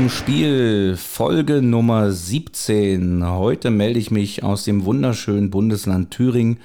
Zum 0.00 0.08
Spiel, 0.08 0.96
Folge 0.96 1.60
Nummer 1.60 2.10
17. 2.10 3.22
Heute 3.22 3.70
melde 3.70 3.98
ich 3.98 4.10
mich 4.10 4.42
aus 4.42 4.64
dem 4.64 4.86
wunderschönen 4.86 5.50
Bundesland 5.50 6.10
Thüringen. 6.10 6.56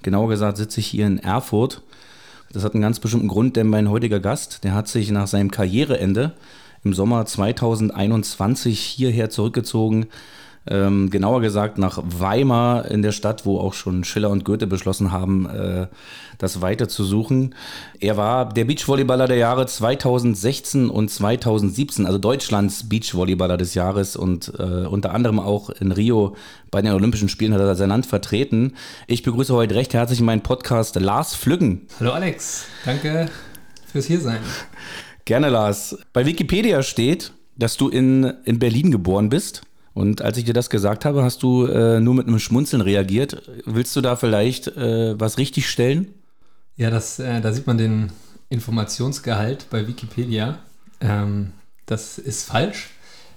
Genauer 0.00 0.30
gesagt 0.30 0.56
sitze 0.56 0.80
ich 0.80 0.86
hier 0.86 1.06
in 1.06 1.18
Erfurt. 1.18 1.82
Das 2.50 2.64
hat 2.64 2.72
einen 2.72 2.80
ganz 2.80 2.98
bestimmten 2.98 3.28
Grund, 3.28 3.56
denn 3.56 3.68
mein 3.68 3.90
heutiger 3.90 4.20
Gast, 4.20 4.64
der 4.64 4.72
hat 4.72 4.88
sich 4.88 5.10
nach 5.10 5.26
seinem 5.26 5.50
Karriereende 5.50 6.32
im 6.82 6.94
Sommer 6.94 7.26
2021 7.26 8.80
hierher 8.80 9.28
zurückgezogen 9.28 10.06
ähm, 10.70 11.10
genauer 11.10 11.40
gesagt 11.40 11.78
nach 11.78 11.98
Weimar 12.02 12.90
in 12.90 13.02
der 13.02 13.12
Stadt, 13.12 13.46
wo 13.46 13.58
auch 13.58 13.74
schon 13.74 14.04
Schiller 14.04 14.30
und 14.30 14.44
Goethe 14.44 14.66
beschlossen 14.66 15.12
haben, 15.12 15.48
äh, 15.48 15.86
das 16.38 16.60
weiter 16.60 16.88
zu 16.88 17.04
suchen. 17.04 17.54
Er 18.00 18.16
war 18.16 18.48
der 18.48 18.64
Beachvolleyballer 18.64 19.26
der 19.26 19.36
Jahre 19.36 19.66
2016 19.66 20.88
und 20.90 21.10
2017, 21.10 22.06
also 22.06 22.18
Deutschlands 22.18 22.88
Beachvolleyballer 22.88 23.56
des 23.56 23.74
Jahres 23.74 24.16
und 24.16 24.52
äh, 24.58 24.86
unter 24.86 25.14
anderem 25.14 25.40
auch 25.40 25.70
in 25.70 25.92
Rio 25.92 26.36
bei 26.70 26.82
den 26.82 26.92
Olympischen 26.92 27.28
Spielen 27.28 27.54
hat 27.54 27.60
er 27.60 27.74
sein 27.74 27.88
Land 27.88 28.06
vertreten. 28.06 28.74
Ich 29.06 29.22
begrüße 29.22 29.54
heute 29.54 29.74
recht 29.74 29.94
herzlich 29.94 30.20
meinen 30.20 30.42
Podcast 30.42 30.96
Lars 30.96 31.34
Flüggen. 31.34 31.86
Hallo 31.98 32.12
Alex, 32.12 32.66
danke 32.84 33.28
fürs 33.90 34.06
Hiersein. 34.06 34.40
Gerne 35.24 35.48
Lars. 35.48 35.98
Bei 36.12 36.24
Wikipedia 36.24 36.82
steht, 36.82 37.32
dass 37.56 37.76
du 37.76 37.88
in, 37.88 38.32
in 38.44 38.58
Berlin 38.58 38.90
geboren 38.90 39.28
bist. 39.28 39.62
Und 39.98 40.22
als 40.22 40.38
ich 40.38 40.44
dir 40.44 40.54
das 40.54 40.70
gesagt 40.70 41.04
habe, 41.04 41.24
hast 41.24 41.42
du 41.42 41.66
äh, 41.66 41.98
nur 41.98 42.14
mit 42.14 42.28
einem 42.28 42.38
Schmunzeln 42.38 42.82
reagiert. 42.82 43.42
Willst 43.64 43.96
du 43.96 44.00
da 44.00 44.14
vielleicht 44.14 44.68
äh, 44.68 45.18
was 45.18 45.38
richtig 45.38 45.68
stellen? 45.68 46.14
Ja, 46.76 46.88
das, 46.88 47.18
äh, 47.18 47.40
da 47.40 47.52
sieht 47.52 47.66
man 47.66 47.78
den 47.78 48.12
Informationsgehalt 48.48 49.66
bei 49.70 49.88
Wikipedia. 49.88 50.60
Ähm, 51.00 51.50
das 51.86 52.16
ist 52.18 52.44
falsch. 52.44 52.90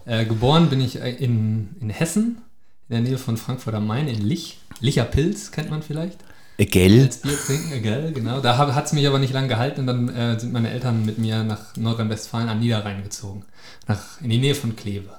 Äh, 0.05 0.25
geboren 0.25 0.69
bin 0.69 0.81
ich 0.81 0.97
in, 0.97 1.69
in 1.81 1.89
Hessen, 1.89 2.43
in 2.89 2.93
der 2.93 3.01
Nähe 3.01 3.17
von 3.17 3.37
Frankfurt 3.37 3.73
am 3.73 3.87
Main, 3.87 4.07
in 4.07 4.21
Lich. 4.21 4.59
Licher 4.81 5.05
Pilz 5.05 5.49
kennt 5.49 5.71
man 5.71 5.81
vielleicht. 5.81 6.19
Gell? 6.59 7.01
Als 7.01 7.21
Bier 7.21 7.39
trinken, 7.43 7.81
gell, 7.81 8.11
genau. 8.11 8.39
Da 8.39 8.57
hat 8.57 8.85
es 8.85 8.93
mich 8.93 9.07
aber 9.07 9.17
nicht 9.17 9.33
lange 9.33 9.47
gehalten 9.47 9.79
und 9.79 9.87
dann 9.87 10.09
äh, 10.09 10.39
sind 10.39 10.53
meine 10.53 10.69
Eltern 10.69 11.07
mit 11.07 11.17
mir 11.17 11.43
nach 11.43 11.75
Nordrhein-Westfalen 11.75 12.49
an 12.49 12.59
Niederrhein 12.59 13.01
gezogen. 13.01 13.45
Nach, 13.87 14.21
in 14.21 14.29
die 14.29 14.37
Nähe 14.37 14.53
von 14.53 14.75
Kleve. 14.75 15.09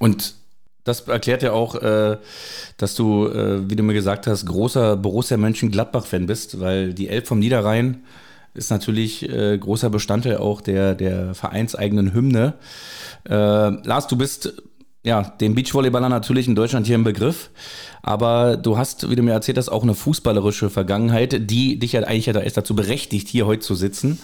Und 0.00 0.34
das 0.88 1.02
erklärt 1.02 1.42
ja 1.42 1.52
auch, 1.52 1.74
äh, 1.76 2.16
dass 2.76 2.94
du, 2.94 3.26
äh, 3.26 3.68
wie 3.70 3.76
du 3.76 3.82
mir 3.82 3.94
gesagt 3.94 4.26
hast, 4.26 4.46
großer 4.46 4.96
Borussia 4.96 5.36
Mönchengladbach-Fan 5.36 6.26
bist, 6.26 6.60
weil 6.60 6.94
die 6.94 7.08
Elb 7.08 7.26
vom 7.26 7.38
Niederrhein 7.38 8.02
ist 8.54 8.70
natürlich 8.70 9.28
äh, 9.28 9.56
großer 9.56 9.90
Bestandteil 9.90 10.38
auch 10.38 10.60
der, 10.60 10.94
der 10.94 11.34
vereinseigenen 11.34 12.12
Hymne. 12.12 12.54
Äh, 13.28 13.34
Lars, 13.34 14.08
du 14.08 14.16
bist 14.16 14.52
ja 15.04 15.22
dem 15.22 15.54
Beachvolleyballer 15.54 16.08
natürlich 16.08 16.48
in 16.48 16.54
Deutschland 16.54 16.86
hier 16.86 16.96
im 16.96 17.04
Begriff, 17.04 17.50
aber 18.02 18.56
du 18.56 18.76
hast, 18.76 19.08
wie 19.10 19.16
du 19.16 19.22
mir 19.22 19.32
erzählt 19.32 19.58
hast, 19.58 19.68
auch 19.68 19.82
eine 19.82 19.94
fußballerische 19.94 20.70
Vergangenheit, 20.70 21.50
die 21.50 21.78
dich 21.78 21.92
ja 21.92 22.02
eigentlich 22.02 22.26
ja 22.26 22.38
erst 22.38 22.56
dazu 22.56 22.74
berechtigt, 22.74 23.28
hier 23.28 23.46
heute 23.46 23.60
zu 23.60 23.74
sitzen. 23.74 24.18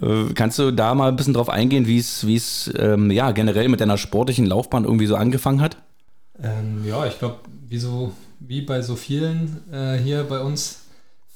Äh, 0.00 0.32
kannst 0.34 0.58
du 0.58 0.72
da 0.72 0.94
mal 0.94 1.08
ein 1.08 1.16
bisschen 1.16 1.34
drauf 1.34 1.48
eingehen, 1.48 1.86
wie 1.86 1.98
es, 1.98 2.26
wie 2.26 2.36
es 2.36 2.70
ähm, 2.76 3.10
ja 3.10 3.30
generell 3.30 3.68
mit 3.68 3.80
deiner 3.80 3.98
sportlichen 3.98 4.46
Laufbahn 4.46 4.84
irgendwie 4.84 5.06
so 5.06 5.16
angefangen 5.16 5.60
hat? 5.60 5.76
Ähm, 6.42 6.84
ja, 6.84 7.06
ich 7.06 7.18
glaube, 7.18 7.40
wie, 7.68 7.78
so, 7.78 8.12
wie 8.40 8.62
bei 8.62 8.82
so 8.82 8.96
vielen 8.96 9.60
äh, 9.72 9.96
hier 9.98 10.24
bei 10.24 10.40
uns 10.40 10.80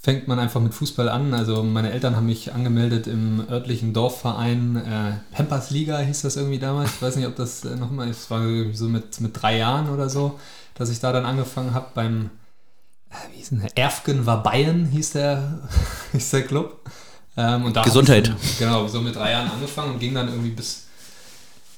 fängt 0.05 0.29
man 0.29 0.39
einfach 0.39 0.61
mit 0.61 0.75
Fußball 0.75 1.09
an. 1.09 1.33
Also 1.33 1.63
meine 1.63 1.91
Eltern 1.91 2.15
haben 2.15 2.27
mich 2.27 2.53
angemeldet 2.53 3.07
im 3.07 3.43
örtlichen 3.49 3.95
Dorfverein 3.95 4.77
äh, 4.77 5.35
Pampers 5.35 5.71
Liga 5.71 5.99
hieß 5.99 6.21
das 6.21 6.37
irgendwie 6.37 6.59
damals. 6.59 6.91
Ich 6.97 7.03
weiß 7.03 7.17
nicht, 7.17 7.27
ob 7.27 7.37
das 7.37 7.65
äh, 7.65 7.75
nochmal, 7.77 8.11
es 8.11 8.31
war 8.31 8.43
so 8.75 8.89
mit, 8.89 9.19
mit 9.23 9.41
drei 9.41 9.57
Jahren 9.57 9.89
oder 9.89 10.11
so, 10.11 10.39
dass 10.75 10.91
ich 10.91 11.01
da 11.01 11.11
dann 11.11 11.25
angefangen 11.25 11.73
habe 11.73 11.87
beim, 11.95 12.29
äh, 13.11 13.15
wie 13.33 13.39
hieß 13.39 13.49
denn 13.51 13.61
der? 13.61 13.79
Erfgen 13.79 14.27
war 14.27 14.43
Bayern 14.43 14.85
hieß 14.85 15.13
der, 15.13 15.61
hieß 16.13 16.31
der 16.31 16.43
Club. 16.43 16.81
Ähm, 17.39 17.65
und 17.65 17.75
da 17.75 17.83
Gesundheit. 17.83 18.29
Dann, 18.29 18.37
genau, 18.59 18.87
so 18.87 19.01
mit 19.01 19.17
drei 19.17 19.31
Jahren 19.31 19.51
angefangen 19.51 19.95
und 19.95 20.01
ging 20.01 20.15
dann 20.15 20.29
irgendwie 20.29 20.51
bis 20.51 20.84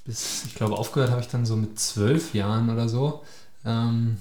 bis, 0.07 0.45
ich 0.47 0.55
glaube, 0.55 0.77
aufgehört 0.77 1.11
habe 1.11 1.21
ich 1.21 1.29
dann 1.29 1.45
so 1.45 1.57
mit 1.57 1.79
zwölf 1.79 2.33
Jahren 2.35 2.71
oder 2.71 2.89
so. 2.89 3.25
Ähm, 3.65 4.19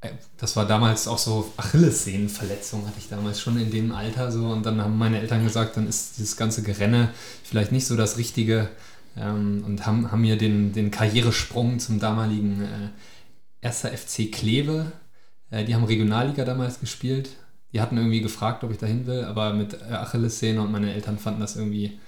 äh, 0.00 0.10
das 0.38 0.56
war 0.56 0.66
damals 0.66 1.08
auch 1.08 1.18
so 1.18 1.52
Achillessehnenverletzung 1.56 2.86
hatte 2.86 2.98
ich 2.98 3.08
damals 3.08 3.40
schon 3.40 3.58
in 3.58 3.70
dem 3.70 3.92
Alter 3.92 4.30
so 4.30 4.46
und 4.46 4.64
dann 4.64 4.80
haben 4.80 4.96
meine 4.96 5.20
Eltern 5.20 5.44
gesagt, 5.44 5.76
dann 5.76 5.88
ist 5.88 6.18
dieses 6.18 6.36
ganze 6.36 6.62
Gerenne 6.62 7.10
vielleicht 7.42 7.72
nicht 7.72 7.86
so 7.86 7.96
das 7.96 8.16
Richtige 8.16 8.68
ähm, 9.16 9.64
und 9.66 9.86
haben, 9.86 10.12
haben 10.12 10.20
mir 10.20 10.38
den, 10.38 10.72
den 10.72 10.90
Karrieresprung 10.90 11.78
zum 11.78 11.98
damaligen 11.98 12.62
äh, 13.62 13.66
1. 13.66 13.80
FC 13.80 14.30
Kleve, 14.30 14.92
äh, 15.50 15.64
die 15.64 15.74
haben 15.74 15.84
Regionalliga 15.84 16.44
damals 16.44 16.80
gespielt, 16.80 17.30
die 17.72 17.80
hatten 17.80 17.96
irgendwie 17.96 18.20
gefragt, 18.20 18.62
ob 18.62 18.70
ich 18.70 18.78
dahin 18.78 19.06
will, 19.06 19.24
aber 19.24 19.52
mit 19.52 19.82
Achillessehne 19.82 20.60
und 20.60 20.70
meine 20.70 20.92
Eltern 20.94 21.18
fanden 21.18 21.40
das 21.40 21.56
irgendwie 21.56 21.98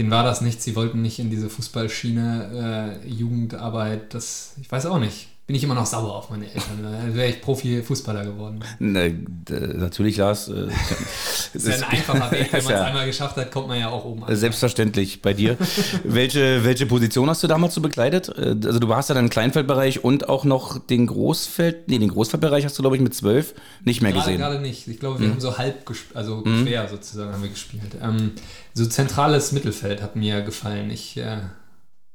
denen 0.00 0.10
war 0.10 0.24
das 0.24 0.40
nicht, 0.40 0.62
sie 0.62 0.76
wollten 0.76 1.02
nicht 1.02 1.18
in 1.18 1.30
diese 1.30 1.50
Fußballschiene, 1.50 3.00
äh, 3.04 3.08
Jugendarbeit, 3.08 4.14
das, 4.14 4.54
ich 4.60 4.72
weiß 4.72 4.86
auch 4.86 4.98
nicht 4.98 5.29
bin 5.50 5.56
ich 5.56 5.64
immer 5.64 5.74
noch 5.74 5.86
sauer 5.86 6.14
auf 6.14 6.30
meine 6.30 6.44
Eltern. 6.46 6.80
Dann 6.80 7.12
wäre 7.16 7.28
ich 7.28 7.40
Profi-Fußballer 7.40 8.24
geworden. 8.24 8.60
Ne, 8.78 9.18
natürlich, 9.48 10.16
Lars. 10.16 10.46
Äh, 10.46 10.68
das 11.52 11.64
ist 11.64 11.66
ja 11.66 11.88
ein 11.88 11.98
einfacher 11.98 12.30
Weg. 12.30 12.46
Wenn 12.52 12.62
man 12.62 12.72
es 12.72 12.80
einmal 12.80 13.06
geschafft 13.06 13.36
hat, 13.36 13.50
kommt 13.50 13.66
man 13.66 13.80
ja 13.80 13.88
auch 13.88 14.04
oben 14.04 14.22
an. 14.22 14.36
Selbstverständlich 14.36 15.22
bei 15.22 15.34
dir. 15.34 15.56
welche, 16.04 16.62
welche 16.64 16.86
Position 16.86 17.28
hast 17.28 17.42
du 17.42 17.48
damals 17.48 17.74
so 17.74 17.80
bekleidet? 17.80 18.28
Äh, 18.28 18.54
also 18.64 18.78
du 18.78 18.88
warst 18.88 19.08
ja 19.08 19.16
dann 19.16 19.24
im 19.24 19.30
Kleinfeldbereich 19.30 20.04
und 20.04 20.28
auch 20.28 20.44
noch 20.44 20.78
den 20.78 21.08
Großfeld, 21.08 21.88
nee, 21.88 21.98
den 21.98 22.10
Großfeldbereich 22.10 22.64
hast 22.64 22.78
du, 22.78 22.84
glaube 22.84 22.94
ich, 22.94 23.02
mit 23.02 23.16
zwölf 23.16 23.54
nicht 23.84 24.02
mehr 24.02 24.12
gerade, 24.12 24.26
gesehen. 24.26 24.38
Gerade 24.38 24.60
nicht. 24.60 24.86
Ich 24.86 25.00
glaube, 25.00 25.18
wir 25.18 25.26
mhm. 25.26 25.32
haben 25.32 25.40
so 25.40 25.58
halb, 25.58 25.90
also 26.14 26.44
mhm. 26.44 26.64
quer 26.64 26.86
sozusagen 26.86 27.32
haben 27.32 27.42
wir 27.42 27.50
gespielt. 27.50 27.96
Ähm, 28.00 28.34
so 28.72 28.86
zentrales 28.86 29.50
Mittelfeld 29.50 30.00
hat 30.00 30.14
mir 30.14 30.42
gefallen. 30.42 30.92
Ich 30.92 31.16
äh, 31.16 31.38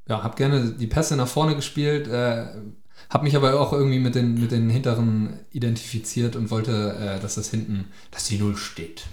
ja, 0.07 0.23
habe 0.23 0.37
gerne 0.37 0.71
die 0.71 0.87
Pässe 0.87 1.17
nach 1.17 1.27
vorne 1.27 1.53
gespielt, 1.53 2.07
äh, 2.07 2.45
habe 3.09 3.23
mich 3.23 3.35
aber 3.35 3.59
auch 3.59 3.73
irgendwie 3.73 3.99
mit 3.99 4.15
den, 4.15 4.39
mit 4.39 4.51
den 4.51 4.69
Hinteren 4.69 5.39
identifiziert 5.51 6.35
und 6.35 6.51
wollte, 6.51 6.95
äh, 6.99 7.19
dass 7.19 7.35
das 7.35 7.49
hinten, 7.49 7.85
dass 8.11 8.25
die 8.25 8.37
Null 8.37 8.57
steht. 8.57 9.05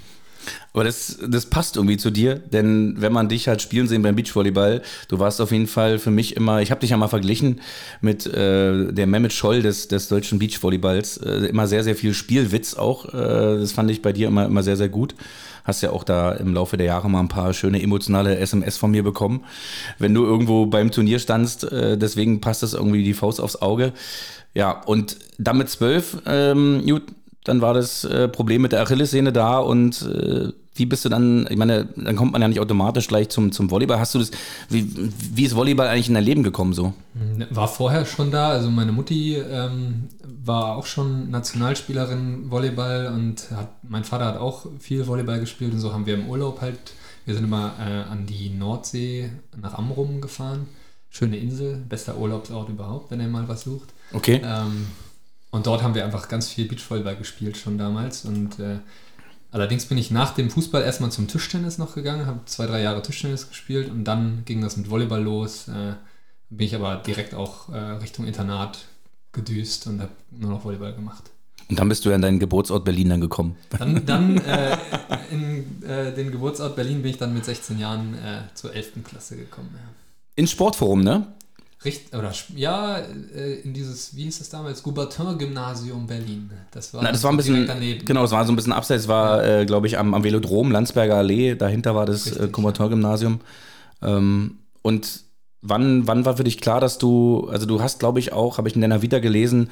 Aber 0.73 0.85
das, 0.85 1.19
das 1.27 1.47
passt 1.47 1.77
irgendwie 1.77 1.97
zu 1.97 2.11
dir, 2.11 2.37
denn 2.37 2.95
wenn 2.99 3.13
man 3.13 3.29
dich 3.29 3.49
halt 3.49 3.61
spielen 3.61 3.89
sehen 3.89 4.03
beim 4.03 4.17
Beachvolleyball, 4.17 4.83
du 5.09 5.19
warst 5.19 5.41
auf 5.41 5.53
jeden 5.53 5.67
Fall 5.67 5.99
für 5.99 6.11
mich 6.11 6.37
immer, 6.37 6.63
ich 6.63 6.71
habe 6.71 6.81
dich 6.81 6.91
ja 6.91 6.97
mal 6.97 7.09
verglichen 7.09 7.61
mit 8.01 8.27
äh, 8.27 8.93
der 8.93 9.07
Mehmet 9.07 9.33
Scholl 9.33 9.63
des, 9.63 9.89
des 9.89 10.09
deutschen 10.09 10.39
Beachvolleyballs, 10.39 11.19
äh, 11.19 11.47
immer 11.47 11.67
sehr, 11.67 11.85
sehr 11.85 11.95
viel 11.95 12.15
Spielwitz 12.15 12.75
auch, 12.75 13.13
äh, 13.13 13.59
das 13.59 13.73
fand 13.73 13.91
ich 13.91 14.03
bei 14.03 14.13
dir 14.13 14.29
immer, 14.29 14.47
immer 14.47 14.63
sehr, 14.63 14.77
sehr 14.77 14.89
gut. 14.89 15.15
Hast 15.65 15.83
ja 15.83 15.91
auch 15.91 16.03
da 16.03 16.33
im 16.33 16.55
Laufe 16.55 16.77
der 16.77 16.87
Jahre 16.87 17.09
mal 17.09 17.21
ein 17.21 17.29
paar 17.29 17.53
schöne 17.53 17.81
emotionale 17.81 18.37
SMS 18.39 18.77
von 18.79 18.91
mir 18.91 19.05
bekommen, 19.05 19.45
wenn 19.99 20.13
du 20.13 20.25
irgendwo 20.25 20.67
beim 20.67 20.91
Turnier 20.91 21.19
standst, 21.19 21.65
äh, 21.71 21.97
deswegen 21.97 22.41
passt 22.41 22.63
das 22.63 22.75
irgendwie 22.75 23.05
die 23.05 23.15
Faust 23.15 23.41
aufs 23.41 23.57
Auge. 23.57 23.93
Ja, 24.55 24.83
und 24.83 25.17
damit 25.39 25.71
zwölf, 25.71 26.19
ähm, 26.27 26.83
gut, 26.87 27.05
dann 27.45 27.61
war 27.61 27.75
das 27.75 28.05
äh, 28.05 28.29
Problem 28.29 28.63
mit 28.63 28.73
der 28.73 28.83
Achillessehne 28.83 29.33
da 29.33 29.59
und 29.59 30.03
äh, 30.03 30.53
wie 30.75 30.87
bist 30.87 31.05
du 31.05 31.09
dann, 31.09 31.47
ich 31.51 31.57
meine, 31.57 31.87
dann 31.97 32.17
kommt 32.17 32.33
man 32.33 32.41
ja 32.41 32.49
nicht 32.49 32.61
automatisch 32.61 33.07
gleich 33.07 33.29
zum, 33.29 33.53
zum 33.53 33.71
Volleyball. 33.71 33.99
Hast 33.99 34.15
du 34.15 34.21
das, 34.21 34.31
wie, 34.71 34.89
wie 35.35 35.45
ist 35.45 35.55
Volleyball 35.55 35.89
eigentlich 35.89 36.09
in 36.09 36.15
dein 36.15 36.25
Leben 36.25 36.43
gekommen 36.43 36.73
so? 36.73 36.95
War 37.51 37.69
vorher 37.69 38.07
schon 38.07 38.31
da, 38.31 38.51
also 38.51 38.71
meine 38.71 38.93
Mutti 38.93 39.37
ähm, 39.37 40.09
war 40.45 40.77
auch 40.77 40.87
schon 40.87 41.31
Nationalspielerin 41.31 42.51
Volleyball 42.51 43.13
und 43.15 43.51
hat, 43.51 43.71
mein 43.83 44.05
Vater 44.05 44.27
hat 44.27 44.39
auch 44.39 44.67
viel 44.79 45.07
Volleyball 45.07 45.41
gespielt 45.41 45.73
und 45.73 45.81
so 45.81 45.93
haben 45.93 46.07
wir 46.07 46.15
im 46.15 46.29
Urlaub 46.29 46.63
halt, 46.63 46.79
wir 47.27 47.35
sind 47.35 47.45
immer 47.45 47.75
äh, 47.79 48.11
an 48.11 48.27
die 48.27 48.49
Nordsee 48.49 49.31
nach 49.61 49.75
Amrum 49.75 50.21
gefahren. 50.21 50.69
Schöne 51.11 51.37
Insel, 51.37 51.77
bester 51.87 52.17
Urlaubsort 52.17 52.71
überhaupt, 52.71 53.11
wenn 53.11 53.21
ihr 53.21 53.29
mal 53.29 53.47
was 53.47 53.65
sucht. 53.65 53.91
Okay. 54.15 54.41
Ähm, 54.43 54.87
und 55.53 55.67
dort 55.67 55.83
haben 55.83 55.95
wir 55.95 56.05
einfach 56.05 56.29
ganz 56.29 56.49
viel 56.49 56.67
Beachvolleyball 56.67 57.15
gespielt 57.15 57.59
schon 57.59 57.77
damals. 57.77 58.25
Und 58.25 58.59
äh, 58.59 58.79
allerdings 59.51 59.85
bin 59.85 59.99
ich 59.99 60.11
nach 60.11 60.35
dem 60.35 60.51
Fußball 60.51 60.83
erstmal 60.83 61.13
zum 61.13 61.29
Tischtennis 61.29 61.77
noch 61.77 61.95
gegangen, 61.95 62.27
habe 62.27 62.41
zwei, 62.47 62.67
drei 62.67 62.81
Jahre 62.81 63.03
Tischtennis 63.03 63.49
gespielt 63.51 63.91
und 63.91 64.05
dann 64.05 64.43
ging 64.47 64.63
das 64.63 64.79
mit 64.79 64.91
Volleyball 64.91 65.23
los. 65.23 65.69
Äh, 65.69 65.93
bin 66.49 66.67
ich 66.67 66.75
aber 66.75 66.97
direkt 66.97 67.35
auch 67.35 67.69
äh, 67.69 67.77
Richtung 67.77 68.27
Internat 68.27 68.87
gedüst 69.33 69.87
und 69.87 70.01
habe 70.01 70.13
nur 70.31 70.51
noch 70.51 70.65
Volleyball 70.65 70.95
gemacht. 70.95 71.25
Und 71.69 71.79
dann 71.79 71.89
bist 71.89 72.05
du 72.05 72.09
ja 72.09 72.17
in 72.17 72.23
deinen 72.23 72.39
Geburtsort 72.39 72.85
Berlin 72.85 73.11
dann 73.11 73.21
gekommen. 73.21 73.57
Dann, 73.71 74.07
dann 74.07 74.39
äh, 74.47 74.77
in 75.31 75.83
äh, 75.83 76.15
den 76.15 76.33
Geburtsort 76.33 76.77
Berlin 76.77 77.03
bin 77.03 77.11
ich 77.11 77.19
dann 77.19 77.35
mit 77.35 77.45
16 77.45 77.79
Jahren 77.79 78.15
äh, 78.15 78.41
zur 78.55 78.75
11. 78.75 79.05
Klasse 79.05 79.37
gekommen. 79.37 79.71
Ja. 79.75 79.83
Ins 80.35 80.51
Sportforum, 80.51 81.03
ne? 81.03 81.27
Richt, 81.85 82.15
oder, 82.15 82.33
ja, 82.55 82.99
äh, 82.99 83.55
in 83.65 83.75
dieses, 83.75 84.15
wie 84.15 84.25
hieß 84.25 84.41
es 84.41 84.49
damals, 84.49 84.83
Goubertin-Gymnasium 84.83 86.07
Berlin. 86.07 86.51
Das 86.71 86.95
war, 86.95 87.03
Na, 87.03 87.11
das 87.11 87.23
war 87.25 87.33
ein 87.33 87.37
bisschen, 87.37 87.67
daneben. 87.67 88.05
genau, 88.05 88.25
es 88.25 88.31
war 88.31 88.45
so 88.45 88.53
ein 88.53 88.57
bisschen 88.57 88.73
abseits, 88.73 89.03
es 89.05 89.09
war, 89.09 89.45
äh, 89.45 89.67
glaube 89.67 89.89
ich, 89.89 89.99
am, 89.99 90.15
am 90.15 90.23
Velodrom, 90.23 90.71
Landsberger 90.71 91.17
Allee, 91.17 91.57
dahinter 91.57 91.95
war 91.95 92.07
das 92.07 92.37
äh, 92.37 92.49
Goubertin-Gymnasium. 92.49 93.41
Ähm, 94.01 94.59
und 94.83 95.25
wann, 95.61 96.07
wann 96.07 96.25
war 96.25 96.37
für 96.37 96.45
dich 96.45 96.61
klar, 96.61 96.81
dass 96.81 96.99
du, 96.99 97.49
also 97.51 97.67
du 97.67 97.83
hast, 97.83 97.99
glaube 97.99 98.19
ich, 98.19 98.33
auch, 98.33 98.59
habe 98.59 98.69
ich 98.69 98.75
in 98.75 98.81
deiner 98.81 99.03
Vita 99.03 99.19
gelesen, 99.19 99.71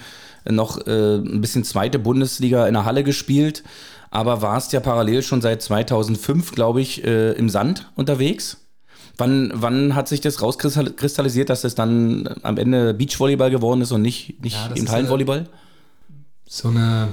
noch 0.49 0.87
äh, 0.87 1.17
ein 1.17 1.41
bisschen 1.41 1.65
zweite 1.65 1.99
Bundesliga 1.99 2.67
in 2.67 2.75
der 2.75 2.85
Halle 2.85 3.05
gespielt, 3.05 3.63
aber 4.11 4.43
warst 4.43 4.73
ja 4.73 4.81
parallel 4.81 5.23
schon 5.23 5.41
seit 5.43 5.63
2005, 5.63 6.53
glaube 6.53 6.81
ich, 6.81 7.05
äh, 7.05 7.33
im 7.33 7.49
Sand 7.49 7.91
unterwegs. 7.95 8.57
Wann, 9.21 9.53
wann 9.55 9.95
hat 9.95 10.09
sich 10.09 10.21
das 10.21 10.41
rauskristallisiert, 10.41 11.51
dass 11.51 11.61
das 11.61 11.75
dann 11.75 12.29
am 12.43 12.57
Ende 12.57 12.95
Beachvolleyball 12.95 13.51
geworden 13.51 13.83
ist 13.83 13.93
und 13.93 14.01
nicht, 14.03 14.43
nicht 14.43 14.57
ja, 14.57 14.75
eben 14.75 14.91
Hallenvolleyball? 14.91 15.47
So 16.49 16.69
eine. 16.69 17.09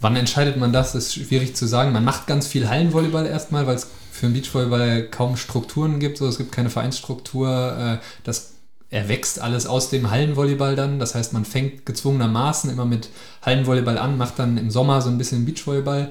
Wann 0.00 0.16
entscheidet 0.16 0.56
man 0.56 0.72
das? 0.72 0.94
Ist 0.94 1.14
schwierig 1.14 1.54
zu 1.54 1.66
sagen. 1.66 1.92
Man 1.92 2.04
macht 2.04 2.26
ganz 2.26 2.46
viel 2.46 2.68
Hallenvolleyball 2.68 3.26
erstmal, 3.26 3.66
weil 3.66 3.76
es 3.76 3.86
für 4.10 4.26
den 4.26 4.32
Beachvolleyball 4.32 5.04
kaum 5.04 5.36
Strukturen 5.36 6.00
gibt. 6.00 6.18
So, 6.18 6.26
es 6.26 6.38
gibt 6.38 6.52
keine 6.52 6.70
Vereinsstruktur. 6.70 8.00
Äh, 8.00 8.04
das 8.24 8.54
erwächst 8.90 9.40
alles 9.40 9.66
aus 9.66 9.90
dem 9.90 10.10
Hallenvolleyball 10.10 10.74
dann. 10.74 10.98
Das 10.98 11.14
heißt, 11.14 11.32
man 11.32 11.44
fängt 11.44 11.86
gezwungenermaßen 11.86 12.68
immer 12.68 12.84
mit 12.84 13.10
Hallenvolleyball 13.42 13.98
an, 13.98 14.18
macht 14.18 14.38
dann 14.40 14.58
im 14.58 14.70
Sommer 14.70 15.00
so 15.00 15.08
ein 15.08 15.18
bisschen 15.18 15.44
Beachvolleyball 15.44 16.10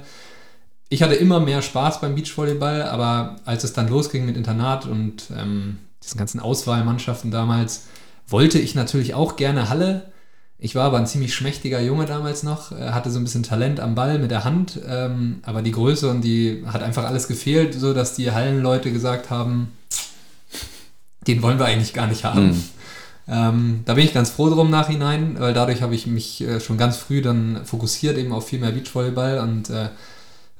ich 0.90 1.04
hatte 1.04 1.16
immer 1.16 1.40
mehr 1.40 1.62
Spaß 1.62 2.02
beim 2.02 2.16
Beachvolleyball, 2.16 2.84
aber 2.84 3.36
als 3.46 3.64
es 3.64 3.74
dann 3.74 3.88
losging 3.88 4.26
mit 4.26 4.36
Internat 4.36 4.88
und 4.88 5.26
ähm, 5.38 5.78
diesen 6.04 6.18
ganzen 6.18 6.40
Auswahlmannschaften 6.40 7.30
damals, 7.30 7.86
wollte 8.28 8.60
ich 8.60 8.76
natürlich 8.76 9.14
auch 9.14 9.36
gerne 9.36 9.70
Halle. 9.70 10.12
Ich 10.58 10.76
war 10.76 10.86
aber 10.86 10.98
ein 10.98 11.08
ziemlich 11.08 11.34
schmächtiger 11.34 11.80
Junge 11.80 12.06
damals 12.06 12.44
noch, 12.44 12.72
äh, 12.72 12.90
hatte 12.90 13.12
so 13.12 13.20
ein 13.20 13.24
bisschen 13.24 13.44
Talent 13.44 13.80
am 13.80 13.96
Ball 13.96 14.18
mit 14.20 14.32
der 14.32 14.44
Hand, 14.44 14.80
ähm, 14.88 15.40
aber 15.44 15.62
die 15.62 15.72
Größe 15.72 16.10
und 16.10 16.22
die 16.22 16.64
hat 16.66 16.82
einfach 16.82 17.06
alles 17.06 17.28
gefehlt, 17.28 17.76
so 17.76 17.94
dass 17.94 18.16
die 18.16 18.32
Hallenleute 18.32 18.92
gesagt 18.92 19.30
haben, 19.30 19.72
den 21.28 21.42
wollen 21.44 21.60
wir 21.60 21.66
eigentlich 21.66 21.94
gar 21.94 22.08
nicht 22.08 22.24
haben. 22.24 22.48
Mhm. 22.48 22.64
Ähm, 23.28 23.82
da 23.86 23.94
bin 23.94 24.06
ich 24.06 24.14
ganz 24.14 24.32
froh 24.32 24.50
drum 24.50 24.72
nachhinein, 24.72 25.40
weil 25.40 25.54
dadurch 25.54 25.84
habe 25.84 25.94
ich 25.94 26.08
mich 26.08 26.42
äh, 26.42 26.60
schon 26.60 26.78
ganz 26.78 26.98
früh 26.98 27.22
dann 27.22 27.64
fokussiert 27.64 28.18
eben 28.18 28.34
auf 28.34 28.48
viel 28.48 28.60
mehr 28.60 28.72
Beachvolleyball 28.72 29.40
und 29.40 29.70
äh, 29.70 29.90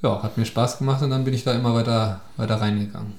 ja, 0.02 0.22
hat 0.22 0.38
mir 0.38 0.44
Spaß 0.44 0.78
gemacht 0.78 1.02
und 1.02 1.10
dann 1.10 1.24
bin 1.24 1.34
ich 1.34 1.44
da 1.44 1.52
immer 1.52 1.74
weiter, 1.74 2.20
weiter 2.36 2.56
reingegangen. 2.56 3.12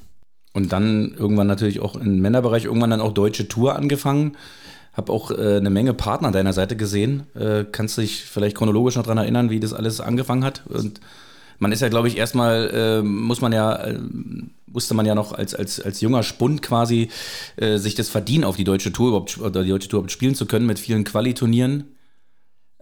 Und 0.53 0.73
dann 0.73 1.13
irgendwann 1.17 1.47
natürlich 1.47 1.79
auch 1.79 1.95
im 1.95 2.19
Männerbereich, 2.19 2.65
irgendwann 2.65 2.89
dann 2.89 3.01
auch 3.01 3.13
deutsche 3.13 3.47
Tour 3.47 3.75
angefangen. 3.75 4.35
Hab 4.93 5.09
auch 5.09 5.31
äh, 5.31 5.57
eine 5.57 5.69
Menge 5.69 5.93
Partner 5.93 6.27
an 6.27 6.33
deiner 6.33 6.51
Seite 6.51 6.75
gesehen. 6.75 7.23
Äh, 7.33 7.63
kannst 7.71 7.97
du 7.97 8.01
dich 8.01 8.23
vielleicht 8.23 8.57
chronologisch 8.57 8.97
noch 8.97 9.03
daran 9.03 9.19
erinnern, 9.19 9.49
wie 9.49 9.61
das 9.61 9.73
alles 9.73 10.01
angefangen 10.01 10.43
hat? 10.43 10.63
Und 10.67 10.99
man 11.59 11.71
ist 11.71 11.81
ja, 11.81 11.87
glaube 11.87 12.09
ich, 12.09 12.17
erstmal, 12.17 12.69
äh, 12.73 13.01
muss 13.01 13.39
man 13.39 13.53
ja, 13.53 13.75
äh, 13.75 13.99
musste 14.65 14.93
man 14.93 15.05
ja 15.05 15.15
noch 15.15 15.31
als, 15.31 15.55
als, 15.55 15.79
als 15.79 16.01
junger 16.01 16.23
Spund 16.23 16.61
quasi 16.61 17.09
äh, 17.55 17.77
sich 17.77 17.95
das 17.95 18.09
verdienen, 18.09 18.43
auf 18.43 18.57
die 18.57 18.63
deutsche 18.65 18.91
Tour 18.91 19.09
überhaupt, 19.09 19.37
die 19.37 19.69
deutsche 19.69 19.87
Tour 19.87 19.99
überhaupt 19.99 20.11
spielen 20.11 20.35
zu 20.35 20.45
können 20.45 20.65
mit 20.65 20.79
vielen 20.79 21.05
Qualiturnieren. 21.05 21.85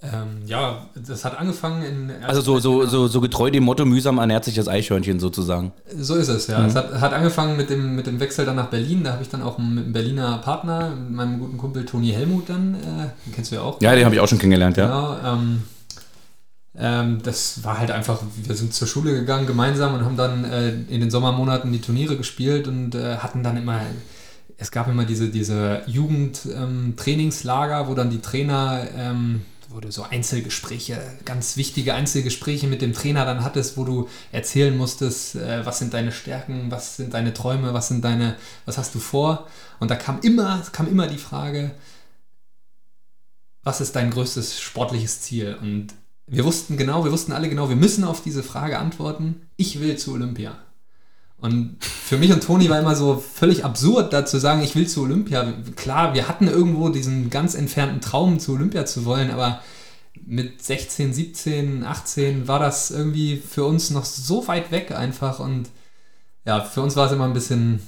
Ähm, 0.01 0.43
ja, 0.45 0.87
das 0.95 1.25
hat 1.25 1.37
angefangen 1.37 1.83
in. 1.83 2.11
Also 2.23 2.41
so, 2.41 2.59
so, 2.59 2.85
so, 2.85 3.07
so 3.07 3.19
getreu 3.19 3.51
dem 3.51 3.63
Motto, 3.63 3.85
mühsam 3.85 4.17
ernährt 4.17 4.45
sich 4.45 4.55
das 4.55 4.69
Eichhörnchen 4.69 5.19
sozusagen. 5.19 5.73
So 5.93 6.15
ist 6.15 6.29
es, 6.29 6.47
ja. 6.47 6.59
Mhm. 6.59 6.65
Es 6.67 6.75
hat, 6.75 7.01
hat 7.01 7.13
angefangen 7.13 7.57
mit 7.57 7.69
dem, 7.69 7.95
mit 7.95 8.07
dem 8.07 8.19
Wechsel 8.19 8.45
dann 8.45 8.55
nach 8.55 8.67
Berlin. 8.67 9.03
Da 9.03 9.11
habe 9.11 9.23
ich 9.23 9.29
dann 9.29 9.41
auch 9.41 9.59
einen, 9.59 9.77
einen 9.77 9.93
Berliner 9.93 10.37
Partner, 10.37 10.91
mit 10.95 11.11
meinem 11.11 11.39
guten 11.39 11.57
Kumpel 11.57 11.85
Toni 11.85 12.11
Helmut 12.11 12.49
dann. 12.49 12.75
Äh, 12.75 13.09
den 13.25 13.33
kennst 13.33 13.51
du 13.51 13.55
ja 13.55 13.61
auch. 13.61 13.81
Ja, 13.81 13.93
den 13.93 14.05
habe 14.05 14.15
ich 14.15 14.21
auch 14.21 14.27
schon 14.27 14.39
kennengelernt, 14.39 14.77
ja. 14.77 14.85
Genau. 14.85 15.17
Ähm, 15.33 15.63
ähm, 16.77 17.19
das 17.23 17.63
war 17.65 17.77
halt 17.77 17.91
einfach, 17.91 18.21
wir 18.43 18.55
sind 18.55 18.73
zur 18.73 18.87
Schule 18.87 19.11
gegangen 19.11 19.47
gemeinsam 19.47 19.95
und 19.95 20.05
haben 20.05 20.15
dann 20.15 20.45
äh, 20.45 20.69
in 20.69 21.01
den 21.01 21.11
Sommermonaten 21.11 21.73
die 21.73 21.81
Turniere 21.81 22.15
gespielt 22.15 22.69
und 22.69 22.95
äh, 22.95 23.17
hatten 23.17 23.43
dann 23.43 23.57
immer 23.57 23.81
es 24.61 24.71
gab 24.71 24.89
immer 24.89 25.05
diese, 25.05 25.29
diese 25.29 25.83
Jugendtrainingslager, 25.87 27.79
ähm, 27.79 27.87
wo 27.87 27.93
dann 27.93 28.09
die 28.09 28.19
Trainer 28.19 28.85
ähm, 28.95 29.41
wo 29.69 29.79
du 29.79 29.91
so 29.91 30.03
Einzelgespräche, 30.03 30.99
ganz 31.25 31.55
wichtige 31.55 31.93
Einzelgespräche 31.93 32.67
mit 32.67 32.81
dem 32.81 32.93
Trainer 32.93 33.23
dann 33.25 33.43
hattest, 33.43 33.77
wo 33.77 33.83
du 33.83 34.09
erzählen 34.31 34.75
musstest, 34.75 35.35
äh, 35.35 35.65
was 35.65 35.77
sind 35.79 35.93
deine 35.93 36.11
Stärken, 36.11 36.71
was 36.71 36.97
sind 36.97 37.13
deine 37.13 37.33
Träume, 37.33 37.73
was 37.73 37.87
sind 37.87 38.03
deine, 38.03 38.35
was 38.65 38.79
hast 38.79 38.95
du 38.95 38.99
vor? 38.99 39.47
Und 39.79 39.91
da 39.91 39.95
kam 39.95 40.19
immer, 40.21 40.61
kam 40.71 40.87
immer 40.87 41.07
die 41.07 41.17
Frage, 41.17 41.71
was 43.63 43.79
ist 43.79 43.95
dein 43.95 44.09
größtes 44.09 44.59
sportliches 44.59 45.21
Ziel? 45.21 45.55
Und 45.61 45.93
wir 46.25 46.45
wussten 46.45 46.75
genau, 46.75 47.05
wir 47.05 47.11
wussten 47.11 47.31
alle 47.31 47.49
genau, 47.49 47.69
wir 47.69 47.75
müssen 47.75 48.03
auf 48.03 48.23
diese 48.23 48.41
Frage 48.41 48.79
antworten. 48.79 49.47
Ich 49.55 49.79
will 49.79 49.97
zu 49.97 50.13
Olympia. 50.13 50.57
Und 51.41 51.77
für 51.83 52.17
mich 52.17 52.33
und 52.33 52.43
Toni 52.43 52.69
war 52.69 52.79
immer 52.79 52.95
so 52.95 53.17
völlig 53.17 53.63
absurd, 53.63 54.11
da 54.11 54.25
zu 54.25 54.39
sagen, 54.39 54.61
ich 54.61 54.75
will 54.75 54.87
zu 54.87 55.03
Olympia. 55.03 55.53
Klar, 55.75 56.13
wir 56.13 56.27
hatten 56.27 56.47
irgendwo 56.47 56.89
diesen 56.89 57.29
ganz 57.29 57.55
entfernten 57.55 58.01
Traum, 58.01 58.39
zu 58.39 58.53
Olympia 58.53 58.85
zu 58.85 59.05
wollen, 59.05 59.31
aber 59.31 59.61
mit 60.25 60.61
16, 60.61 61.13
17, 61.13 61.83
18 61.85 62.47
war 62.47 62.59
das 62.59 62.91
irgendwie 62.91 63.37
für 63.37 63.63
uns 63.63 63.89
noch 63.89 64.05
so 64.05 64.47
weit 64.47 64.71
weg 64.71 64.91
einfach. 64.91 65.39
Und 65.39 65.69
ja, 66.45 66.61
für 66.61 66.81
uns 66.81 66.97
war 66.97 67.07
es 67.07 67.13
immer 67.13 67.25
ein 67.25 67.33
bisschen 67.33 67.79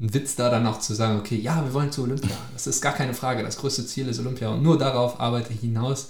ein 0.00 0.12
Witz 0.12 0.36
da 0.36 0.50
dann 0.50 0.64
noch 0.64 0.80
zu 0.80 0.94
sagen, 0.94 1.18
okay, 1.18 1.36
ja, 1.36 1.64
wir 1.64 1.72
wollen 1.72 1.92
zu 1.92 2.02
Olympia. 2.02 2.36
Das 2.52 2.66
ist 2.66 2.82
gar 2.82 2.92
keine 2.92 3.14
Frage. 3.14 3.42
Das 3.42 3.56
größte 3.58 3.86
Ziel 3.86 4.08
ist 4.08 4.18
Olympia 4.18 4.50
und 4.50 4.62
nur 4.62 4.76
darauf 4.76 5.20
arbeite 5.20 5.52
ich 5.52 5.60
hinaus. 5.60 6.08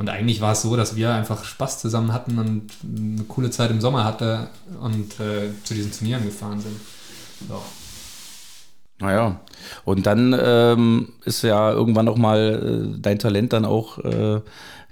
Und 0.00 0.08
eigentlich 0.08 0.40
war 0.40 0.52
es 0.52 0.62
so, 0.62 0.76
dass 0.76 0.96
wir 0.96 1.12
einfach 1.12 1.44
Spaß 1.44 1.78
zusammen 1.78 2.14
hatten 2.14 2.38
und 2.38 2.70
eine 2.82 3.22
coole 3.24 3.50
Zeit 3.50 3.70
im 3.70 3.82
Sommer 3.82 4.04
hatte 4.04 4.48
und 4.80 5.20
äh, 5.20 5.50
zu 5.62 5.74
diesen 5.74 5.92
Turnieren 5.92 6.24
gefahren 6.24 6.58
sind. 6.58 6.80
So. 7.46 7.60
Naja, 8.98 9.40
und 9.84 10.06
dann 10.06 10.34
ähm, 10.42 11.10
ist 11.26 11.42
ja 11.42 11.70
irgendwann 11.70 12.06
nochmal 12.06 12.94
äh, 12.94 12.98
dein 12.98 13.18
Talent 13.18 13.52
dann 13.52 13.66
auch 13.66 13.98
äh, 13.98 14.40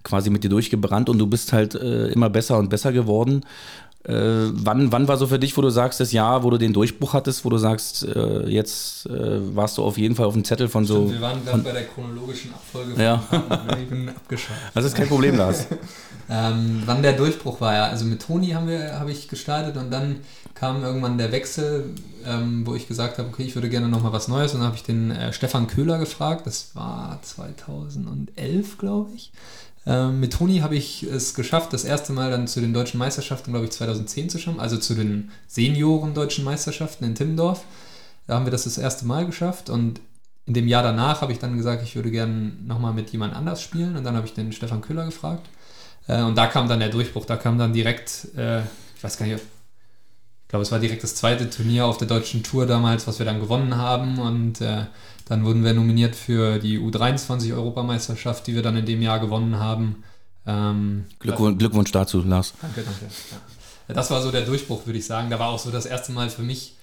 quasi 0.03 0.29
mit 0.29 0.45
dir 0.45 0.51
durchgebrannt 0.51 1.09
und 1.09 1.17
du 1.17 1.27
bist 1.27 1.55
halt 1.55 1.75
äh, 1.75 2.09
immer 2.09 2.29
besser 2.29 2.59
und 2.59 2.69
besser 2.69 2.93
geworden. 2.93 3.47
Äh, 4.09 4.51
wann, 4.55 4.91
wann 4.91 5.07
war 5.07 5.19
so 5.19 5.27
für 5.27 5.39
dich, 5.39 5.55
wo 5.59 5.61
du 5.61 5.69
sagst, 5.69 6.01
das 6.01 6.13
Jahr, 6.13 6.43
wo 6.43 6.49
du 6.49 6.57
den 6.57 6.73
Durchbruch 6.73 7.13
hattest, 7.13 7.45
wo 7.45 7.51
du 7.51 7.59
sagst, 7.59 8.05
äh, 8.05 8.49
jetzt 8.49 9.05
äh, 9.05 9.55
warst 9.55 9.77
du 9.77 9.85
auf 9.85 9.99
jeden 9.99 10.15
Fall 10.15 10.25
auf 10.25 10.33
dem 10.33 10.45
Zettel 10.45 10.69
von 10.69 10.87
so. 10.87 10.95
Stimmt, 10.95 11.13
wir 11.13 11.21
waren 11.21 11.45
gerade 11.45 11.59
bei 11.59 11.73
der 11.73 11.85
chronologischen 11.85 12.55
Abfolge. 12.55 13.03
Ja. 13.03 13.23
ich 13.79 13.89
bin 13.89 14.09
abgeschaltet. 14.09 14.65
Das 14.73 14.87
ist 14.87 14.97
kein 14.97 15.09
Problem, 15.09 15.37
Lars. 15.37 15.67
ähm, 16.31 16.83
wann 16.87 17.03
der 17.03 17.13
Durchbruch 17.13 17.61
war, 17.61 17.75
ja. 17.75 17.85
Also 17.89 18.07
mit 18.07 18.23
Toni 18.23 18.49
habe 18.49 19.11
ich 19.11 19.29
gestartet 19.29 19.77
und 19.77 19.91
dann 19.91 20.21
kam 20.55 20.83
irgendwann 20.83 21.19
der 21.19 21.31
Wechsel, 21.31 21.95
ähm, 22.25 22.67
wo 22.67 22.75
ich 22.75 22.89
gesagt 22.89 23.19
habe, 23.19 23.29
okay, 23.29 23.43
ich 23.43 23.55
würde 23.57 23.69
gerne 23.69 23.89
nochmal 23.89 24.13
was 24.13 24.27
Neues. 24.27 24.55
Und 24.55 24.61
dann 24.61 24.69
habe 24.69 24.77
ich 24.77 24.85
den 24.85 25.11
äh, 25.11 25.35
Stefan 25.35 25.67
Köhler 25.67 25.99
gefragt. 25.99 26.47
Das 26.47 26.71
war 26.75 27.21
2011, 27.23 28.79
glaube 28.79 29.11
ich. 29.15 29.33
Ähm, 29.89 30.21
mit 30.21 30.35
Toni 30.35 30.59
habe 30.59 30.77
ich 30.77 31.03
es 31.03 31.33
geschafft, 31.33 31.73
das 31.73 31.85
erste 31.85 32.13
Mal 32.13 32.31
dann 32.31 32.47
zu 32.47 32.61
den 32.61 32.75
deutschen 32.75 32.99
Meisterschaften, 32.99 33.53
glaube 33.53 33.65
ich, 33.65 33.73
2010 33.73 34.29
zu 34.29 34.39
schauen, 34.39 34.61
also 34.61 34.77
zu 34.77 34.95
den 34.95 35.31
Senioren-deutschen 35.47 36.45
Meisterschaften 36.45 37.05
in 37.05 37.15
Timmendorf. 37.15 37.65
Da 38.27 38.35
haben 38.35 38.45
wir 38.45 38.53
das 38.53 38.65
das 38.65 38.77
erste 38.77 39.07
Mal 39.07 39.25
geschafft 39.25 39.71
und 39.71 40.01
in 40.45 40.53
dem 40.53 40.69
Jahr 40.69 40.83
danach 40.83 41.23
habe 41.23 41.33
ich 41.33 41.39
dann 41.39 41.57
gesagt, 41.57 41.83
ich 41.83 41.97
würde 41.97 42.11
gerne 42.11 42.53
nochmal 42.67 42.93
mit 42.93 43.09
jemand 43.11 43.35
anders 43.35 43.63
spielen 43.63 43.97
und 43.97 44.05
dann 44.05 44.15
habe 44.15 44.27
ich 44.27 44.35
den 44.35 44.53
Stefan 44.53 44.83
Köhler 44.83 45.07
gefragt. 45.07 45.49
Äh, 46.07 46.23
und 46.23 46.37
da 46.37 46.49
kam 46.49 46.69
dann 46.69 46.81
der 46.81 46.91
Durchbruch, 46.91 47.25
da 47.25 47.37
kam 47.37 47.57
dann 47.57 47.73
direkt, 47.73 48.29
äh, 48.37 48.61
ich 48.61 49.03
weiß 49.03 49.17
gar 49.17 49.25
nicht, 49.25 49.37
ich 49.41 50.49
glaube, 50.49 50.65
es 50.65 50.73
war 50.73 50.81
direkt 50.81 51.03
das 51.03 51.15
zweite 51.15 51.49
Turnier 51.49 51.87
auf 51.87 51.97
der 51.97 52.09
deutschen 52.09 52.43
Tour 52.43 52.67
damals, 52.67 53.07
was 53.07 53.19
wir 53.19 53.27
dann 53.27 53.41
gewonnen 53.41 53.77
haben 53.77 54.19
und 54.19 54.61
äh, 54.61 54.85
dann 55.29 55.45
wurden 55.45 55.63
wir 55.63 55.75
nominiert 55.75 56.17
für 56.17 56.59
die 56.59 56.79
U23-Europameisterschaft, 56.79 58.47
die 58.47 58.55
wir 58.55 58.63
dann 58.63 58.77
in 58.77 58.87
dem 58.87 59.03
Jahr 59.03 59.21
gewonnen 59.21 59.59
haben. 59.59 60.03
Ähm, 60.47 61.05
Glückwunsch, 61.19 61.59
Glückwunsch, 61.59 61.93
dazu, 61.93 62.23
Lars. 62.23 62.55
Danke, 62.63 62.83
danke. 62.83 63.05
Ja. 63.89 63.95
Das 63.95 64.11
war 64.11 64.23
so 64.23 64.31
der 64.31 64.47
Durchbruch, 64.47 64.87
würde 64.87 64.99
ich 64.99 65.07
sagen. 65.07 65.29
Da 65.29 65.39
war 65.39 65.49
auch 65.49 65.59
so 65.59 65.71
das 65.71 65.85
erste 65.85 66.13
Mal 66.13 66.31
für 66.31 66.43
mich 66.43 66.77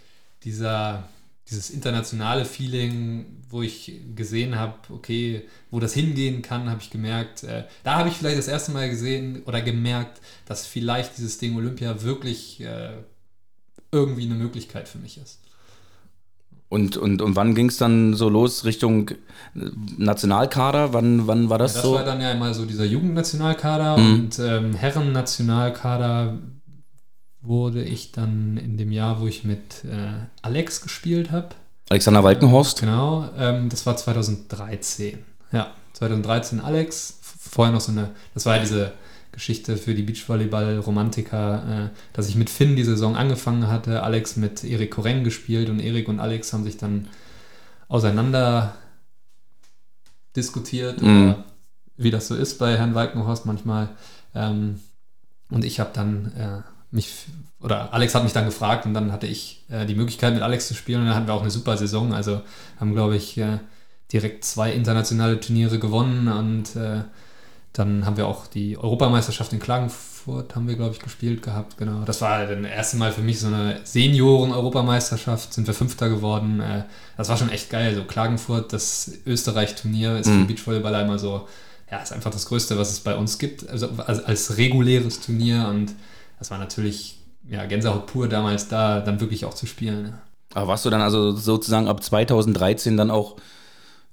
dieser, 0.44 1.10
dieses 1.50 1.72
internationale 1.72 2.46
Feeling, 2.46 3.26
wo 3.50 3.64
ich 3.64 4.00
gesehen 4.16 4.56
habe, 4.60 4.76
okay, 4.90 5.48
wo 5.72 5.80
das 5.80 5.94
hingehen 5.94 6.44
kann, 6.44 6.70
habe 6.70 6.82
ich 6.82 6.92
gemerkt. 6.92 7.44
Äh, 7.44 7.64
da 7.84 7.96
habe 7.96 8.10
ich 8.10 8.16
vielleicht 8.16 8.38
das 8.38 8.48
erste 8.48 8.72
Mal 8.72 8.90
gesehen 8.90 9.42
oder 9.46 9.62
gemerkt, 9.62 10.22
dass 10.46 10.68
vielleicht 10.68 11.18
dieses 11.18 11.40
Ding 11.40 11.56
Olympia 11.56 12.04
wirklich 12.04 12.62
äh, 12.62 12.94
irgendwie 13.92 14.26
eine 14.26 14.36
Möglichkeit 14.36 14.88
für 14.88 15.00
mich 15.00 15.18
ist. 15.18 15.40
Und, 16.68 16.98
und, 16.98 17.22
und 17.22 17.36
wann 17.36 17.54
ging 17.54 17.70
es 17.70 17.78
dann 17.78 18.16
so 18.16 18.28
los 18.28 18.66
Richtung 18.66 19.12
Nationalkader? 19.54 20.94
Wann, 20.94 21.28
wann 21.28 21.50
war 21.50 21.58
das, 21.58 21.76
ja, 21.76 21.82
das 21.82 21.86
so? 21.86 21.96
Das 21.96 22.06
war 22.06 22.12
dann 22.12 22.22
ja 22.22 22.32
immer 22.32 22.54
so 22.54 22.66
dieser 22.66 22.86
Jugendnationalkader 22.86 23.98
mhm. 23.98 24.14
und 24.14 24.40
ähm, 24.40 24.74
Herren-Nationalkader 24.74 26.40
wurde 27.42 27.84
ich 27.84 28.12
dann 28.12 28.58
in 28.58 28.78
dem 28.78 28.92
Jahr, 28.92 29.22
wo 29.22 29.28
ich 29.28 29.44
mit 29.44 29.86
äh, 29.86 30.26
Alex 30.42 30.82
gespielt 30.82 31.32
habe. 31.32 31.50
Alexander 31.90 32.24
Walkenhorst? 32.24 32.80
Genau, 32.80 33.30
ähm, 33.38 33.70
das 33.70 33.86
war 33.86 33.96
2013. 33.96 35.20
Ja, 35.52 35.72
2013 35.94 36.60
Alex. 36.60 37.20
Vorher 37.22 37.72
noch 37.72 37.82
so 37.82 37.92
eine, 37.92 38.10
das 38.34 38.48
war 38.48 38.56
ja 38.56 38.62
diese 38.64 38.92
Geschichte 39.36 39.78
für 39.78 39.94
die 39.94 40.02
Beachvolleyball-Romantiker, 40.02 41.92
äh, 41.92 41.98
dass 42.14 42.28
ich 42.28 42.36
mit 42.36 42.50
Finn 42.50 42.76
die 42.76 42.84
Saison 42.84 43.16
angefangen 43.16 43.68
hatte, 43.68 44.02
Alex 44.02 44.36
mit 44.38 44.64
Erik 44.64 44.92
Koreng 44.92 45.24
gespielt 45.24 45.70
und 45.70 45.80
Erik 45.80 46.08
und 46.08 46.20
Alex 46.20 46.52
haben 46.52 46.64
sich 46.64 46.78
dann 46.78 47.08
auseinander 47.88 48.74
diskutiert, 50.36 51.02
mhm. 51.02 51.24
oder 51.24 51.46
wie 51.98 52.12
das 52.12 52.28
so 52.28 52.36
ist 52.36 52.58
bei 52.58 52.78
Herrn 52.78 52.96
Walkenhorst 52.96 53.46
manchmal. 53.46 53.90
Ähm, 54.34 54.80
und 55.50 55.64
ich 55.64 55.80
habe 55.80 55.92
dann 55.94 56.32
äh, 56.38 56.62
mich, 56.92 57.14
oder 57.62 57.94
Alex 57.94 58.16
hat 58.16 58.24
mich 58.24 58.34
dann 58.34 58.46
gefragt 58.46 58.86
und 58.86 58.94
dann 58.94 59.12
hatte 59.12 59.28
ich 59.28 59.64
äh, 59.70 59.86
die 59.86 59.96
Möglichkeit 59.96 60.34
mit 60.34 60.44
Alex 60.44 60.68
zu 60.68 60.74
spielen 60.74 61.02
und 61.02 61.08
dann 61.08 61.16
hatten 61.16 61.28
wir 61.28 61.34
auch 61.34 61.42
eine 61.42 61.52
super 61.52 61.78
Saison. 61.78 62.14
Also 62.14 62.42
haben, 62.80 62.94
glaube 62.94 63.16
ich, 63.16 63.38
äh, 63.38 63.60
direkt 64.12 64.44
zwei 64.44 64.72
internationale 64.72 65.40
Turniere 65.40 65.80
gewonnen 65.80 66.28
und 66.28 66.76
äh, 66.76 67.02
dann 67.78 68.06
haben 68.06 68.16
wir 68.16 68.26
auch 68.26 68.48
die 68.48 68.78
Europameisterschaft 68.78 69.52
in 69.52 69.60
Klagenfurt, 69.60 70.56
haben 70.56 70.68
wir, 70.68 70.76
glaube 70.76 70.94
ich, 70.94 71.00
gespielt 71.00 71.42
gehabt. 71.42 71.78
Genau. 71.78 72.06
Das 72.06 72.22
war 72.22 72.46
das 72.46 72.66
erste 72.66 72.96
Mal 72.96 73.12
für 73.12 73.22
mich 73.22 73.42
so 73.42 73.48
eine 73.48 73.82
Senioren-Europameisterschaft. 73.84 75.54
Sind 75.54 75.68
wir 75.68 75.74
Fünfter 75.74 76.08
geworden. 76.08 76.62
Äh, 76.62 76.84
das 77.18 77.28
war 77.28 77.36
schon 77.36 77.50
echt 77.50 77.70
geil. 77.70 77.94
So 77.94 78.06
Klagenfurt, 78.06 78.72
das 78.72 79.12
Österreich-Turnier 79.26 80.18
ist 80.20 80.30
für 80.30 80.36
mhm. 80.36 80.48
Beachvolleyballer 80.48 81.02
immer 81.02 81.20
so, 81.20 81.48
ja, 81.92 82.00
ist 82.00 82.14
einfach 82.14 82.32
das 82.32 82.46
Größte, 82.46 82.78
was 82.78 82.92
es 82.92 83.02
bei 83.02 83.16
uns 83.16 83.40
gibt. 83.40 83.70
Also 83.70 83.90
als, 83.98 84.24
als 84.24 84.58
reguläres 84.58 85.20
Turnier. 85.20 85.68
Und 85.68 85.94
das 86.40 86.52
war 86.52 86.58
natürlich 86.58 87.20
ja, 87.50 87.66
Gänsehaut 87.66 88.08
pur 88.08 88.30
damals 88.30 88.70
da, 88.70 89.02
dann 89.02 89.20
wirklich 89.20 89.44
auch 89.44 89.54
zu 89.54 89.66
spielen. 89.66 90.18
Aber 90.54 90.70
warst 90.70 90.86
du 90.86 90.90
dann 90.90 91.02
also 91.02 91.34
sozusagen 91.34 91.90
ab 91.90 92.02
2013 92.02 92.96
dann 92.96 93.12
auch 93.12 93.36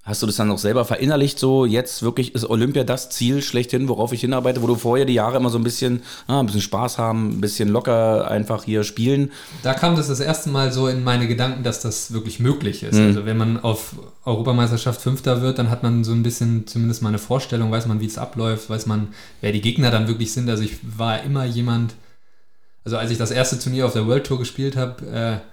Hast 0.04 0.20
du 0.20 0.26
das 0.26 0.34
dann 0.34 0.50
auch 0.50 0.58
selber 0.58 0.84
verinnerlicht, 0.84 1.38
so 1.38 1.64
jetzt 1.64 2.02
wirklich 2.02 2.34
ist 2.34 2.50
Olympia 2.50 2.82
das 2.82 3.10
Ziel 3.10 3.40
schlechthin, 3.40 3.88
worauf 3.88 4.12
ich 4.12 4.22
hinarbeite, 4.22 4.60
wo 4.60 4.66
du 4.66 4.74
vorher 4.74 5.04
die 5.04 5.14
Jahre 5.14 5.36
immer 5.36 5.48
so 5.48 5.58
ein 5.58 5.62
bisschen, 5.62 6.02
ah, 6.26 6.40
ein 6.40 6.46
bisschen 6.46 6.60
Spaß 6.60 6.98
haben, 6.98 7.28
ein 7.28 7.40
bisschen 7.40 7.68
locker 7.68 8.28
einfach 8.28 8.64
hier 8.64 8.82
spielen? 8.82 9.30
Da 9.62 9.74
kam 9.74 9.94
das 9.94 10.08
das 10.08 10.18
erste 10.18 10.50
Mal 10.50 10.72
so 10.72 10.88
in 10.88 11.04
meine 11.04 11.28
Gedanken, 11.28 11.62
dass 11.62 11.80
das 11.80 12.12
wirklich 12.12 12.40
möglich 12.40 12.82
ist. 12.82 12.96
Mhm. 12.96 13.06
Also 13.06 13.26
wenn 13.26 13.36
man 13.36 13.62
auf 13.62 13.94
Europameisterschaft 14.24 15.00
Fünfter 15.00 15.40
wird, 15.40 15.60
dann 15.60 15.70
hat 15.70 15.84
man 15.84 16.02
so 16.02 16.10
ein 16.10 16.24
bisschen 16.24 16.66
zumindest 16.66 17.02
mal 17.02 17.10
eine 17.10 17.18
Vorstellung, 17.18 17.70
weiß 17.70 17.86
man, 17.86 18.00
wie 18.00 18.06
es 18.06 18.18
abläuft, 18.18 18.70
weiß 18.70 18.86
man, 18.86 19.14
wer 19.40 19.52
die 19.52 19.60
Gegner 19.60 19.92
dann 19.92 20.08
wirklich 20.08 20.32
sind. 20.32 20.50
Also 20.50 20.64
ich 20.64 20.78
war 20.82 21.22
immer 21.22 21.44
jemand, 21.44 21.94
also 22.84 22.96
als 22.96 23.12
ich 23.12 23.18
das 23.18 23.30
erste 23.30 23.56
Turnier 23.56 23.86
auf 23.86 23.92
der 23.92 24.08
World 24.08 24.26
Tour 24.26 24.40
gespielt 24.40 24.76
habe, 24.76 25.06
äh, 25.06 25.51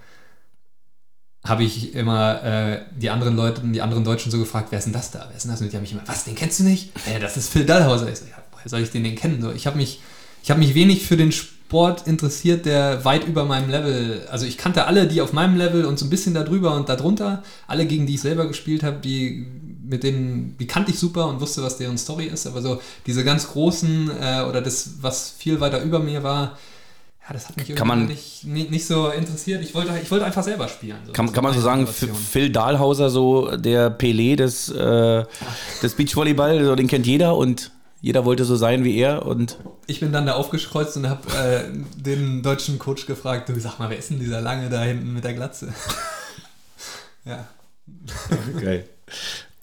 habe 1.50 1.64
ich 1.64 1.96
immer 1.96 2.44
äh, 2.44 2.82
die 2.96 3.10
anderen 3.10 3.36
Leute, 3.36 3.62
die 3.64 3.82
anderen 3.82 4.04
Deutschen 4.04 4.32
so 4.32 4.38
gefragt, 4.38 4.68
wer 4.70 4.80
ist 4.80 4.86
denn 4.86 4.94
das 4.94 5.12
da? 5.12 5.26
Wer 5.28 5.36
ist 5.36 5.44
denn 5.44 5.52
das? 5.52 5.62
Und 5.62 5.72
die 5.72 5.76
haben 5.76 5.82
mich 5.82 5.92
immer, 5.92 6.04
was, 6.06 6.24
den 6.24 6.36
kennst 6.36 6.60
du 6.60 6.64
nicht? 6.64 6.92
Ja, 7.12 7.20
das 7.20 7.36
ist 7.38 7.50
Phil 7.50 7.66
Dallhauser. 7.66 8.10
Ich 8.10 8.20
so, 8.20 8.26
ja, 8.26 8.38
woher 8.52 8.70
soll 8.70 8.82
ich 8.82 8.92
den 8.92 9.04
denn 9.04 9.16
kennen? 9.16 9.42
So, 9.42 9.52
ich 9.52 9.68
habe 9.68 9.78
mich, 9.78 10.02
ich 10.44 10.56
mich 10.56 10.76
wenig 10.76 11.06
für 11.06 11.18
den 11.18 11.32
Sport 11.32 12.08
interessiert, 12.08 12.66
der 12.66 13.04
weit 13.06 13.28
über 13.28 13.46
meinem 13.46 13.70
Level, 13.70 14.26
also 14.32 14.46
ich 14.46 14.58
kannte 14.58 14.86
alle, 14.86 15.08
die 15.08 15.22
auf 15.22 15.34
meinem 15.34 15.58
Level 15.58 15.86
und 15.86 16.00
so 16.00 16.06
ein 16.06 16.10
bisschen 16.10 16.34
darüber 16.34 16.76
und 16.76 16.90
darunter, 16.90 17.44
alle 17.68 17.86
gegen 17.86 18.08
die 18.08 18.16
ich 18.16 18.22
selber 18.22 18.48
gespielt 18.48 18.84
habe, 18.84 18.98
die 19.00 19.46
mit 19.84 20.04
denen, 20.04 20.56
die 20.60 20.68
kannte 20.68 20.92
ich 20.92 21.00
super 21.00 21.28
und 21.28 21.42
wusste, 21.42 21.64
was 21.64 21.78
deren 21.78 21.98
Story 21.98 22.26
ist, 22.26 22.46
aber 22.46 22.62
so 22.62 22.82
diese 23.06 23.24
ganz 23.24 23.48
großen 23.48 24.12
äh, 24.22 24.42
oder 24.48 24.62
das, 24.62 24.92
was 25.02 25.34
viel 25.38 25.60
weiter 25.60 25.82
über 25.82 26.00
mir 26.00 26.22
war, 26.22 26.58
ja, 27.30 27.34
das 27.34 27.48
hat 27.48 27.58
mich 27.58 27.76
kann 27.76 27.88
man, 27.88 28.08
nicht, 28.08 28.44
nicht, 28.46 28.86
so 28.86 29.10
interessiert. 29.10 29.62
Ich 29.64 29.76
wollte, 29.76 29.92
ich 30.02 30.10
wollte 30.10 30.26
einfach 30.26 30.44
selber 30.44 30.68
spielen. 30.68 30.98
So. 31.06 31.14
Kann, 31.14 31.32
kann 31.32 31.44
man 31.44 31.54
so 31.54 31.62
sagen, 31.62 31.88
Phil 31.88 32.50
Dahlhauser, 32.50 33.10
so 33.10 33.56
der 33.56 33.96
Pelé 33.96 34.36
des, 34.36 34.70
äh, 34.70 35.24
des 35.84 35.96
Beachvolleyball, 35.96 36.64
so, 36.66 36.76
den 36.76 36.88
kennt 36.88 37.06
jeder 37.06 37.36
und 37.36 37.72
jeder 38.02 38.26
wollte 38.26 38.46
so 38.46 38.56
sein 38.56 38.84
wie 38.84 38.98
er 38.98 39.26
und 39.26 39.58
ich 39.86 40.00
bin 40.00 40.14
dann 40.14 40.26
da 40.26 40.36
aufgekreuzt 40.36 40.96
und 40.96 41.10
habe 41.10 41.28
äh, 41.34 41.64
den 41.98 42.42
deutschen 42.42 42.80
Coach 42.80 43.06
gefragt, 43.06 43.50
du 43.50 43.60
sag 43.60 43.78
mal, 43.78 43.90
wer 43.90 43.98
ist 43.98 44.10
denn 44.10 44.20
dieser 44.20 44.40
lange 44.40 44.70
da 44.70 44.84
hinten 44.84 45.14
mit 45.14 45.24
der 45.24 45.34
Glatze? 45.34 45.74
ja. 47.26 47.46
Geil. 48.62 48.88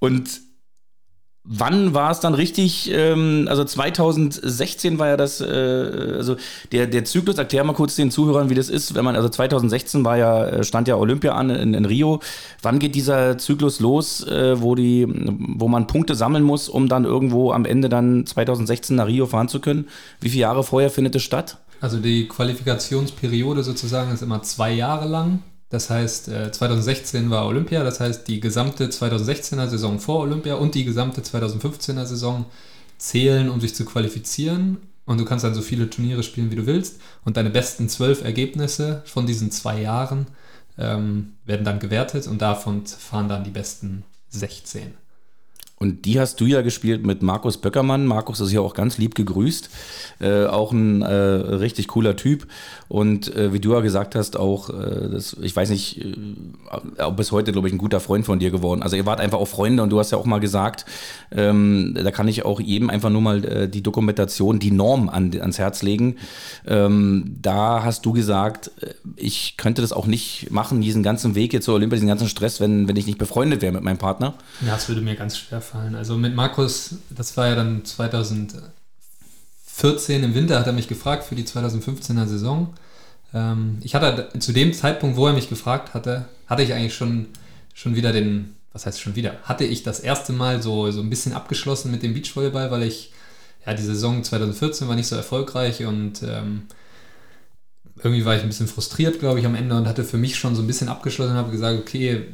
Und 0.01 0.29
Wann 1.49 1.95
war 1.95 2.11
es 2.11 2.19
dann 2.19 2.35
richtig? 2.35 2.91
Ähm, 2.93 3.47
also 3.49 3.62
2016 3.62 4.99
war 4.99 5.07
ja 5.07 5.17
das, 5.17 5.41
äh, 5.41 6.15
also 6.17 6.37
der, 6.73 6.88
der 6.88 7.05
Zyklus, 7.05 7.38
erklär 7.38 7.62
mal 7.62 7.73
kurz 7.73 7.95
den 7.95 8.11
Zuhörern, 8.11 8.50
wie 8.50 8.57
das 8.57 8.69
ist, 8.69 8.97
wenn 8.97 9.05
man, 9.05 9.15
also 9.15 9.29
2016 9.29 10.05
war 10.05 10.17
ja, 10.17 10.47
äh, 10.47 10.65
stand 10.65 10.88
ja 10.88 10.97
Olympia 10.97 11.35
an 11.35 11.50
in, 11.50 11.75
in 11.75 11.85
Rio. 11.85 12.21
Wann 12.62 12.81
geht 12.81 12.97
dieser 12.97 13.38
Zyklus 13.38 13.79
los, 13.79 14.26
äh, 14.26 14.61
wo 14.61 14.75
die, 14.75 15.07
wo 15.07 15.69
man 15.69 15.87
Punkte 15.87 16.17
sammeln 16.17 16.43
muss, 16.43 16.69
um 16.69 16.88
dann 16.88 17.05
irgendwo 17.05 17.53
am 17.53 17.65
Ende 17.65 17.88
dann 17.88 18.26
2016 18.26 18.97
nach 18.97 19.07
Rio 19.07 19.26
fahren 19.26 19.49
zu 19.49 19.61
können? 19.61 19.87
Wie 20.21 20.31
viele 20.31 20.43
Jahre 20.43 20.65
vorher 20.65 20.91
findet 20.91 21.15
es 21.15 21.23
statt? 21.23 21.59
Also 21.81 21.99
die 21.99 22.26
Qualifikationsperiode 22.26 23.62
sozusagen 23.62 24.11
ist 24.11 24.23
immer 24.23 24.43
zwei 24.43 24.73
Jahre 24.73 25.07
lang. 25.07 25.45
Das 25.69 25.91
heißt, 25.91 26.27
2016 26.53 27.27
äh, 27.27 27.31
war 27.31 27.47
Olympia, 27.47 27.83
das 27.83 27.99
heißt, 27.99 28.29
die 28.29 28.39
gesamte 28.41 28.87
2016er 28.87 29.67
Saison 29.67 29.99
vor 29.99 30.21
Olympia 30.21 30.55
und 30.55 30.75
die 30.75 30.85
gesamte 30.85 31.23
2015er 31.23 32.07
Saison 32.07 32.47
zählen, 32.99 33.51
um 33.51 33.61
sich 33.61 33.75
zu 33.75 33.85
qualifizieren. 33.85 34.79
Und 35.07 35.19
du 35.19 35.25
kannst 35.25 35.45
dann 35.45 35.55
so 35.55 35.63
viele 35.63 35.89
Turniere 35.89 36.23
spielen, 36.23 36.51
wie 36.51 36.57
du 36.57 36.67
willst. 36.67 37.01
Und 37.25 37.37
deine 37.37 37.51
besten 37.51 37.89
zwölf 37.89 38.25
Ergebnisse 38.25 39.03
von 39.07 39.27
diesen 39.27 39.51
zwei 39.51 39.81
Jahren 39.81 40.27
ähm, 40.79 41.35
werden 41.45 41.65
dann 41.65 41.79
gewertet 41.79 42.27
und 42.27 42.43
davon 42.43 42.87
fahren 42.87 43.29
dann 43.29 43.45
die 43.45 43.51
besten 43.51 44.05
16. 44.31 44.95
Und 45.78 46.06
die 46.06 46.18
hast 46.18 46.40
du 46.40 46.47
ja 46.47 46.62
gespielt 46.62 47.04
mit 47.04 47.23
Markus 47.23 47.59
Böckermann. 47.59 48.06
Markus 48.06 48.40
ist 48.40 48.50
ja 48.50 48.61
auch 48.61 48.73
ganz 48.73 48.97
lieb 48.97 49.14
gegrüßt. 49.14 49.68
Äh, 50.21 50.47
auch 50.47 50.73
ein 50.73 51.02
äh, 51.02 51.12
richtig 51.12 51.88
cooler 51.88 52.16
Typ. 52.16 52.47
Und 52.88 53.35
äh, 53.37 53.52
wie 53.52 53.61
du 53.61 53.75
ja 53.75 53.80
gesagt 53.80 54.14
hast, 54.14 54.38
auch, 54.38 54.71
äh, 54.71 55.11
das, 55.11 55.37
ich 55.42 55.54
weiß 55.54 55.68
nicht, 55.68 56.02
äh, 56.02 57.11
bis 57.14 57.30
heute, 57.30 57.52
glaube 57.52 57.68
ich, 57.68 57.75
ein 57.75 57.78
guter 57.78 58.00
Freund 58.00 58.25
von 58.25 58.38
dir 58.38 58.50
geworden. 58.50 58.83
Also 58.83 58.97
ihr 58.97 59.04
wart 59.04 59.21
einfach 59.21 59.38
auch 59.38 59.49
Freunde 59.49 59.83
und 59.83 59.90
du 59.90 59.99
hast 59.99 60.12
ja 60.12 60.18
auch 60.18 60.25
mal 60.25 60.38
gesagt, 60.38 60.87
ähm, 61.30 61.95
da 61.95 62.11
kann 62.11 62.26
ich 62.26 62.47
auch 62.47 62.59
jedem 62.59 62.88
einfach 62.88 63.11
nur 63.11 63.21
mal 63.21 63.45
äh, 63.45 63.68
die 63.68 63.83
Dokumentation, 63.83 64.59
die 64.59 64.71
Norm 64.71 65.11
an, 65.11 65.30
ans 65.38 65.59
Herz 65.59 65.83
legen. 65.83 66.16
Ähm, 66.66 67.37
da 67.42 67.85
hast 67.85 68.06
du 68.06 68.14
gesagt, 68.14 68.71
ich 69.16 69.59
könnte 69.59 69.83
das 69.83 69.92
auch 69.92 70.06
nicht 70.06 70.50
machen, 70.50 70.80
diesen 70.80 71.02
ganzen 71.02 71.35
Weg 71.35 71.52
jetzt 71.52 71.66
zur 71.66 71.75
Olympia, 71.75 71.97
diesen 71.97 72.09
ganzen 72.09 72.28
Stress, 72.28 72.61
wenn, 72.61 72.88
wenn 72.88 72.97
ich 72.97 73.06
nicht 73.06 73.18
befreundet 73.18 73.61
wäre 73.61 73.75
mit 73.75 73.83
meinem 73.83 73.99
Partner. 73.99 74.35
Ja, 74.64 74.73
das 74.73 74.88
würde 74.88 75.02
mir 75.02 75.16
ganz 75.16 75.37
schwer 75.37 75.61
fallen. 75.67 75.95
Also 75.95 76.17
mit 76.17 76.35
Markus, 76.35 76.97
das 77.11 77.37
war 77.37 77.49
ja 77.49 77.55
dann 77.55 77.85
2014 77.85 80.23
im 80.23 80.35
Winter, 80.35 80.59
hat 80.59 80.67
er 80.67 80.73
mich 80.73 80.89
gefragt 80.89 81.25
für 81.25 81.35
die 81.35 81.45
2015er 81.45 82.27
Saison. 82.27 82.75
Ähm, 83.35 83.79
ich 83.83 83.95
hatte 83.95 84.29
zu 84.39 84.53
dem 84.53 84.73
Zeitpunkt, 84.73 85.17
wo 85.17 85.27
er 85.27 85.33
mich 85.33 85.49
gefragt 85.49 85.95
hatte, 85.95 86.27
hatte 86.47 86.63
ich 86.63 86.73
eigentlich 86.73 86.95
schon, 86.95 87.27
schon 87.75 87.97
wieder 87.97 88.13
den, 88.13 88.55
was 88.73 88.87
heißt 88.87 89.01
schon 89.01 89.17
wieder, 89.17 89.35
hatte 89.43 89.65
ich 89.65 89.83
das 89.83 90.01
erste 90.01 90.33
Mal 90.33 90.63
so, 90.63 90.91
so 90.91 91.01
ein 91.01 91.11
bisschen 91.11 91.33
abgeschlossen 91.33 91.91
mit 91.91 92.03
dem 92.03 92.15
Beachvolleyball, 92.15 92.71
weil 92.71 92.85
ich, 92.85 93.13
ja, 93.67 93.75
die 93.75 93.83
Saison 93.83 94.23
2014 94.23 94.89
war 94.89 94.97
nicht 94.97 95.09
so 95.09 95.17
erfolgreich 95.17 95.85
und 95.85 96.23
ähm, 96.23 96.63
irgendwie 98.03 98.25
war 98.25 98.37
ich 98.37 98.43
ein 98.43 98.49
bisschen 98.49 98.69
frustriert, 98.69 99.19
glaube 99.19 99.41
ich, 99.41 99.47
am 99.47 99.55
Ende 99.55 99.77
und 99.77 99.89
hatte 99.89 100.05
für 100.05 100.19
mich 100.19 100.37
schon 100.37 100.55
so 100.55 100.63
ein 100.63 100.67
bisschen 100.67 100.89
abgeschlossen 100.89 101.33
und 101.33 101.39
habe 101.39 101.51
gesagt, 101.51 101.79
okay, 101.79 102.27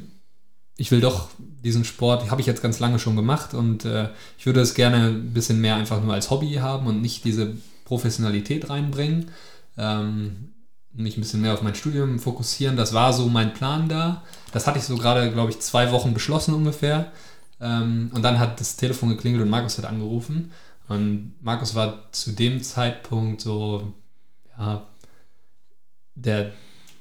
ich 0.76 0.91
will 0.91 1.00
doch 1.00 1.29
diesen 1.38 1.85
Sport, 1.85 2.31
habe 2.31 2.41
ich 2.41 2.47
jetzt 2.47 2.62
ganz 2.62 2.81
lange 2.81 2.99
schon 2.99 3.17
gemacht 3.17 3.55
und 3.55 3.85
äh, 3.85 4.09
ich 4.38 4.47
würde 4.47 4.61
es 4.61 4.75
gerne 4.75 5.09
ein 5.09 5.33
bisschen 5.33 5.61
mehr 5.61 5.76
einfach 5.76 6.02
nur 6.02 6.14
als 6.14 6.31
Hobby 6.31 6.55
haben 6.55 6.87
und 6.87 7.00
nicht 7.00 7.25
diese 7.25 7.57
Professionalität 7.85 8.71
reinbringen. 8.71 9.31
Ähm, 9.76 10.52
mich 10.95 11.17
ein 11.17 11.21
bisschen 11.21 11.41
mehr 11.41 11.55
auf 11.55 11.62
mein 11.62 11.75
Studium 11.75 12.19
fokussieren. 12.19 12.76
Das 12.76 12.93
war 12.93 13.12
so 13.12 13.29
mein 13.29 13.55
Plan 13.55 13.88
da. 13.88 14.23
Das 14.52 14.67
hatte 14.67 14.79
ich 14.79 14.85
so 14.85 14.97
gerade, 14.97 15.31
glaube 15.33 15.50
ich, 15.50 15.61
zwei 15.61 15.91
Wochen 15.91 16.12
beschlossen 16.12 16.55
ungefähr. 16.55 17.12
Ähm, 17.61 18.11
und 18.12 18.23
dann 18.23 18.38
hat 18.38 18.61
das 18.61 18.76
Telefon 18.76 19.09
geklingelt 19.11 19.43
und 19.43 19.50
Markus 19.50 19.79
hat 19.79 19.87
angerufen. 19.87 20.52
Und 20.88 21.35
Markus 21.41 21.75
war 21.75 22.12
zu 22.12 22.33
dem 22.33 22.62
Zeitpunkt 22.62 23.41
so, 23.41 23.95
ja, 24.59 24.87
der 26.14 26.52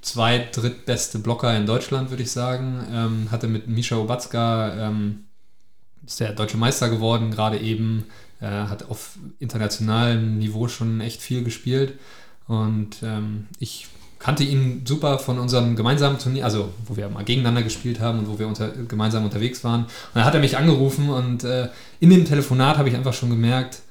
zweit-, 0.01 0.55
drittbeste 0.55 1.19
Blocker 1.19 1.55
in 1.55 1.65
Deutschland, 1.65 2.09
würde 2.09 2.23
ich 2.23 2.31
sagen. 2.31 2.85
Ähm, 2.91 3.31
hatte 3.31 3.47
mit 3.47 3.67
Misha 3.67 3.97
Obatzka, 3.97 4.87
ähm, 4.87 5.25
ist 6.05 6.19
der 6.19 6.33
deutsche 6.33 6.57
Meister 6.57 6.89
geworden, 6.89 7.31
gerade 7.31 7.59
eben. 7.59 8.05
Äh, 8.41 8.47
hat 8.47 8.89
auf 8.89 9.19
internationalem 9.37 10.39
Niveau 10.39 10.67
schon 10.67 10.99
echt 10.99 11.21
viel 11.21 11.43
gespielt. 11.43 11.93
Und 12.47 12.97
ähm, 13.03 13.47
ich 13.59 13.87
kannte 14.17 14.43
ihn 14.43 14.83
super 14.85 15.19
von 15.19 15.37
unserem 15.37 15.75
gemeinsamen 15.75 16.17
Turnier, 16.17 16.45
also 16.45 16.73
wo 16.85 16.97
wir 16.97 17.07
mal 17.09 17.23
gegeneinander 17.23 17.61
gespielt 17.61 17.99
haben 17.99 18.19
und 18.19 18.27
wo 18.27 18.39
wir 18.39 18.47
unter, 18.47 18.69
gemeinsam 18.69 19.23
unterwegs 19.23 19.63
waren. 19.63 19.83
Und 19.83 19.89
dann 20.15 20.25
hat 20.25 20.33
er 20.33 20.39
mich 20.39 20.57
angerufen 20.57 21.09
und 21.09 21.43
äh, 21.43 21.69
in 21.99 22.09
dem 22.09 22.25
Telefonat 22.25 22.77
habe 22.77 22.89
ich 22.89 22.95
einfach 22.95 23.13
schon 23.13 23.29
gemerkt, 23.29 23.81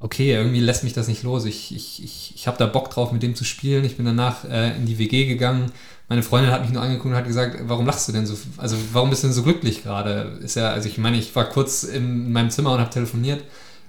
okay, 0.00 0.32
irgendwie 0.32 0.60
lässt 0.60 0.84
mich 0.84 0.92
das 0.92 1.08
nicht 1.08 1.22
los. 1.22 1.44
Ich, 1.44 1.74
ich, 1.74 2.02
ich, 2.02 2.32
ich 2.34 2.46
habe 2.46 2.58
da 2.58 2.66
Bock 2.66 2.90
drauf, 2.90 3.12
mit 3.12 3.22
dem 3.22 3.34
zu 3.34 3.44
spielen. 3.44 3.84
Ich 3.84 3.96
bin 3.96 4.06
danach 4.06 4.44
äh, 4.44 4.76
in 4.76 4.86
die 4.86 4.98
WG 4.98 5.26
gegangen. 5.26 5.72
Meine 6.08 6.22
Freundin 6.22 6.52
hat 6.52 6.62
mich 6.62 6.70
nur 6.70 6.82
angeguckt 6.82 7.10
und 7.10 7.16
hat 7.16 7.26
gesagt, 7.26 7.58
warum 7.64 7.84
lachst 7.84 8.08
du 8.08 8.12
denn 8.12 8.24
so? 8.24 8.38
Also 8.56 8.76
warum 8.92 9.10
bist 9.10 9.22
du 9.22 9.26
denn 9.26 9.34
so 9.34 9.42
glücklich 9.42 9.82
gerade? 9.82 10.38
Ist 10.42 10.54
ja, 10.56 10.70
also 10.70 10.88
ich 10.88 10.98
meine, 10.98 11.18
ich 11.18 11.34
war 11.34 11.48
kurz 11.48 11.82
in 11.82 12.32
meinem 12.32 12.50
Zimmer 12.50 12.72
und 12.72 12.80
habe 12.80 12.90
telefoniert. 12.90 13.44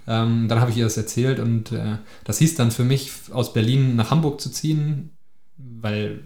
Ähm, 0.07 0.47
dann 0.47 0.59
habe 0.59 0.71
ich 0.71 0.77
ihr 0.77 0.85
das 0.85 0.97
erzählt 0.97 1.39
und 1.39 1.71
äh, 1.71 1.97
das 2.23 2.39
hieß 2.39 2.55
dann 2.55 2.71
für 2.71 2.83
mich, 2.83 3.11
aus 3.31 3.53
Berlin 3.53 3.95
nach 3.95 4.09
Hamburg 4.09 4.41
zu 4.41 4.49
ziehen, 4.49 5.11
weil 5.57 6.23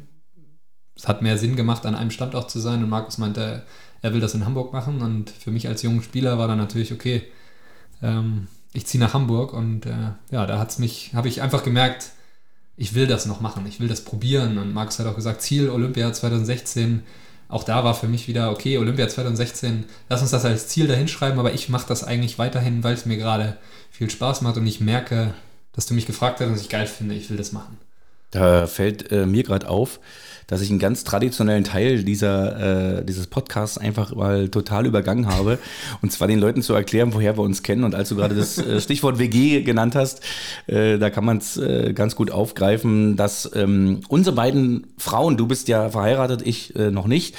es 0.96 1.08
hat 1.08 1.22
mehr 1.22 1.38
Sinn 1.38 1.56
gemacht, 1.56 1.86
an 1.86 1.96
einem 1.96 2.12
Standort 2.12 2.50
zu 2.50 2.60
sein. 2.60 2.82
Und 2.82 2.90
Markus 2.90 3.18
meinte, 3.18 3.64
er 4.02 4.14
will 4.14 4.22
das 4.22 4.34
in 4.34 4.46
Hamburg 4.46 4.72
machen. 4.72 5.02
Und 5.02 5.30
für 5.30 5.52
mich 5.52 5.68
als 5.68 5.82
junger 5.82 6.02
Spieler 6.02 6.38
war 6.38 6.48
dann 6.48 6.58
natürlich, 6.58 6.94
okay, 6.94 7.24
ähm, 8.02 8.48
ich 8.74 8.88
ziehe 8.88 9.04
nach 9.04 9.14
Hamburg 9.14 9.54
und 9.54 9.86
äh, 9.86 10.12
ja, 10.32 10.46
da 10.46 10.60
hat's 10.60 10.80
mich, 10.80 11.12
habe 11.14 11.28
ich 11.28 11.42
einfach 11.42 11.64
gemerkt, 11.64 12.12
ich 12.76 12.96
will 12.96 13.08
das 13.08 13.26
noch 13.26 13.40
machen, 13.40 13.66
ich 13.68 13.80
will 13.80 13.88
das 13.88 14.04
probieren. 14.04 14.58
Und 14.58 14.74
Markus 14.74 15.00
hat 15.00 15.06
auch 15.06 15.16
gesagt, 15.16 15.42
Ziel 15.42 15.70
Olympia 15.70 16.12
2016. 16.12 17.04
Auch 17.50 17.64
da 17.64 17.84
war 17.84 17.94
für 17.94 18.08
mich 18.08 18.28
wieder, 18.28 18.52
okay, 18.52 18.80
Olympia 18.80 19.08
2016, 19.08 19.86
lass 20.10 20.22
uns 20.22 20.32
das 20.32 20.44
als 20.44 20.70
Ziel 20.70 20.88
dahinschreiben, 20.88 21.38
aber 21.38 21.54
ich 21.54 21.70
mache 21.70 21.88
das 21.88 22.04
eigentlich 22.04 22.40
weiterhin, 22.40 22.84
weil 22.84 22.96
es 22.96 23.06
mir 23.06 23.18
gerade 23.18 23.58
viel 23.92 24.10
Spaß 24.10 24.42
macht 24.42 24.58
und 24.58 24.66
ich 24.66 24.82
merke, 24.82 25.36
dass 25.74 25.86
du 25.86 25.94
mich 25.94 26.08
gefragt 26.08 26.40
hast 26.40 26.48
und 26.48 26.60
ich 26.60 26.70
geil 26.70 26.88
finde, 26.88 27.14
ich 27.14 27.30
will 27.30 27.38
das 27.38 27.52
machen. 27.52 27.78
Da 28.34 28.68
fällt 28.68 29.12
äh, 29.12 29.26
mir 29.26 29.44
gerade 29.44 29.70
auf, 29.70 30.00
dass 30.48 30.62
ich 30.62 30.70
einen 30.70 30.80
ganz 30.80 31.04
traditionellen 31.04 31.64
Teil 31.64 32.04
dieser, 32.04 33.00
äh, 33.00 33.06
dieses 33.06 33.28
Podcasts 33.28 33.78
einfach 33.78 34.14
mal 34.16 34.50
total 34.50 34.86
übergangen 34.86 35.28
habe. 35.28 35.60
Und 36.02 36.12
zwar 36.12 36.28
den 36.28 36.40
Leuten 36.40 36.62
zu 36.62 36.74
erklären, 36.74 37.14
woher 37.14 37.38
wir 37.38 37.44
uns 37.44 37.64
kennen. 37.64 37.84
Und 37.84 37.96
als 37.96 38.10
du 38.10 38.16
gerade 38.16 38.36
das 38.36 38.58
äh, 38.58 38.82
Stichwort 38.82 39.20
WG 39.20 39.62
genannt 39.62 39.96
hast, 39.96 40.22
äh, 40.68 40.98
da 40.98 41.10
kann 41.10 41.26
man 41.26 41.38
es 41.38 41.58
äh, 41.58 41.94
ganz 41.94 42.16
gut 42.16 42.32
aufgreifen, 42.32 43.16
dass 43.16 43.50
ähm, 43.56 44.02
unsere 44.10 44.36
beiden 44.36 44.88
Frauen, 44.98 45.38
du 45.38 45.48
bist 45.48 45.68
ja 45.68 45.90
verheiratet, 45.90 46.42
ich 46.44 46.76
äh, 46.76 46.92
noch 46.92 47.08
nicht, 47.08 47.36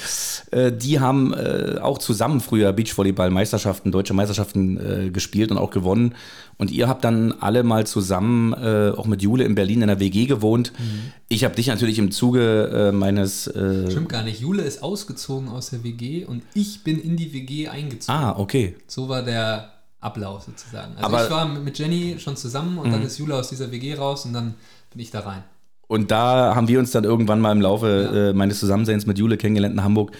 äh, 0.51 0.71
die 0.71 0.99
haben 0.99 1.33
äh, 1.33 1.77
auch 1.81 1.97
zusammen 1.97 2.39
früher 2.41 2.73
Beachvolleyball-Meisterschaften, 2.73 3.91
deutsche 3.91 4.13
Meisterschaften 4.13 4.77
äh, 4.77 5.09
gespielt 5.09 5.51
und 5.51 5.57
auch 5.57 5.71
gewonnen. 5.71 6.15
Und 6.57 6.71
ihr 6.71 6.87
habt 6.87 7.03
dann 7.03 7.33
alle 7.33 7.63
mal 7.63 7.85
zusammen, 7.85 8.53
äh, 8.53 8.91
auch 8.95 9.07
mit 9.07 9.21
Jule 9.21 9.43
in 9.43 9.55
Berlin 9.55 9.81
in 9.81 9.87
der 9.87 9.99
WG 9.99 10.25
gewohnt. 10.25 10.71
Mhm. 10.77 11.11
Ich 11.27 11.43
habe 11.43 11.55
dich 11.55 11.67
natürlich 11.67 11.99
im 11.99 12.11
Zuge 12.11 12.89
äh, 12.89 12.91
meines. 12.91 13.47
Äh 13.47 13.91
Stimmt 13.91 14.09
gar 14.09 14.23
nicht. 14.23 14.39
Jule 14.39 14.63
ist 14.63 14.81
ausgezogen 14.81 15.49
aus 15.49 15.71
der 15.71 15.83
WG 15.83 16.23
und 16.23 16.43
ich 16.53 16.83
bin 16.83 16.99
in 16.99 17.17
die 17.17 17.33
WG 17.33 17.67
eingezogen. 17.67 18.17
Ah, 18.17 18.35
okay. 18.37 18.75
So 18.87 19.09
war 19.09 19.21
der 19.21 19.73
Ablauf 19.99 20.43
sozusagen. 20.43 20.93
Also 20.95 21.05
Aber 21.05 21.25
ich 21.25 21.29
war 21.29 21.45
mit 21.45 21.77
Jenny 21.77 22.15
schon 22.19 22.37
zusammen 22.37 22.77
und 22.77 22.87
mhm. 22.87 22.93
dann 22.93 23.01
ist 23.03 23.17
Jule 23.17 23.35
aus 23.35 23.49
dieser 23.49 23.71
WG 23.71 23.95
raus 23.95 24.25
und 24.25 24.33
dann 24.33 24.53
bin 24.91 25.01
ich 25.01 25.11
da 25.11 25.21
rein. 25.21 25.43
Und 25.87 26.09
da 26.09 26.55
haben 26.55 26.67
wir 26.67 26.79
uns 26.79 26.91
dann 26.91 27.03
irgendwann 27.03 27.41
mal 27.41 27.51
im 27.51 27.61
Laufe 27.61 28.09
ja. 28.13 28.29
äh, 28.29 28.33
meines 28.33 28.59
Zusammenseins 28.59 29.05
mit 29.05 29.17
Jule 29.19 29.37
kennengelernt 29.37 29.75
in 29.75 29.83
Hamburg. 29.83 30.11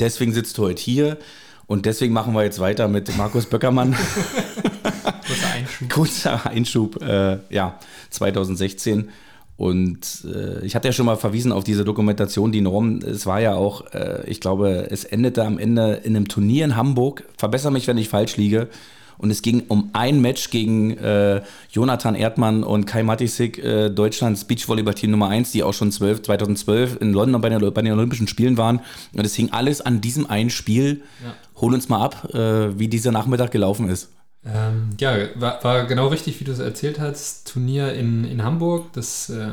Deswegen 0.00 0.32
sitzt 0.32 0.58
du 0.58 0.62
heute 0.64 0.82
hier. 0.82 1.18
Und 1.66 1.86
deswegen 1.86 2.12
machen 2.12 2.34
wir 2.34 2.44
jetzt 2.44 2.60
weiter 2.60 2.88
mit 2.88 3.16
Markus 3.16 3.46
Böckermann. 3.46 3.96
Kurzer 4.84 5.52
Einschub. 5.52 5.90
Kurzer 5.90 6.46
Einschub, 6.46 7.02
äh, 7.02 7.38
ja, 7.50 7.78
2016. 8.10 9.10
Und 9.56 10.24
äh, 10.24 10.64
ich 10.64 10.74
hatte 10.74 10.88
ja 10.88 10.92
schon 10.92 11.06
mal 11.06 11.16
verwiesen 11.16 11.52
auf 11.52 11.62
diese 11.62 11.84
Dokumentation, 11.84 12.50
die 12.50 12.60
Norm. 12.60 12.98
Es 12.98 13.24
war 13.24 13.40
ja 13.40 13.54
auch, 13.54 13.86
äh, 13.92 14.22
ich 14.26 14.40
glaube, 14.40 14.88
es 14.90 15.04
endete 15.04 15.44
am 15.44 15.58
Ende 15.58 16.00
in 16.04 16.16
einem 16.16 16.26
Turnier 16.26 16.64
in 16.64 16.76
Hamburg. 16.76 17.24
Verbessere 17.36 17.72
mich, 17.72 17.86
wenn 17.86 17.98
ich 17.98 18.08
falsch 18.08 18.36
liege. 18.36 18.68
Und 19.16 19.30
es 19.30 19.42
ging 19.42 19.62
um 19.68 19.90
ein 19.92 20.20
Match 20.20 20.50
gegen 20.50 20.96
äh, 20.98 21.42
Jonathan 21.70 22.16
Erdmann 22.16 22.64
und 22.64 22.86
Kai 22.86 23.04
Matisik, 23.04 23.62
äh, 23.62 23.90
Deutschlands 23.90 24.44
Beachvolleyball-Team 24.44 25.10
Nummer 25.10 25.28
1, 25.28 25.52
die 25.52 25.62
auch 25.62 25.72
schon 25.72 25.92
12, 25.92 26.22
2012 26.22 27.00
in 27.00 27.12
London 27.12 27.40
bei 27.40 27.48
den, 27.48 27.60
bei 27.72 27.82
den, 27.82 27.92
Olympischen 27.92 28.26
Spielen 28.26 28.56
waren. 28.58 28.80
Und 29.12 29.24
es 29.24 29.36
hing 29.36 29.52
alles 29.52 29.80
an 29.80 30.00
diesem 30.00 30.28
einen 30.28 30.50
Spiel. 30.50 31.02
Ja. 31.22 31.34
Hol 31.60 31.74
uns 31.74 31.88
mal 31.88 32.02
ab, 32.02 32.34
äh, 32.34 32.78
wie 32.78 32.88
dieser 32.88 33.12
Nachmittag 33.12 33.52
gelaufen 33.52 33.88
ist. 33.88 34.08
Ähm, 34.46 34.90
ja, 35.00 35.16
war, 35.36 35.62
war, 35.64 35.86
genau 35.86 36.08
richtig, 36.08 36.38
wie 36.40 36.44
du 36.44 36.52
es 36.52 36.58
erzählt 36.58 37.00
hast. 37.00 37.50
Turnier 37.52 37.94
in, 37.94 38.24
in 38.24 38.42
Hamburg, 38.42 38.92
das 38.92 39.30
äh, 39.30 39.48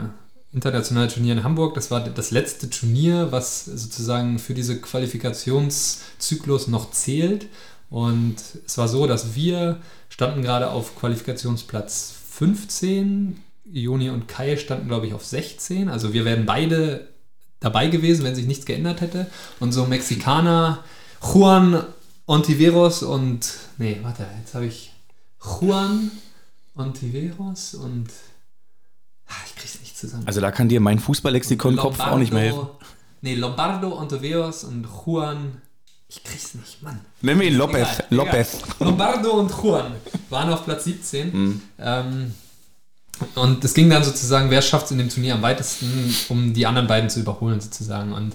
internationale 0.54 1.08
Turnier 1.08 1.34
in 1.34 1.44
Hamburg, 1.44 1.76
das 1.76 1.92
war 1.92 2.02
das 2.02 2.32
letzte 2.32 2.70
Turnier, 2.70 3.32
was 3.32 3.66
sozusagen 3.66 4.38
für 4.38 4.54
diese 4.54 4.82
Qualifikationszyklus 4.82 6.68
noch 6.68 6.92
zählt. 6.92 7.48
Und 7.90 8.36
es 8.66 8.78
war 8.78 8.88
so, 8.88 9.08
dass 9.08 9.36
wir 9.36 9.78
standen 10.10 10.42
gerade 10.42 10.72
auf 10.72 10.96
Qualifikationsplatz 10.96 12.14
15. 12.32 13.42
Joni 13.66 14.10
und 14.10 14.28
Kai 14.28 14.58
standen, 14.58 14.88
glaube 14.88 15.08
ich, 15.08 15.14
auf 15.14 15.26
16. 15.26 15.88
Also 15.88 16.14
wir 16.14 16.26
wären 16.26 16.46
beide 16.46 17.08
dabei 17.62 17.88
gewesen, 17.88 18.26
wenn 18.26 18.36
sich 18.36 18.48
nichts 18.48 18.66
geändert 18.66 19.00
hätte. 19.00 19.28
Und 19.60 19.72
so 19.72 19.86
Mexikaner, 19.86 20.84
Juan 21.22 21.84
Ontiveros 22.26 23.04
und. 23.04 23.54
Nee, 23.78 24.00
warte, 24.02 24.26
jetzt 24.40 24.54
habe 24.54 24.66
ich 24.66 24.92
Juan 25.44 26.12
Ontiveros 26.76 27.76
und. 27.76 28.08
Ach, 29.28 29.46
ich 29.46 29.56
krieg's 29.56 29.80
nicht 29.80 29.98
zusammen. 29.98 30.24
Also 30.28 30.42
da 30.42 30.52
kann 30.52 30.70
dir 30.70 30.82
mein 30.82 31.00
Fußballlexikon-Kopf 31.00 32.00
auch 32.00 32.18
nicht 32.18 32.34
mehr 32.34 32.44
helfen. 32.44 32.68
Nee, 33.22 33.36
Lombardo 33.36 33.98
Ontiveros 33.98 34.64
und 34.64 34.88
Juan 35.06 35.62
ich 36.14 36.22
krieg's 36.26 36.56
nicht, 36.56 36.84
Mann. 36.84 37.00
Nimm 37.22 37.42
ihn 37.42 37.56
Lopez. 37.56 38.00
Egal, 38.00 38.06
Lopez. 38.10 38.56
Egal. 38.56 38.76
Lombardo 38.80 39.32
und 39.32 39.50
Juan 39.50 39.94
waren 40.30 40.52
auf 40.52 40.66
Platz 40.66 40.84
17. 40.84 41.32
Mhm. 41.32 41.62
Ähm, 41.80 42.34
Und 43.36 43.64
es 43.64 43.74
ging 43.74 43.90
dann 43.90 44.04
sozusagen, 44.04 44.50
wer 44.50 44.62
schafft 44.62 44.86
es 44.86 44.92
in 44.92 44.98
dem 44.98 45.10
Turnier 45.10 45.36
am 45.36 45.42
weitesten, 45.42 46.14
um 46.28 46.54
die 46.54 46.66
anderen 46.66 46.88
beiden 46.88 47.10
zu 47.10 47.22
überholen 47.22 47.62
sozusagen. 47.62 48.12
Und 48.12 48.34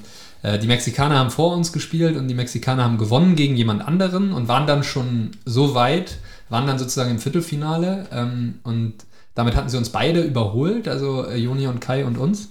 die 0.58 0.66
Mexikaner 0.66 1.18
haben 1.18 1.30
vor 1.30 1.54
uns 1.54 1.72
gespielt 1.72 2.16
und 2.16 2.28
die 2.28 2.34
Mexikaner 2.34 2.84
haben 2.84 2.98
gewonnen 2.98 3.36
gegen 3.36 3.56
jemand 3.56 3.86
anderen 3.86 4.32
und 4.32 4.48
waren 4.48 4.66
dann 4.66 4.84
schon 4.84 5.32
so 5.44 5.74
weit, 5.74 6.18
waren 6.48 6.66
dann 6.66 6.78
sozusagen 6.78 7.10
im 7.10 7.18
Viertelfinale 7.18 8.06
ähm, 8.12 8.60
und 8.62 8.94
damit 9.34 9.56
hatten 9.56 9.68
sie 9.68 9.76
uns 9.76 9.90
beide 9.90 10.22
überholt, 10.22 10.88
also 10.88 11.26
äh, 11.26 11.36
Joni 11.36 11.66
und 11.66 11.80
Kai 11.80 12.04
und 12.04 12.16
uns. 12.16 12.50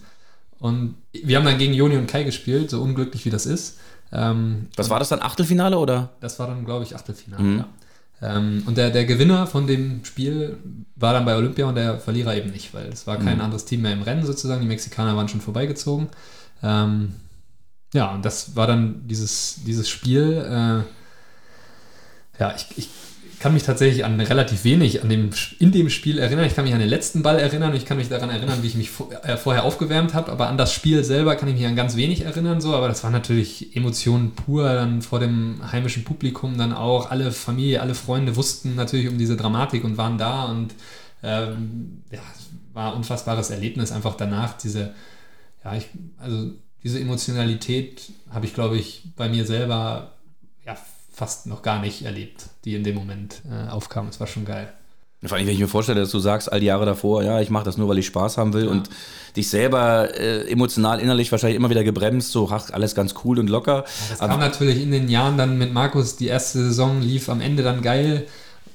Und 0.59 0.95
wir 1.13 1.37
haben 1.37 1.45
dann 1.45 1.57
gegen 1.57 1.73
Joni 1.73 1.97
und 1.97 2.07
Kai 2.07 2.23
gespielt, 2.23 2.69
so 2.69 2.81
unglücklich 2.81 3.25
wie 3.25 3.29
das 3.29 3.45
ist. 3.45 3.79
Ähm, 4.11 4.67
Was 4.75 4.89
war 4.89 4.99
das 4.99 5.09
dann, 5.09 5.21
Achtelfinale 5.21 5.77
oder? 5.77 6.09
Das 6.21 6.37
war 6.39 6.47
dann, 6.47 6.63
glaube 6.65 6.83
ich, 6.83 6.95
Achtelfinale, 6.95 7.43
mhm. 7.43 7.57
ja. 7.59 7.67
Ähm, 8.21 8.63
und 8.65 8.77
der, 8.77 8.91
der 8.91 9.05
Gewinner 9.05 9.45
von 9.45 9.67
dem 9.67 10.05
Spiel 10.05 10.57
war 10.95 11.13
dann 11.13 11.25
bei 11.25 11.35
Olympia 11.35 11.65
und 11.65 11.75
der 11.75 11.99
Verlierer 11.99 12.35
eben 12.35 12.51
nicht, 12.51 12.73
weil 12.73 12.87
es 12.87 13.07
war 13.07 13.17
kein 13.17 13.37
mhm. 13.37 13.43
anderes 13.43 13.65
Team 13.65 13.81
mehr 13.81 13.93
im 13.93 14.03
Rennen 14.03 14.25
sozusagen. 14.25 14.61
Die 14.61 14.67
Mexikaner 14.67 15.17
waren 15.17 15.27
schon 15.27 15.41
vorbeigezogen. 15.41 16.07
Ähm, 16.63 17.13
ja, 17.95 18.13
und 18.13 18.25
das 18.25 18.55
war 18.55 18.67
dann 18.67 19.07
dieses, 19.07 19.61
dieses 19.65 19.89
Spiel. 19.89 20.33
Äh, 20.33 22.39
ja, 22.39 22.53
ich, 22.55 22.67
ich 22.77 22.89
kann 23.39 23.53
mich 23.53 23.63
tatsächlich 23.63 24.03
an 24.03 24.19
relativ 24.19 24.63
wenig 24.63 25.01
an 25.01 25.09
dem, 25.09 25.29
in 25.59 25.71
dem 25.71 25.89
Spiel 25.89 26.19
erinnern. 26.19 26.45
Ich 26.45 26.55
kann 26.55 26.65
mich 26.65 26.73
an 26.73 26.79
den 26.79 26.89
letzten 26.89 27.21
Ball 27.21 27.39
erinnern 27.39 27.73
ich 27.73 27.85
kann 27.85 27.97
mich 27.97 28.09
daran 28.09 28.29
erinnern, 28.29 28.61
wie 28.61 28.67
ich 28.67 28.75
mich 28.75 28.89
äh, 29.23 29.37
vorher 29.37 29.63
aufgewärmt 29.63 30.13
habe. 30.13 30.31
Aber 30.31 30.49
an 30.49 30.57
das 30.57 30.73
Spiel 30.73 31.03
selber 31.03 31.35
kann 31.35 31.47
ich 31.47 31.55
mich 31.55 31.65
an 31.65 31.75
ganz 31.75 31.95
wenig 31.95 32.21
erinnern. 32.21 32.59
So. 32.59 32.75
Aber 32.75 32.89
das 32.89 33.03
war 33.03 33.11
natürlich 33.11 33.75
Emotionen 33.75 34.31
pur 34.31 34.73
dann 34.73 35.01
vor 35.01 35.19
dem 35.19 35.71
heimischen 35.71 36.03
Publikum 36.03 36.57
dann 36.57 36.73
auch. 36.73 37.11
Alle 37.11 37.31
Familie, 37.31 37.81
alle 37.81 37.95
Freunde 37.95 38.35
wussten 38.35 38.75
natürlich 38.75 39.07
um 39.07 39.17
diese 39.17 39.37
Dramatik 39.37 39.85
und 39.85 39.95
waren 39.95 40.17
da. 40.17 40.45
Und 40.45 40.73
ähm, 41.23 42.03
ja, 42.11 42.19
war 42.73 42.91
ein 42.91 42.97
unfassbares 42.97 43.51
Erlebnis 43.51 43.91
einfach 43.91 44.17
danach. 44.17 44.57
Diese, 44.57 44.93
ja, 45.63 45.75
ich, 45.75 45.87
also 46.17 46.51
diese 46.85 46.99
Emotionalität 46.99 48.11
habe 48.29 48.45
ich, 48.45 48.53
glaube 48.53 48.77
ich, 48.77 49.01
bei 49.17 49.27
mir 49.27 49.45
selber 49.45 50.11
ja, 50.65 50.77
fast 51.11 51.47
noch 51.47 51.63
gar 51.63 51.81
nicht 51.81 52.03
erlebt, 52.03 52.45
die 52.63 52.75
in 52.75 52.83
dem 52.83 52.93
Moment 52.93 53.41
äh, 53.49 53.71
aufkam. 53.71 54.07
Es 54.07 54.19
war 54.19 54.27
schon 54.27 54.45
geil. 54.45 54.71
Vor 55.23 55.35
allem, 55.35 55.47
wenn 55.47 55.55
ich 55.55 55.59
mir 55.59 55.67
vorstelle, 55.67 56.01
dass 56.01 56.11
du 56.11 56.19
sagst, 56.19 56.51
all 56.51 56.59
die 56.59 56.67
Jahre 56.67 56.85
davor, 56.85 57.23
ja, 57.23 57.41
ich 57.41 57.49
mache 57.49 57.63
das 57.63 57.77
nur, 57.77 57.89
weil 57.89 57.97
ich 57.97 58.05
Spaß 58.05 58.37
haben 58.37 58.53
will 58.53 58.65
ja. 58.65 58.69
und 58.69 58.91
dich 59.35 59.49
selber 59.49 60.13
äh, 60.15 60.47
emotional, 60.47 60.99
innerlich 60.99 61.31
wahrscheinlich 61.31 61.57
immer 61.57 61.71
wieder 61.71 61.83
gebremst, 61.83 62.31
so, 62.31 62.47
ach, 62.51 62.69
alles 62.69 62.93
ganz 62.93 63.15
cool 63.23 63.39
und 63.39 63.49
locker. 63.49 63.77
Ja, 63.77 63.83
das 64.11 64.21
Aber 64.21 64.33
kam 64.33 64.39
natürlich 64.41 64.79
in 64.79 64.91
den 64.91 65.09
Jahren 65.09 65.39
dann 65.39 65.57
mit 65.57 65.73
Markus, 65.73 66.17
die 66.17 66.27
erste 66.27 66.59
Saison 66.59 67.01
lief 67.01 67.29
am 67.29 67.41
Ende 67.41 67.63
dann 67.63 67.81
geil, 67.81 68.27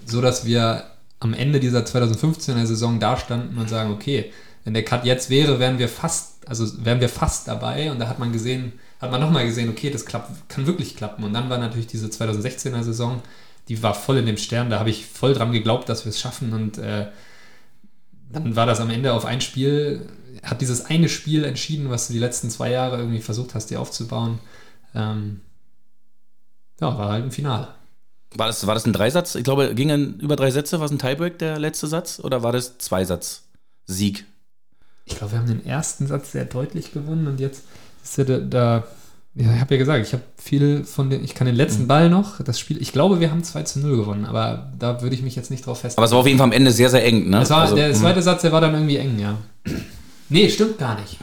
so 0.04 0.20
dass 0.20 0.44
wir 0.44 0.82
am 1.20 1.32
Ende 1.32 1.60
dieser 1.60 1.84
2015er 1.84 2.66
Saison 2.66 2.98
dastanden 2.98 3.56
und 3.56 3.68
sagen, 3.68 3.92
okay, 3.92 4.32
wenn 4.64 4.74
der 4.74 4.84
Cut 4.84 5.04
jetzt 5.04 5.30
wäre, 5.30 5.58
wären 5.58 5.78
wir 5.78 5.88
fast, 5.88 6.48
also 6.48 6.84
wären 6.84 7.00
wir 7.00 7.08
fast 7.08 7.48
dabei 7.48 7.90
und 7.90 7.98
da 7.98 8.08
hat 8.08 8.18
man 8.18 8.32
gesehen, 8.32 8.72
hat 9.00 9.10
man 9.10 9.20
nochmal 9.20 9.46
gesehen, 9.46 9.70
okay, 9.70 9.90
das 9.90 10.04
klappt, 10.04 10.48
kann 10.48 10.66
wirklich 10.66 10.96
klappen. 10.96 11.24
Und 11.24 11.32
dann 11.32 11.48
war 11.48 11.58
natürlich 11.58 11.86
diese 11.86 12.08
2016er 12.08 12.82
Saison, 12.82 13.22
die 13.68 13.82
war 13.82 13.94
voll 13.94 14.18
in 14.18 14.26
dem 14.26 14.36
Stern, 14.36 14.70
da 14.70 14.78
habe 14.78 14.90
ich 14.90 15.06
voll 15.06 15.34
dran 15.34 15.52
geglaubt, 15.52 15.88
dass 15.88 16.04
wir 16.04 16.10
es 16.10 16.20
schaffen 16.20 16.52
und 16.52 16.78
äh, 16.78 17.06
dann 18.32 18.54
war 18.56 18.66
das 18.66 18.80
am 18.80 18.90
Ende 18.90 19.12
auf 19.12 19.24
ein 19.24 19.40
Spiel, 19.40 20.06
hat 20.42 20.60
dieses 20.60 20.86
eine 20.86 21.08
Spiel 21.08 21.44
entschieden, 21.44 21.90
was 21.90 22.06
du 22.06 22.12
die 22.12 22.18
letzten 22.18 22.50
zwei 22.50 22.70
Jahre 22.70 22.98
irgendwie 22.98 23.20
versucht 23.20 23.54
hast, 23.54 23.70
dir 23.70 23.80
aufzubauen. 23.80 24.38
Ähm, 24.94 25.40
ja, 26.80 26.96
war 26.96 27.10
halt 27.10 27.24
ein 27.24 27.30
Finale. 27.30 27.68
War 28.36 28.46
das, 28.46 28.66
war 28.66 28.74
das 28.74 28.86
ein 28.86 28.92
Dreisatz? 28.92 29.34
Ich 29.34 29.44
glaube, 29.44 29.74
ging 29.74 30.18
über 30.20 30.36
drei 30.36 30.50
Sätze. 30.50 30.78
War 30.78 30.86
es 30.86 30.92
ein 30.92 30.98
Tiebreak, 30.98 31.38
der 31.38 31.58
letzte 31.58 31.88
Satz? 31.88 32.20
Oder 32.20 32.42
war 32.42 32.52
das 32.52 32.78
Zweisatz-Sieg? 32.78 34.24
Ich 35.10 35.18
glaube, 35.18 35.32
wir 35.32 35.38
haben 35.40 35.48
den 35.48 35.66
ersten 35.66 36.06
Satz 36.06 36.32
sehr 36.32 36.44
deutlich 36.44 36.92
gewonnen 36.92 37.26
und 37.26 37.40
jetzt 37.40 37.64
ist 38.02 38.18
ja 38.18 38.24
da, 38.24 38.38
da 38.38 38.84
ja, 39.34 39.54
ich 39.54 39.60
habe 39.60 39.74
ja 39.74 39.78
gesagt, 39.78 40.06
ich 40.06 40.12
habe 40.12 40.24
viel 40.36 40.84
von 40.84 41.08
den, 41.08 41.22
ich 41.22 41.34
kann 41.34 41.46
den 41.46 41.54
letzten 41.54 41.84
mhm. 41.84 41.88
Ball 41.88 42.10
noch, 42.10 42.42
das 42.42 42.58
Spiel, 42.58 42.82
ich 42.82 42.92
glaube, 42.92 43.20
wir 43.20 43.30
haben 43.30 43.44
2 43.44 43.62
zu 43.62 43.78
0 43.78 43.96
gewonnen, 43.96 44.24
aber 44.24 44.72
da 44.78 45.02
würde 45.02 45.14
ich 45.14 45.22
mich 45.22 45.36
jetzt 45.36 45.50
nicht 45.50 45.64
drauf 45.64 45.80
festhalten. 45.80 45.98
Aber 45.98 46.06
es 46.06 46.12
war 46.12 46.18
auf 46.18 46.26
jeden 46.26 46.38
Fall 46.38 46.48
am 46.48 46.52
Ende 46.52 46.72
sehr, 46.72 46.90
sehr 46.90 47.04
eng, 47.04 47.30
ne? 47.30 47.48
War, 47.48 47.62
also, 47.62 47.76
der 47.76 47.94
zweite 47.94 48.18
mh. 48.18 48.22
Satz, 48.22 48.42
der 48.42 48.50
war 48.50 48.60
dann 48.60 48.74
irgendwie 48.74 48.96
eng, 48.96 49.18
ja. 49.20 49.38
nee, 50.28 50.48
stimmt 50.48 50.78
gar 50.78 51.00
nicht. 51.00 51.18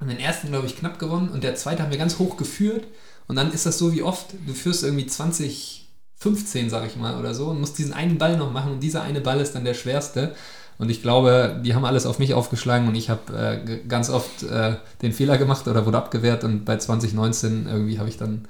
Und 0.00 0.08
den 0.08 0.18
ersten, 0.18 0.48
glaube 0.48 0.66
ich, 0.66 0.76
knapp 0.76 0.98
gewonnen 0.98 1.28
und 1.28 1.44
der 1.44 1.54
zweite 1.54 1.82
haben 1.82 1.92
wir 1.92 1.98
ganz 1.98 2.18
hoch 2.18 2.36
geführt 2.36 2.84
und 3.28 3.36
dann 3.36 3.52
ist 3.52 3.66
das 3.66 3.78
so 3.78 3.92
wie 3.92 4.02
oft, 4.02 4.34
du 4.46 4.52
führst 4.52 4.82
irgendwie 4.82 5.06
20, 5.06 5.88
15, 6.16 6.70
sag 6.70 6.84
ich 6.86 6.96
mal, 6.96 7.20
oder 7.20 7.34
so 7.34 7.46
und 7.46 7.60
musst 7.60 7.78
diesen 7.78 7.92
einen 7.92 8.18
Ball 8.18 8.36
noch 8.36 8.52
machen 8.52 8.72
und 8.72 8.80
dieser 8.80 9.02
eine 9.02 9.20
Ball 9.20 9.40
ist 9.40 9.52
dann 9.52 9.64
der 9.64 9.74
schwerste 9.74 10.34
und 10.82 10.90
ich 10.90 11.00
glaube, 11.00 11.60
die 11.64 11.76
haben 11.76 11.84
alles 11.84 12.06
auf 12.06 12.18
mich 12.18 12.34
aufgeschlagen 12.34 12.88
und 12.88 12.96
ich 12.96 13.08
habe 13.08 13.32
äh, 13.38 13.86
ganz 13.86 14.10
oft 14.10 14.42
äh, 14.42 14.74
den 15.00 15.12
Fehler 15.12 15.38
gemacht 15.38 15.68
oder 15.68 15.86
wurde 15.86 15.96
abgewehrt 15.96 16.42
und 16.42 16.64
bei 16.64 16.76
2019 16.76 17.68
irgendwie 17.68 18.00
habe 18.00 18.08
ich 18.08 18.18
dann 18.18 18.48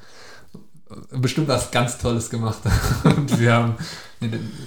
bestimmt 1.10 1.48
was 1.48 1.70
ganz 1.70 1.98
Tolles 1.98 2.30
gemacht. 2.30 2.60
und 3.04 3.38
wir 3.38 3.52
haben, 3.52 3.74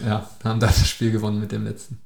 ja, 0.06 0.30
haben 0.44 0.60
da 0.60 0.68
das 0.68 0.88
Spiel 0.88 1.12
gewonnen 1.12 1.40
mit 1.40 1.52
dem 1.52 1.64
letzten. 1.64 2.00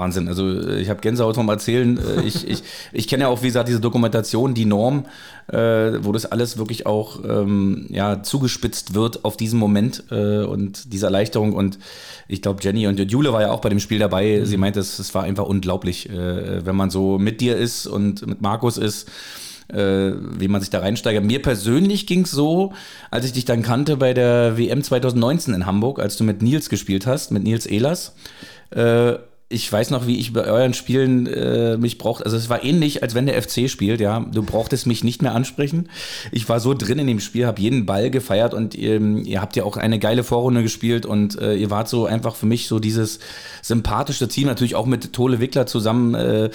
Wahnsinn. 0.00 0.26
Also 0.26 0.48
äh, 0.48 0.80
ich 0.80 0.88
habe 0.88 1.00
Gänsehaut 1.00 1.36
vom 1.36 1.48
Erzählen. 1.48 1.98
Äh, 1.98 2.22
ich, 2.22 2.48
ich, 2.48 2.62
ich 2.92 3.06
kenne 3.06 3.24
ja 3.24 3.28
auch, 3.28 3.42
wie 3.42 3.46
gesagt, 3.46 3.68
diese 3.68 3.80
Dokumentation, 3.80 4.54
die 4.54 4.64
Norm, 4.64 5.06
äh, 5.48 5.56
wo 6.02 6.10
das 6.10 6.26
alles 6.26 6.58
wirklich 6.58 6.86
auch 6.86 7.22
ähm, 7.24 7.86
ja, 7.90 8.22
zugespitzt 8.22 8.94
wird 8.94 9.24
auf 9.24 9.36
diesen 9.36 9.58
Moment 9.58 10.04
äh, 10.10 10.42
und 10.42 10.92
diese 10.92 11.06
Erleichterung. 11.06 11.52
Und 11.52 11.78
ich 12.26 12.42
glaube, 12.42 12.60
Jenny 12.62 12.86
und 12.86 12.98
Jule 12.98 13.32
war 13.32 13.42
ja 13.42 13.50
auch 13.50 13.60
bei 13.60 13.68
dem 13.68 13.80
Spiel 13.80 13.98
dabei. 13.98 14.40
Mhm. 14.40 14.46
Sie 14.46 14.56
meinte, 14.56 14.80
es, 14.80 14.98
es 14.98 15.14
war 15.14 15.22
einfach 15.22 15.46
unglaublich, 15.46 16.08
äh, 16.08 16.64
wenn 16.64 16.74
man 16.74 16.90
so 16.90 17.18
mit 17.18 17.40
dir 17.40 17.56
ist 17.56 17.86
und 17.86 18.26
mit 18.26 18.40
Markus 18.40 18.78
ist. 18.78 19.08
Äh, 19.72 20.14
wie 20.36 20.48
man 20.48 20.60
sich 20.60 20.70
da 20.70 20.80
reinsteigert. 20.80 21.22
Mir 21.22 21.40
persönlich 21.40 22.08
ging 22.08 22.22
es 22.22 22.32
so, 22.32 22.72
als 23.12 23.24
ich 23.24 23.34
dich 23.34 23.44
dann 23.44 23.62
kannte 23.62 23.96
bei 23.98 24.14
der 24.14 24.58
WM 24.58 24.82
2019 24.82 25.54
in 25.54 25.64
Hamburg, 25.64 26.00
als 26.00 26.16
du 26.16 26.24
mit 26.24 26.42
Nils 26.42 26.70
gespielt 26.70 27.06
hast, 27.06 27.30
mit 27.30 27.44
Nils 27.44 27.66
Ehlers. 27.66 28.12
Äh, 28.70 29.14
ich 29.52 29.70
weiß 29.70 29.90
noch, 29.90 30.06
wie 30.06 30.16
ich 30.16 30.32
bei 30.32 30.44
euren 30.44 30.74
Spielen 30.74 31.26
äh, 31.26 31.76
mich 31.76 31.98
braucht. 31.98 32.24
Also 32.24 32.36
es 32.36 32.48
war 32.48 32.62
ähnlich, 32.62 33.02
als 33.02 33.16
wenn 33.16 33.26
der 33.26 33.42
FC 33.42 33.68
spielt, 33.68 34.00
ja. 34.00 34.24
Du 34.32 34.44
brauchtest 34.44 34.86
mich 34.86 35.02
nicht 35.02 35.22
mehr 35.22 35.34
ansprechen. 35.34 35.88
Ich 36.30 36.48
war 36.48 36.60
so 36.60 36.72
drin 36.72 37.00
in 37.00 37.08
dem 37.08 37.18
Spiel, 37.18 37.46
habe 37.46 37.60
jeden 37.60 37.84
Ball 37.84 38.10
gefeiert 38.10 38.54
und 38.54 38.78
ähm, 38.78 39.24
ihr 39.24 39.42
habt 39.42 39.56
ja 39.56 39.64
auch 39.64 39.76
eine 39.76 39.98
geile 39.98 40.22
Vorrunde 40.22 40.62
gespielt 40.62 41.04
und 41.04 41.36
äh, 41.40 41.56
ihr 41.56 41.68
wart 41.68 41.88
so 41.88 42.06
einfach 42.06 42.36
für 42.36 42.46
mich 42.46 42.68
so 42.68 42.78
dieses 42.78 43.18
sympathische 43.60 44.28
Team, 44.28 44.46
natürlich 44.46 44.76
auch 44.76 44.86
mit 44.86 45.12
Tole 45.12 45.40
Wickler 45.40 45.66
zusammen, 45.66 46.14
äh, 46.14 46.50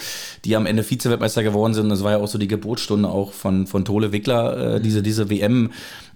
die 0.46 0.56
am 0.56 0.64
Ende 0.64 0.82
Vize-Weltmeister 0.82 1.42
geworden 1.42 1.74
sind. 1.74 1.90
Das 1.90 2.02
war 2.02 2.12
ja 2.12 2.16
auch 2.16 2.28
so 2.28 2.38
die 2.38 2.48
Geburtsstunde 2.48 3.10
auch 3.10 3.34
von, 3.34 3.66
von 3.66 3.84
Tole 3.84 4.12
Wickler, 4.12 4.76
äh, 4.76 4.80
diese, 4.80 5.02
diese 5.02 5.28
WM. 5.28 5.70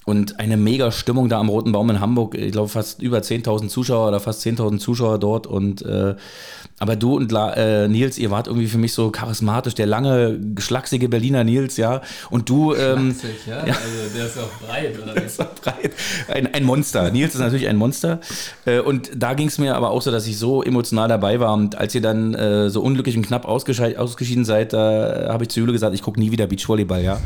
Und 0.06 0.40
eine 0.40 0.56
mega 0.56 0.90
Stimmung 0.92 1.28
da 1.28 1.38
am 1.38 1.50
Roten 1.50 1.72
Baum 1.72 1.90
in 1.90 2.00
Hamburg. 2.00 2.34
Ich 2.34 2.52
glaube, 2.52 2.68
fast 2.68 3.02
über 3.02 3.18
10.000 3.18 3.68
Zuschauer 3.68 4.08
oder 4.08 4.18
fast 4.18 4.44
10.000 4.44 4.78
Zuschauer 4.78 5.18
dort. 5.18 5.46
Und 5.46 5.82
äh, 5.82 6.14
aber 6.80 6.96
du 6.96 7.14
und 7.14 7.30
La, 7.30 7.52
äh, 7.52 7.88
Nils, 7.88 8.16
ihr 8.16 8.30
wart 8.30 8.46
irgendwie 8.46 8.66
für 8.66 8.78
mich 8.78 8.94
so 8.94 9.10
charismatisch, 9.10 9.74
der 9.74 9.84
lange, 9.84 10.40
geschlachsige 10.54 11.10
Berliner 11.10 11.44
Nils, 11.44 11.76
ja. 11.76 12.00
Und 12.30 12.48
du. 12.48 12.74
Ähm, 12.74 13.14
ja? 13.46 13.66
ja. 13.66 13.74
Also 13.74 14.16
der 14.16 14.26
ist 14.26 14.38
auch 14.38 14.66
breit, 14.66 14.98
oder? 15.00 15.14
Der 15.20 15.26
ist 15.26 15.40
auch 15.40 15.54
breit. 15.54 15.92
Ein, 16.28 16.54
ein 16.54 16.64
Monster. 16.64 17.10
Nils 17.10 17.34
ist 17.34 17.40
natürlich 17.40 17.68
ein 17.68 17.76
Monster. 17.76 18.20
Äh, 18.64 18.80
und 18.80 19.10
da 19.14 19.34
ging 19.34 19.48
es 19.48 19.58
mir 19.58 19.76
aber 19.76 19.90
auch 19.90 20.00
so, 20.00 20.10
dass 20.10 20.26
ich 20.26 20.38
so 20.38 20.62
emotional 20.62 21.08
dabei 21.08 21.38
war. 21.38 21.52
Und 21.52 21.76
als 21.76 21.94
ihr 21.94 22.00
dann 22.00 22.32
äh, 22.32 22.70
so 22.70 22.80
unglücklich 22.80 23.14
und 23.14 23.26
knapp 23.26 23.44
ausgeschieden 23.44 24.46
seid, 24.46 24.72
da 24.72 25.28
habe 25.28 25.44
ich 25.44 25.50
zu 25.50 25.60
Jule 25.60 25.72
gesagt, 25.72 25.94
ich 25.94 26.00
gucke 26.00 26.18
nie 26.18 26.30
wieder 26.30 26.46
Beachvolleyball, 26.46 27.02
ja. 27.02 27.20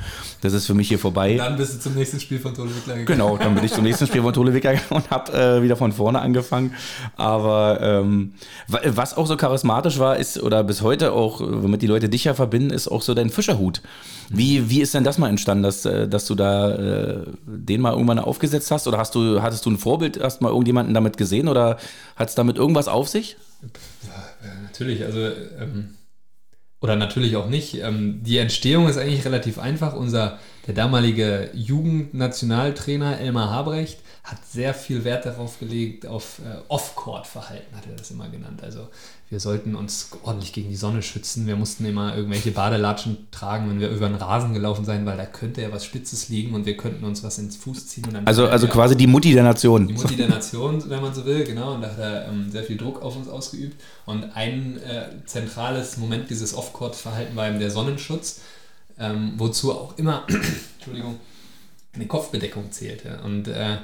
Das 0.45 0.53
ist 0.53 0.67
für 0.67 0.75
mich 0.75 0.89
hier 0.89 0.99
vorbei. 0.99 1.33
Und 1.33 1.39
dann 1.39 1.57
bist 1.57 1.75
du 1.75 1.79
zum 1.79 1.95
nächsten 1.95 2.21
Spiel 2.21 2.39
von 2.39 2.53
Tole 2.53 2.69
Wickler 2.69 2.97
gegangen. 2.97 3.07
Genau, 3.07 3.39
dann 3.39 3.55
bin 3.55 3.65
ich 3.65 3.73
zum 3.73 3.83
nächsten 3.83 4.07
Spiel 4.07 4.21
von 4.21 4.35
Tole 4.35 4.53
Wickler 4.53 4.75
gegangen 4.75 4.91
und 4.91 5.11
habe 5.11 5.33
äh, 5.33 5.63
wieder 5.63 5.75
von 5.75 5.91
vorne 5.91 6.21
angefangen. 6.21 6.75
Aber 7.17 7.79
ähm, 7.81 8.35
was 8.69 9.17
auch 9.17 9.27
so 9.27 9.39
charismatisch 9.39 9.99
war, 9.99 10.19
ist, 10.19 10.39
oder 10.43 10.63
bis 10.63 10.83
heute 10.83 11.13
auch, 11.13 11.41
womit 11.41 11.81
die 11.81 11.87
Leute 11.87 12.11
dich 12.11 12.25
ja 12.25 12.35
verbinden, 12.35 12.75
ist 12.75 12.89
auch 12.89 13.01
so 13.01 13.15
dein 13.15 13.31
Fischerhut. 13.31 13.81
Wie, 14.29 14.69
wie 14.69 14.83
ist 14.83 14.93
denn 14.93 15.03
das 15.03 15.17
mal 15.17 15.31
entstanden, 15.31 15.63
dass, 15.63 15.87
äh, 15.87 16.07
dass 16.09 16.27
du 16.27 16.35
da 16.35 16.75
äh, 16.75 17.23
den 17.47 17.81
mal 17.81 17.93
irgendwann 17.95 18.19
aufgesetzt 18.19 18.71
hast? 18.71 18.87
Oder 18.87 18.99
hast 18.99 19.15
du, 19.15 19.41
hattest 19.41 19.65
du 19.65 19.71
ein 19.71 19.79
Vorbild, 19.79 20.23
hast 20.23 20.43
mal 20.43 20.51
irgendjemanden 20.51 20.93
damit 20.93 21.17
gesehen 21.17 21.49
oder 21.49 21.79
hat 22.17 22.29
es 22.29 22.35
damit 22.35 22.59
irgendwas 22.59 22.87
auf 22.87 23.09
sich? 23.09 23.39
Ja, 23.63 24.51
natürlich, 24.63 25.07
also 25.07 25.21
ähm, 25.21 25.95
oder 26.85 26.97
natürlich 26.97 27.35
auch 27.37 27.49
nicht. 27.49 27.81
Ähm, 27.81 28.23
die 28.23 28.37
Entstehung 28.37 28.87
ist 28.87 28.99
eigentlich 28.99 29.25
relativ 29.25 29.59
einfach. 29.59 29.95
Unser 29.95 30.39
der 30.67 30.75
damalige 30.75 31.49
Jugendnationaltrainer 31.55 33.19
Elmar 33.21 33.51
Habrecht 33.51 34.01
hat 34.23 34.45
sehr 34.47 34.75
viel 34.75 35.03
Wert 35.03 35.25
darauf 35.25 35.59
gelegt, 35.59 36.07
auf 36.07 36.41
äh, 36.41 36.59
Off-Court-Verhalten, 36.69 37.75
hat 37.75 37.87
er 37.87 37.97
das 37.97 38.11
immer 38.11 38.29
genannt. 38.29 38.63
Also 38.63 38.89
wir 39.31 39.41
sollten 39.41 39.75
uns 39.75 40.11
ordentlich 40.23 40.53
gegen 40.53 40.69
die 40.69 40.77
Sonne 40.77 41.03
schützen. 41.03 41.47
Wir 41.47 41.57
mussten 41.57 41.87
immer 41.87 42.15
irgendwelche 42.15 42.51
Badelatschen 42.51 43.27
tragen, 43.31 43.71
wenn 43.71 43.81
wir 43.81 43.89
über 43.89 44.07
den 44.07 44.17
Rasen 44.17 44.53
gelaufen 44.53 44.85
sein, 44.85 45.07
weil 45.07 45.17
da 45.17 45.25
könnte 45.25 45.63
ja 45.63 45.73
was 45.73 45.85
Spitzes 45.85 46.29
liegen 46.29 46.55
und 46.55 46.67
wir 46.67 46.77
könnten 46.77 47.05
uns 47.05 47.23
was 47.25 47.39
ins 47.39 47.57
Fuß 47.57 47.87
ziehen. 47.87 48.05
also 48.27 48.47
also 48.47 48.69
quasi 48.69 48.97
die 48.97 49.07
Mutti 49.07 49.33
der 49.33 49.43
Nation. 49.43 49.89
Die 49.89 49.95
Mutti 49.95 50.17
der 50.17 50.29
Nation, 50.29 50.89
wenn 50.91 51.01
man 51.01 51.15
so 51.15 51.25
will, 51.25 51.43
genau. 51.45 51.75
Und 51.75 51.81
da 51.81 51.89
hat 51.89 51.99
er 51.99 52.29
ähm, 52.29 52.51
sehr 52.51 52.65
viel 52.65 52.77
Druck 52.77 53.03
auf 53.03 53.17
uns 53.17 53.27
ausgeübt. 53.27 53.81
Und 54.05 54.25
ein 54.37 54.79
äh, 54.79 55.07
zentrales 55.25 55.97
Moment 55.97 56.29
dieses 56.29 56.55
Off-Court-Verhalten 56.55 57.35
war 57.35 57.49
eben 57.49 57.59
der 57.59 57.71
Sonnenschutz, 57.71 58.43
ähm, 58.99 59.33
wozu 59.39 59.73
auch 59.73 59.97
immer, 59.97 60.27
Entschuldigung, 60.77 61.19
eine 61.95 62.07
Kopfbedeckung 62.07 62.71
zählte. 62.73 63.21
Und 63.25 63.49
äh, 63.49 63.79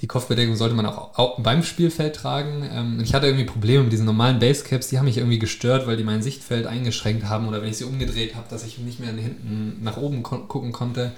die 0.00 0.06
Kopfbedeckung 0.06 0.54
sollte 0.54 0.74
man 0.74 0.86
auch, 0.86 1.18
auch 1.18 1.40
beim 1.40 1.62
Spielfeld 1.62 2.14
tragen. 2.14 2.68
Ähm, 2.72 3.00
ich 3.02 3.14
hatte 3.14 3.26
irgendwie 3.26 3.44
Probleme 3.44 3.84
mit 3.84 3.92
diesen 3.92 4.06
normalen 4.06 4.38
Basecaps, 4.38 4.88
die 4.88 4.98
haben 4.98 5.06
mich 5.06 5.18
irgendwie 5.18 5.38
gestört, 5.38 5.86
weil 5.86 5.96
die 5.96 6.04
mein 6.04 6.22
Sichtfeld 6.22 6.66
eingeschränkt 6.66 7.24
haben 7.28 7.48
oder 7.48 7.62
wenn 7.62 7.70
ich 7.70 7.78
sie 7.78 7.84
umgedreht 7.84 8.36
habe, 8.36 8.46
dass 8.48 8.64
ich 8.64 8.78
nicht 8.78 9.00
mehr 9.00 9.12
hinten 9.12 9.78
nach 9.82 9.96
oben 9.96 10.22
gucken 10.22 10.72
konnte. 10.72 11.12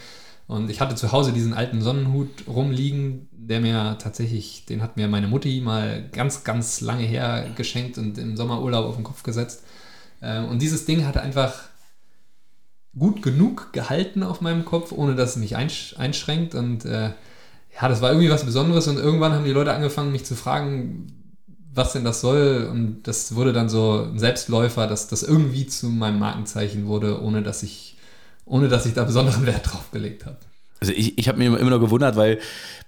Und 0.47 0.69
ich 0.69 0.81
hatte 0.81 0.97
zu 0.97 1.13
Hause 1.13 1.33
diesen 1.33 1.55
alten 1.55 1.81
Sonnenhut 1.81 2.49
rumliegen, 2.49 3.29
der 3.31 3.61
mir 3.61 3.99
tatsächlich, 4.01 4.65
den 4.67 4.83
hat 4.83 4.97
mir 4.97 5.07
meine 5.07 5.29
Mutti 5.29 5.61
mal 5.61 6.09
ganz, 6.11 6.43
ganz 6.43 6.81
lange 6.81 7.05
her 7.05 7.51
geschenkt 7.55 7.99
und 7.99 8.19
im 8.19 8.37
Sommerurlaub 8.37 8.87
auf 8.87 8.97
den 8.97 9.05
Kopf 9.05 9.23
gesetzt. 9.23 9.63
Ähm, 10.23 10.47
und 10.47 10.61
dieses 10.61 10.87
Ding 10.87 11.07
hatte 11.07 11.21
einfach 11.21 11.69
gut 12.99 13.23
genug 13.23 13.73
gehalten 13.73 14.23
auf 14.23 14.41
meinem 14.41 14.65
Kopf, 14.65 14.91
ohne 14.91 15.15
dass 15.15 15.31
es 15.31 15.37
mich 15.37 15.57
einschränkt 15.57 16.55
und 16.55 16.85
äh, 16.85 17.11
ja, 17.75 17.89
das 17.89 18.01
war 18.01 18.11
irgendwie 18.11 18.31
was 18.31 18.45
Besonderes 18.45 18.89
und 18.89 18.99
irgendwann 18.99 19.33
haben 19.33 19.45
die 19.45 19.53
Leute 19.53 19.73
angefangen, 19.73 20.13
mich 20.13 20.25
zu 20.25 20.35
fragen, 20.35 21.13
was 21.73 21.93
denn 21.93 22.05
das 22.05 22.21
soll 22.21 22.69
und 22.71 23.03
das 23.05 23.35
wurde 23.35 23.53
dann 23.53 23.69
so 23.69 24.09
ein 24.13 24.19
Selbstläufer, 24.19 24.87
dass 24.87 25.09
das 25.09 25.23
irgendwie 25.23 25.67
zu 25.67 25.87
meinem 25.87 26.19
Markenzeichen 26.19 26.87
wurde, 26.87 27.23
ohne 27.23 27.43
dass 27.43 27.63
ich, 27.63 27.97
ohne 28.45 28.69
dass 28.69 28.87
ich 28.87 28.95
da 28.95 29.05
besonderen 29.05 29.47
Wert 29.47 29.73
drauf 29.73 29.91
gelegt 29.93 30.27
habe. 30.27 30.39
Also 30.81 30.93
ich, 30.95 31.19
ich 31.19 31.29
habe 31.29 31.39
mir 31.39 31.59
immer 31.59 31.71
noch 31.71 31.81
gewundert, 31.81 32.17
weil 32.17 32.39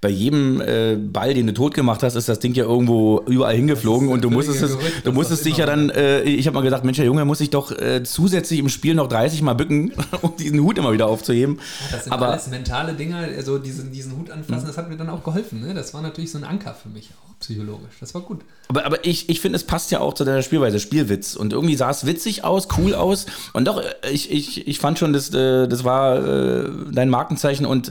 bei 0.01 0.09
jedem 0.09 0.61
äh, 0.61 0.97
Ball, 0.97 1.33
den 1.33 1.47
du 1.47 1.55
tot 1.55 1.75
gemacht 1.75 2.03
hast, 2.03 2.17
ist 2.17 2.29
das 2.29 2.41
Ding 2.41 2.55
ja 2.55 2.65
irgendwo 2.65 3.21
überall 3.29 3.55
hingeflogen 3.55 4.09
und 4.09 4.25
du 4.25 4.31
musstest, 4.31 4.63
es, 4.63 4.77
du 5.05 5.13
musstest 5.13 5.45
dich 5.45 5.59
ja 5.59 5.67
dann, 5.67 5.91
äh, 5.91 6.23
ich 6.23 6.47
habe 6.47 6.55
mal 6.57 6.63
gedacht, 6.63 6.85
Mensch, 6.85 6.97
der 6.97 7.07
Junge 7.07 7.25
muss 7.25 7.39
sich 7.39 7.51
doch 7.51 7.71
äh, 7.71 8.03
zusätzlich 8.03 8.59
im 8.59 8.69
Spiel 8.69 8.95
noch 8.95 9.09
30 9.09 9.43
Mal 9.43 9.55
bücken, 9.55 9.93
um 10.23 10.35
diesen 10.37 10.61
Hut 10.61 10.77
immer 10.77 10.93
wieder 10.93 11.07
aufzuheben. 11.07 11.61
Das 11.93 12.05
sind 12.05 12.13
Aber, 12.13 12.31
alles 12.31 12.49
mentale 12.49 12.95
Dinge, 12.95 13.17
also 13.17 13.59
diesen, 13.59 13.93
diesen 13.93 14.19
Hut 14.19 14.31
anfassen, 14.31 14.67
das 14.67 14.77
hat 14.77 14.89
mir 14.89 14.97
dann 14.97 15.09
auch 15.09 15.23
geholfen. 15.23 15.61
Ne? 15.61 15.73
Das 15.73 15.95
war 15.95 16.03
natürlich 16.03 16.33
so 16.33 16.39
ein 16.39 16.45
Anker 16.45 16.75
für 16.75 16.89
mich 16.89 17.11
auch 17.11 17.33
psychologisch. 17.43 17.95
Das 18.01 18.15
war 18.15 18.23
gut. 18.23 18.41
Aber, 18.69 18.87
aber 18.87 19.05
ich, 19.05 19.29
ich 19.29 19.41
finde, 19.41 19.57
es 19.57 19.65
passt 19.65 19.91
ja 19.91 20.01
auch 20.01 20.15
zu 20.15 20.25
deiner 20.25 20.43
Spielweise, 20.43 20.81
Spielwitz. 20.81 21.35
Und 21.35 21.53
irgendwie 21.53 21.77
sah 21.77 21.91
es 21.91 22.07
witzig 22.07 22.45
aus, 22.45 22.69
cool 22.79 22.95
aus. 22.95 23.27
Und 23.53 23.67
doch, 23.67 23.83
ich, 24.11 24.31
ich, 24.31 24.67
ich 24.67 24.79
fand 24.79 24.99
schon, 24.99 25.13
das, 25.13 25.33
äh, 25.35 25.69
das 25.69 25.85
war 25.85 26.25
äh, 26.25 26.71
dein 26.91 27.11
Markenzeichen. 27.11 27.67
Und 27.67 27.82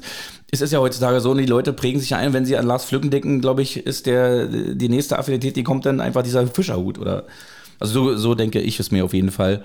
es 0.51 0.61
ist 0.61 0.71
ja 0.71 0.79
heutzutage 0.79 1.19
so, 1.21 1.33
die 1.33 1.45
Leute 1.45 1.73
prägen 1.73 1.99
sich 1.99 2.15
ein, 2.15 2.33
wenn 2.33 2.45
sie 2.45 2.57
an 2.57 2.65
Lars 2.65 2.85
Pflücken 2.85 3.09
denken, 3.09 3.41
glaube 3.41 3.61
ich, 3.61 3.77
ist 3.85 4.05
der 4.05 4.47
die 4.47 4.89
nächste 4.89 5.17
Affinität, 5.17 5.55
die 5.55 5.63
kommt 5.63 5.85
dann 5.85 5.99
einfach 5.99 6.23
dieser 6.23 6.45
Fischerhut. 6.47 6.99
Oder 6.99 7.25
also 7.79 7.93
so, 7.93 8.17
so 8.17 8.35
denke 8.35 8.59
ich 8.59 8.79
es 8.79 8.91
mir 8.91 9.03
auf 9.03 9.13
jeden 9.13 9.31
Fall. 9.31 9.63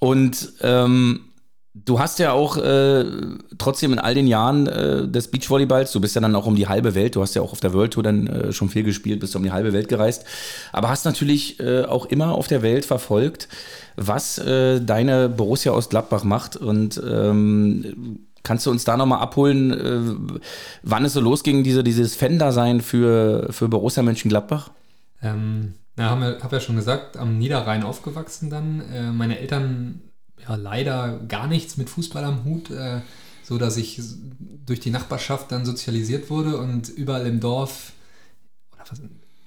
Und 0.00 0.52
ähm, 0.60 1.20
Du 1.76 1.98
hast 1.98 2.20
ja 2.20 2.30
auch 2.30 2.56
äh, 2.56 3.04
trotzdem 3.58 3.92
in 3.92 3.98
all 3.98 4.14
den 4.14 4.28
Jahren 4.28 4.68
äh, 4.68 5.08
des 5.08 5.26
Beachvolleyballs, 5.26 5.90
du 5.90 6.00
bist 6.00 6.14
ja 6.14 6.20
dann 6.20 6.36
auch 6.36 6.46
um 6.46 6.54
die 6.54 6.68
halbe 6.68 6.94
Welt, 6.94 7.16
du 7.16 7.20
hast 7.20 7.34
ja 7.34 7.42
auch 7.42 7.50
auf 7.50 7.58
der 7.58 7.72
World 7.72 7.94
Tour 7.94 8.04
dann 8.04 8.28
äh, 8.28 8.52
schon 8.52 8.68
viel 8.68 8.84
gespielt, 8.84 9.18
bist 9.18 9.34
um 9.34 9.42
die 9.42 9.50
halbe 9.50 9.72
Welt 9.72 9.88
gereist, 9.88 10.24
aber 10.72 10.88
hast 10.88 11.04
natürlich 11.04 11.58
äh, 11.58 11.82
auch 11.82 12.06
immer 12.06 12.36
auf 12.36 12.46
der 12.46 12.62
Welt 12.62 12.84
verfolgt, 12.84 13.48
was 13.96 14.38
äh, 14.38 14.80
deine 14.82 15.28
Borussia 15.28 15.72
aus 15.72 15.88
Gladbach 15.88 16.22
macht 16.22 16.56
und 16.56 17.02
ähm, 17.04 18.20
Kannst 18.44 18.66
du 18.66 18.70
uns 18.70 18.84
da 18.84 18.96
nochmal 18.96 19.20
abholen, 19.20 19.72
äh, 19.72 20.40
wann 20.82 21.04
es 21.04 21.14
so 21.14 21.20
losging, 21.20 21.64
diese, 21.64 21.82
dieses 21.82 22.14
Fan-Dasein 22.14 22.82
für, 22.82 23.48
für 23.50 23.68
Borussia 23.68 24.02
Mönchengladbach? 24.02 24.70
Ähm, 25.22 25.74
ja, 25.98 26.10
habe 26.10 26.38
hab 26.42 26.52
ja 26.52 26.60
schon 26.60 26.76
gesagt, 26.76 27.16
am 27.16 27.38
Niederrhein 27.38 27.82
aufgewachsen 27.82 28.50
dann. 28.50 28.82
Äh, 28.92 29.12
meine 29.12 29.38
Eltern 29.38 30.02
ja 30.46 30.56
leider 30.56 31.20
gar 31.26 31.46
nichts 31.46 31.78
mit 31.78 31.88
Fußball 31.88 32.22
am 32.22 32.44
Hut, 32.44 32.70
äh, 32.70 33.00
so 33.42 33.56
dass 33.56 33.78
ich 33.78 34.00
durch 34.66 34.80
die 34.80 34.90
Nachbarschaft 34.90 35.50
dann 35.50 35.64
sozialisiert 35.64 36.28
wurde 36.28 36.58
und 36.58 36.90
überall 36.90 37.26
im 37.26 37.40
Dorf 37.40 37.92
oder 38.74 38.84
was, 38.90 39.00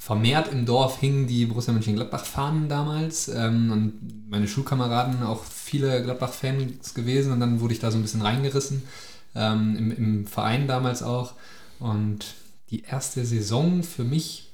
vermehrt 0.08 0.54
im 0.54 0.65
Dorf 0.65 1.02
hingen 1.02 1.28
die 1.28 1.48
Borussia 1.48 1.74
Mönchengladbach-Fahnen 1.74 2.70
damals 2.70 3.28
ähm, 3.28 3.74
und 3.74 4.30
meine 4.30 4.48
Schulkameraden 4.48 5.22
auch 5.22 5.43
viele 5.43 6.02
Gladbach-Fans 6.02 6.93
gewesen 6.93 7.34
und 7.34 7.41
dann 7.41 7.60
wurde 7.60 7.74
ich 7.74 7.82
da 7.82 7.91
so 7.91 7.98
ein 7.98 8.04
bisschen 8.04 8.22
reingerissen 8.22 8.84
ähm, 9.36 9.76
im, 9.78 9.91
im 9.91 10.26
Verein 10.26 10.65
damals 10.65 11.04
auch 11.04 11.34
und 11.80 12.36
die 12.70 12.84
erste 12.84 13.26
Saison 13.26 13.84
für 13.84 14.06
mich 14.06 14.50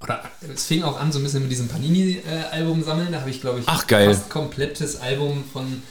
oder 0.00 0.24
es 0.50 0.64
fing 0.64 0.84
auch 0.84 0.98
an 0.98 1.12
so 1.12 1.18
ein 1.18 1.24
bisschen 1.24 1.42
mit 1.42 1.50
diesem 1.50 1.68
Panini-Album 1.68 2.82
sammeln. 2.82 3.12
Da 3.12 3.20
habe 3.20 3.30
ich, 3.30 3.42
glaube 3.42 3.60
ich, 3.60 3.68
Ach, 3.68 3.86
geil. 3.86 4.08
fast 4.08 4.30
komplettes 4.30 5.00
Album 5.00 5.44
von 5.52 5.82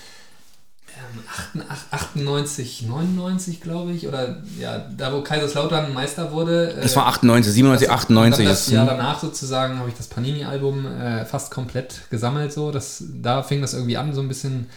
98, 1.92 2.84
99, 2.84 3.62
glaube 3.62 3.92
ich. 3.92 4.08
Oder 4.08 4.42
ja, 4.60 4.86
da 4.96 5.14
wo 5.14 5.22
Kaiserslautern 5.22 5.94
Meister 5.94 6.32
wurde. 6.32 6.76
Das 6.82 6.96
war 6.96 7.08
98, 7.08 7.54
97, 7.54 7.88
das, 7.88 7.96
98. 7.96 8.48
das 8.48 8.70
Jahr 8.72 8.86
danach 8.86 9.20
sozusagen 9.20 9.80
habe 9.80 9.90
ich 9.90 9.96
das 9.96 10.08
Panini-Album 10.08 10.86
äh, 10.86 11.26
fast 11.26 11.52
komplett 11.52 12.02
gesammelt. 12.10 12.54
So. 12.54 12.72
Das, 12.72 13.04
da 13.22 13.44
fing 13.44 13.62
das 13.62 13.74
irgendwie 13.74 13.98
an, 13.98 14.14
so 14.14 14.22
ein 14.22 14.28
bisschen, 14.28 14.68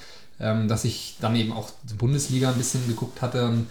ähm, 0.40 0.68
dass 0.68 0.84
ich 0.84 1.16
dann 1.20 1.36
eben 1.36 1.52
auch 1.52 1.70
die 1.84 1.94
Bundesliga 1.94 2.50
ein 2.50 2.56
bisschen 2.56 2.86
geguckt 2.86 3.22
hatte. 3.22 3.46
Und 3.46 3.66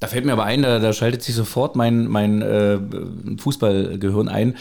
da 0.00 0.08
fällt 0.08 0.26
mir 0.26 0.32
aber 0.32 0.44
ein, 0.44 0.62
da, 0.62 0.78
da 0.78 0.92
schaltet 0.92 1.22
sich 1.22 1.34
sofort 1.34 1.76
mein, 1.76 2.08
mein 2.08 2.42
äh, 2.42 2.78
Fußballgehirn 3.38 4.28
ein. 4.28 4.56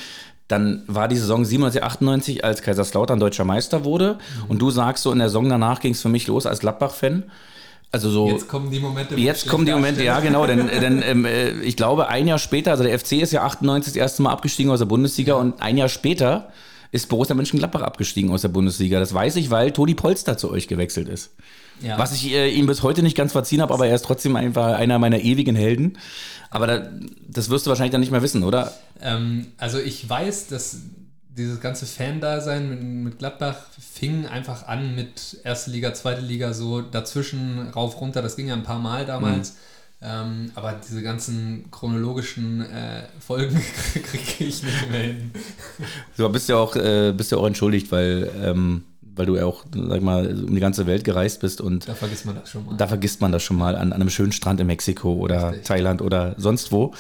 Dann 0.47 0.83
war 0.87 1.07
die 1.07 1.15
Saison 1.15 1.45
97, 1.45 1.83
98, 1.83 2.43
als 2.43 2.61
Kaiserslautern 2.61 3.19
deutscher 3.19 3.45
Meister 3.45 3.85
wurde. 3.85 4.13
Mhm. 4.15 4.49
Und 4.49 4.59
du 4.59 4.71
sagst 4.71 5.03
so, 5.03 5.11
in 5.11 5.19
der 5.19 5.29
Saison 5.29 5.49
danach 5.49 5.79
ging 5.79 5.93
es 5.93 6.01
für 6.01 6.09
mich 6.09 6.27
los 6.27 6.45
als 6.45 6.59
Gladbach-Fan. 6.59 7.23
Also 7.91 8.09
so, 8.09 8.27
jetzt 8.27 8.47
kommen 8.47 8.71
die 8.71 8.79
Momente. 8.79 9.15
Jetzt 9.15 9.47
kommen 9.47 9.67
die 9.67 9.71
Momente, 9.71 10.03
ja 10.03 10.19
genau. 10.19 10.47
Denn, 10.47 10.67
denn 10.81 11.03
ähm, 11.03 11.25
äh, 11.25 11.51
ich 11.61 11.77
glaube, 11.77 12.07
ein 12.07 12.27
Jahr 12.27 12.39
später, 12.39 12.71
also 12.71 12.83
der 12.83 12.97
FC 12.97 13.13
ist 13.13 13.31
ja 13.31 13.43
98 13.43 13.93
das 13.93 13.97
erste 13.97 14.23
Mal 14.23 14.31
abgestiegen 14.31 14.71
aus 14.71 14.79
der 14.79 14.87
Bundesliga 14.87 15.35
und 15.35 15.61
ein 15.61 15.77
Jahr 15.77 15.89
später 15.89 16.51
ist 16.91 17.07
Borussia 17.07 17.35
Mönchengladbach 17.35 17.81
abgestiegen 17.81 18.31
aus 18.31 18.41
der 18.41 18.49
Bundesliga. 18.49 18.99
Das 18.99 19.13
weiß 19.13 19.35
ich, 19.35 19.51
weil 19.51 19.71
Toni 19.71 19.93
Polster 19.93 20.37
zu 20.37 20.49
euch 20.49 20.67
gewechselt 20.67 21.07
ist. 21.07 21.35
Ja. 21.81 21.97
Was 21.97 22.13
ich 22.13 22.31
äh, 22.31 22.49
ihm 22.49 22.65
bis 22.65 22.83
heute 22.83 23.03
nicht 23.03 23.17
ganz 23.17 23.31
verziehen 23.31 23.61
habe, 23.61 23.73
aber 23.73 23.87
er 23.87 23.95
ist 23.95 24.05
trotzdem 24.05 24.35
einfach 24.35 24.77
einer 24.77 24.99
meiner 24.99 25.19
ewigen 25.19 25.55
Helden. 25.55 25.97
Aber 26.49 26.67
da, 26.67 26.87
das 27.27 27.49
wirst 27.49 27.65
du 27.65 27.69
wahrscheinlich 27.69 27.91
dann 27.91 28.01
nicht 28.01 28.11
mehr 28.11 28.21
wissen, 28.21 28.43
oder? 28.43 28.71
Ähm, 29.01 29.47
also 29.57 29.79
ich 29.79 30.07
weiß, 30.07 30.47
dass 30.47 30.77
dieses 31.35 31.59
ganze 31.59 31.85
Fan-Dasein 31.85 32.69
mit, 32.69 32.83
mit 32.83 33.19
Gladbach 33.19 33.57
fing 33.79 34.27
einfach 34.27 34.67
an 34.67 34.95
mit 34.95 35.39
erste 35.43 35.71
Liga, 35.71 35.93
zweite 35.93 36.21
Liga, 36.21 36.53
so 36.53 36.81
dazwischen, 36.81 37.69
rauf, 37.69 37.99
runter. 37.99 38.21
Das 38.21 38.35
ging 38.35 38.47
ja 38.47 38.53
ein 38.53 38.63
paar 38.63 38.79
Mal 38.79 39.05
damals. 39.05 39.53
Mhm. 39.53 39.57
Ähm, 40.05 40.51
aber 40.55 40.73
diese 40.85 41.01
ganzen 41.01 41.71
chronologischen 41.71 42.61
äh, 42.61 43.03
Folgen 43.19 43.55
kriege 43.93 44.43
ich 44.43 44.61
nicht 44.61 44.91
mehr 44.91 45.01
hin. 45.01 45.31
Du 46.17 46.27
bist 46.29 46.49
ja 46.49 46.57
auch, 46.57 46.75
äh, 46.75 47.13
bist 47.13 47.31
ja 47.31 47.37
auch 47.37 47.47
entschuldigt, 47.47 47.91
weil 47.91 48.29
ähm, 48.43 48.83
weil 49.15 49.25
du 49.25 49.35
ja 49.35 49.45
auch, 49.45 49.65
sag 49.73 50.01
mal, 50.01 50.27
um 50.27 50.53
die 50.53 50.61
ganze 50.61 50.87
Welt 50.87 51.03
gereist 51.03 51.39
bist 51.41 51.61
und 51.61 51.87
da 51.87 51.95
vergisst 51.95 52.25
man 52.25 52.35
das 52.35 52.49
schon 52.49 52.65
mal. 52.65 52.75
Da 52.77 52.87
vergisst 52.87 53.21
man 53.21 53.31
das 53.31 53.43
schon 53.43 53.57
mal 53.57 53.75
an, 53.75 53.93
an 53.93 54.01
einem 54.01 54.09
schönen 54.09 54.31
Strand 54.31 54.59
in 54.59 54.67
Mexiko 54.67 55.13
oder 55.13 55.49
Richtig. 55.49 55.67
Thailand 55.67 56.01
oder 56.01 56.35
sonst 56.37 56.71
wo. 56.71 56.93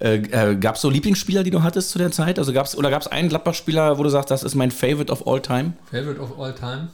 Äh, 0.00 0.16
äh, 0.16 0.56
gab 0.56 0.76
es 0.76 0.80
so 0.80 0.88
Lieblingsspieler, 0.88 1.42
die 1.42 1.50
du 1.50 1.62
hattest 1.62 1.90
zu 1.90 1.98
der 1.98 2.10
Zeit? 2.10 2.38
Also 2.38 2.52
gab's, 2.52 2.74
oder 2.74 2.90
gab 2.90 3.02
es 3.02 3.08
einen 3.08 3.28
Gladbach-Spieler, 3.28 3.98
wo 3.98 4.02
du 4.02 4.08
sagst, 4.08 4.30
das 4.30 4.42
ist 4.42 4.54
mein 4.54 4.70
Favorite 4.70 5.12
of 5.12 5.26
all 5.26 5.42
time? 5.42 5.74
Favorite 5.90 6.20
of 6.20 6.38
all 6.38 6.54
time? 6.54 6.88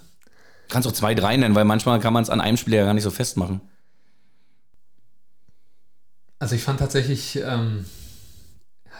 Kannst 0.68 0.88
auch 0.88 0.92
zwei, 0.92 1.14
drei 1.14 1.36
nennen, 1.36 1.54
weil 1.54 1.64
manchmal 1.64 2.00
kann 2.00 2.12
man 2.12 2.24
es 2.24 2.30
an 2.30 2.40
einem 2.40 2.56
Spieler 2.56 2.78
ja 2.78 2.84
gar 2.84 2.94
nicht 2.94 3.04
so 3.04 3.10
festmachen. 3.10 3.60
Also 6.40 6.56
ich 6.56 6.62
fand 6.62 6.80
tatsächlich, 6.80 7.36
ähm, 7.36 7.86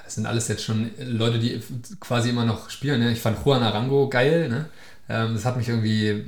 das 0.04 0.14
sind 0.14 0.26
alles 0.26 0.46
jetzt 0.46 0.62
schon 0.62 0.92
Leute, 0.98 1.40
die 1.40 1.60
quasi 1.98 2.30
immer 2.30 2.44
noch 2.44 2.70
spielen. 2.70 3.00
Ne? 3.00 3.10
Ich 3.10 3.20
fand 3.20 3.44
Juan 3.44 3.62
Arango 3.62 4.08
geil, 4.08 4.48
ne? 4.48 4.66
Ähm, 5.08 5.34
das 5.34 5.44
hat 5.44 5.56
mich 5.56 5.68
irgendwie, 5.68 6.24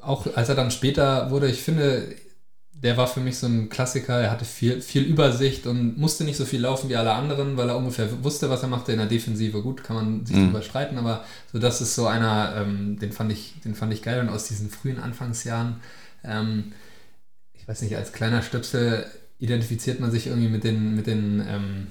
auch 0.00 0.26
als 0.36 0.48
er 0.48 0.54
dann 0.54 0.70
später 0.70 1.30
wurde, 1.30 1.48
ich 1.48 1.62
finde, 1.62 2.14
der 2.72 2.96
war 2.96 3.06
für 3.06 3.20
mich 3.20 3.38
so 3.38 3.46
ein 3.46 3.68
Klassiker. 3.68 4.18
Er 4.20 4.30
hatte 4.32 4.44
viel, 4.44 4.80
viel 4.80 5.04
Übersicht 5.04 5.66
und 5.68 5.98
musste 5.98 6.24
nicht 6.24 6.36
so 6.36 6.44
viel 6.44 6.60
laufen 6.60 6.88
wie 6.88 6.96
alle 6.96 7.12
anderen, 7.12 7.56
weil 7.56 7.68
er 7.68 7.76
ungefähr 7.76 8.24
wusste, 8.24 8.50
was 8.50 8.62
er 8.62 8.68
machte 8.68 8.90
in 8.90 8.98
der 8.98 9.06
Defensive. 9.06 9.62
Gut, 9.62 9.84
kann 9.84 9.94
man 9.94 10.26
sich 10.26 10.36
mhm. 10.36 10.46
drüber 10.46 10.62
streiten, 10.62 10.98
aber 10.98 11.24
so 11.52 11.60
das 11.60 11.80
ist 11.80 11.94
so 11.94 12.08
einer, 12.08 12.54
ähm, 12.56 12.98
den, 12.98 13.12
fand 13.12 13.30
ich, 13.30 13.54
den 13.64 13.76
fand 13.76 13.92
ich 13.92 14.02
geil. 14.02 14.20
Und 14.20 14.30
aus 14.30 14.48
diesen 14.48 14.68
frühen 14.68 14.98
Anfangsjahren, 14.98 15.76
ähm, 16.24 16.72
ich 17.54 17.68
weiß 17.68 17.82
nicht, 17.82 17.96
als 17.96 18.12
kleiner 18.12 18.42
Stöpsel 18.42 19.06
identifiziert 19.38 20.00
man 20.00 20.10
sich 20.10 20.26
irgendwie 20.26 20.48
mit 20.48 20.64
den, 20.64 20.96
mit 20.96 21.06
den 21.06 21.40
ähm, 21.48 21.86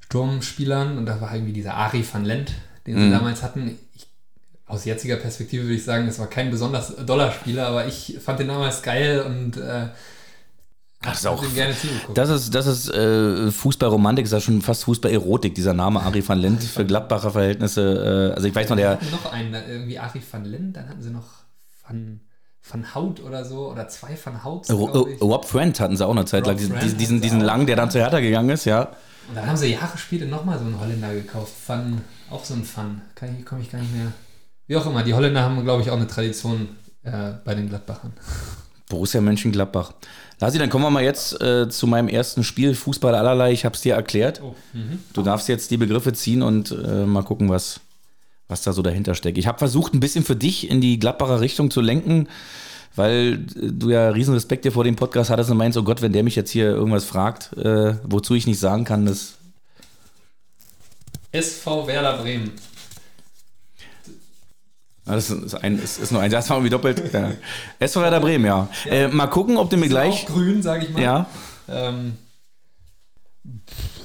Sturmspielern 0.00 0.96
und 0.96 1.06
da 1.06 1.20
war 1.20 1.34
irgendwie 1.34 1.52
dieser 1.52 1.74
Ari 1.74 2.04
van 2.10 2.24
Lent, 2.24 2.52
den 2.86 2.96
sie 2.98 3.06
Mhm. 3.06 3.10
damals 3.12 3.42
hatten. 3.42 3.78
Ich, 3.94 4.06
aus 4.74 4.84
jetziger 4.84 5.16
Perspektive 5.16 5.64
würde 5.64 5.74
ich 5.74 5.84
sagen, 5.84 6.06
es 6.08 6.18
war 6.18 6.26
kein 6.26 6.50
besonders 6.50 6.94
doller 7.06 7.32
Spieler, 7.32 7.66
aber 7.68 7.86
ich 7.86 8.18
fand 8.24 8.40
den 8.40 8.48
damals 8.48 8.82
geil 8.82 9.22
und 9.22 9.56
äh, 9.56 9.88
Das 11.02 11.18
ist 11.18 11.26
auch- 11.26 11.42
gerne 11.54 11.74
zugeguckt. 11.76 12.16
Das 12.18 12.28
ist, 12.30 12.54
das 12.54 12.66
ist 12.66 12.88
äh, 12.90 13.50
Fußballromantik, 13.50 14.24
ist 14.24 14.32
ja 14.32 14.40
schon 14.40 14.62
fast 14.62 14.84
Fußballerotik, 14.84 15.54
dieser 15.54 15.74
Name 15.74 16.00
Ari 16.02 16.26
van 16.26 16.38
Lent 16.38 16.62
für 16.62 16.84
Gladbacher 16.84 17.30
Verhältnisse. 17.30 18.30
Äh, 18.32 18.34
also 18.36 18.48
ich 18.48 18.54
weiß 18.54 18.68
noch, 18.70 18.76
der, 18.76 18.90
hatten 18.92 19.10
noch 19.10 19.32
einen, 19.32 19.52
da 19.52 19.66
irgendwie 19.66 19.98
Ari 19.98 20.22
van 20.30 20.44
Lent, 20.44 20.76
dann 20.76 20.88
hatten 20.88 21.02
sie 21.02 21.10
noch 21.10 21.26
Van, 21.86 22.20
van 22.70 22.94
Hout 22.94 23.16
oder 23.22 23.44
so, 23.44 23.70
oder 23.70 23.88
zwei 23.88 24.16
Van 24.24 24.42
Houts. 24.42 24.70
Rob 24.72 25.44
Friend 25.44 25.78
hatten 25.80 25.96
sie 25.98 26.06
auch 26.06 26.10
eine 26.12 26.24
Zeit 26.24 26.46
lang, 26.46 26.54
Rob 26.54 26.58
diesen, 26.60 26.76
Friend 26.78 27.00
diesen, 27.00 27.20
diesen 27.20 27.42
auch. 27.42 27.46
langen, 27.46 27.66
der 27.66 27.76
dann 27.76 27.90
zu 27.90 27.98
Hertha 27.98 28.20
gegangen 28.20 28.48
ist, 28.50 28.64
ja. 28.64 28.88
Und 29.28 29.36
dann 29.36 29.46
haben 29.46 29.56
sie 29.56 29.72
Jahre 29.72 29.96
später 29.98 30.24
nochmal 30.26 30.58
so 30.58 30.64
einen 30.64 30.78
Holländer 30.80 31.12
gekauft. 31.14 31.52
Van, 31.66 32.00
auch 32.30 32.44
so 32.44 32.54
ein 32.54 32.66
Van. 32.74 33.00
Kann 33.14 33.36
ich, 33.38 33.44
komme 33.44 33.60
ich 33.62 33.70
gar 33.70 33.78
nicht 33.80 33.94
mehr. 33.94 34.12
Wie 34.66 34.76
auch 34.76 34.86
immer, 34.86 35.02
die 35.02 35.14
Holländer 35.14 35.42
haben, 35.42 35.62
glaube 35.62 35.82
ich, 35.82 35.90
auch 35.90 35.96
eine 35.96 36.06
Tradition 36.06 36.68
äh, 37.02 37.32
bei 37.44 37.54
den 37.54 37.68
Gladbachern. 37.68 38.12
Borussia 38.88 39.20
Mönchengladbach. 39.20 39.92
Lasi, 40.40 40.58
dann 40.58 40.68
kommen 40.68 40.84
wir 40.84 40.90
mal 40.90 41.02
jetzt 41.02 41.40
äh, 41.40 41.68
zu 41.68 41.86
meinem 41.86 42.08
ersten 42.08 42.44
Spiel, 42.44 42.74
Fußball 42.74 43.14
allerlei. 43.14 43.52
Ich 43.52 43.64
habe 43.64 43.74
es 43.74 43.80
dir 43.80 43.94
erklärt. 43.94 44.42
Oh. 44.42 44.54
Mhm. 44.72 44.98
Du 45.12 45.22
darfst 45.22 45.48
jetzt 45.48 45.70
die 45.70 45.76
Begriffe 45.76 46.12
ziehen 46.12 46.42
und 46.42 46.70
äh, 46.70 47.06
mal 47.06 47.22
gucken, 47.22 47.48
was, 47.48 47.80
was 48.48 48.62
da 48.62 48.72
so 48.72 48.82
dahinter 48.82 49.14
steckt. 49.14 49.38
Ich 49.38 49.46
habe 49.46 49.58
versucht, 49.58 49.94
ein 49.94 50.00
bisschen 50.00 50.24
für 50.24 50.36
dich 50.36 50.68
in 50.70 50.80
die 50.80 50.98
Gladbacher 50.98 51.40
Richtung 51.40 51.70
zu 51.70 51.80
lenken, 51.80 52.28
weil 52.94 53.44
äh, 53.56 53.70
du 53.70 53.90
ja 53.90 54.10
riesen 54.10 54.34
Respekt 54.34 54.64
dir 54.64 54.72
vor 54.72 54.84
dem 54.84 54.96
Podcast 54.96 55.30
hattest 55.30 55.50
und 55.50 55.56
meinst, 55.56 55.78
oh 55.78 55.82
Gott, 55.82 56.02
wenn 56.02 56.12
der 56.12 56.24
mich 56.24 56.36
jetzt 56.36 56.50
hier 56.50 56.66
irgendwas 56.66 57.04
fragt, 57.04 57.56
äh, 57.56 57.94
wozu 58.04 58.34
ich 58.34 58.46
nicht 58.46 58.58
sagen 58.58 58.84
kann, 58.84 59.06
das 59.06 59.34
SV 61.32 61.86
Werder 61.86 62.18
Bremen. 62.18 62.52
Das 65.06 65.30
ist, 65.30 65.54
ein, 65.54 65.78
ist, 65.78 65.98
ist 65.98 66.12
nur 66.12 66.20
ein 66.22 66.30
Satz, 66.30 66.48
machen 66.48 66.64
wir 66.64 66.70
doppelt. 66.70 67.12
Ja. 67.12 67.32
SV 67.78 68.00
Werder 68.00 68.20
Bremen, 68.20 68.46
ja. 68.46 68.68
Äh, 68.86 69.08
mal 69.08 69.26
gucken, 69.26 69.56
ob 69.58 69.68
du 69.68 69.76
mir 69.76 69.88
gleich. 69.88 70.24
Auch 70.24 70.34
grün, 70.34 70.62
sage 70.62 70.86
ich 70.86 70.92
mal. 70.92 71.02
Ja, 71.02 71.26
Ähm, 71.68 72.14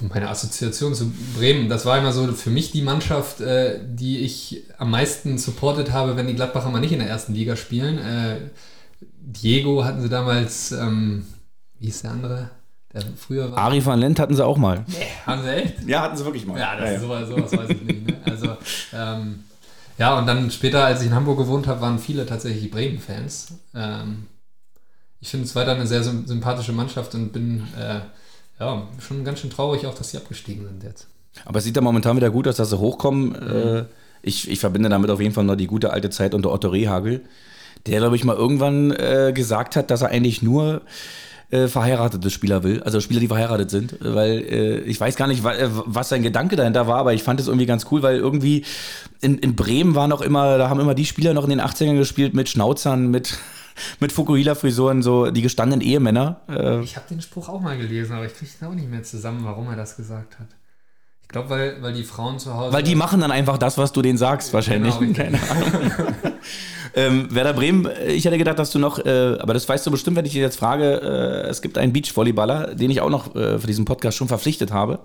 meine 0.01 0.29
Assoziation 0.29 0.93
zu 0.93 1.11
Bremen, 1.37 1.69
das 1.69 1.85
war 1.85 1.97
immer 1.97 2.11
so 2.11 2.27
für 2.33 2.49
mich 2.49 2.71
die 2.71 2.81
Mannschaft, 2.81 3.39
äh, 3.41 3.79
die 3.85 4.19
ich 4.19 4.63
am 4.77 4.91
meisten 4.91 5.37
supportet 5.37 5.91
habe, 5.91 6.17
wenn 6.17 6.27
die 6.27 6.35
Gladbacher 6.35 6.69
mal 6.69 6.79
nicht 6.79 6.91
in 6.91 6.99
der 6.99 7.07
ersten 7.07 7.33
Liga 7.33 7.55
spielen. 7.55 7.97
Äh, 7.97 8.37
Diego 9.01 9.83
hatten 9.85 10.01
sie 10.01 10.09
damals, 10.09 10.71
ähm, 10.71 11.25
wie 11.79 11.85
hieß 11.85 12.01
der 12.01 12.11
andere? 12.11 12.49
Der 12.93 13.03
früher 13.15 13.51
war. 13.51 13.59
Ari 13.59 13.85
van 13.85 13.99
Lent 13.99 14.19
hatten 14.19 14.35
sie 14.35 14.43
auch 14.45 14.57
mal. 14.57 14.83
Nee, 14.87 14.95
haben 15.25 15.43
sie 15.43 15.49
echt? 15.53 15.87
Ja, 15.87 16.01
hatten 16.01 16.17
sie 16.17 16.25
wirklich 16.25 16.45
mal. 16.45 16.59
Ja, 16.59 16.75
das 16.75 16.95
ist 16.95 17.01
sowas, 17.01 17.29
sowas 17.29 17.51
weiß 17.55 17.69
ich 17.69 17.81
nicht. 17.83 18.07
Ne? 18.07 18.17
Also, 18.25 18.57
ähm, 18.93 19.43
ja, 19.99 20.17
und 20.17 20.25
dann 20.25 20.49
später, 20.49 20.85
als 20.85 21.01
ich 21.01 21.07
in 21.07 21.13
Hamburg 21.13 21.37
gewohnt 21.37 21.67
habe, 21.67 21.81
waren 21.81 21.99
viele 21.99 22.25
tatsächlich 22.25 22.71
Bremen-Fans. 22.71 23.53
Ähm, 23.75 24.25
ich 25.21 25.29
finde 25.29 25.45
es 25.45 25.55
weiter 25.55 25.73
eine 25.73 25.85
sehr 25.85 26.01
sym- 26.01 26.25
sympathische 26.25 26.71
Mannschaft 26.71 27.13
und 27.13 27.31
bin 27.33 27.67
äh, 27.77 27.99
ja, 28.59 28.87
schon 28.99 29.23
ganz 29.23 29.39
schön 29.39 29.49
traurig 29.49 29.85
auch, 29.85 29.93
dass 29.93 30.09
sie 30.11 30.17
abgestiegen 30.17 30.65
sind 30.65 30.83
jetzt. 30.83 31.07
Aber 31.45 31.59
es 31.59 31.65
sieht 31.65 31.75
ja 31.75 31.81
momentan 31.81 32.17
wieder 32.17 32.31
gut 32.31 32.47
aus, 32.47 32.55
dass 32.55 32.69
sie 32.69 32.79
hochkommen. 32.79 33.35
Äh, 33.35 33.85
ich, 34.21 34.49
ich 34.49 34.59
verbinde 34.59 34.89
damit 34.89 35.09
auf 35.09 35.21
jeden 35.21 35.33
Fall 35.33 35.43
noch 35.43 35.55
die 35.55 35.67
gute 35.67 35.91
alte 35.91 36.09
Zeit 36.09 36.33
unter 36.33 36.51
Otto 36.51 36.69
Rehagel, 36.69 37.23
der, 37.85 37.99
glaube 37.99 38.15
ich, 38.15 38.23
mal 38.23 38.35
irgendwann 38.35 38.91
äh, 38.91 39.31
gesagt 39.33 39.75
hat, 39.75 39.91
dass 39.91 40.01
er 40.01 40.09
eigentlich 40.09 40.41
nur 40.41 40.81
äh, 41.51 41.67
verheiratete 41.67 42.29
Spieler 42.29 42.63
will, 42.63 42.83
also 42.83 42.99
Spieler, 43.01 43.19
die 43.19 43.27
verheiratet 43.27 43.71
sind, 43.71 43.95
weil 44.01 44.39
äh, 44.39 44.79
ich 44.81 44.99
weiß 44.99 45.15
gar 45.15 45.27
nicht, 45.27 45.43
äh, 45.43 45.69
was 45.71 46.09
sein 46.09 46.21
Gedanke 46.23 46.55
dahinter 46.55 46.87
war, 46.87 46.97
aber 46.97 47.13
ich 47.13 47.23
fand 47.23 47.39
es 47.39 47.47
irgendwie 47.47 47.65
ganz 47.65 47.87
cool, 47.91 48.03
weil 48.03 48.17
irgendwie 48.17 48.65
in, 49.21 49.37
in 49.39 49.55
Bremen 49.55 49.95
war 49.95 50.07
noch 50.07 50.21
immer, 50.21 50.57
da 50.57 50.69
haben 50.69 50.79
immer 50.79 50.93
die 50.95 51.05
Spieler 51.05 51.33
noch 51.33 51.43
in 51.43 51.49
den 51.49 51.61
80ern 51.61 51.97
gespielt 51.97 52.33
mit 52.33 52.49
Schnauzern, 52.49 53.09
mit, 53.09 53.37
mit 53.99 54.11
Fukuhila-Frisuren, 54.11 55.01
so 55.01 55.31
die 55.31 55.41
gestandenen 55.41 55.81
Ehemänner. 55.81 56.41
Äh, 56.47 56.81
Ich 56.81 56.95
habe 56.95 57.07
den 57.09 57.21
Spruch 57.21 57.49
auch 57.49 57.61
mal 57.61 57.77
gelesen, 57.77 58.13
aber 58.13 58.25
ich 58.25 58.35
kriege 58.35 58.51
es 58.55 58.67
auch 58.67 58.73
nicht 58.73 58.89
mehr 58.89 59.03
zusammen, 59.03 59.41
warum 59.43 59.67
er 59.69 59.75
das 59.75 59.95
gesagt 59.95 60.39
hat. 60.39 60.47
Ich 61.29 61.33
glaube, 61.33 61.51
weil, 61.51 61.75
weil 61.81 61.93
die 61.93 62.03
Frauen 62.03 62.39
zu 62.39 62.55
Hause. 62.55 62.73
Weil 62.73 62.81
die 62.81 62.95
machen 62.95 63.21
dann 63.21 63.29
einfach 63.29 63.59
das, 63.59 63.77
was 63.77 63.91
du 63.91 64.01
denen 64.01 64.17
sagst, 64.17 64.51
wahrscheinlich. 64.51 64.97
Genau. 64.97 65.13
Keine 65.13 65.37
Ahnung. 65.37 66.15
ähm, 66.95 67.27
Werder 67.29 67.53
Bremen, 67.53 67.85
äh, 67.85 68.13
ich 68.13 68.25
hätte 68.25 68.39
gedacht, 68.39 68.57
dass 68.57 68.71
du 68.71 68.79
noch, 68.79 68.97
äh, 69.05 69.37
aber 69.39 69.53
das 69.53 69.69
weißt 69.69 69.85
du 69.85 69.91
bestimmt, 69.91 70.17
wenn 70.17 70.25
ich 70.25 70.31
dich 70.31 70.41
jetzt 70.41 70.57
frage, 70.57 70.95
äh, 71.45 71.47
es 71.49 71.61
gibt 71.61 71.77
einen 71.77 71.93
Beachvolleyballer, 71.93 72.73
den 72.73 72.89
ich 72.89 72.99
auch 73.01 73.11
noch 73.11 73.35
äh, 73.35 73.59
für 73.59 73.67
diesen 73.67 73.85
Podcast 73.85 74.17
schon 74.17 74.27
verpflichtet 74.27 74.71
habe, 74.73 75.01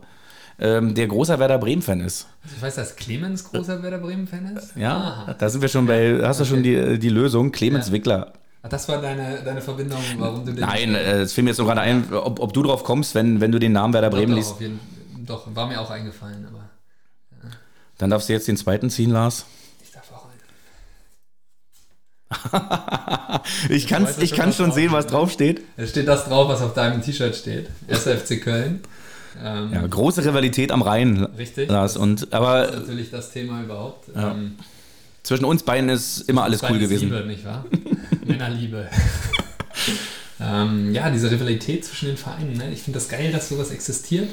ähm, 0.59 0.95
der 0.95 1.09
großer 1.09 1.39
Werder 1.39 1.59
Bremen-Fan 1.59 2.01
ist. 2.01 2.27
Ich 2.57 2.63
weiß, 2.63 2.77
dass 2.77 2.97
Clemens 2.97 3.45
großer 3.45 3.83
Werder 3.83 3.99
Bremen-Fan 3.99 4.57
ist. 4.57 4.75
Ja, 4.77 4.97
Aha. 5.27 5.35
da 5.39 5.49
sind 5.51 5.61
wir 5.61 5.69
schon 5.69 5.85
bei, 5.85 6.21
hast 6.23 6.41
du 6.41 6.47
schon 6.47 6.63
die, 6.63 6.99
die 6.99 7.11
Lösung, 7.11 7.53
Clemens 7.53 7.89
Ja. 7.89 7.93
Wickler. 7.93 8.33
Ach, 8.63 8.71
das 8.71 8.89
war 8.89 9.03
deine, 9.03 9.43
deine 9.45 9.61
Verbindung, 9.61 9.99
warum 10.17 10.47
du 10.47 10.53
den. 10.53 10.61
Nein, 10.65 10.95
äh, 10.95 11.21
es 11.21 11.35
fiel 11.35 11.45
mir 11.45 11.51
jetzt 11.51 11.59
nur 11.59 11.67
gerade 11.67 11.83
ein, 11.83 12.11
ob, 12.15 12.41
ob 12.41 12.55
du 12.55 12.63
drauf 12.63 12.83
kommst, 12.83 13.15
wenn, 13.15 13.43
wenn 13.43 13.53
du 13.53 13.59
den 13.59 13.73
Namen 13.73 13.93
Werder 13.93 14.09
Bremen 14.09 14.33
liest. 14.33 14.53
auf 14.53 14.61
jeden, 14.63 14.81
doch, 15.27 15.55
war 15.55 15.67
mir 15.67 15.81
auch 15.81 15.91
eingefallen, 15.91 16.47
aber 16.47 16.71
Dann 17.99 18.11
darfst 18.11 18.29
du 18.29 18.33
jetzt 18.33 18.49
den 18.49 18.57
zweiten 18.57 18.91
ziehen, 18.91 19.11
Lars. 19.11 19.47
ich 19.83 19.91
darf 19.93 20.11
auch 20.13 20.27
einen. 20.27 20.35
Ich, 23.69 23.91
weiß, 23.91 24.19
ich 24.19 24.33
was 24.33 24.39
kann 24.39 24.53
schon 24.53 24.73
sehen, 24.73 24.93
was 24.93 25.05
steht. 25.05 25.13
draufsteht. 25.15 25.61
Es 25.77 25.91
steht 25.91 26.09
das 26.09 26.25
drauf, 26.27 26.49
was 26.49 26.63
auf 26.63 26.75
deinem 26.75 27.03
T-Shirt 27.03 27.35
steht. 27.37 27.69
SFC 27.89 28.41
Köln. 28.43 28.81
Ähm, 29.43 29.71
Ja, 29.73 29.87
große 29.87 30.25
Rivalität 30.25 30.71
am 30.73 30.83
Rhein, 30.83 31.25
Richtig. 31.25 31.69
Lars. 31.69 31.95
Das 31.95 32.03
Und, 32.03 32.33
aber 32.33 32.63
Das 32.67 32.75
ist 32.75 32.81
natürlich 32.83 33.11
das 33.11 33.33
Thema 33.33 33.63
überhaupt. 33.63 34.09
Ja. 34.15 34.31
Ähm, 34.33 34.57
Zwischen 35.23 35.45
uns 35.45 35.63
beiden 35.63 35.89
ist 35.89 36.21
immer 36.29 36.45
alles 36.45 36.63
cool 36.63 36.79
gewesen. 36.79 37.11
Liebe, 37.11 37.27
nicht 37.27 37.45
wahr? 37.45 37.65
Männerliebe. 38.25 38.89
ähm, 40.41 40.93
ja, 40.95 41.11
diese 41.11 41.31
Rivalität 41.31 41.85
zwischen 41.85 42.07
den 42.07 42.17
Vereinen. 42.17 42.57
Ne? 42.57 42.71
Ich 42.73 42.83
finde 42.83 42.99
das 42.99 43.09
geil, 43.09 43.33
dass 43.33 43.49
sowas 43.49 43.71
existiert. 43.71 44.29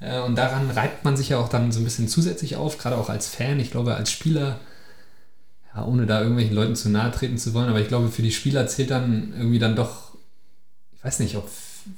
Äh, 0.00 0.20
und 0.20 0.36
daran 0.36 0.70
reibt 0.70 1.04
man 1.04 1.16
sich 1.16 1.30
ja 1.30 1.38
auch 1.38 1.48
dann 1.48 1.72
so 1.72 1.80
ein 1.80 1.84
bisschen 1.84 2.08
zusätzlich 2.08 2.56
auf, 2.56 2.78
gerade 2.78 2.96
auch 2.96 3.08
als 3.08 3.28
Fan. 3.28 3.60
Ich 3.60 3.70
glaube, 3.70 3.94
als 3.94 4.10
Spieler, 4.10 4.60
ja, 5.74 5.84
ohne 5.84 6.06
da 6.06 6.20
irgendwelchen 6.20 6.54
Leuten 6.54 6.76
zu 6.76 6.88
nahe 6.88 7.10
treten 7.10 7.38
zu 7.38 7.54
wollen, 7.54 7.68
aber 7.68 7.80
ich 7.80 7.88
glaube, 7.88 8.08
für 8.08 8.22
die 8.22 8.32
Spieler 8.32 8.66
zählt 8.66 8.90
dann 8.90 9.32
irgendwie 9.36 9.58
dann 9.58 9.76
doch, 9.76 10.14
ich 10.96 11.04
weiß 11.04 11.20
nicht, 11.20 11.36
ob 11.36 11.48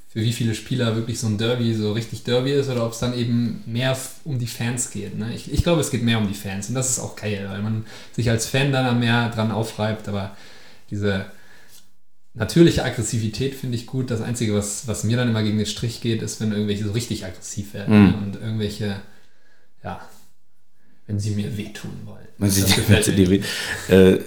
für 0.08 0.20
wie 0.20 0.32
viele 0.32 0.54
Spieler 0.54 0.96
wirklich 0.96 1.18
so 1.18 1.26
ein 1.26 1.38
Derby 1.38 1.74
so 1.74 1.92
richtig 1.92 2.24
Derby 2.24 2.52
ist 2.52 2.68
oder 2.68 2.84
ob 2.84 2.92
es 2.92 2.98
dann 2.98 3.16
eben 3.16 3.62
mehr 3.66 3.96
um 4.24 4.38
die 4.38 4.46
Fans 4.46 4.90
geht. 4.90 5.18
Ne? 5.18 5.34
Ich, 5.34 5.52
ich 5.52 5.62
glaube, 5.62 5.80
es 5.80 5.90
geht 5.90 6.02
mehr 6.02 6.18
um 6.18 6.28
die 6.28 6.34
Fans 6.34 6.68
und 6.68 6.74
das 6.74 6.90
ist 6.90 6.98
auch 6.98 7.16
geil, 7.16 7.46
weil 7.50 7.62
man 7.62 7.86
sich 8.12 8.28
als 8.28 8.46
Fan 8.46 8.72
dann 8.72 8.98
mehr 8.98 9.30
dran 9.30 9.50
aufreibt, 9.50 10.08
aber 10.08 10.36
diese 10.90 11.26
natürliche 12.38 12.84
Aggressivität 12.84 13.54
finde 13.54 13.76
ich 13.76 13.86
gut. 13.86 14.10
Das 14.10 14.20
Einzige, 14.20 14.54
was, 14.54 14.86
was 14.86 15.04
mir 15.04 15.16
dann 15.16 15.28
immer 15.28 15.42
gegen 15.42 15.58
den 15.58 15.66
Strich 15.66 16.00
geht, 16.00 16.22
ist, 16.22 16.40
wenn 16.40 16.52
irgendwelche 16.52 16.84
so 16.84 16.92
richtig 16.92 17.24
aggressiv 17.24 17.74
werden 17.74 17.94
Mhm. 17.98 18.06
ne? 18.10 18.16
und 18.18 18.36
irgendwelche, 18.36 19.00
ja, 19.84 20.00
wenn 21.06 21.18
sie 21.18 21.30
mir 21.30 21.56
wehtun 21.56 21.90
wollen. 22.04 22.50
Sieht 22.50 22.64
das 22.64 22.74
gefällt 22.76 23.06
mir 23.08 23.14
die, 23.14 23.26
nicht. 23.28 23.44
äh, 23.88 24.18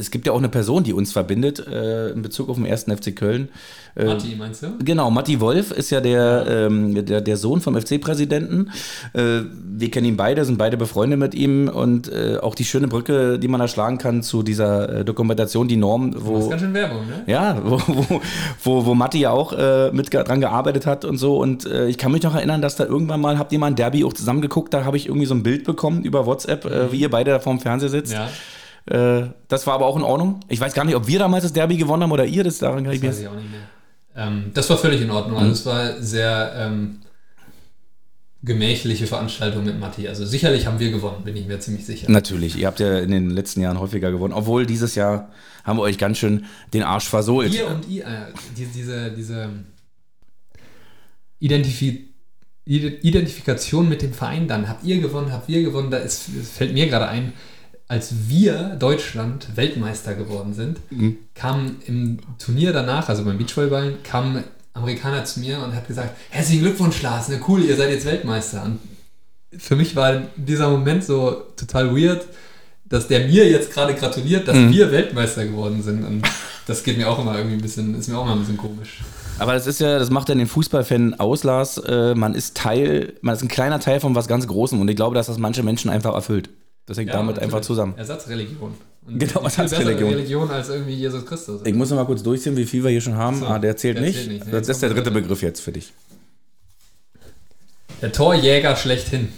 es 0.00 0.10
gibt 0.10 0.26
ja 0.26 0.32
auch 0.32 0.38
eine 0.38 0.48
Person, 0.48 0.82
die 0.82 0.92
uns 0.92 1.12
verbindet 1.12 1.64
äh, 1.66 2.10
in 2.10 2.22
Bezug 2.22 2.48
auf 2.48 2.56
den 2.56 2.66
ersten 2.66 2.96
FC 2.96 3.14
Köln. 3.14 3.50
Äh, 3.96 4.04
Matti, 4.06 4.34
meinst 4.36 4.62
du? 4.62 4.68
Genau, 4.84 5.10
Matti 5.10 5.40
Wolf 5.40 5.70
ist 5.72 5.90
ja 5.90 6.00
der, 6.00 6.46
ähm, 6.48 7.04
der, 7.04 7.20
der 7.20 7.36
Sohn 7.36 7.60
vom 7.60 7.78
FC-Präsidenten. 7.80 8.70
Äh, 9.12 9.40
wir 9.52 9.90
kennen 9.90 10.06
ihn 10.06 10.16
beide, 10.16 10.44
sind 10.44 10.58
beide 10.58 10.76
befreundet 10.76 11.18
mit 11.18 11.34
ihm 11.34 11.68
und 11.68 12.10
äh, 12.10 12.38
auch 12.38 12.54
die 12.54 12.64
schöne 12.64 12.88
Brücke, 12.88 13.38
die 13.38 13.48
man 13.48 13.60
da 13.60 13.68
schlagen 13.68 13.98
kann 13.98 14.22
zu 14.22 14.42
dieser 14.42 15.00
äh, 15.00 15.04
Dokumentation, 15.04 15.68
die 15.68 15.76
Norm, 15.76 16.12
Das 16.12 16.22
ist 16.22 16.28
wo, 16.28 16.48
ganz 16.48 16.62
schön 16.62 16.74
Werbung, 16.74 17.06
ne? 17.06 17.22
ja, 17.26 17.60
wo, 17.64 17.80
wo, 17.86 18.20
wo, 18.62 18.86
wo 18.86 18.94
Matti 18.94 19.20
ja 19.20 19.30
auch 19.30 19.52
äh, 19.52 19.90
mit 19.92 20.12
dran 20.12 20.40
gearbeitet 20.40 20.86
hat 20.86 21.04
und 21.04 21.18
so. 21.18 21.38
Und 21.38 21.66
ich 21.66 21.98
kann 21.98 22.12
mich 22.12 22.22
noch 22.22 22.34
erinnern, 22.34 22.62
dass 22.62 22.76
da 22.76 22.84
irgendwann 22.84 23.20
mal, 23.20 23.38
habt 23.38 23.52
ihr 23.52 23.58
mal 23.58 23.68
ein 23.68 23.76
Derby 23.76 24.04
auch 24.04 24.12
zusammen 24.12 24.40
geguckt, 24.40 24.72
da 24.74 24.84
habe 24.84 24.96
ich 24.96 25.06
irgendwie 25.06 25.26
so 25.26 25.34
ein 25.34 25.42
Bild 25.42 25.64
bekommen 25.64 26.02
über 26.04 26.26
WhatsApp, 26.26 26.64
äh, 26.64 26.92
wie 26.92 27.00
ihr 27.00 27.10
beide 27.10 27.30
da 27.30 27.40
vorm 27.40 27.60
Fernseher 27.60 27.88
sitzt. 27.88 28.12
Ja, 28.12 28.28
Äh, 28.86 29.28
das 29.48 29.66
war 29.66 29.74
aber 29.74 29.86
auch 29.86 29.96
in 29.96 30.02
Ordnung. 30.02 30.40
Ich 30.48 30.60
weiß 30.60 30.74
gar 30.74 30.84
nicht, 30.84 30.96
ob 30.96 31.06
wir 31.06 31.18
damals 31.18 31.44
das 31.44 31.52
Derby 31.52 31.76
gewonnen 31.76 32.02
haben 32.02 32.12
oder 32.12 32.24
ihr, 32.24 32.44
das 32.44 32.58
daran 32.58 32.84
kann 32.84 32.92
ich 32.92 33.00
das 33.00 33.10
weiß 33.10 33.20
ich 33.20 33.28
auch 33.28 33.34
nicht 33.34 33.50
mehr. 33.50 33.60
Ähm, 34.16 34.50
das 34.54 34.68
war 34.70 34.78
völlig 34.78 35.00
in 35.02 35.10
Ordnung. 35.10 35.38
Also 35.38 35.52
es 35.52 35.66
war 35.66 36.02
sehr 36.02 36.52
ähm, 36.56 36.98
gemächliche 38.42 39.06
Veranstaltung 39.06 39.64
mit 39.64 39.78
Matti. 39.78 40.08
Also 40.08 40.24
sicherlich 40.24 40.66
haben 40.66 40.80
wir 40.80 40.90
gewonnen, 40.90 41.22
bin 41.24 41.36
ich 41.36 41.46
mir 41.46 41.60
ziemlich 41.60 41.84
sicher. 41.86 42.10
Natürlich, 42.10 42.56
ihr 42.58 42.66
habt 42.66 42.80
ja 42.80 42.98
in 42.98 43.10
den 43.10 43.30
letzten 43.30 43.60
Jahren 43.60 43.78
häufiger 43.78 44.10
gewonnen, 44.10 44.32
obwohl 44.32 44.64
dieses 44.66 44.94
Jahr 44.94 45.28
haben 45.62 45.78
wir 45.78 45.82
euch 45.82 45.98
ganz 45.98 46.18
schön 46.18 46.46
den 46.72 46.82
Arsch 46.82 47.06
versohlt. 47.08 47.54
Ihr 47.54 47.66
und 47.68 47.86
ihr, 47.88 48.04
äh, 48.04 48.32
die, 48.56 48.64
diese, 48.66 49.12
diese 49.12 49.50
Identifi 51.38 52.08
Ide- 52.66 52.98
Identifikation 53.02 53.88
mit 53.88 54.02
dem 54.02 54.12
Verein 54.12 54.46
dann. 54.46 54.68
Habt 54.68 54.84
ihr 54.84 55.00
gewonnen, 55.00 55.32
habt 55.32 55.48
ihr 55.48 55.62
gewonnen, 55.62 55.90
da 55.90 55.96
ist, 55.98 56.24
fällt 56.54 56.72
mir 56.72 56.86
gerade 56.88 57.08
ein, 57.08 57.32
als 57.90 58.28
wir 58.28 58.76
Deutschland 58.78 59.48
Weltmeister 59.56 60.14
geworden 60.14 60.54
sind, 60.54 60.78
mhm. 60.90 61.18
kam 61.34 61.76
im 61.86 62.20
Turnier 62.38 62.72
danach, 62.72 63.08
also 63.08 63.24
beim 63.24 63.36
Beachvolleyballen, 63.36 63.96
kam 64.04 64.36
ein 64.36 64.44
Amerikaner 64.74 65.24
zu 65.24 65.40
mir 65.40 65.58
und 65.58 65.74
hat 65.74 65.88
gesagt, 65.88 66.16
herzlichen 66.30 66.62
Glückwunsch 66.62 67.02
Lars, 67.02 67.28
ne, 67.28 67.40
cool, 67.48 67.64
ihr 67.64 67.74
seid 67.74 67.90
jetzt 67.90 68.06
Weltmeister. 68.06 68.62
Und 68.64 68.78
für 69.58 69.74
mich 69.74 69.96
war 69.96 70.22
dieser 70.36 70.70
Moment 70.70 71.02
so 71.02 71.32
total 71.56 71.92
weird, 71.92 72.26
dass 72.84 73.08
der 73.08 73.26
mir 73.26 73.50
jetzt 73.50 73.72
gerade 73.72 73.94
gratuliert, 73.94 74.46
dass 74.46 74.56
mhm. 74.56 74.70
wir 74.70 74.92
Weltmeister 74.92 75.44
geworden 75.44 75.82
sind. 75.82 76.04
Und 76.04 76.22
das 76.68 76.84
geht 76.84 76.96
mir 76.96 77.10
auch 77.10 77.18
immer 77.18 77.36
irgendwie 77.36 77.56
ein 77.56 77.60
bisschen, 77.60 77.98
ist 77.98 78.06
mir 78.06 78.16
auch 78.18 78.22
immer 78.24 78.34
ein 78.34 78.40
bisschen 78.40 78.56
komisch. 78.56 79.00
Aber 79.40 79.54
das 79.54 79.66
ist 79.66 79.80
ja, 79.80 79.98
das 79.98 80.10
macht 80.10 80.28
ja 80.28 80.36
den 80.36 80.46
Fußballfan 80.46 81.14
aus, 81.14 81.42
Lars. 81.42 81.78
Äh, 81.78 82.14
man 82.14 82.36
ist 82.36 82.56
Teil, 82.56 83.14
man 83.20 83.34
ist 83.34 83.42
ein 83.42 83.48
kleiner 83.48 83.80
Teil 83.80 83.98
von 83.98 84.14
was 84.14 84.28
ganz 84.28 84.46
Großem 84.46 84.80
und 84.80 84.88
ich 84.88 84.94
glaube, 84.94 85.16
dass 85.16 85.26
das 85.26 85.38
manche 85.38 85.64
Menschen 85.64 85.90
einfach 85.90 86.14
erfüllt. 86.14 86.50
Das 86.90 86.98
hängt 86.98 87.10
ja, 87.10 87.18
damit 87.18 87.38
einfach 87.38 87.60
zusammen. 87.60 87.94
Ersatzreligion. 87.96 88.74
Und 89.06 89.18
genau, 89.20 89.42
Ersatzreligion. 89.42 90.10
Religion 90.10 90.50
als 90.50 90.70
irgendwie 90.70 90.94
Jesus 90.94 91.24
Christus. 91.24 91.60
Ich 91.64 91.72
muss 91.72 91.88
noch 91.88 91.96
mal 91.96 92.04
kurz 92.04 92.20
durchziehen, 92.24 92.56
wie 92.56 92.64
viel 92.64 92.82
wir 92.82 92.90
hier 92.90 93.00
schon 93.00 93.14
haben. 93.14 93.38
So, 93.38 93.46
ah, 93.46 93.60
der 93.60 93.76
zählt 93.76 93.98
der 93.98 94.06
nicht. 94.06 94.18
Zählt 94.18 94.44
nicht. 94.44 94.52
Das 94.52 94.68
ist 94.68 94.82
der 94.82 94.90
dritte 94.90 95.12
Begriff 95.12 95.40
jetzt 95.40 95.60
für 95.60 95.70
dich. 95.70 95.92
Der 98.02 98.10
Torjäger 98.10 98.74
schlechthin 98.74 99.28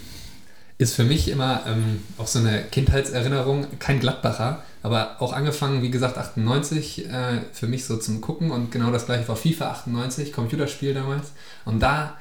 ist 0.79 0.95
für 0.95 1.05
mich 1.05 1.29
immer 1.29 1.65
ähm, 1.67 2.03
auch 2.17 2.27
so 2.27 2.39
eine 2.39 2.63
Kindheitserinnerung, 2.63 3.67
kein 3.79 4.01
Gladbacher, 4.01 4.63
aber 4.83 5.17
auch 5.21 5.35
angefangen, 5.35 5.83
wie 5.83 5.91
gesagt, 5.91 6.17
98 6.17 7.11
äh, 7.11 7.41
für 7.53 7.67
mich 7.67 7.85
so 7.85 7.99
zum 7.99 8.23
Gucken 8.23 8.51
und 8.51 8.73
genau 8.73 8.91
das 8.91 9.05
gleiche 9.05 9.29
war 9.29 9.37
FIFA 9.37 9.73
98, 9.73 10.33
Computerspiel 10.33 10.95
damals. 10.95 11.33
Und 11.67 11.81
da, 11.81 12.17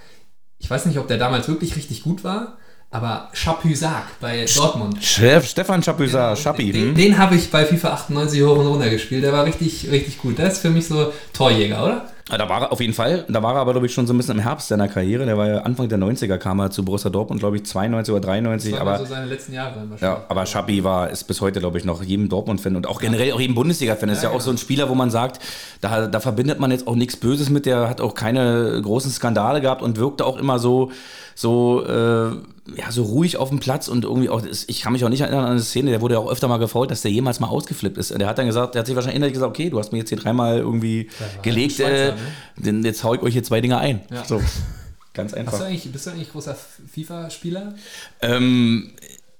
ich 0.57 0.69
weiß 0.69 0.87
nicht, 0.87 0.99
ob 0.99 1.07
der 1.07 1.19
damals 1.19 1.47
wirklich 1.47 1.77
richtig 1.77 2.03
gut 2.03 2.25
war, 2.25 2.57
aber 2.91 3.29
Chapuisat 3.33 4.03
bei 4.19 4.45
Dortmund. 4.53 5.01
Chef 5.01 5.47
Stefan 5.47 5.81
Chapuisat, 5.81 6.35
genau, 6.35 6.41
Schappi. 6.41 6.71
Den, 6.73 6.89
hm? 6.89 6.95
den 6.95 7.17
habe 7.17 7.35
ich 7.35 7.49
bei 7.49 7.65
FIFA 7.65 7.93
98 7.93 8.43
hoch 8.43 8.57
und 8.57 8.67
runter 8.67 8.89
gespielt. 8.89 9.23
Der 9.23 9.31
war 9.31 9.45
richtig, 9.45 9.89
richtig 9.89 10.17
gut. 10.17 10.37
Der 10.37 10.47
ist 10.47 10.59
für 10.59 10.69
mich 10.69 10.87
so 10.87 11.13
Torjäger, 11.31 11.83
oder? 11.83 12.05
Da 12.37 12.47
war 12.47 12.61
er 12.61 12.71
auf 12.71 12.79
jeden 12.79 12.93
Fall. 12.93 13.25
Da 13.27 13.41
war 13.41 13.55
er 13.55 13.61
aber, 13.61 13.71
glaube 13.73 13.87
ich, 13.87 13.93
schon 13.93 14.07
so 14.07 14.13
ein 14.13 14.17
bisschen 14.17 14.37
im 14.37 14.43
Herbst 14.43 14.67
seiner 14.67 14.87
Karriere. 14.87 15.25
Der 15.25 15.37
war 15.37 15.47
ja 15.47 15.57
Anfang 15.59 15.89
der 15.89 15.99
90er, 15.99 16.37
kam 16.37 16.59
er 16.59 16.69
zu 16.69 16.85
Borussia 16.85 17.09
Dortmund, 17.09 17.39
glaube 17.39 17.57
ich, 17.57 17.65
92 17.65 18.13
oder 18.13 18.21
93. 18.21 18.71
Das 18.71 18.81
aber 18.81 18.97
so 18.99 19.05
seine 19.05 19.25
letzten 19.25 19.53
Jahre 19.53 19.75
wahrscheinlich. 19.75 20.01
Ja, 20.01 20.25
aber 20.27 20.45
Schappi 20.45 20.83
war, 20.83 21.09
ist 21.09 21.23
bis 21.25 21.41
heute, 21.41 21.59
glaube 21.59 21.77
ich, 21.77 21.85
noch 21.85 22.03
jedem 22.03 22.29
Dortmund-Fan 22.29 22.75
und 22.75 22.87
auch 22.87 23.01
generell 23.01 23.33
auch 23.33 23.39
jedem 23.39 23.55
Bundesliga-Fan. 23.55 24.09
Ja, 24.09 24.15
ist 24.15 24.23
ja, 24.23 24.29
ja, 24.29 24.35
auch 24.35 24.41
so 24.41 24.51
ein 24.51 24.57
Spieler, 24.57 24.89
wo 24.89 24.95
man 24.95 25.11
sagt, 25.11 25.41
da, 25.81 26.07
da 26.07 26.19
verbindet 26.19 26.59
man 26.59 26.71
jetzt 26.71 26.87
auch 26.87 26.95
nichts 26.95 27.17
Böses 27.17 27.49
mit. 27.49 27.65
Der 27.65 27.89
hat 27.89 27.99
auch 27.99 28.15
keine 28.15 28.79
großen 28.81 29.11
Skandale 29.11 29.59
gehabt 29.59 29.81
und 29.81 29.97
wirkte 29.97 30.25
auch 30.25 30.37
immer 30.37 30.59
so, 30.59 30.91
so, 31.35 31.85
äh, 31.85 32.31
ja, 32.77 32.91
so 32.91 33.03
ruhig 33.03 33.37
auf 33.37 33.49
dem 33.49 33.59
Platz 33.59 33.87
und 33.87 34.03
irgendwie 34.03 34.29
auch, 34.29 34.41
ich 34.67 34.81
kann 34.81 34.93
mich 34.93 35.03
auch 35.03 35.09
nicht 35.09 35.21
erinnern 35.21 35.45
an 35.45 35.51
eine 35.51 35.61
Szene, 35.61 35.91
der 35.91 36.01
wurde 36.01 36.15
ja 36.15 36.19
auch 36.19 36.31
öfter 36.31 36.47
mal 36.47 36.57
gefault, 36.57 36.91
dass 36.91 37.01
der 37.01 37.11
jemals 37.11 37.39
mal 37.39 37.47
ausgeflippt 37.47 37.97
ist. 37.97 38.11
Der 38.11 38.27
hat 38.27 38.37
dann 38.37 38.47
gesagt, 38.47 38.75
der 38.75 38.79
hat 38.79 38.85
sich 38.87 38.95
wahrscheinlich 38.95 39.17
innerlich 39.17 39.33
gesagt, 39.33 39.49
okay, 39.49 39.69
du 39.69 39.79
hast 39.79 39.91
mir 39.91 39.99
jetzt 39.99 40.09
hier 40.09 40.17
dreimal 40.17 40.57
irgendwie 40.59 41.09
ja, 41.19 41.41
gelegt, 41.41 41.79
äh, 41.79 42.13
ne? 42.57 42.81
jetzt 42.83 43.03
hau 43.03 43.15
ich 43.15 43.21
euch 43.21 43.33
hier 43.33 43.43
zwei 43.43 43.61
Dinge 43.61 43.77
ein. 43.77 44.01
Ja. 44.11 44.25
So, 44.25 44.41
ganz 45.13 45.33
einfach. 45.33 45.59
Du 45.59 45.89
bist 45.91 46.05
du 46.05 46.11
eigentlich 46.11 46.31
großer 46.31 46.55
FIFA-Spieler? 46.93 47.75
Ähm, 48.21 48.91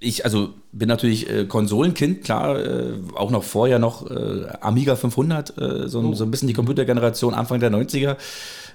ich 0.02 0.26
also 0.26 0.50
bin 0.72 0.90
natürlich 0.90 1.30
äh, 1.30 1.46
Konsolenkind, 1.46 2.24
klar, 2.24 2.60
äh, 2.60 2.94
auch 3.16 3.30
noch 3.30 3.44
vorher 3.44 3.78
noch 3.78 4.10
äh, 4.10 4.48
Amiga 4.60 4.96
500, 4.96 5.58
äh, 5.58 5.88
so, 5.88 6.00
oh. 6.00 6.14
so 6.14 6.24
ein 6.24 6.32
bisschen 6.32 6.48
die 6.48 6.56
Computergeneration 6.56 7.36
Anfang 7.36 7.60
der 7.60 7.72
90er. 7.72 8.18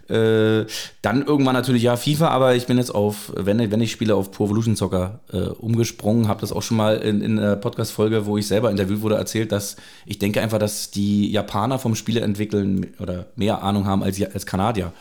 Äh, 0.09 0.67
dann 1.03 1.27
irgendwann 1.27 1.55
natürlich 1.55 1.83
ja 1.83 1.97
FIFA, 1.97 2.29
aber 2.29 2.55
ich 2.55 2.67
bin 2.67 2.79
jetzt 2.79 2.95
auf, 2.95 3.33
wenn, 3.35 3.59
wenn 3.73 3.81
ich 3.81 3.91
spiele, 3.91 4.15
auf 4.15 4.31
Pro 4.31 4.45
Evolution 4.45 4.77
Soccer 4.77 5.19
äh, 5.33 5.39
umgesprungen. 5.39 6.29
Habe 6.29 6.41
das 6.41 6.53
auch 6.53 6.63
schon 6.63 6.77
mal 6.77 6.99
in, 6.99 7.21
in 7.21 7.41
einer 7.41 7.57
Podcast-Folge, 7.57 8.25
wo 8.25 8.39
ich 8.39 8.47
selber 8.47 8.71
interviewt 8.71 9.03
wurde, 9.03 9.17
erzählt, 9.17 9.51
dass 9.51 9.75
ich 10.07 10.21
denke 10.21 10.41
einfach, 10.41 10.59
dass 10.61 10.93
die 10.93 11.33
Japaner 11.33 11.81
vom 11.81 11.97
Spiele 11.97 12.21
entwickeln 12.21 12.95
oder 13.01 13.27
mehr 13.35 13.65
Ahnung 13.65 13.85
haben 13.87 14.05
als, 14.05 14.23
als 14.23 14.47
Kanadier. 14.47 14.93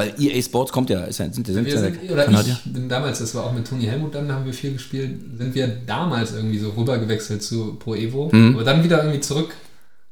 Weil 0.00 0.14
EA 0.18 0.42
Sports 0.42 0.72
kommt 0.72 0.90
ja, 0.90 1.04
ist 1.04 1.18
ja 1.18 1.30
sind, 1.32 1.46
sind, 1.46 1.64
wir 1.64 1.78
sind 1.78 2.10
oder 2.10 2.24
Kanadier. 2.24 2.58
ich 2.64 2.72
bin 2.72 2.88
damals, 2.88 3.18
das 3.18 3.34
war 3.34 3.44
auch 3.44 3.52
mit 3.52 3.66
Tony 3.66 3.84
Helmut, 3.84 4.14
dann 4.14 4.30
haben 4.32 4.44
wir 4.44 4.52
viel 4.52 4.72
gespielt, 4.72 5.20
sind 5.36 5.54
wir 5.54 5.68
damals 5.86 6.32
irgendwie 6.34 6.58
so 6.58 6.70
rübergewechselt 6.70 7.42
zu 7.42 7.74
Pro 7.74 7.94
Evo, 7.94 8.30
mhm. 8.32 8.54
aber 8.54 8.64
dann 8.64 8.82
wieder 8.82 8.98
irgendwie 8.98 9.20
zurück 9.20 9.54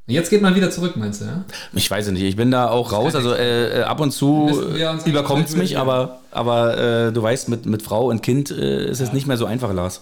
Jetzt 0.09 0.31
geht 0.31 0.41
man 0.41 0.55
wieder 0.55 0.71
zurück, 0.71 0.97
meinst 0.97 1.21
du, 1.21 1.25
ja? 1.25 1.45
Ich 1.73 1.89
weiß 1.89 2.09
nicht, 2.09 2.23
ich 2.23 2.35
bin 2.35 2.49
da 2.49 2.69
auch 2.69 2.91
raus. 2.91 3.13
Also 3.13 3.33
äh, 3.33 3.81
äh 3.81 3.83
ab 3.83 3.99
und 3.99 4.11
zu 4.11 4.49
überkommt 5.05 5.47
es 5.47 5.55
mich, 5.55 5.77
aber, 5.77 6.21
aber 6.31 6.77
äh, 6.77 7.13
du 7.13 7.21
weißt, 7.21 7.47
mit, 7.47 7.67
mit 7.67 7.83
Frau 7.83 8.09
und 8.09 8.23
Kind 8.23 8.49
äh, 8.49 8.89
ist 8.89 8.99
ja. 8.99 9.05
es 9.05 9.13
nicht 9.13 9.27
mehr 9.27 9.37
so 9.37 9.45
einfach, 9.45 9.71
Lars. 9.71 10.01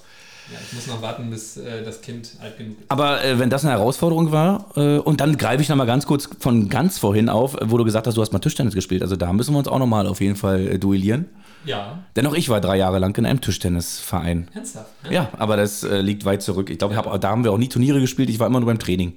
Ja, 0.52 0.60
ich 0.66 0.74
muss 0.74 0.88
noch 0.88 1.02
warten, 1.02 1.30
bis 1.30 1.58
äh, 1.58 1.84
das 1.84 2.02
Kind 2.02 2.32
alt 2.42 2.58
genug 2.58 2.80
ist. 2.80 2.90
Aber 2.90 3.24
äh, 3.24 3.38
wenn 3.38 3.50
das 3.50 3.64
eine 3.64 3.74
Herausforderung 3.74 4.32
war, 4.32 4.78
und 4.78 5.22
dann 5.22 5.38
greife 5.38 5.62
ich 5.62 5.70
nochmal 5.70 5.88
ganz 5.88 6.06
kurz 6.06 6.30
von 6.40 6.70
ganz 6.70 6.98
vorhin 7.00 7.30
auf, 7.30 7.58
wo 7.62 7.78
du 7.78 7.84
gesagt 7.84 8.08
hast, 8.08 8.16
du 8.16 8.22
hast 8.22 8.32
mal 8.32 8.40
Tischtennis 8.40 8.74
gespielt. 8.74 9.02
Also 9.02 9.16
da 9.16 9.34
müssen 9.34 9.54
wir 9.54 9.60
uns 9.60 9.68
auch 9.68 9.80
nochmal 9.80 10.08
auf 10.08 10.22
jeden 10.22 10.36
Fall 10.36 10.78
duellieren. 10.80 11.26
Ja. 11.66 12.04
Dennoch, 12.16 12.34
ich 12.34 12.50
war 12.50 12.62
drei 12.62 12.78
Jahre 12.78 13.00
lang 13.00 13.18
in 13.18 13.26
einem 13.26 13.42
Tischtennisverein. 13.42 14.50
Ernsthaft? 14.54 14.92
Ja, 15.06 15.12
ja 15.12 15.30
aber 15.38 15.58
das 15.58 15.84
liegt 15.84 16.26
weit 16.26 16.42
zurück. 16.42 16.70
Ich 16.70 16.78
glaube, 16.78 16.94
ja. 16.94 17.18
da 17.18 17.30
haben 17.30 17.44
wir 17.44 17.52
auch 17.52 17.58
nie 17.58 17.70
Turniere 17.70 18.00
gespielt, 18.00 18.30
ich 18.30 18.40
war 18.40 18.48
immer 18.48 18.60
nur 18.60 18.68
beim 18.68 18.80
Training. 18.80 19.14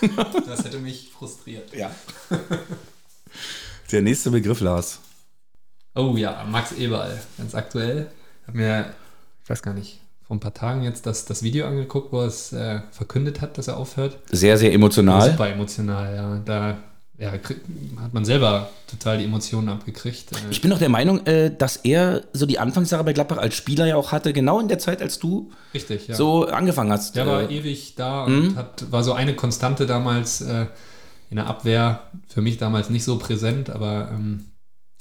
Das 0.46 0.64
hätte 0.64 0.78
mich 0.78 1.10
frustriert. 1.10 1.74
Ja. 1.74 1.90
Der 3.90 4.02
nächste 4.02 4.30
Begriff, 4.30 4.60
Lars. 4.60 5.00
Oh 5.94 6.14
ja, 6.16 6.44
Max 6.48 6.72
Eberl, 6.72 7.18
ganz 7.36 7.54
aktuell. 7.54 8.10
Hab 8.46 8.54
mir, 8.54 8.94
ich 9.42 9.50
weiß 9.50 9.62
gar 9.62 9.74
nicht, 9.74 10.00
vor 10.28 10.36
ein 10.36 10.40
paar 10.40 10.52
Tagen 10.52 10.82
jetzt 10.82 11.06
das, 11.06 11.24
das 11.24 11.42
Video 11.42 11.66
angeguckt, 11.66 12.12
wo 12.12 12.20
es 12.20 12.52
äh, 12.52 12.80
verkündet 12.90 13.40
hat, 13.40 13.56
dass 13.56 13.66
er 13.66 13.78
aufhört. 13.78 14.18
Sehr, 14.30 14.58
sehr 14.58 14.74
emotional. 14.74 15.30
Super 15.30 15.48
emotional, 15.48 16.14
ja. 16.14 16.42
Da 16.44 16.76
ja, 17.16 17.32
hat 17.32 18.12
man 18.12 18.26
selber 18.26 18.68
total 18.86 19.18
die 19.18 19.24
Emotionen 19.24 19.70
abgekriegt. 19.70 20.30
Äh. 20.32 20.50
Ich 20.50 20.60
bin 20.60 20.70
doch 20.70 20.78
der 20.78 20.90
Meinung, 20.90 21.26
äh, 21.26 21.50
dass 21.56 21.76
er 21.76 22.24
so 22.34 22.44
die 22.44 22.58
Anfangsjahre 22.58 23.04
bei 23.04 23.14
Gladbach 23.14 23.38
als 23.38 23.54
Spieler 23.54 23.86
ja 23.86 23.96
auch 23.96 24.12
hatte, 24.12 24.34
genau 24.34 24.60
in 24.60 24.68
der 24.68 24.78
Zeit, 24.78 25.00
als 25.00 25.18
du 25.18 25.50
Richtig, 25.72 26.08
ja. 26.08 26.14
so 26.14 26.46
angefangen 26.46 26.92
hast. 26.92 27.16
Der 27.16 27.26
war 27.26 27.50
äh, 27.50 27.56
ewig 27.56 27.94
da 27.94 28.24
und 28.24 28.50
mhm. 28.52 28.56
hat, 28.56 28.92
war 28.92 29.02
so 29.02 29.14
eine 29.14 29.34
Konstante 29.34 29.86
damals 29.86 30.42
in 30.42 31.36
der 31.36 31.46
Abwehr. 31.46 32.02
Für 32.28 32.42
mich 32.42 32.58
damals 32.58 32.90
nicht 32.90 33.04
so 33.04 33.18
präsent, 33.18 33.70
aber 33.70 34.10
ähm, 34.12 34.44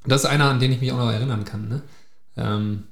das 0.06 0.24
ist 0.24 0.30
einer, 0.30 0.46
an 0.46 0.62
den 0.62 0.72
ich 0.72 0.80
mich 0.80 0.94
auch 0.94 0.98
noch 0.98 1.12
erinnern 1.12 1.44
kann. 1.44 1.68
Ne? 1.68 1.82
Ähm, 2.38 2.84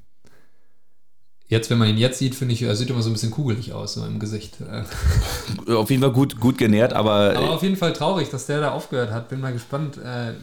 Jetzt, 1.48 1.70
wenn 1.70 1.78
man 1.78 1.88
ihn 1.88 1.98
jetzt 1.98 2.18
sieht, 2.18 2.34
finde 2.34 2.56
ich, 2.56 2.64
er 2.64 2.76
sieht 2.76 2.90
immer 2.90 3.04
so 3.04 3.10
ein 3.10 3.14
bisschen 3.14 3.30
kugelig 3.30 3.72
aus, 3.72 3.94
so 3.94 4.06
im 4.06 4.20
Gesicht. 4.20 4.58
Auf 5.68 5.92
jeden 5.92 6.02
Fall 6.02 6.12
gut, 6.12 6.40
gut 6.40 6.58
genährt, 6.58 6.94
aber. 6.94 7.36
Aber 7.36 7.52
auf 7.52 7.62
jeden 7.62 7.76
Fall 7.76 7.94
traurig, 7.94 8.30
dass 8.30 8.48
der 8.48 8.62
da 8.62 8.72
aufgehört 8.72 9.12
hat. 9.12 9.30
Bin 9.30 9.42
mal 9.42 9.54
gespannt, 9.54 9.98
äh, 9.98 10.34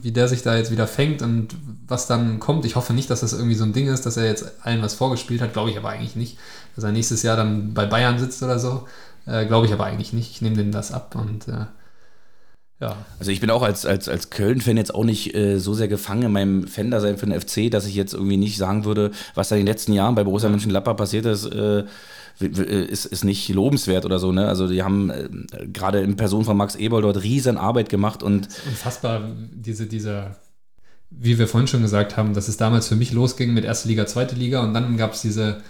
wie 0.00 0.10
der 0.10 0.26
sich 0.26 0.42
da 0.42 0.56
jetzt 0.56 0.72
wieder 0.72 0.88
fängt 0.88 1.22
und 1.22 1.54
was 1.86 2.08
dann 2.08 2.40
kommt. 2.40 2.64
Ich 2.64 2.74
hoffe 2.74 2.92
nicht, 2.92 3.08
dass 3.08 3.20
das 3.20 3.32
irgendwie 3.32 3.54
so 3.54 3.62
ein 3.62 3.72
Ding 3.72 3.86
ist, 3.86 4.04
dass 4.04 4.16
er 4.16 4.26
jetzt 4.26 4.52
allen 4.62 4.82
was 4.82 4.94
vorgespielt 4.94 5.40
hat. 5.40 5.52
Glaube 5.52 5.70
ich 5.70 5.78
aber 5.78 5.90
eigentlich 5.90 6.16
nicht. 6.16 6.38
Dass 6.74 6.82
er 6.82 6.90
nächstes 6.90 7.22
Jahr 7.22 7.36
dann 7.36 7.72
bei 7.72 7.86
Bayern 7.86 8.18
sitzt 8.18 8.42
oder 8.42 8.58
so. 8.58 8.88
Äh, 9.26 9.46
Glaube 9.46 9.66
ich 9.66 9.72
aber 9.72 9.84
eigentlich 9.84 10.12
nicht. 10.12 10.32
Ich 10.32 10.42
nehme 10.42 10.56
den 10.56 10.72
das 10.72 10.90
ab 10.90 11.14
und. 11.14 11.46
Äh, 11.46 11.66
ja. 12.80 12.96
Also 13.18 13.30
ich 13.30 13.40
bin 13.40 13.50
auch 13.50 13.62
als, 13.62 13.86
als, 13.86 14.08
als 14.08 14.30
Köln-Fan 14.30 14.76
jetzt 14.76 14.94
auch 14.94 15.04
nicht 15.04 15.34
äh, 15.34 15.58
so 15.58 15.72
sehr 15.74 15.88
gefangen 15.88 16.22
in 16.24 16.32
meinem 16.32 16.66
Fan-Dasein 16.66 17.16
für 17.16 17.26
den 17.26 17.40
FC, 17.40 17.70
dass 17.70 17.86
ich 17.86 17.94
jetzt 17.94 18.12
irgendwie 18.12 18.36
nicht 18.36 18.56
sagen 18.56 18.84
würde, 18.84 19.12
was 19.34 19.48
da 19.48 19.54
in 19.54 19.60
den 19.60 19.68
letzten 19.68 19.92
Jahren 19.92 20.14
bei 20.14 20.24
Borussia 20.24 20.48
Mönchengladbach 20.48 20.96
passiert 20.96 21.26
ist, 21.26 21.46
äh, 21.46 21.84
ist, 22.40 23.06
ist 23.06 23.24
nicht 23.24 23.48
lobenswert 23.50 24.04
oder 24.04 24.18
so. 24.18 24.32
Ne? 24.32 24.48
Also 24.48 24.66
die 24.66 24.82
haben 24.82 25.10
äh, 25.10 25.28
gerade 25.72 26.00
in 26.00 26.16
Person 26.16 26.44
von 26.44 26.56
Max 26.56 26.74
Eberl 26.74 27.02
dort 27.02 27.22
riesen 27.22 27.56
Arbeit 27.56 27.88
gemacht 27.88 28.22
und 28.22 28.48
unfassbar 28.66 29.30
diese 29.52 29.86
dieser 29.86 30.36
wie 31.18 31.38
wir 31.38 31.48
vorhin 31.48 31.68
schon 31.68 31.82
gesagt 31.82 32.16
haben, 32.16 32.34
dass 32.34 32.48
es 32.48 32.56
damals 32.56 32.88
für 32.88 32.96
mich 32.96 33.12
losging 33.12 33.52
mit 33.52 33.64
erste 33.64 33.88
Liga, 33.88 34.06
zweite 34.06 34.34
Liga 34.34 34.62
und 34.62 34.74
dann 34.74 34.96
gab 34.96 35.12
es 35.12 35.22
diese 35.22 35.60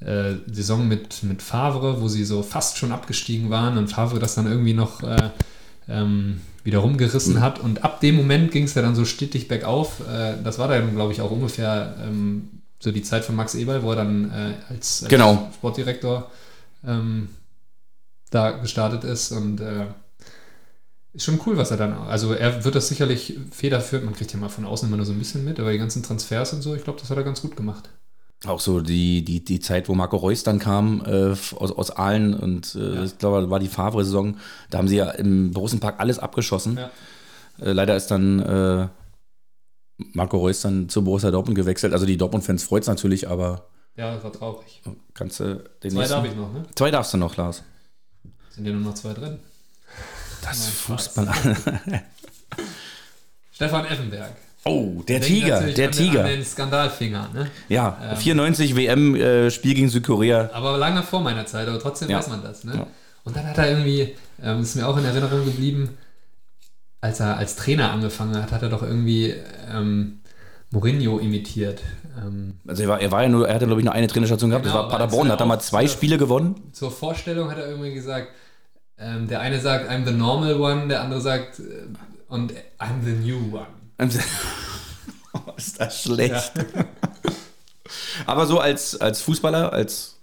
äh, 0.00 0.34
Saison 0.50 0.86
mit, 0.86 1.22
mit 1.22 1.42
Favre, 1.42 2.00
wo 2.00 2.08
sie 2.08 2.24
so 2.24 2.42
fast 2.42 2.78
schon 2.78 2.92
abgestiegen 2.92 3.50
waren 3.50 3.76
und 3.78 3.88
Favre 3.88 4.18
das 4.18 4.34
dann 4.34 4.46
irgendwie 4.46 4.74
noch 4.74 5.02
äh, 5.02 5.30
ähm, 5.88 6.40
wieder 6.62 6.78
rumgerissen 6.78 7.34
mhm. 7.34 7.40
hat. 7.40 7.60
Und 7.60 7.84
ab 7.84 8.00
dem 8.00 8.16
Moment 8.16 8.52
ging 8.52 8.64
es 8.64 8.74
ja 8.74 8.82
dann 8.82 8.94
so 8.94 9.04
stetig 9.04 9.48
bergauf. 9.48 10.00
Äh, 10.00 10.34
das 10.42 10.58
war 10.58 10.68
dann, 10.68 10.94
glaube 10.94 11.12
ich, 11.12 11.20
auch 11.20 11.30
ungefähr 11.30 11.96
ähm, 12.02 12.48
so 12.80 12.92
die 12.92 13.02
Zeit 13.02 13.24
von 13.24 13.36
Max 13.36 13.54
Eberl, 13.54 13.82
wo 13.82 13.90
er 13.90 13.96
dann 13.96 14.30
äh, 14.30 14.54
als, 14.68 15.02
als 15.02 15.08
genau. 15.08 15.50
Sportdirektor 15.54 16.30
ähm, 16.86 17.28
da 18.30 18.52
gestartet 18.52 19.04
ist. 19.04 19.32
Und 19.32 19.60
äh, 19.60 19.86
ist 21.14 21.24
schon 21.24 21.40
cool, 21.46 21.56
was 21.56 21.70
er 21.70 21.76
dann. 21.76 21.92
Also 21.92 22.32
er 22.32 22.64
wird 22.64 22.74
das 22.74 22.88
sicherlich 22.88 23.38
federführend, 23.52 24.06
man 24.06 24.14
kriegt 24.14 24.32
ja 24.32 24.38
mal 24.38 24.48
von 24.48 24.64
außen 24.64 24.88
immer 24.88 24.96
nur 24.96 25.06
so 25.06 25.12
ein 25.12 25.18
bisschen 25.18 25.44
mit, 25.44 25.60
aber 25.60 25.70
die 25.70 25.78
ganzen 25.78 26.02
Transfers 26.02 26.52
und 26.52 26.62
so, 26.62 26.74
ich 26.74 26.82
glaube, 26.82 27.00
das 27.00 27.08
hat 27.08 27.16
er 27.16 27.22
ganz 27.22 27.40
gut 27.40 27.56
gemacht. 27.56 27.88
Auch 28.46 28.60
so 28.60 28.80
die, 28.80 29.24
die, 29.24 29.44
die 29.44 29.60
Zeit, 29.60 29.88
wo 29.88 29.94
Marco 29.94 30.16
Reus 30.16 30.42
dann 30.42 30.58
kam 30.58 31.02
äh, 31.06 31.30
aus, 31.30 31.72
aus 31.72 31.90
Aalen 31.90 32.34
und 32.34 32.74
äh, 32.74 32.94
ja. 32.96 33.02
ich 33.04 33.18
glaube, 33.18 33.48
war 33.50 33.58
die 33.60 33.68
Favre-Saison. 33.68 34.36
Da 34.70 34.78
haben 34.78 34.88
sie 34.88 34.96
ja 34.96 35.10
im 35.10 35.52
großen 35.52 35.80
Park 35.80 35.96
alles 35.98 36.18
abgeschossen. 36.18 36.76
Ja. 36.76 36.90
Äh, 37.64 37.72
leider 37.72 37.96
ist 37.96 38.08
dann 38.08 38.40
äh, 38.40 38.88
Marco 40.12 40.38
Reus 40.38 40.60
dann 40.62 40.88
zu 40.88 41.02
Borussia 41.04 41.30
Dortmund 41.30 41.56
gewechselt. 41.56 41.92
Also 41.92 42.04
die 42.06 42.16
Dortmund-Fans 42.16 42.64
freut 42.64 42.82
es 42.82 42.88
natürlich, 42.88 43.28
aber 43.28 43.68
Ja, 43.96 44.14
das 44.14 44.24
war 44.24 44.32
traurig. 44.32 44.82
Kannst 45.14 45.40
du 45.40 45.62
den 45.82 45.90
Zwei 45.92 45.98
nächsten- 46.00 46.14
darf 46.16 46.24
ich 46.26 46.34
noch, 46.36 46.52
ne? 46.52 46.62
Zwei 46.74 46.90
darfst 46.90 47.14
du 47.14 47.16
noch, 47.18 47.36
Lars. 47.36 47.62
Sind 48.50 48.66
ja 48.66 48.72
nur 48.72 48.82
noch 48.82 48.94
zwei 48.94 49.12
drin. 49.14 49.38
Das 50.42 50.66
Fußball. 50.68 51.32
Stefan 53.52 53.86
Effenberg. 53.86 54.32
Oh, 54.66 55.02
der 55.06 55.20
Tiger, 55.20 55.60
der 55.60 55.86
an 55.86 55.92
Tiger. 55.92 56.12
Den, 56.12 56.20
an 56.22 56.26
den 56.38 56.44
Skandalfinger, 56.44 57.28
ne? 57.34 57.50
Ja, 57.68 57.98
Ähm. 58.12 58.16
94 58.16 58.74
WM 58.76 59.14
äh, 59.14 59.50
Spiel 59.50 59.74
gegen 59.74 59.88
Südkorea. 59.90 60.50
Aber 60.52 60.78
lange 60.78 61.02
vor 61.02 61.20
meiner 61.20 61.44
Zeit, 61.46 61.68
aber 61.68 61.78
trotzdem 61.78 62.08
Ja. 62.08 62.18
weiß 62.18 62.28
man 62.28 62.42
das, 62.42 62.64
ne? 62.64 62.72
Ja. 62.76 62.86
Und 63.24 63.36
dann 63.36 63.46
hat 63.46 63.58
er 63.58 63.68
irgendwie, 63.70 64.14
ähm, 64.42 64.60
ist 64.60 64.74
mir 64.76 64.86
auch 64.88 64.96
in 64.96 65.04
Erinnerung 65.04 65.44
geblieben, 65.44 65.90
als 67.00 67.20
er 67.20 67.36
als 67.36 67.56
Trainer 67.56 67.90
angefangen 67.92 68.34
hat, 68.42 68.52
hat 68.52 68.62
er 68.62 68.70
doch 68.70 68.82
irgendwie 68.82 69.34
ähm, 69.70 70.20
Mourinho 70.70 71.18
imitiert. 71.18 71.80
Ähm, 72.18 72.54
Also 72.66 72.82
er 72.84 72.88
war, 72.88 73.00
er 73.00 73.12
war 73.12 73.22
ja 73.22 73.28
nur, 73.28 73.46
er 73.46 73.54
hatte 73.56 73.66
glaube 73.66 73.80
ich 73.80 73.84
nur 73.84 73.92
eine 73.94 74.06
Trainerstation 74.06 74.48
gehabt, 74.50 74.64
Genau, 74.64 74.74
das 74.76 74.82
war 74.84 74.98
Paderborn, 74.98 75.30
hat 75.30 75.40
er 75.40 75.46
mal 75.46 75.60
zwei 75.60 75.84
zu- 75.86 75.92
Spiele 75.92 76.16
gewonnen. 76.16 76.54
zur 76.72 76.90
Vorstellung 76.90 77.50
hat 77.50 77.58
er 77.58 77.68
irgendwie 77.68 77.92
gesagt, 77.92 78.28
ähm, 78.98 79.28
der 79.28 79.40
eine 79.40 79.60
sagt, 79.60 79.90
I'm 79.90 80.06
the 80.06 80.12
normal 80.12 80.54
one, 80.58 80.88
der 80.88 81.02
andere 81.02 81.20
sagt, 81.20 81.58
äh, 81.58 81.62
und 82.28 82.52
I'm 82.78 83.02
the 83.04 83.12
new 83.12 83.54
one. 83.54 83.66
oh, 85.32 85.52
ist 85.56 85.80
das 85.80 86.02
schlecht. 86.02 86.52
Aber 88.26 88.46
so 88.46 88.58
als, 88.58 89.00
als 89.00 89.20
Fußballer, 89.22 89.72
als 89.72 90.18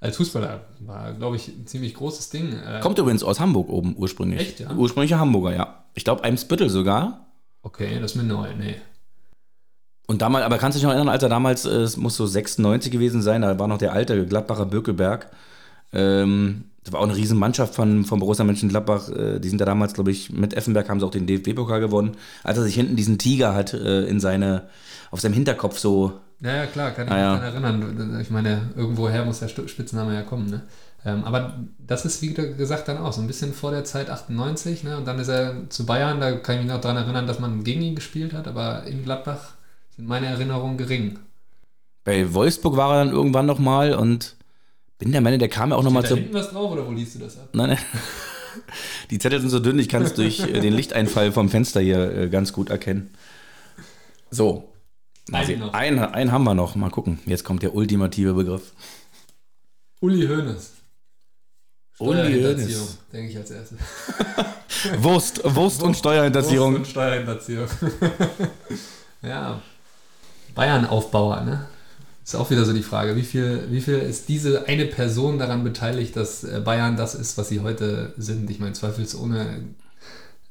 Als 0.00 0.16
Fußballer 0.16 0.66
war, 0.80 1.12
glaube 1.14 1.36
ich, 1.36 1.48
ein 1.48 1.66
ziemlich 1.66 1.94
großes 1.94 2.30
Ding. 2.30 2.52
Äh, 2.52 2.80
kommt 2.80 2.98
übrigens 2.98 3.22
aus 3.22 3.40
Hamburg 3.40 3.68
oben 3.68 3.96
ursprünglich. 3.96 4.40
Echt, 4.40 4.60
ja? 4.60 4.72
Ursprünglicher 4.72 5.18
Hamburger, 5.18 5.54
ja. 5.54 5.84
Ich 5.94 6.04
glaube 6.04 6.24
Eimsbüttel 6.24 6.70
sogar. 6.70 7.26
Okay, 7.62 7.98
das 8.00 8.12
ist 8.12 8.16
mir 8.16 8.22
neu, 8.22 8.54
nee. 8.54 8.76
Und 10.06 10.22
damals, 10.22 10.44
aber 10.46 10.58
kannst 10.58 10.76
du 10.76 10.78
dich 10.78 10.84
noch 10.84 10.92
erinnern, 10.92 11.10
als 11.10 11.22
er 11.22 11.28
damals, 11.28 11.66
äh, 11.66 11.70
es 11.70 11.96
muss 11.96 12.16
so 12.16 12.26
96 12.26 12.90
gewesen 12.90 13.20
sein, 13.22 13.42
da 13.42 13.58
war 13.58 13.68
noch 13.68 13.78
der 13.78 13.92
alte 13.92 14.24
Gladbacher 14.24 14.64
Bökelberg. 14.64 15.30
Ähm, 15.92 16.67
das 16.88 16.92
war 16.94 17.00
auch 17.00 17.04
eine 17.04 17.16
riesen 17.16 17.38
Mannschaft 17.38 17.74
von, 17.74 18.04
von 18.06 18.18
Borussia 18.18 18.46
Mönchengladbach. 18.46 19.10
Äh, 19.10 19.40
die 19.40 19.48
sind 19.50 19.60
da 19.60 19.66
damals, 19.66 19.92
glaube 19.92 20.10
ich, 20.10 20.30
mit 20.32 20.54
Effenberg 20.54 20.88
haben 20.88 21.00
sie 21.00 21.06
auch 21.06 21.10
den 21.10 21.26
DFB-Pokal 21.26 21.80
gewonnen. 21.80 22.16
Als 22.44 22.56
er 22.56 22.64
sich 22.64 22.74
hinten 22.74 22.96
diesen 22.96 23.18
Tiger 23.18 23.54
hat 23.54 23.74
äh, 23.74 24.04
in 24.06 24.20
seine, 24.20 24.68
auf 25.10 25.20
seinem 25.20 25.34
Hinterkopf 25.34 25.78
so. 25.78 26.14
Ja, 26.40 26.56
ja, 26.56 26.66
klar, 26.66 26.92
kann 26.92 27.06
ich 27.06 27.12
Ah, 27.12 27.16
mich 27.34 27.42
ja. 27.42 27.50
daran 27.50 27.82
erinnern. 27.82 28.20
Ich 28.22 28.30
meine, 28.30 28.70
irgendwoher 28.74 29.24
muss 29.26 29.40
der 29.40 29.48
Spitzname 29.48 30.14
ja 30.14 30.22
kommen, 30.22 30.48
ne? 30.48 30.62
Ähm, 31.04 31.24
aber 31.24 31.58
das 31.78 32.04
ist, 32.06 32.22
wie 32.22 32.32
gesagt, 32.32 32.88
dann 32.88 32.96
auch 32.98 33.12
so 33.12 33.20
ein 33.20 33.26
bisschen 33.26 33.52
vor 33.52 33.70
der 33.70 33.84
Zeit 33.84 34.08
98, 34.08 34.82
ne? 34.82 34.96
Und 34.96 35.06
dann 35.06 35.18
ist 35.18 35.28
er 35.28 35.68
zu 35.68 35.84
Bayern, 35.84 36.20
da 36.20 36.32
kann 36.32 36.56
ich 36.56 36.62
mich 36.62 36.72
noch 36.72 36.80
daran 36.80 36.96
erinnern, 36.96 37.26
dass 37.26 37.38
man 37.38 37.64
gegen 37.64 37.82
ihn 37.82 37.94
gespielt 37.96 38.32
hat, 38.32 38.48
aber 38.48 38.84
in 38.84 39.04
Gladbach 39.04 39.56
sind 39.94 40.08
meine 40.08 40.26
Erinnerungen 40.26 40.78
gering. 40.78 41.18
Bei 42.04 42.32
Wolfsburg 42.32 42.76
war 42.76 42.94
er 42.96 43.04
dann 43.04 43.12
irgendwann 43.12 43.46
nochmal 43.46 43.94
und 43.94 44.36
bin 44.98 45.12
der 45.12 45.20
Meinung, 45.20 45.38
der 45.38 45.48
kam 45.48 45.70
ja 45.70 45.76
auch 45.76 45.82
nochmal 45.82 46.04
Steht 46.04 46.10
da 46.10 46.16
zu. 46.16 46.20
hinten 46.22 46.34
was 46.34 46.50
drauf 46.50 46.72
oder 46.72 46.86
wo 46.86 46.92
liest 46.92 47.14
du 47.14 47.20
das 47.20 47.38
ab? 47.38 47.48
Nein, 47.52 47.70
nein. 47.70 47.78
Die 49.10 49.18
Zettel 49.18 49.40
sind 49.40 49.50
so 49.50 49.60
dünn, 49.60 49.78
ich 49.78 49.88
kann 49.88 50.02
es 50.02 50.14
durch 50.14 50.40
äh, 50.40 50.60
den 50.60 50.74
Lichteinfall 50.74 51.30
vom 51.32 51.48
Fenster 51.48 51.80
hier 51.80 52.10
äh, 52.12 52.28
ganz 52.28 52.52
gut 52.52 52.70
erkennen. 52.70 53.10
So. 54.30 54.72
Einen 55.30 55.60
noch. 55.60 55.72
Einen, 55.74 55.98
einen 56.00 56.32
haben 56.32 56.44
wir 56.44 56.54
noch. 56.54 56.74
Mal 56.74 56.90
gucken. 56.90 57.20
Jetzt 57.26 57.44
kommt 57.44 57.62
der 57.62 57.74
ultimative 57.74 58.34
Begriff. 58.34 58.72
Uli 60.00 60.26
Hoeneß. 60.26 60.72
Uli 61.98 62.42
Hoeneß. 62.42 62.98
denke 63.12 63.30
ich 63.30 63.36
als 63.36 63.50
erstes. 63.50 63.78
Wurst, 64.98 65.40
Wurst 65.44 65.82
und 65.82 65.96
Steuerhinterziehung. 65.96 66.72
Wurst 66.72 66.78
und 66.78 66.88
Steuerhinterziehung. 66.88 67.68
ja. 69.22 69.60
Bayern-Aufbauer, 70.54 71.42
ne? 71.42 71.66
Ist 72.28 72.34
auch 72.34 72.50
wieder 72.50 72.66
so 72.66 72.74
die 72.74 72.82
Frage, 72.82 73.16
wie 73.16 73.22
viel, 73.22 73.68
wie 73.70 73.80
viel 73.80 73.94
ist 73.94 74.28
diese 74.28 74.68
eine 74.68 74.84
Person 74.84 75.38
daran 75.38 75.64
beteiligt, 75.64 76.14
dass 76.14 76.44
äh, 76.44 76.60
Bayern 76.62 76.94
das 76.94 77.14
ist, 77.14 77.38
was 77.38 77.48
sie 77.48 77.60
heute 77.60 78.12
sind? 78.18 78.50
Ich 78.50 78.60
meine, 78.60 78.74
zweifelsohne 78.74 79.62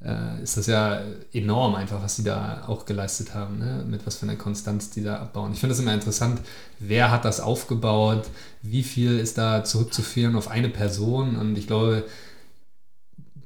äh, 0.03 0.41
ist 0.41 0.57
das 0.57 0.65
ja 0.65 1.01
enorm 1.33 1.75
einfach, 1.75 2.01
was 2.01 2.15
sie 2.15 2.23
da 2.23 2.63
auch 2.65 2.87
geleistet 2.87 3.35
haben, 3.35 3.59
ne? 3.59 3.85
mit 3.87 4.07
was 4.07 4.15
für 4.15 4.23
einer 4.23 4.37
Konstanz 4.37 4.89
die 4.89 5.03
da 5.03 5.17
abbauen. 5.17 5.53
Ich 5.53 5.59
finde 5.59 5.75
es 5.75 5.79
immer 5.79 5.93
interessant, 5.93 6.41
wer 6.79 7.11
hat 7.11 7.25
das 7.25 7.41
aufgebaut, 7.41 8.27
wie 8.63 8.81
viel 8.81 9.19
ist 9.19 9.37
da 9.37 9.63
zurückzuführen 9.63 10.35
auf 10.35 10.47
eine 10.47 10.69
Person 10.69 11.35
und 11.35 11.55
ich 11.59 11.67
glaube, 11.67 12.05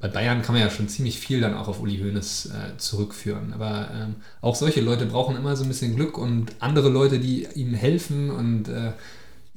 bei 0.02 0.08
Bayern 0.08 0.42
kann 0.42 0.56
man 0.56 0.64
ja 0.64 0.72
schon 0.72 0.90
ziemlich 0.90 1.20
viel 1.20 1.42
dann 1.42 1.54
auch 1.54 1.68
auf 1.68 1.80
Uli 1.80 2.00
Hoeneß 2.00 2.48
äh, 2.48 2.78
zurückführen. 2.78 3.54
Aber 3.54 3.88
ähm, 3.94 4.16
auch 4.42 4.56
solche 4.56 4.82
Leute 4.82 5.06
brauchen 5.06 5.38
immer 5.38 5.56
so 5.56 5.64
ein 5.64 5.68
bisschen 5.68 5.96
Glück 5.96 6.18
und 6.18 6.54
andere 6.60 6.90
Leute, 6.90 7.20
die 7.20 7.48
ihm 7.54 7.76
helfen. 7.76 8.32
Und 8.32 8.68
äh, 8.68 8.94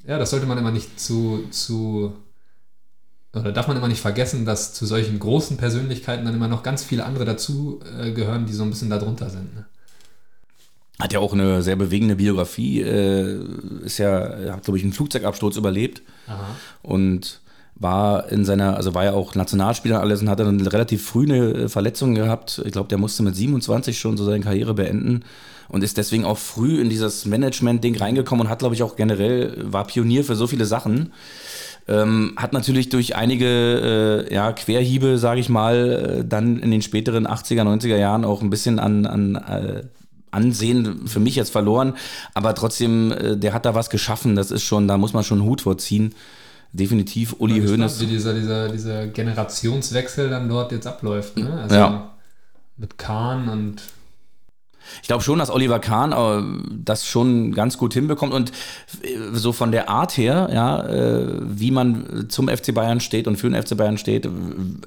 ja, 0.07 0.19
das 0.19 0.31
sollte 0.31 0.45
man 0.45 0.59
immer 0.59 0.71
nicht 0.71 1.01
zu, 1.01 1.45
zu, 1.51 2.13
oder 3.33 3.53
darf 3.53 3.69
man 3.69 3.79
immer 3.79 3.89
nicht 3.89 4.03
vergessen, 4.03 4.45
dass 4.45 4.75
zu 4.75 4.85
solchen 4.85 5.19
großen 5.19 5.57
Persönlichkeiten 5.57 6.27
dann 6.27 6.35
immer 6.35 6.49
noch 6.49 6.63
ganz 6.63 6.85
viele 6.85 7.07
andere 7.07 7.25
dazu 7.25 7.81
äh, 7.99 8.13
gehören, 8.13 8.45
die 8.45 8.53
so 8.53 8.65
ein 8.65 8.71
bisschen 8.71 8.91
darunter 8.91 9.31
sind. 9.31 9.55
Ne? 9.55 9.65
Hat 11.01 11.15
ja 11.15 11.21
auch 11.21 11.33
eine 11.33 11.63
sehr 11.63 11.77
bewegende 11.77 12.17
Biografie. 12.17 12.83
Äh, 12.83 13.41
ist 13.83 13.97
ja, 13.97 14.53
hat, 14.53 14.65
glaube 14.65 14.77
ich, 14.77 14.85
einen 14.85 14.93
Flugzeugabsturz 14.93 15.57
überlebt. 15.57 16.03
Aha. 16.27 16.55
und 16.83 17.41
war 17.85 18.32
in 18.32 18.45
seiner, 18.45 18.76
also 18.76 18.95
war 18.95 19.05
ja 19.05 19.12
auch 19.12 19.35
Nationalspieler 19.37 19.97
und 19.97 20.01
alles 20.01 20.22
und 20.22 20.30
hatte 20.30 20.45
dann 20.45 20.61
relativ 20.66 21.07
früh 21.07 21.24
eine 21.24 21.68
Verletzung 21.68 22.14
gehabt. 22.14 22.61
Ich 22.64 22.72
glaube, 22.72 22.89
der 22.89 22.99
musste 22.99 23.22
mit 23.22 23.37
27 23.37 23.97
schon 23.97 24.16
so 24.16 24.24
seine 24.24 24.41
Karriere 24.41 24.74
beenden 24.74 25.22
und 25.68 25.85
ist 25.85 25.99
deswegen 25.99 26.24
auch 26.24 26.39
früh 26.39 26.80
in 26.80 26.89
dieses 26.89 27.26
Management-Ding 27.26 27.97
reingekommen 27.97 28.47
und 28.47 28.51
hat, 28.51 28.61
glaube 28.61 28.74
ich, 28.74 28.82
auch 28.82 28.97
generell, 28.97 29.57
war 29.61 29.87
Pionier 29.87 30.24
für 30.24 30.35
so 30.35 30.47
viele 30.47 30.64
Sachen. 30.64 31.12
Ähm, 31.87 32.32
hat 32.37 32.55
natürlich 32.55 32.89
durch 32.89 33.16
einige 33.16 34.26
äh, 34.30 34.35
ja, 34.35 34.53
Querhiebe, 34.53 35.18
sage 35.18 35.41
ich 35.41 35.51
mal, 35.51 36.20
äh, 36.20 36.24
dann 36.26 36.59
in 36.61 36.70
den 36.70 36.80
späteren 36.80 37.26
80er, 37.26 37.62
90er 37.62 37.97
Jahren 37.97 38.24
auch 38.24 38.41
ein 38.41 38.49
bisschen 38.49 38.78
an, 38.78 39.05
an 39.05 39.35
äh, 39.37 39.82
Ansehen 40.30 41.07
für 41.07 41.20
mich 41.20 41.37
jetzt 41.37 41.51
verloren. 41.51 41.95
Aber 42.32 42.55
trotzdem, 42.55 43.12
äh, 43.12 43.37
der 43.37 43.53
hat 43.53 43.66
da 43.66 43.74
was 43.74 43.91
geschaffen. 43.91 44.37
Das 44.37 44.51
ist 44.51 44.62
schon, 44.62 44.89
da 44.89 44.97
muss 44.97 45.12
man 45.12 45.22
schon 45.22 45.41
einen 45.41 45.49
Hut 45.49 45.61
vorziehen. 45.61 46.14
Definitiv 46.75 47.37
Uli 47.39 47.64
Hoeneß. 47.64 48.01
Wie 48.01 48.07
dieser, 48.07 48.35
dieser, 48.35 48.68
dieser 48.68 49.07
Generationswechsel 49.07 50.29
dann 50.29 50.49
dort 50.49 50.72
jetzt 50.72 50.89
abläuft. 50.89 51.37
Ne? 51.37 51.53
Also 51.62 51.75
Ja. 51.77 52.14
mit 52.77 52.99
Kahn 52.99 53.49
und 53.49 53.81
Ich 55.03 55.09
glaube 55.09 55.22
schon, 55.22 55.39
dass 55.39 55.51
Oliver 55.51 55.78
Kahn 55.78 56.12
äh, 56.12 56.68
das 56.85 57.07
schon 57.07 57.53
ganz 57.53 57.78
gut 57.78 57.95
hinbekommt 57.95 58.32
und 58.32 58.51
äh, 59.03 59.16
so 59.32 59.53
von 59.53 59.72
der 59.72 59.89
Art 59.89 60.16
her, 60.16 60.51
ja, 60.53 60.87
äh, 60.87 61.41
wie 61.41 61.70
man 61.70 62.26
zum 62.28 62.49
FC 62.49 62.74
Bayern 62.74 63.01
steht 63.01 63.26
und 63.26 63.37
für 63.37 63.51
den 63.51 63.61
FC 63.61 63.76
Bayern 63.76 63.99
steht, 63.99 64.28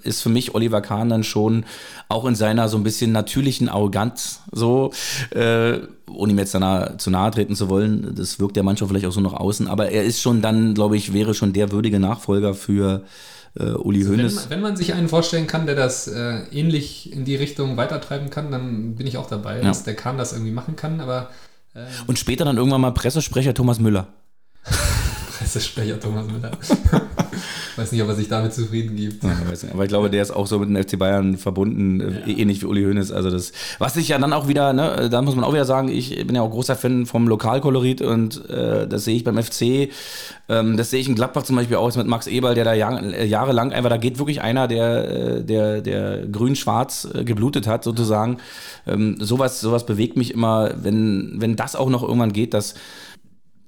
ist 0.04 0.22
für 0.22 0.30
mich 0.30 0.56
Oliver 0.56 0.82
Kahn 0.82 1.10
dann 1.10 1.24
schon 1.24 1.66
auch 2.10 2.26
in 2.26 2.36
seiner 2.36 2.70
so 2.70 2.78
ein 2.78 2.84
bisschen 2.84 3.12
natürlichen 3.12 3.70
Arroganz 3.70 4.42
so, 4.52 4.92
äh, 5.32 5.80
ohne 6.10 6.32
ihm 6.32 6.40
jetzt 6.40 6.54
danach 6.54 6.98
zu 6.98 7.10
nahe 7.10 7.32
treten 7.32 7.56
zu 7.56 7.70
wollen, 7.70 8.16
das 8.16 8.40
wirkt 8.40 8.58
ja 8.58 8.64
manchmal 8.64 8.90
vielleicht 8.90 9.06
auch 9.06 9.12
so 9.12 9.22
nach 9.22 9.34
außen, 9.34 9.68
aber 9.68 9.90
er 9.90 10.04
ist 10.04 10.22
schon 10.22 10.42
dann, 10.42 10.74
glaube 10.74 10.96
ich, 10.96 11.14
wäre 11.14 11.34
schon 11.34 11.54
der 11.54 11.72
würdige 11.72 12.00
Nachfolger 12.00 12.54
für 12.54 13.04
äh, 13.04 13.37
Uli 13.64 14.04
Wenn, 14.06 14.12
Hoeneß. 14.20 14.36
man- 14.36 14.50
wenn 14.50 14.62
man 14.62 14.76
sich 14.78 14.94
einen 14.94 15.10
vorstellen 15.10 15.48
kann, 15.48 15.66
der 15.66 15.76
das 15.76 16.08
äh, 16.08 16.40
ähnlich 16.52 17.12
in 17.14 17.26
die 17.26 17.36
Richtung 17.36 17.78
weitertreiben 17.78 18.30
kann, 18.30 18.52
dann 18.52 18.96
bin 18.96 19.08
ich 19.08 19.18
auch 19.18 19.28
dabei, 19.30 19.58
Ja. 19.58 19.64
dass 19.64 19.84
der 19.84 19.96
Kahn 19.96 20.18
das 20.18 20.34
irgendwie 20.34 20.52
machen 20.52 20.76
kann, 20.76 21.00
aber 21.02 21.30
äh, 21.74 21.80
Und 22.08 22.20
später 22.20 22.46
dann 22.46 22.58
irgendwann 22.58 22.82
mal 22.82 22.92
Pressesprecher 22.92 23.54
Thomas 23.54 23.80
Müller. 23.80 24.08
Pressesprecher 25.38 26.00
Thomas 26.00 26.26
Müller. 26.28 26.52
Weiß 27.78 27.92
nicht, 27.92 28.02
ob 28.02 28.10
er 28.10 28.16
sich 28.16 28.28
damit 28.28 28.54
zufrieden 28.54 28.96
gibt. 28.96 29.24
Ja. 29.24 29.38
Aber 29.72 29.84
ich 29.84 29.90
glaube, 29.90 30.10
der 30.10 30.24
ist 30.24 30.32
auch 30.32 30.48
so 30.48 30.58
mit 30.58 30.68
dem 30.68 30.84
FC 30.84 30.98
Bayern 30.98 31.38
verbunden, 31.38 32.02
äh, 32.02 32.32
ähnlich 32.32 32.62
wie 32.64 32.66
Uli 32.66 32.84
Hoeneß. 32.84 33.12
Also 33.12 33.30
das, 33.30 33.52
was 33.78 33.94
sich 33.94 34.08
ja 34.08 34.18
dann 34.18 34.34
auch 34.34 34.48
wieder, 34.48 34.74
ne, 34.74 35.10
da 35.12 35.22
muss 35.22 35.36
man 35.36 35.44
auch 35.44 35.54
wieder 35.54 35.66
sagen, 35.66 35.88
ich 35.88 36.26
bin 36.26 36.36
ja 36.36 36.42
auch 36.42 36.50
großer 36.50 36.76
Fan 36.76 37.06
vom 37.06 37.28
Lokalkolorit 37.28 38.02
und 38.02 38.50
äh, 38.50 38.88
das 38.88 39.06
sehe 39.06 39.16
ich 39.16 39.24
beim 39.24 39.42
FC. 39.42 39.90
Ähm, 40.50 40.76
das 40.76 40.90
sehe 40.90 41.00
ich 41.00 41.08
in 41.08 41.14
Gladbach 41.14 41.44
zum 41.44 41.56
Beispiel 41.56 41.78
auch 41.78 41.96
mit 41.96 42.08
Max 42.08 42.26
Eberl, 42.26 42.56
der 42.56 42.66
da 42.66 42.74
jahr, 42.74 43.02
äh, 43.04 43.26
jahrelang 43.26 43.72
einfach, 43.72 43.92
da 43.92 43.98
geht 43.98 44.18
wirklich 44.18 44.42
einer, 44.42 44.68
der, 44.68 45.10
äh, 45.10 45.44
der, 45.44 45.82
der 45.82 46.26
grün-schwarz 46.26 47.08
geblutet 47.26 47.68
hat, 47.68 47.84
sozusagen. 47.84 48.38
Ähm, 48.88 49.18
sowas, 49.20 49.62
sowas 49.62 49.86
bewegt 49.86 50.18
mich 50.18 50.34
immer, 50.34 50.72
wenn, 50.82 51.36
wenn 51.38 51.56
das 51.56 51.76
auch 51.76 51.90
noch 51.90 52.02
irgendwann 52.02 52.34
geht, 52.34 52.56
dass 52.56 52.74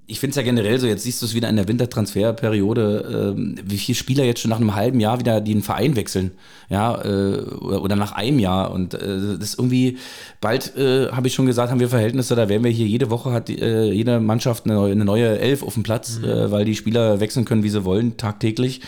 ich 0.10 0.20
finde 0.20 0.32
es 0.32 0.36
ja 0.38 0.42
generell 0.42 0.80
so, 0.80 0.88
jetzt 0.88 1.04
siehst 1.04 1.22
du 1.22 1.28
es 1.28 1.36
wieder 1.36 1.50
in 1.50 1.56
der 1.56 1.68
Wintertransferperiode, 1.68 3.34
ähm, 3.36 3.56
wie 3.64 3.78
viele 3.78 3.96
Spieler 3.96 4.24
jetzt 4.24 4.42
schon 4.42 4.50
nach 4.50 4.58
einem 4.58 4.74
halben 4.74 5.00
Jahr 5.00 5.20
wieder 5.20 5.40
den 5.40 5.62
Verein 5.62 5.96
wechseln, 5.96 6.32
ja, 6.68 7.00
äh, 7.04 7.42
oder, 7.42 7.96
nach 7.96 8.14
einem 8.14 8.40
Jahr. 8.40 8.72
Und 8.72 8.96
äh, 8.96 9.38
das 9.38 9.50
ist 9.50 9.60
irgendwie, 9.60 9.98
bald, 10.42 10.76
äh, 10.76 11.12
habe 11.12 11.28
ich 11.28 11.36
schon 11.36 11.46
gesagt, 11.46 11.70
haben 11.70 11.80
wir 11.80 11.90
Verhältnisse, 11.90 12.36
da 12.36 12.50
werden 12.50 12.64
wir 12.64 12.72
hier 12.72 12.88
jede 12.88 13.12
Woche 13.12 13.32
hat 13.32 13.50
äh, 13.50 13.92
jede 13.92 14.20
Mannschaft 14.20 14.66
eine 14.66 14.74
neue, 14.74 14.92
eine 14.94 15.06
neue 15.06 15.38
Elf 15.38 15.62
auf 15.62 15.76
dem 15.76 15.84
Platz, 15.84 16.20
äh, 16.24 16.50
weil 16.50 16.66
die 16.66 16.76
Spieler 16.76 17.20
wechseln 17.20 17.46
können, 17.46 17.64
wie 17.64 17.70
sie 17.70 17.86
wollen, 17.86 18.18
tagtäglich. 18.18 18.82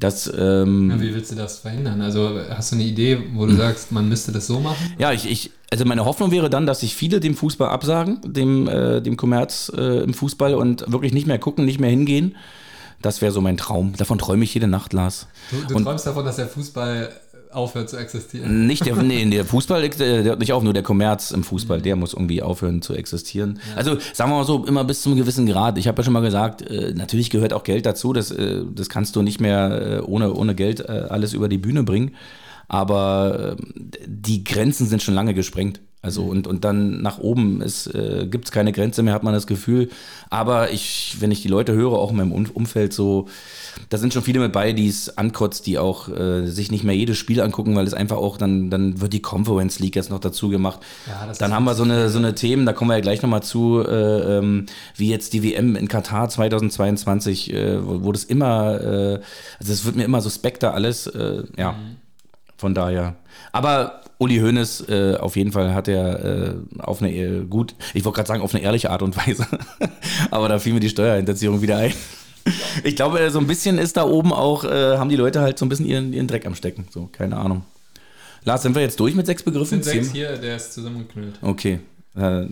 Das, 0.00 0.32
ähm, 0.36 0.90
Ja, 0.90 1.00
wie 1.00 1.14
willst 1.14 1.30
du 1.30 1.36
das 1.36 1.58
verhindern? 1.58 2.00
Also 2.00 2.40
hast 2.48 2.72
du 2.72 2.76
eine 2.76 2.84
Idee, 2.84 3.18
wo 3.34 3.46
du 3.46 3.54
sagst, 3.54 3.92
man 3.92 4.08
müsste 4.08 4.32
das 4.32 4.46
so 4.46 4.58
machen? 4.58 4.94
Ja, 4.98 5.12
ich, 5.12 5.30
ich 5.30 5.50
also 5.70 5.84
meine 5.84 6.04
Hoffnung 6.04 6.32
wäre 6.32 6.50
dann, 6.50 6.66
dass 6.66 6.80
sich 6.80 6.96
viele 6.96 7.20
dem 7.20 7.36
Fußball 7.36 7.68
absagen, 7.68 8.20
dem, 8.24 8.66
äh, 8.66 9.00
dem 9.02 9.16
Kommerz 9.16 9.70
äh, 9.76 10.02
im 10.02 10.14
Fußball 10.14 10.54
und 10.54 10.90
wirklich 10.90 11.12
nicht 11.12 11.26
mehr 11.26 11.38
gucken, 11.38 11.64
nicht 11.64 11.78
mehr 11.80 11.90
hingehen. 11.90 12.34
Das 13.02 13.22
wäre 13.22 13.32
so 13.32 13.40
mein 13.40 13.56
Traum. 13.56 13.94
Davon 13.96 14.18
träume 14.18 14.44
ich 14.44 14.52
jede 14.52 14.66
Nacht, 14.66 14.92
Lars. 14.92 15.26
Du, 15.50 15.56
du 15.68 15.76
und 15.76 15.84
träumst 15.84 16.06
davon, 16.06 16.24
dass 16.24 16.36
der 16.36 16.48
Fußball 16.48 17.10
aufhört 17.52 17.88
zu 17.88 17.96
existieren. 17.96 18.66
Nicht 18.66 18.86
der, 18.86 18.96
nee, 18.96 19.24
der 19.24 19.44
Fußball, 19.46 19.88
der 19.88 20.24
hört 20.24 20.38
nicht 20.38 20.52
auf, 20.52 20.62
nur 20.62 20.72
der 20.72 20.82
Kommerz 20.82 21.30
im 21.30 21.44
Fußball, 21.44 21.80
der 21.80 21.96
muss 21.96 22.14
irgendwie 22.14 22.42
aufhören 22.42 22.82
zu 22.82 22.94
existieren. 22.94 23.60
Ja. 23.70 23.76
Also 23.76 23.98
sagen 24.12 24.30
wir 24.30 24.36
mal 24.36 24.44
so, 24.44 24.64
immer 24.64 24.84
bis 24.84 25.02
zu 25.02 25.10
einem 25.10 25.18
gewissen 25.18 25.46
Grad. 25.46 25.78
Ich 25.78 25.88
habe 25.88 25.98
ja 25.98 26.04
schon 26.04 26.12
mal 26.12 26.20
gesagt, 26.20 26.62
äh, 26.62 26.92
natürlich 26.94 27.30
gehört 27.30 27.52
auch 27.52 27.64
Geld 27.64 27.86
dazu, 27.86 28.12
das, 28.12 28.30
äh, 28.30 28.62
das 28.74 28.88
kannst 28.88 29.16
du 29.16 29.22
nicht 29.22 29.40
mehr 29.40 29.98
äh, 29.98 30.00
ohne, 30.00 30.32
ohne 30.34 30.54
Geld 30.54 30.80
äh, 30.80 31.06
alles 31.08 31.32
über 31.32 31.48
die 31.48 31.58
Bühne 31.58 31.82
bringen. 31.82 32.14
Aber 32.68 33.56
äh, 33.58 33.62
die 34.06 34.44
Grenzen 34.44 34.86
sind 34.86 35.02
schon 35.02 35.14
lange 35.14 35.34
gesprengt. 35.34 35.80
Also 36.02 36.22
und, 36.22 36.46
und 36.46 36.64
dann 36.64 37.02
nach 37.02 37.18
oben 37.18 37.60
äh, 37.60 38.26
gibt 38.26 38.46
es 38.46 38.50
keine 38.50 38.72
Grenze 38.72 39.02
mehr, 39.02 39.12
hat 39.12 39.22
man 39.22 39.34
das 39.34 39.46
Gefühl. 39.46 39.90
Aber 40.30 40.70
ich, 40.70 41.16
wenn 41.20 41.30
ich 41.30 41.42
die 41.42 41.48
Leute 41.48 41.74
höre, 41.74 41.92
auch 41.92 42.10
in 42.10 42.16
meinem 42.16 42.32
Umfeld 42.32 42.94
so, 42.94 43.28
da 43.90 43.98
sind 43.98 44.14
schon 44.14 44.22
viele 44.22 44.40
mit 44.40 44.52
bei, 44.52 44.72
die 44.72 44.88
es 44.88 45.18
ankotzt, 45.18 45.66
die 45.66 45.78
auch 45.78 46.08
äh, 46.08 46.46
sich 46.46 46.70
nicht 46.70 46.84
mehr 46.84 46.96
jedes 46.96 47.18
Spiel 47.18 47.42
angucken, 47.42 47.76
weil 47.76 47.86
es 47.86 47.92
einfach 47.92 48.16
auch, 48.16 48.38
dann, 48.38 48.70
dann 48.70 49.02
wird 49.02 49.12
die 49.12 49.20
Conference 49.20 49.78
League 49.78 49.94
jetzt 49.94 50.08
noch 50.08 50.20
dazu 50.20 50.48
gemacht. 50.48 50.80
Ja, 51.06 51.30
dann 51.38 51.52
haben 51.52 51.64
wir 51.64 51.74
so 51.74 51.82
eine, 51.82 52.08
so 52.08 52.18
eine 52.18 52.34
Themen, 52.34 52.64
da 52.64 52.72
kommen 52.72 52.90
wir 52.90 52.94
ja 52.94 53.02
gleich 53.02 53.20
nochmal 53.20 53.42
zu, 53.42 53.84
äh, 53.86 54.38
ähm, 54.38 54.66
wie 54.96 55.10
jetzt 55.10 55.34
die 55.34 55.42
WM 55.42 55.76
in 55.76 55.86
Katar 55.88 56.30
2022, 56.30 57.52
äh, 57.52 57.86
wo, 57.86 58.04
wo, 58.04 58.12
das 58.12 58.24
immer, 58.24 58.80
äh, 58.80 59.20
also 59.58 59.72
es 59.72 59.84
wird 59.84 59.96
mir 59.96 60.04
immer 60.04 60.22
suspekter 60.22 60.72
alles, 60.72 61.08
äh, 61.08 61.42
ja. 61.58 61.72
Mhm. 61.72 61.96
Von 62.56 62.74
daher. 62.74 63.16
Aber 63.52 64.02
Uli 64.20 64.38
Hoeneß, 64.38 64.84
äh, 64.90 65.16
auf 65.16 65.34
jeden 65.34 65.50
Fall 65.50 65.72
hat 65.72 65.88
er 65.88 66.24
äh, 66.24 66.54
auf 66.78 67.00
eine 67.00 67.10
äh, 67.10 67.44
gut, 67.46 67.74
ich 67.94 68.04
wollte 68.04 68.16
gerade 68.16 68.28
sagen, 68.28 68.42
auf 68.42 68.54
eine 68.54 68.62
ehrliche 68.62 68.90
Art 68.90 69.00
und 69.00 69.16
Weise. 69.16 69.46
Aber 70.30 70.48
da 70.50 70.58
fiel 70.58 70.74
mir 70.74 70.80
die 70.80 70.90
Steuerhinterziehung 70.90 71.62
wieder 71.62 71.78
ein. 71.78 71.94
Ich 72.84 72.96
glaube, 72.96 73.30
so 73.30 73.38
ein 73.38 73.46
bisschen 73.46 73.78
ist 73.78 73.96
da 73.96 74.04
oben 74.04 74.32
auch, 74.32 74.64
äh, 74.64 74.98
haben 74.98 75.08
die 75.08 75.16
Leute 75.16 75.40
halt 75.40 75.58
so 75.58 75.64
ein 75.64 75.70
bisschen 75.70 75.86
ihren, 75.86 76.12
ihren 76.12 76.26
Dreck 76.26 76.44
am 76.44 76.54
Stecken. 76.54 76.86
So, 76.90 77.08
keine 77.10 77.38
Ahnung. 77.38 77.64
Lars, 78.44 78.62
sind 78.62 78.74
wir 78.74 78.82
jetzt 78.82 79.00
durch 79.00 79.14
mit 79.14 79.24
sechs 79.24 79.42
Begriffen? 79.42 79.82
Sind 79.82 79.84
sechs 79.84 80.12
hier, 80.12 80.36
der 80.36 80.56
ist 80.56 80.74
zusammengeknüllt. 80.74 81.38
Okay. 81.40 81.80
Äh, 82.14 82.46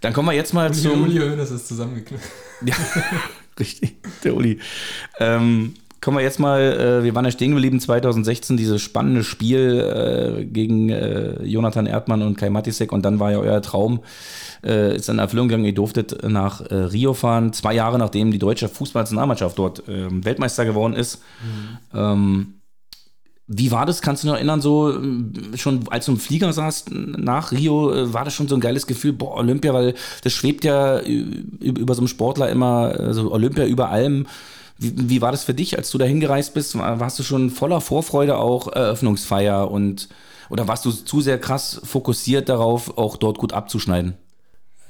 dann 0.00 0.12
kommen 0.12 0.28
wir 0.28 0.32
jetzt 0.32 0.52
mal 0.52 0.74
zum. 0.74 1.04
Uli 1.04 1.18
Hoeneß 1.18 1.50
ist 1.52 1.68
zusammengeknüllt. 1.68 2.22
ja, 2.66 2.74
richtig, 3.60 3.96
der 4.24 4.34
Uli. 4.34 4.58
Ähm, 5.20 5.74
Kommen 6.04 6.18
wir 6.18 6.22
jetzt 6.22 6.38
mal, 6.38 6.60
äh, 6.60 7.02
wir 7.02 7.14
waren 7.14 7.24
ja 7.24 7.30
stehen 7.30 7.52
geblieben 7.52 7.80
2016, 7.80 8.58
dieses 8.58 8.82
spannende 8.82 9.24
Spiel 9.24 9.80
äh, 9.80 10.44
gegen 10.44 10.90
äh, 10.90 11.42
Jonathan 11.44 11.86
Erdmann 11.86 12.20
und 12.20 12.36
Kai 12.36 12.50
Matisek 12.50 12.92
und 12.92 13.06
dann 13.06 13.20
war 13.20 13.32
ja 13.32 13.38
euer 13.38 13.62
Traum, 13.62 14.00
äh, 14.62 14.96
ist 14.96 15.08
in 15.08 15.18
Erfüllung 15.18 15.48
gegangen, 15.48 15.64
ihr 15.64 15.72
durftet 15.72 16.22
nach 16.28 16.60
äh, 16.60 16.74
Rio 16.74 17.14
fahren, 17.14 17.54
zwei 17.54 17.72
Jahre 17.72 17.98
nachdem 17.98 18.32
die 18.32 18.38
deutsche 18.38 18.68
Fußballnationalmannschaft 18.68 19.58
dort 19.58 19.82
ähm, 19.88 20.22
Weltmeister 20.26 20.66
geworden 20.66 20.92
ist. 20.92 21.22
Mhm. 21.42 21.98
Ähm, 21.98 22.54
wie 23.46 23.70
war 23.70 23.86
das? 23.86 24.02
Kannst 24.02 24.24
du 24.24 24.26
noch 24.26 24.34
erinnern, 24.34 24.60
so 24.60 25.00
schon 25.54 25.88
als 25.88 26.04
du 26.04 26.12
im 26.12 26.18
Flieger 26.18 26.52
saßt 26.52 26.90
nach 26.92 27.50
Rio, 27.50 27.94
äh, 27.94 28.12
war 28.12 28.26
das 28.26 28.34
schon 28.34 28.48
so 28.48 28.56
ein 28.56 28.60
geiles 28.60 28.86
Gefühl, 28.86 29.14
boah, 29.14 29.38
Olympia, 29.38 29.72
weil 29.72 29.94
das 30.22 30.34
schwebt 30.34 30.66
ja 30.66 31.00
über 31.00 31.94
so 31.94 32.02
einem 32.02 32.08
Sportler 32.08 32.50
immer, 32.50 32.94
also 32.98 33.32
Olympia 33.32 33.64
über 33.64 33.88
allem. 33.88 34.26
Wie, 34.78 34.92
wie 35.08 35.22
war 35.22 35.32
das 35.32 35.44
für 35.44 35.54
dich, 35.54 35.76
als 35.76 35.90
du 35.90 35.98
da 35.98 36.04
hingereist 36.04 36.54
bist? 36.54 36.76
Warst 36.76 37.18
du 37.18 37.22
schon 37.22 37.50
voller 37.50 37.80
Vorfreude 37.80 38.36
auch 38.36 38.68
Eröffnungsfeier 38.68 39.70
und 39.70 40.08
oder 40.50 40.68
warst 40.68 40.84
du 40.84 40.90
zu 40.90 41.20
sehr 41.20 41.38
krass 41.38 41.80
fokussiert 41.84 42.48
darauf, 42.48 42.98
auch 42.98 43.16
dort 43.16 43.38
gut 43.38 43.52
abzuschneiden? 43.52 44.14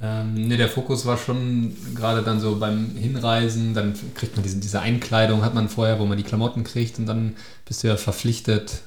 Ähm, 0.02 0.48
ne, 0.48 0.56
der 0.56 0.68
Fokus 0.68 1.06
war 1.06 1.16
schon 1.16 1.76
gerade 1.94 2.22
dann 2.22 2.40
so 2.40 2.56
beim 2.56 2.96
Hinreisen, 2.96 3.72
dann 3.74 3.94
kriegt 4.14 4.34
man 4.36 4.42
diese, 4.42 4.58
diese 4.58 4.80
Einkleidung, 4.80 5.42
hat 5.42 5.54
man 5.54 5.68
vorher, 5.68 6.00
wo 6.00 6.04
man 6.04 6.18
die 6.18 6.24
Klamotten 6.24 6.64
kriegt 6.64 6.98
und 6.98 7.06
dann 7.06 7.36
bist 7.64 7.84
du 7.84 7.88
ja 7.88 7.96
verpflichtet, 7.96 8.82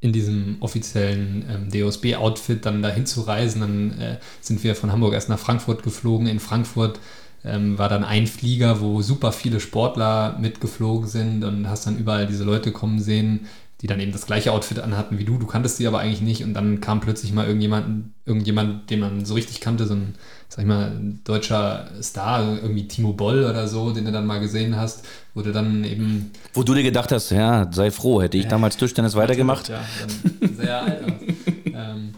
in 0.00 0.12
diesem 0.12 0.56
offiziellen 0.60 1.44
ähm, 1.48 1.70
DOSB-Outfit 1.70 2.64
dann 2.64 2.82
dahin 2.82 3.04
zu 3.04 3.20
reisen. 3.20 3.60
Dann 3.60 3.98
äh, 4.00 4.18
sind 4.40 4.64
wir 4.64 4.74
von 4.74 4.90
Hamburg 4.90 5.12
erst 5.12 5.28
nach 5.28 5.38
Frankfurt 5.38 5.82
geflogen. 5.82 6.26
In 6.26 6.40
Frankfurt 6.40 6.98
ähm, 7.44 7.78
war 7.78 7.88
dann 7.88 8.04
ein 8.04 8.26
Flieger, 8.26 8.80
wo 8.80 9.02
super 9.02 9.32
viele 9.32 9.60
Sportler 9.60 10.36
mitgeflogen 10.38 11.08
sind 11.08 11.44
und 11.44 11.68
hast 11.68 11.86
dann 11.86 11.98
überall 11.98 12.26
diese 12.26 12.44
Leute 12.44 12.72
kommen 12.72 13.00
sehen, 13.00 13.46
die 13.80 13.86
dann 13.86 13.98
eben 13.98 14.12
das 14.12 14.26
gleiche 14.26 14.52
Outfit 14.52 14.78
anhatten 14.78 15.18
wie 15.18 15.24
du. 15.24 15.38
Du 15.38 15.46
kanntest 15.46 15.78
sie 15.78 15.86
aber 15.86 16.00
eigentlich 16.00 16.20
nicht 16.20 16.44
und 16.44 16.52
dann 16.52 16.80
kam 16.80 17.00
plötzlich 17.00 17.32
mal 17.32 17.46
irgendjemand, 17.46 18.12
irgendjemand, 18.26 18.90
den 18.90 19.00
man 19.00 19.24
so 19.24 19.34
richtig 19.34 19.60
kannte, 19.60 19.86
so 19.86 19.94
ein, 19.94 20.14
sag 20.48 20.60
ich 20.60 20.68
mal, 20.68 21.00
deutscher 21.24 21.90
Star, 22.02 22.58
irgendwie 22.60 22.86
Timo 22.88 23.14
Boll 23.14 23.44
oder 23.44 23.68
so, 23.68 23.90
den 23.92 24.04
du 24.04 24.12
dann 24.12 24.26
mal 24.26 24.38
gesehen 24.38 24.76
hast, 24.76 25.06
wurde 25.32 25.52
dann 25.52 25.84
eben. 25.84 26.30
Wo 26.52 26.62
du 26.62 26.74
dir 26.74 26.82
gedacht 26.82 27.10
hast, 27.10 27.30
ja, 27.30 27.72
sei 27.72 27.90
froh, 27.90 28.20
hätte 28.20 28.36
ich 28.36 28.48
damals 28.48 28.76
Tischtennis 28.76 29.14
weitergemacht. 29.14 29.70
Ja, 29.70 29.80
dann 30.00 30.56
sehr 30.56 30.82
alt 30.82 31.04
aus. 31.04 31.12
ähm, 31.64 32.14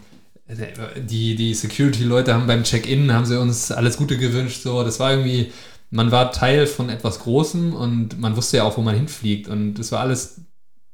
die, 0.97 1.35
die 1.35 1.53
Security-Leute 1.53 2.33
haben 2.33 2.47
beim 2.47 2.63
Check-in, 2.63 3.13
haben 3.13 3.25
sie 3.25 3.39
uns 3.39 3.71
alles 3.71 3.97
Gute 3.97 4.17
gewünscht. 4.17 4.61
So, 4.63 4.83
das 4.83 4.99
war 4.99 5.11
irgendwie, 5.11 5.51
man 5.89 6.11
war 6.11 6.31
Teil 6.31 6.67
von 6.67 6.89
etwas 6.89 7.19
Großem 7.19 7.73
und 7.73 8.19
man 8.19 8.35
wusste 8.35 8.57
ja 8.57 8.63
auch, 8.63 8.77
wo 8.77 8.81
man 8.81 8.95
hinfliegt. 8.95 9.47
Und 9.47 9.79
es 9.79 9.91
war 9.91 9.99
alles 10.01 10.41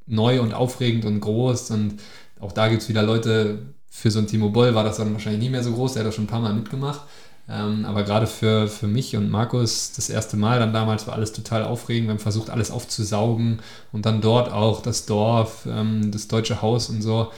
neu 0.06 0.42
und 0.42 0.54
aufregend 0.54 1.06
und 1.06 1.20
groß. 1.20 1.72
Und 1.72 1.96
auch 2.40 2.52
da 2.52 2.68
gibt 2.68 2.82
es 2.82 2.90
wieder 2.90 3.04
Leute, 3.04 3.60
für 3.90 4.12
so 4.12 4.20
ein 4.20 4.28
Timo 4.28 4.50
Boll 4.50 4.76
war 4.76 4.84
das 4.84 4.98
dann 4.98 5.14
wahrscheinlich 5.14 5.42
nie 5.42 5.50
mehr 5.50 5.64
so 5.64 5.74
groß, 5.74 5.94
der 5.94 6.02
hat 6.02 6.08
das 6.08 6.16
schon 6.16 6.26
ein 6.26 6.28
paar 6.28 6.42
Mal 6.42 6.54
mitgemacht. 6.54 7.02
Ähm, 7.50 7.86
aber 7.86 8.04
gerade 8.04 8.28
für, 8.28 8.68
für 8.68 8.88
mich 8.88 9.16
und 9.16 9.30
Markus 9.32 9.94
das 9.96 10.10
erste 10.10 10.38
Mal 10.38 10.60
dann 10.60 10.72
damals 10.72 11.08
war 11.08 11.16
alles 11.16 11.34
total 11.34 11.64
aufregend. 11.64 12.08
Wir 12.08 12.12
haben 12.12 12.20
versucht, 12.20 12.52
alles 12.52 12.70
aufzusaugen 12.70 13.60
und 13.92 14.06
dann 14.06 14.22
dort 14.22 14.52
auch 14.52 14.84
das 14.84 15.08
Dorf, 15.08 15.66
ähm, 15.68 16.12
das 16.12 16.28
deutsche 16.28 16.62
Haus 16.62 16.90
und 16.90 17.02
so. 17.02 17.32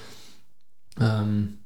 Ähm, 1.00 1.61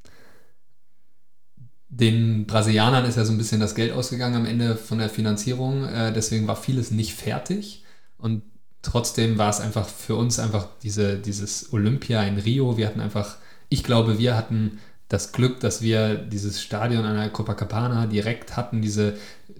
den 2.00 2.46
Brasilianern 2.46 3.06
ist 3.06 3.16
ja 3.16 3.24
so 3.24 3.32
ein 3.32 3.38
bisschen 3.38 3.62
das 3.62 3.74
Geld 3.74 3.93
ausgegangen 3.93 4.36
am 4.36 4.46
Ende 4.46 4.76
von 4.76 4.98
der 4.98 5.10
Finanzierung. 5.10 5.86
Äh, 5.86 6.12
deswegen 6.12 6.48
war 6.48 6.58
vieles 6.58 6.91
nicht 6.91 7.14
fertig. 7.14 7.84
Und 8.18 8.41
trotzdem 8.82 9.38
war 9.38 9.50
es 9.50 9.62
einfach 9.62 9.88
für 9.88 10.16
uns 10.16 10.39
einfach 10.39 10.68
diese, 10.84 11.18
dieses 11.18 11.72
Olympia 11.72 12.24
in 12.24 12.38
Rio. 12.38 12.78
Wir 12.78 12.88
hatten 12.88 13.00
einfach, 13.00 13.38
ich 13.70 13.84
glaube, 13.84 14.20
wir 14.20 14.36
hatten 14.36 14.80
das 15.08 15.32
Glück, 15.32 15.60
dass 15.62 15.82
wir 15.82 16.16
dieses 16.16 16.62
Stadion 16.62 17.06
an 17.06 17.16
der 17.16 17.30
Copacabana 17.30 18.08
direkt 18.08 18.58
hatten. 18.58 18.82
Diese 18.82 19.14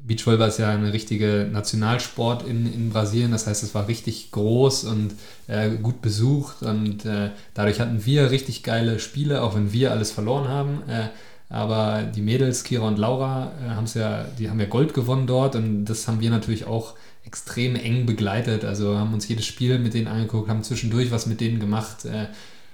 Beachvolleyball 0.04 0.50
ist 0.50 0.60
ja 0.60 0.72
ein 0.72 0.86
richtiger 0.86 1.46
Nationalsport 1.46 2.46
in, 2.46 2.72
in 2.72 2.90
Brasilien. 2.90 3.32
Das 3.32 3.48
heißt, 3.48 3.64
es 3.64 3.74
war 3.74 3.88
richtig 3.88 4.32
groß 4.32 4.86
und 4.86 5.14
äh, 5.48 5.70
gut 5.70 6.02
besucht. 6.02 6.64
Und 6.64 7.06
äh, 7.06 7.30
dadurch 7.54 7.80
hatten 7.80 8.06
wir 8.06 8.32
richtig 8.32 8.62
geile 8.64 9.00
Spiele, 9.00 9.42
auch 9.42 9.56
wenn 9.56 9.72
wir 9.72 9.92
alles 9.92 10.12
verloren 10.12 10.50
haben. 10.50 10.82
Äh, 10.90 11.10
aber 11.50 12.04
die 12.04 12.22
Mädels, 12.22 12.64
Kira 12.64 12.88
und 12.88 12.98
Laura, 12.98 13.52
äh, 13.64 13.70
haben 13.70 13.86
ja, 13.94 14.26
die 14.40 14.50
haben 14.50 14.60
ja 14.60 14.66
Gold 14.66 14.94
gewonnen 14.94 15.28
dort 15.28 15.56
und 15.56 15.86
das 15.86 16.08
haben 16.08 16.20
wir 16.20 16.30
natürlich 16.30 16.66
auch 16.66 16.96
extrem 17.24 17.76
eng 17.76 18.06
begleitet. 18.06 18.66
Also 18.66 18.98
haben 18.98 19.14
uns 19.14 19.28
jedes 19.28 19.46
Spiel 19.46 19.80
mit 19.80 19.94
denen 19.94 20.08
angeguckt, 20.08 20.50
haben 20.50 20.64
zwischendurch 20.64 21.12
was 21.12 21.26
mit 21.26 21.42
denen 21.42 21.60
gemacht, 21.60 22.06
äh, 22.06 22.28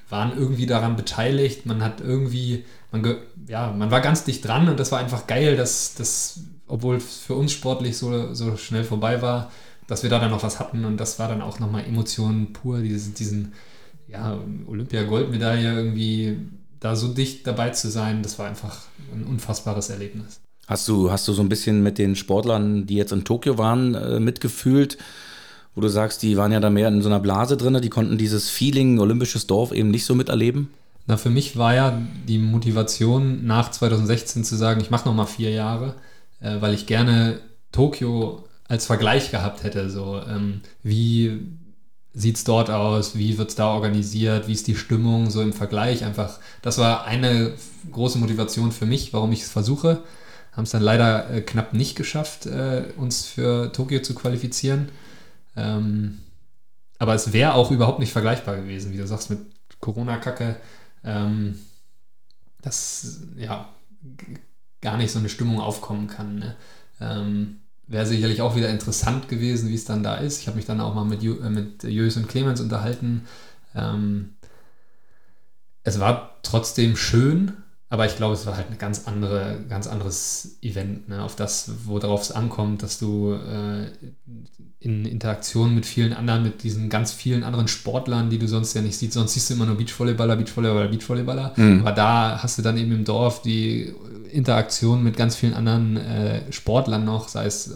waren 0.10 0.38
irgendwie 0.38 0.66
daran 0.66 0.96
beteiligt. 0.96 1.66
Man 1.66 1.84
hat 1.84 2.02
irgendwie, 2.02 2.66
man, 2.92 3.18
ja, 3.48 3.72
man 3.72 3.92
war 3.92 4.02
ganz 4.02 4.24
dicht 4.24 4.46
dran 4.46 4.68
und 4.70 4.80
das 4.80 4.92
war 4.92 5.00
einfach 5.00 5.28
geil, 5.28 5.56
dass 5.56 5.96
das, 5.96 6.42
obwohl 6.68 7.00
für 7.00 7.36
uns 7.36 7.52
sportlich 7.52 7.98
so, 7.98 8.34
so 8.34 8.58
schnell 8.58 8.84
vorbei 8.84 9.22
war, 9.22 9.52
dass 9.88 10.04
wir 10.04 10.10
da 10.10 10.20
dann 10.20 10.32
noch 10.32 10.44
was 10.44 10.60
hatten 10.60 10.86
und 10.86 10.98
das 10.98 11.20
war 11.20 11.28
dann 11.28 11.42
auch 11.42 11.60
nochmal 11.60 11.86
Emotionen 11.86 12.54
pur, 12.54 12.80
dieses, 12.82 13.14
diesen 13.14 13.54
ja, 14.08 14.38
Olympia-Goldmedaille 14.68 15.74
irgendwie 15.74 16.38
da 16.82 16.96
so 16.96 17.08
dicht 17.08 17.48
dabei 17.48 17.70
zu 17.70 17.90
sein, 17.90 18.22
das 18.24 18.38
war 18.38 18.48
einfach 18.48 18.80
ein 19.14 19.24
unfassbares 19.24 19.90
Erlebnis. 19.90 20.42
Hast 20.68 20.88
du, 20.88 21.12
hast 21.12 21.28
du 21.28 21.34
so 21.34 21.42
ein 21.42 21.50
bisschen 21.50 21.84
mit 21.84 21.98
den 21.98 22.16
Sportlern, 22.16 22.86
die 22.86 22.96
jetzt 22.96 23.14
in 23.14 23.24
Tokio 23.24 23.58
waren, 23.58 23.96
äh, 23.96 24.20
mitgefühlt? 24.20 24.98
Wo 25.74 25.82
du 25.82 25.88
sagst, 25.88 26.22
die 26.22 26.36
waren 26.36 26.52
ja 26.52 26.60
da 26.60 26.70
mehr 26.70 26.90
in 26.90 27.02
so 27.02 27.08
einer 27.08 27.20
Blase 27.20 27.56
drin, 27.56 27.80
die 27.82 27.90
konnten 27.90 28.18
dieses 28.18 28.50
Feeling 28.50 29.00
olympisches 29.00 29.48
Dorf 29.48 29.72
eben 29.72 29.90
nicht 29.90 30.06
so 30.06 30.16
miterleben? 30.16 30.70
Na, 31.08 31.18
für 31.18 31.30
mich 31.30 31.56
war 31.56 31.74
ja 31.74 32.02
die 32.28 32.40
Motivation 32.40 33.46
nach 33.46 33.72
2016 33.72 34.44
zu 34.44 34.56
sagen, 34.56 34.82
ich 34.82 34.90
mache 34.90 35.08
nochmal 35.08 35.28
vier 35.28 35.52
Jahre, 35.52 35.96
äh, 36.40 36.60
weil 36.62 36.74
ich 36.74 36.88
gerne 36.88 37.40
Tokio 37.72 38.48
als 38.68 38.86
Vergleich 38.86 39.32
gehabt 39.32 39.64
hätte. 39.64 39.90
So, 39.90 40.22
ähm, 40.28 40.62
wie 40.84 41.40
sieht 42.14 42.38
es 42.38 42.44
dort 42.44 42.70
aus, 42.70 43.16
wie 43.16 43.38
wird 43.38 43.50
es 43.50 43.56
da 43.56 43.74
organisiert, 43.74 44.48
wie 44.48 44.54
ist 44.54 44.68
die 44.68 44.76
Stimmung, 44.76 45.30
so 45.30 45.42
im 45.42 45.54
Vergleich 45.54 46.04
einfach. 46.04 46.40
Das 46.62 46.78
war 46.78 47.06
eine 47.06 47.54
große 47.92 48.18
Motivation 48.18 48.72
für 48.72 48.86
mich, 48.86 49.14
warum 49.14 49.32
ich 49.32 49.44
es 49.44 49.52
versuche. 49.52 50.04
Haben 50.52 50.64
es 50.64 50.72
dann 50.72 50.82
leider 50.82 51.30
äh, 51.30 51.42
knapp 51.42 51.74
nicht 51.74 51.96
geschafft, 51.96 52.46
äh, 52.46 52.92
uns 52.98 53.26
für 53.26 53.72
Tokio 53.72 54.02
zu 54.02 54.14
qualifizieren. 54.14 54.90
Ähm, 55.56 56.20
aber 57.00 57.16
es 57.16 57.32
wäre 57.32 57.54
auch 57.54 57.72
überhaupt 57.72 58.00
nicht 58.00 58.12
vergleichbar 58.12 58.58
gewesen, 58.58 58.92
wie 58.92 58.98
du 58.98 59.08
sagst, 59.08 59.30
mit 59.30 59.40
Corona-Kacke. 59.80 60.58
Ähm, 61.04 61.60
das, 62.62 63.22
ja, 63.38 63.70
gar 64.82 64.98
nicht 64.98 65.12
so 65.12 65.20
eine 65.20 65.30
Stimmung 65.30 65.62
aufkommen 65.62 66.08
kann. 66.08 66.36
Ne? 66.36 66.56
Ähm, 67.00 67.62
Wäre 67.88 68.06
sicherlich 68.06 68.42
auch 68.42 68.56
wieder 68.56 68.70
interessant 68.70 69.28
gewesen, 69.28 69.70
wie 69.70 69.76
es 69.76 69.86
dann 69.86 70.04
da 70.04 70.16
ist. 70.16 70.42
Ich 70.42 70.48
habe 70.48 70.58
mich 70.58 70.66
dann 70.66 70.80
auch 70.80 70.96
mal 70.96 71.06
mit, 71.06 71.24
Ju, 71.24 71.40
äh, 71.40 71.50
mit 71.50 71.84
Jös 71.84 72.18
und 72.18 72.30
Clemens 72.30 72.62
unterhalten. 72.62 73.24
Ähm, 73.76 74.30
es 75.84 76.00
war 76.00 76.38
trotzdem 76.44 76.96
schön, 76.96 77.54
aber 77.90 78.06
ich 78.06 78.16
glaube, 78.16 78.36
es 78.36 78.46
war 78.46 78.56
halt 78.56 78.72
ein 78.72 78.78
ganz, 78.78 79.08
andere, 79.08 79.66
ganz 79.68 79.88
anderes 79.88 80.58
Event, 80.62 81.10
ne? 81.10 81.24
auf 81.24 81.36
das, 81.36 81.72
worauf 81.86 82.22
es 82.22 82.32
ankommt, 82.32 82.84
dass 82.84 83.00
du 83.00 83.34
äh, 83.34 83.88
in 84.80 85.06
Interaktion 85.06 85.76
mit 85.76 85.86
vielen 85.86 86.14
anderen, 86.14 86.44
mit 86.44 86.64
diesen 86.64 86.90
ganz 86.90 87.12
vielen 87.12 87.44
anderen 87.44 87.68
Sportlern, 87.68 88.30
die 88.30 88.40
du 88.40 88.48
sonst 88.48 88.74
ja 88.74 88.82
nicht 88.82 88.98
siehst. 88.98 89.14
Sonst 89.14 89.34
siehst 89.34 89.50
du 89.50 89.56
immer 89.56 89.66
nur 89.66 89.76
Beachvolleyballer, 89.76 90.38
Beachvolleyballer, 90.38 90.88
Beachvolleyballer. 90.88 91.54
Mhm. 91.56 91.82
Aber 91.82 91.92
da 91.92 92.42
hast 92.42 92.58
du 92.58 92.62
dann 92.62 92.78
eben 92.78 92.92
im 92.92 93.06
Dorf 93.06 93.42
die 93.42 93.94
Interaktion 94.32 95.04
mit 95.04 95.18
ganz 95.18 95.36
vielen 95.36 95.54
anderen 95.54 95.98
äh, 95.98 96.52
Sportlern 96.52 97.06
noch, 97.06 97.28
sei 97.28 97.46
es 97.46 97.74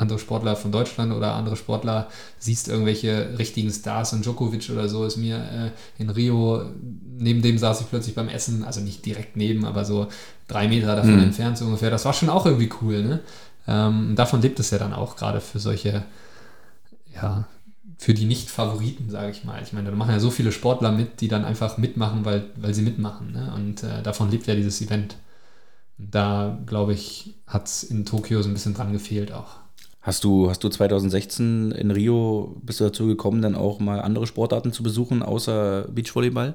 andere 0.00 0.18
Sportler 0.18 0.56
von 0.56 0.72
Deutschland 0.72 1.12
oder 1.12 1.34
andere 1.34 1.56
Sportler, 1.56 2.08
siehst 2.38 2.68
irgendwelche 2.68 3.38
richtigen 3.38 3.70
Stars 3.70 4.12
und 4.12 4.24
Djokovic 4.24 4.70
oder 4.70 4.88
so 4.88 5.04
ist 5.04 5.18
mir 5.18 5.36
äh, 5.36 6.02
in 6.02 6.10
Rio, 6.10 6.62
neben 7.18 7.42
dem 7.42 7.58
saß 7.58 7.82
ich 7.82 7.90
plötzlich 7.90 8.14
beim 8.14 8.28
Essen, 8.28 8.64
also 8.64 8.80
nicht 8.80 9.04
direkt 9.04 9.36
neben, 9.36 9.64
aber 9.64 9.84
so 9.84 10.08
drei 10.48 10.68
Meter 10.68 10.96
davon 10.96 11.16
mhm. 11.16 11.24
entfernt 11.24 11.58
so 11.58 11.66
ungefähr. 11.66 11.90
Das 11.90 12.04
war 12.04 12.14
schon 12.14 12.30
auch 12.30 12.46
irgendwie 12.46 12.70
cool, 12.80 13.02
ne? 13.02 13.20
Ähm, 13.68 14.14
davon 14.16 14.40
lebt 14.40 14.58
es 14.58 14.70
ja 14.70 14.78
dann 14.78 14.94
auch 14.94 15.16
gerade 15.16 15.40
für 15.40 15.58
solche, 15.58 16.02
ja, 17.14 17.46
für 17.98 18.14
die 18.14 18.24
Nicht-Favoriten, 18.24 19.10
sage 19.10 19.30
ich 19.30 19.44
mal. 19.44 19.62
Ich 19.62 19.74
meine, 19.74 19.90
da 19.90 19.96
machen 19.96 20.12
ja 20.12 20.20
so 20.20 20.30
viele 20.30 20.52
Sportler 20.52 20.90
mit, 20.90 21.20
die 21.20 21.28
dann 21.28 21.44
einfach 21.44 21.76
mitmachen, 21.76 22.24
weil, 22.24 22.44
weil 22.56 22.72
sie 22.72 22.80
mitmachen. 22.80 23.32
Ne? 23.32 23.52
Und 23.54 23.82
äh, 23.82 24.02
davon 24.02 24.30
lebt 24.30 24.46
ja 24.46 24.54
dieses 24.54 24.80
Event. 24.80 25.16
Da, 26.10 26.58
glaube 26.66 26.94
ich, 26.94 27.34
hat 27.46 27.66
es 27.66 27.82
in 27.82 28.06
Tokio 28.06 28.42
so 28.42 28.48
ein 28.48 28.54
bisschen 28.54 28.74
dran 28.74 28.92
gefehlt 28.92 29.32
auch. 29.32 29.60
Hast 30.02 30.24
du, 30.24 30.48
hast 30.48 30.64
du 30.64 30.70
2016 30.70 31.72
in 31.72 31.90
Rio, 31.90 32.56
bist 32.62 32.80
du 32.80 32.84
dazu 32.84 33.06
gekommen, 33.06 33.42
dann 33.42 33.54
auch 33.54 33.80
mal 33.80 34.00
andere 34.00 34.26
Sportarten 34.26 34.72
zu 34.72 34.82
besuchen, 34.82 35.22
außer 35.22 35.88
Beachvolleyball? 35.90 36.54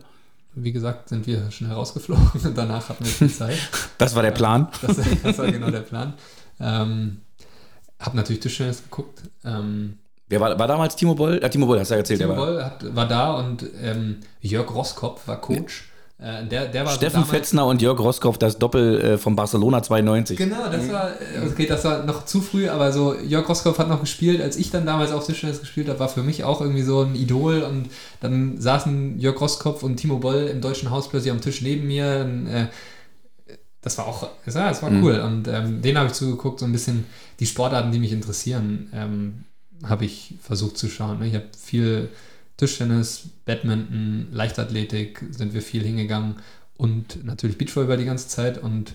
Wie 0.55 0.71
gesagt, 0.71 1.09
sind 1.09 1.27
wir 1.27 1.51
schon 1.51 1.67
herausgeflogen 1.67 2.27
und 2.43 2.57
danach 2.57 2.89
hatten 2.89 3.05
wir 3.05 3.11
viel 3.11 3.29
Zeit. 3.29 3.57
das 3.99 4.15
war 4.15 4.23
der 4.23 4.31
Plan? 4.31 4.67
Das, 4.81 4.97
das 5.21 5.37
war 5.37 5.51
genau 5.51 5.69
der 5.69 5.81
Plan. 5.81 6.13
Ähm, 6.59 7.17
hab 7.99 8.15
natürlich 8.15 8.41
Tischtennis 8.41 8.81
geguckt. 8.83 9.21
Ähm, 9.43 9.99
Wer 10.27 10.39
war, 10.39 10.57
war 10.57 10.67
damals 10.67 10.95
Timo 10.95 11.13
Boll? 11.13 11.39
Ja, 11.41 11.49
Timo 11.49 11.67
Boll, 11.67 11.79
hast 11.79 11.91
du 11.91 11.95
ja 11.95 11.99
erzählt. 11.99 12.21
Timo 12.21 12.33
Boll 12.33 12.63
hat, 12.63 12.95
war 12.95 13.07
da 13.07 13.33
und 13.33 13.63
ähm, 13.79 14.21
Jörg 14.41 14.73
Roskopf 14.73 15.27
war 15.27 15.39
Coach. 15.39 15.89
Äh, 16.17 16.45
der, 16.45 16.67
der 16.67 16.85
war 16.85 16.93
Steffen 16.93 17.25
so 17.25 17.29
Fetzner 17.29 17.65
und 17.65 17.81
Jörg 17.81 17.99
Roskopf, 17.99 18.37
das 18.37 18.57
Doppel 18.57 19.01
äh, 19.01 19.17
von 19.17 19.35
Barcelona 19.35 19.83
92. 19.83 20.37
Genau, 20.37 20.69
das 20.71 20.89
war, 20.89 21.09
äh, 21.09 21.45
okay, 21.45 21.65
das 21.65 21.83
war 21.83 22.05
noch 22.05 22.25
zu 22.25 22.39
früh, 22.39 22.69
aber 22.69 22.93
so 22.93 23.15
Jörg 23.15 23.47
Roskopf 23.49 23.79
hat 23.79 23.89
noch 23.89 23.99
gespielt, 23.99 24.41
als 24.41 24.55
ich 24.55 24.71
dann 24.71 24.85
damals 24.85 25.11
auf 25.11 25.25
Tischtennis 25.25 25.59
gespielt 25.59 25.89
habe, 25.89 25.99
war 25.99 26.07
für 26.07 26.23
mich 26.23 26.45
auch 26.45 26.61
irgendwie 26.61 26.83
so 26.83 27.01
ein 27.01 27.15
Idol 27.15 27.63
und 27.63 27.89
dann 28.21 28.61
saßen 28.61 29.19
Jörg 29.19 29.39
Roskopf 29.41 29.83
und 29.83 29.97
Timo 29.97 30.19
Boll 30.19 30.47
im 30.47 30.61
Deutschen 30.61 30.89
Haus 30.89 31.09
plötzlich 31.09 31.31
am 31.31 31.41
Tisch 31.41 31.61
neben 31.61 31.85
mir. 31.85 32.25
Und, 32.25 32.47
äh, 32.47 32.67
das 33.81 33.97
war 33.97 34.07
auch, 34.07 34.29
das 34.45 34.55
war, 34.55 34.69
das 34.69 34.81
war 34.81 34.89
mhm. 34.89 35.03
cool 35.03 35.19
und 35.19 35.47
ähm, 35.49 35.81
den 35.81 35.97
habe 35.97 36.07
ich 36.07 36.13
zugeguckt, 36.13 36.59
so 36.59 36.65
ein 36.65 36.71
bisschen 36.71 37.05
die 37.41 37.45
Sportarten, 37.45 37.91
die 37.91 37.99
mich 37.99 38.13
interessieren, 38.13 38.89
ähm, 38.93 39.43
habe 39.83 40.05
ich 40.05 40.35
versucht 40.41 40.77
zu 40.77 40.87
schauen. 40.87 41.19
Ne? 41.19 41.27
Ich 41.27 41.35
habe 41.35 41.45
viel 41.61 42.09
Tischtennis, 42.57 43.29
Badminton, 43.45 44.27
Leichtathletik 44.31 45.25
sind 45.31 45.53
wir 45.53 45.61
viel 45.61 45.83
hingegangen 45.83 46.37
und 46.77 47.25
natürlich 47.25 47.57
Beachvolleyball 47.57 47.97
die 47.97 48.05
ganze 48.05 48.27
Zeit. 48.27 48.57
Und 48.57 48.93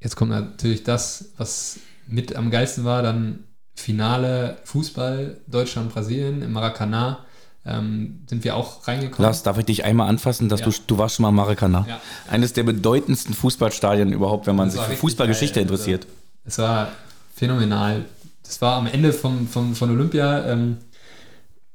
jetzt 0.00 0.16
kommt 0.16 0.30
natürlich 0.30 0.84
das, 0.84 1.32
was 1.36 1.78
mit 2.06 2.36
am 2.36 2.50
geilsten 2.50 2.84
war, 2.84 3.02
dann 3.02 3.44
Finale 3.74 4.58
Fußball 4.64 5.40
Deutschland-Brasilien 5.46 6.42
im 6.42 6.52
Maracanã. 6.52 7.24
Ähm, 7.66 8.20
sind 8.28 8.44
wir 8.44 8.56
auch 8.56 8.86
reingekommen. 8.86 9.24
Lars, 9.24 9.42
darf 9.42 9.56
ich 9.58 9.64
dich 9.64 9.84
einmal 9.84 10.08
anfassen, 10.08 10.50
dass 10.50 10.60
ja. 10.60 10.66
du, 10.66 10.72
du 10.86 10.98
warst 10.98 11.16
schon 11.16 11.22
mal 11.22 11.30
im 11.30 11.36
Maracanã. 11.36 11.86
Ja. 11.88 12.00
Eines 12.28 12.52
der 12.52 12.62
bedeutendsten 12.62 13.34
Fußballstadien 13.34 14.12
überhaupt, 14.12 14.46
wenn 14.46 14.54
man 14.54 14.70
sich 14.70 14.82
für 14.82 14.94
Fußballgeschichte 14.96 15.54
geil. 15.54 15.62
interessiert. 15.62 16.06
Also, 16.44 16.62
es 16.62 16.68
war 16.68 16.92
phänomenal. 17.34 18.04
Das 18.42 18.60
war 18.60 18.76
am 18.76 18.86
Ende 18.86 19.14
vom, 19.14 19.48
vom, 19.48 19.74
von 19.74 19.90
Olympia. 19.90 20.46
Ähm, 20.46 20.76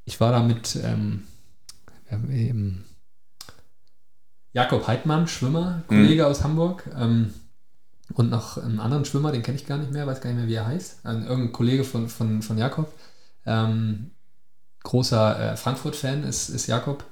ich 0.09 0.19
war 0.19 0.31
da 0.31 0.41
mit 0.41 0.75
ähm, 0.83 1.27
ähm, 2.09 2.83
Jakob 4.53 4.87
Heidmann, 4.87 5.27
Schwimmer, 5.27 5.83
Kollege 5.87 6.23
mhm. 6.23 6.27
aus 6.27 6.43
Hamburg. 6.43 6.89
Ähm, 6.97 7.31
und 8.15 8.31
noch 8.31 8.57
einen 8.57 8.79
anderen 8.79 9.05
Schwimmer, 9.05 9.31
den 9.31 9.43
kenne 9.43 9.57
ich 9.57 9.67
gar 9.67 9.77
nicht 9.77 9.91
mehr, 9.91 10.07
weiß 10.07 10.19
gar 10.19 10.31
nicht 10.31 10.39
mehr, 10.39 10.47
wie 10.47 10.55
er 10.55 10.65
heißt. 10.65 11.05
Ein, 11.05 11.27
irgendein 11.27 11.53
Kollege 11.53 11.83
von, 11.83 12.09
von, 12.09 12.41
von 12.41 12.57
Jakob. 12.57 12.91
Ähm, 13.45 14.09
großer 14.81 15.51
äh, 15.51 15.57
Frankfurt-Fan 15.57 16.23
ist, 16.23 16.49
ist 16.49 16.65
Jakob. 16.65 17.03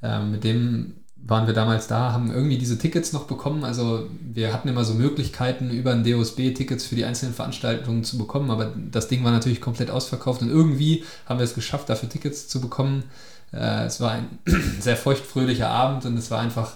Ähm, 0.00 0.30
mit 0.30 0.44
dem 0.44 1.04
waren 1.28 1.46
wir 1.46 1.54
damals 1.54 1.88
da, 1.88 2.12
haben 2.12 2.30
irgendwie 2.30 2.56
diese 2.56 2.78
Tickets 2.78 3.12
noch 3.12 3.24
bekommen. 3.24 3.64
Also 3.64 4.08
wir 4.20 4.52
hatten 4.52 4.68
immer 4.68 4.84
so 4.84 4.94
Möglichkeiten, 4.94 5.70
über 5.70 5.92
ein 5.92 6.04
DOSB 6.04 6.54
Tickets 6.54 6.86
für 6.86 6.94
die 6.94 7.04
einzelnen 7.04 7.34
Veranstaltungen 7.34 8.04
zu 8.04 8.16
bekommen, 8.16 8.50
aber 8.50 8.72
das 8.90 9.08
Ding 9.08 9.24
war 9.24 9.32
natürlich 9.32 9.60
komplett 9.60 9.90
ausverkauft 9.90 10.42
und 10.42 10.50
irgendwie 10.50 11.04
haben 11.26 11.38
wir 11.38 11.44
es 11.44 11.54
geschafft, 11.54 11.88
dafür 11.88 12.08
Tickets 12.08 12.46
zu 12.48 12.60
bekommen. 12.60 13.04
Äh, 13.52 13.86
es 13.86 14.00
war 14.00 14.12
ein 14.12 14.38
sehr 14.80 14.96
feuchtfröhlicher 14.96 15.68
Abend 15.68 16.04
und 16.04 16.16
es 16.16 16.30
war 16.30 16.40
einfach 16.40 16.74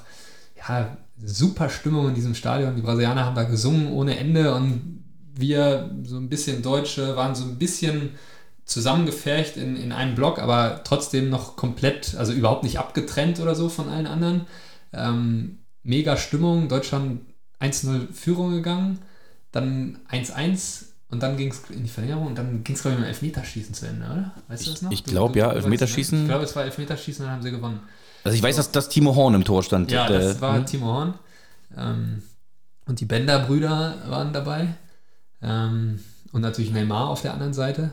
ja, 0.57 0.97
super 1.25 1.69
Stimmung 1.69 2.09
in 2.09 2.15
diesem 2.15 2.35
Stadion. 2.35 2.75
Die 2.75 2.83
Brasilianer 2.83 3.25
haben 3.25 3.37
da 3.37 3.45
gesungen 3.45 3.93
ohne 3.93 4.19
Ende 4.19 4.55
und 4.55 5.05
wir, 5.35 5.91
so 6.03 6.17
ein 6.17 6.29
bisschen 6.29 6.61
Deutsche, 6.61 7.17
waren 7.17 7.35
so 7.35 7.45
ein 7.45 7.57
bisschen 7.57 8.11
zusammengefercht 8.71 9.57
in, 9.57 9.77
in 9.77 9.91
einem 9.91 10.15
Block, 10.15 10.39
aber 10.39 10.83
trotzdem 10.85 11.29
noch 11.29 11.57
komplett, 11.57 12.15
also 12.15 12.33
überhaupt 12.33 12.63
nicht 12.63 12.79
abgetrennt 12.79 13.41
oder 13.41 13.55
so 13.55 13.69
von 13.69 13.89
allen 13.89 14.07
anderen. 14.07 14.47
Ähm, 14.93 15.59
mega 15.83 16.17
Stimmung, 16.17 16.69
Deutschland 16.69 17.21
1-0 17.61 18.13
Führung 18.13 18.53
gegangen, 18.53 19.01
dann 19.51 19.99
1-1 20.11 20.85
und 21.11 21.21
dann 21.21 21.37
ging 21.37 21.51
es 21.51 21.63
in 21.71 21.83
die 21.83 21.89
Verlängerung 21.89 22.29
und 22.29 22.39
dann 22.39 22.63
ging 22.63 22.77
es, 22.77 22.83
glaube 22.83 22.95
ich, 22.95 23.01
mit 23.01 23.09
Elfmeterschießen 23.09 23.75
zu 23.75 23.87
Ende, 23.87 24.07
oder? 24.07 24.31
Weißt 24.47 24.67
du 24.67 24.71
das 24.71 24.83
noch? 24.83 24.93
Ich 24.93 25.03
glaube, 25.03 25.37
ja, 25.37 25.53
Elfmeterschießen. 25.53 26.19
Ne? 26.19 26.25
Ich 26.25 26.29
glaube, 26.29 26.45
es 26.45 26.55
war 26.55 26.65
Elfmeterschießen 26.65 27.25
und 27.25 27.27
dann 27.27 27.37
haben 27.37 27.43
sie 27.43 27.51
gewonnen. 27.51 27.81
Also 28.23 28.37
ich 28.37 28.43
weiß, 28.43 28.55
dass, 28.55 28.71
dass 28.71 28.89
Timo 28.89 29.17
Horn 29.17 29.35
im 29.35 29.45
Tor 29.45 29.65
stand. 29.65 29.91
Ja, 29.91 30.07
das 30.07 30.37
äh, 30.37 30.41
war 30.41 30.57
hm? 30.57 30.67
Timo 30.67 30.87
Horn. 30.87 31.15
Ähm, 31.77 32.23
und 32.87 33.01
die 33.01 33.05
Bender-Brüder 33.07 33.97
waren 34.07 34.33
dabei. 34.33 34.69
Ähm, 35.43 35.99
und 36.31 36.43
natürlich 36.43 36.71
Neymar 36.71 37.09
auf 37.09 37.23
der 37.23 37.33
anderen 37.33 37.55
Seite. 37.55 37.91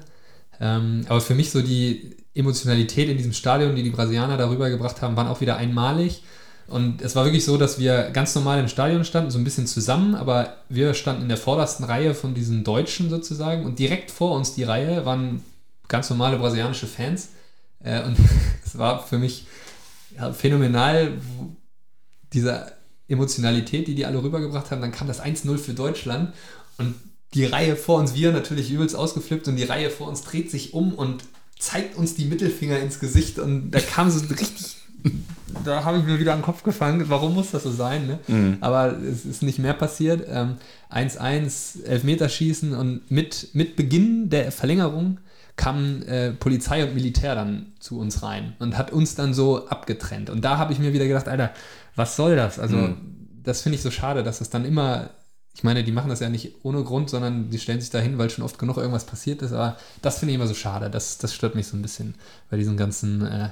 Ähm, 0.59 1.05
aber 1.07 1.21
für 1.21 1.35
mich 1.35 1.51
so 1.51 1.61
die 1.61 2.15
Emotionalität 2.33 3.09
in 3.09 3.17
diesem 3.17 3.33
Stadion, 3.33 3.75
die 3.75 3.83
die 3.83 3.89
Brasilianer 3.89 4.37
darüber 4.37 4.69
gebracht 4.69 5.01
haben, 5.01 5.15
waren 5.15 5.27
auch 5.27 5.41
wieder 5.41 5.57
einmalig. 5.57 6.23
Und 6.67 7.01
es 7.01 7.15
war 7.15 7.23
wirklich 7.23 7.45
so, 7.45 7.57
dass 7.57 7.79
wir 7.79 8.09
ganz 8.11 8.35
normal 8.35 8.59
im 8.59 8.67
Stadion 8.67 9.05
standen, 9.05 9.31
so 9.31 9.37
ein 9.37 9.43
bisschen 9.43 9.67
zusammen, 9.67 10.15
aber 10.15 10.57
wir 10.67 10.93
standen 10.93 11.23
in 11.23 11.29
der 11.29 11.37
vordersten 11.37 11.85
Reihe 11.85 12.13
von 12.13 12.33
diesen 12.33 12.63
Deutschen 12.65 13.09
sozusagen 13.09 13.65
und 13.65 13.79
direkt 13.79 14.11
vor 14.11 14.35
uns 14.35 14.53
die 14.53 14.63
Reihe 14.63 15.05
waren 15.05 15.41
ganz 15.87 16.09
normale 16.09 16.37
brasilianische 16.37 16.87
Fans. 16.87 17.29
Äh, 17.81 18.03
und 18.03 18.17
es 18.65 18.77
war 18.77 19.05
für 19.05 19.17
mich 19.17 19.45
phänomenal, 20.33 21.13
diese 22.33 22.73
Emotionalität, 23.07 23.87
die 23.87 23.95
die 23.95 24.05
alle 24.05 24.21
rübergebracht 24.21 24.71
haben. 24.71 24.81
Dann 24.81 24.91
kam 24.91 25.07
das 25.07 25.23
1-0 25.23 25.57
für 25.57 25.73
Deutschland 25.73 26.33
und 26.77 26.95
die 27.37 27.45
Reihe 27.45 27.75
vor 27.75 27.99
uns, 27.99 28.15
wir 28.15 28.31
natürlich 28.31 28.71
übelst 28.71 28.95
ausgeflippt 28.95 29.47
und 29.47 29.55
die 29.57 29.63
Reihe 29.63 29.91
vor 29.91 30.07
uns 30.07 30.23
dreht 30.23 30.49
sich 30.49 30.73
um 30.73 30.93
und 30.93 31.23
zeigt 31.59 31.95
uns 31.95 32.15
die 32.15 32.25
Mittelfinger 32.25 32.79
ins 32.79 32.99
Gesicht 32.99 33.37
und 33.37 33.71
da 33.71 33.79
kam 33.79 34.09
so 34.09 34.25
richtig, 34.25 34.75
da 35.63 35.83
habe 35.83 35.99
ich 35.99 36.03
mir 36.03 36.19
wieder 36.19 36.33
an 36.33 36.39
den 36.39 36.45
Kopf 36.45 36.63
gefangen, 36.63 37.05
warum 37.09 37.35
muss 37.35 37.51
das 37.51 37.63
so 37.63 37.71
sein, 37.71 38.07
ne? 38.07 38.19
Mhm. 38.27 38.57
Aber 38.61 38.97
es 38.97 39.25
ist 39.25 39.43
nicht 39.43 39.59
mehr 39.59 39.73
passiert. 39.73 40.27
1-1, 40.27 40.55
ähm, 41.19 41.85
Elfmeterschießen 41.85 42.73
und 42.73 43.09
mit, 43.11 43.49
mit 43.53 43.75
Beginn 43.75 44.29
der 44.29 44.51
Verlängerung 44.51 45.19
kamen 45.55 46.03
äh, 46.03 46.31
Polizei 46.33 46.83
und 46.83 46.95
Militär 46.95 47.35
dann 47.35 47.73
zu 47.79 47.99
uns 47.99 48.23
rein 48.23 48.55
und 48.59 48.77
hat 48.77 48.91
uns 48.91 49.15
dann 49.15 49.33
so 49.33 49.67
abgetrennt. 49.67 50.29
Und 50.29 50.43
da 50.43 50.57
habe 50.57 50.73
ich 50.73 50.79
mir 50.79 50.93
wieder 50.93 51.07
gedacht, 51.07 51.27
Alter, 51.27 51.51
was 51.95 52.15
soll 52.15 52.35
das? 52.35 52.59
Also, 52.59 52.77
mhm. 52.77 52.97
das 53.43 53.61
finde 53.61 53.75
ich 53.75 53.81
so 53.81 53.91
schade, 53.91 54.23
dass 54.23 54.39
das 54.39 54.49
dann 54.49 54.65
immer 54.65 55.11
ich 55.57 55.63
meine, 55.63 55.83
die 55.83 55.91
machen 55.91 56.09
das 56.09 56.19
ja 56.19 56.29
nicht 56.29 56.53
ohne 56.61 56.83
Grund, 56.83 57.09
sondern 57.09 57.49
die 57.49 57.57
stellen 57.57 57.81
sich 57.81 57.89
da 57.89 57.97
hin, 57.97 58.19
weil 58.19 58.29
schon 58.29 58.43
oft 58.43 58.59
genug 58.59 58.77
irgendwas 58.77 59.07
passiert 59.07 59.41
ist. 59.41 59.53
Aber 59.53 59.75
das 60.03 60.19
finde 60.19 60.31
ich 60.31 60.35
immer 60.35 60.45
so 60.45 60.53
schade. 60.53 60.91
Das, 60.91 61.17
das 61.17 61.33
stört 61.33 61.55
mich 61.55 61.65
so 61.65 61.75
ein 61.75 61.81
bisschen 61.81 62.13
bei 62.51 62.57
diesen 62.57 62.77
ganzen 62.77 63.25
äh, 63.25 63.49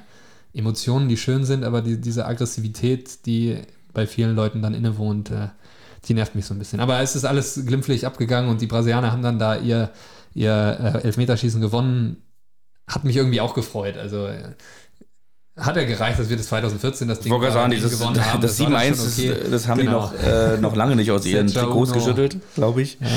Emotionen, 0.53 1.09
die 1.09 1.17
schön 1.17 1.45
sind, 1.45 1.63
aber 1.63 1.81
die, 1.81 1.99
diese 1.99 2.27
Aggressivität, 2.27 3.25
die 3.25 3.57
bei 3.91 4.05
vielen 4.05 4.35
Leuten 4.35 4.61
dann 4.61 4.75
innewohnt, 4.75 5.31
äh, 5.31 5.47
die 6.07 6.13
nervt 6.13 6.35
mich 6.35 6.45
so 6.45 6.53
ein 6.53 6.59
bisschen. 6.59 6.79
Aber 6.79 6.99
es 6.99 7.15
ist 7.15 7.25
alles 7.25 7.65
glimpflich 7.65 8.05
abgegangen 8.05 8.51
und 8.51 8.61
die 8.61 8.67
Brasilianer 8.67 9.11
haben 9.11 9.23
dann 9.23 9.39
da 9.39 9.57
ihr, 9.57 9.89
ihr 10.35 10.51
äh, 10.79 11.05
Elfmeterschießen 11.05 11.59
gewonnen. 11.59 12.17
Hat 12.87 13.03
mich 13.03 13.15
irgendwie 13.15 13.41
auch 13.41 13.55
gefreut. 13.55 13.97
Also 13.97 14.27
äh, 14.27 14.53
hat 15.57 15.77
er 15.77 15.85
gereicht, 15.85 16.19
dass 16.19 16.29
wir 16.29 16.37
das 16.37 16.47
2014 16.47 17.07
das 17.07 17.19
Ding 17.21 17.41
sagen, 17.41 17.71
dieses, 17.71 17.97
gewonnen 17.97 18.23
haben. 18.23 18.41
Das, 18.41 18.57
das 18.57 18.67
7-1, 18.67 19.13
okay. 19.13 19.29
das, 19.41 19.51
das, 19.51 19.67
haben 19.67 19.79
genau. 19.79 20.11
die 20.19 20.23
noch, 20.23 20.29
äh, 20.29 20.57
noch 20.57 20.75
lange 20.75 20.95
nicht 20.95 21.11
aus 21.11 21.25
ihren 21.25 21.47
Trikots 21.47 21.93
geschüttelt, 21.93 22.37
glaube 22.55 22.81
ich. 22.81 22.97
Ähm, 23.01 23.07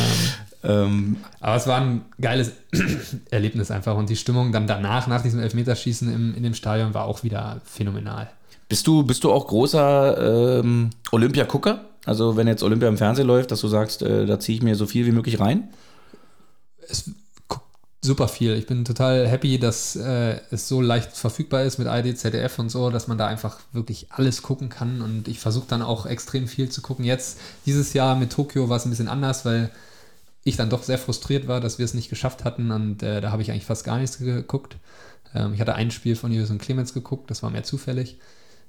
ähm, 0.64 1.16
aber 1.40 1.56
es 1.56 1.66
war 1.66 1.80
ein 1.80 2.02
geiles 2.20 2.52
Erlebnis 3.30 3.70
einfach 3.70 3.96
und 3.96 4.08
die 4.08 4.16
Stimmung 4.16 4.52
dann 4.52 4.66
danach, 4.66 5.06
nach 5.06 5.22
diesem 5.22 5.40
Elfmeterschießen 5.40 6.12
im, 6.12 6.34
in 6.34 6.42
dem 6.42 6.54
Stadion, 6.54 6.94
war 6.94 7.04
auch 7.06 7.22
wieder 7.22 7.60
phänomenal. 7.64 8.28
Bist 8.68 8.86
du, 8.86 9.02
bist 9.02 9.24
du 9.24 9.32
auch 9.32 9.46
großer 9.46 10.60
ähm, 10.60 10.90
Olympia-Gucker? 11.10 11.84
Also 12.04 12.36
wenn 12.36 12.46
jetzt 12.46 12.62
Olympia 12.62 12.88
im 12.88 12.98
Fernsehen 12.98 13.26
läuft, 13.26 13.50
dass 13.50 13.60
du 13.60 13.68
sagst, 13.68 14.02
äh, 14.02 14.26
da 14.26 14.38
ziehe 14.38 14.56
ich 14.56 14.62
mir 14.62 14.74
so 14.74 14.86
viel 14.86 15.06
wie 15.06 15.12
möglich 15.12 15.40
rein? 15.40 15.68
Es 16.88 17.10
super 18.00 18.28
viel. 18.28 18.54
Ich 18.54 18.66
bin 18.66 18.84
total 18.84 19.26
happy, 19.28 19.58
dass 19.58 19.96
äh, 19.96 20.40
es 20.50 20.68
so 20.68 20.80
leicht 20.80 21.16
verfügbar 21.16 21.64
ist 21.64 21.78
mit 21.78 21.88
ID, 21.88 22.16
ZDF 22.16 22.58
und 22.58 22.70
so, 22.70 22.90
dass 22.90 23.08
man 23.08 23.18
da 23.18 23.26
einfach 23.26 23.58
wirklich 23.72 24.06
alles 24.10 24.42
gucken 24.42 24.68
kann. 24.68 25.02
Und 25.02 25.28
ich 25.28 25.40
versuche 25.40 25.66
dann 25.68 25.82
auch 25.82 26.06
extrem 26.06 26.46
viel 26.46 26.68
zu 26.68 26.80
gucken. 26.80 27.04
Jetzt, 27.04 27.38
dieses 27.66 27.92
Jahr 27.92 28.16
mit 28.16 28.32
Tokio 28.32 28.68
war 28.68 28.76
es 28.76 28.84
ein 28.84 28.90
bisschen 28.90 29.08
anders, 29.08 29.44
weil 29.44 29.70
ich 30.44 30.56
dann 30.56 30.70
doch 30.70 30.82
sehr 30.82 30.98
frustriert 30.98 31.48
war, 31.48 31.60
dass 31.60 31.78
wir 31.78 31.84
es 31.84 31.94
nicht 31.94 32.08
geschafft 32.08 32.44
hatten. 32.44 32.70
Und 32.70 33.02
äh, 33.02 33.20
da 33.20 33.32
habe 33.32 33.42
ich 33.42 33.50
eigentlich 33.50 33.66
fast 33.66 33.84
gar 33.84 33.98
nichts 33.98 34.18
geguckt. 34.18 34.76
Ähm, 35.34 35.54
ich 35.54 35.60
hatte 35.60 35.74
ein 35.74 35.90
Spiel 35.90 36.14
von 36.16 36.32
Jürgen 36.32 36.52
und 36.52 36.62
Clemens 36.62 36.94
geguckt, 36.94 37.30
das 37.30 37.42
war 37.42 37.50
mehr 37.50 37.64
zufällig. 37.64 38.18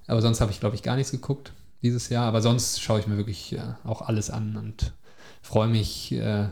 Aber 0.07 0.21
sonst 0.21 0.41
habe 0.41 0.51
ich, 0.51 0.59
glaube 0.59 0.75
ich, 0.75 0.83
gar 0.83 0.95
nichts 0.95 1.11
geguckt 1.11 1.53
dieses 1.83 2.09
Jahr. 2.09 2.25
Aber 2.25 2.41
sonst 2.41 2.81
schaue 2.81 2.99
ich 2.99 3.07
mir 3.07 3.17
wirklich 3.17 3.53
äh, 3.53 3.61
auch 3.83 4.01
alles 4.01 4.31
an 4.31 4.57
und 4.57 4.93
freue 5.41 5.67
mich 5.67 6.11
äh, 6.13 6.47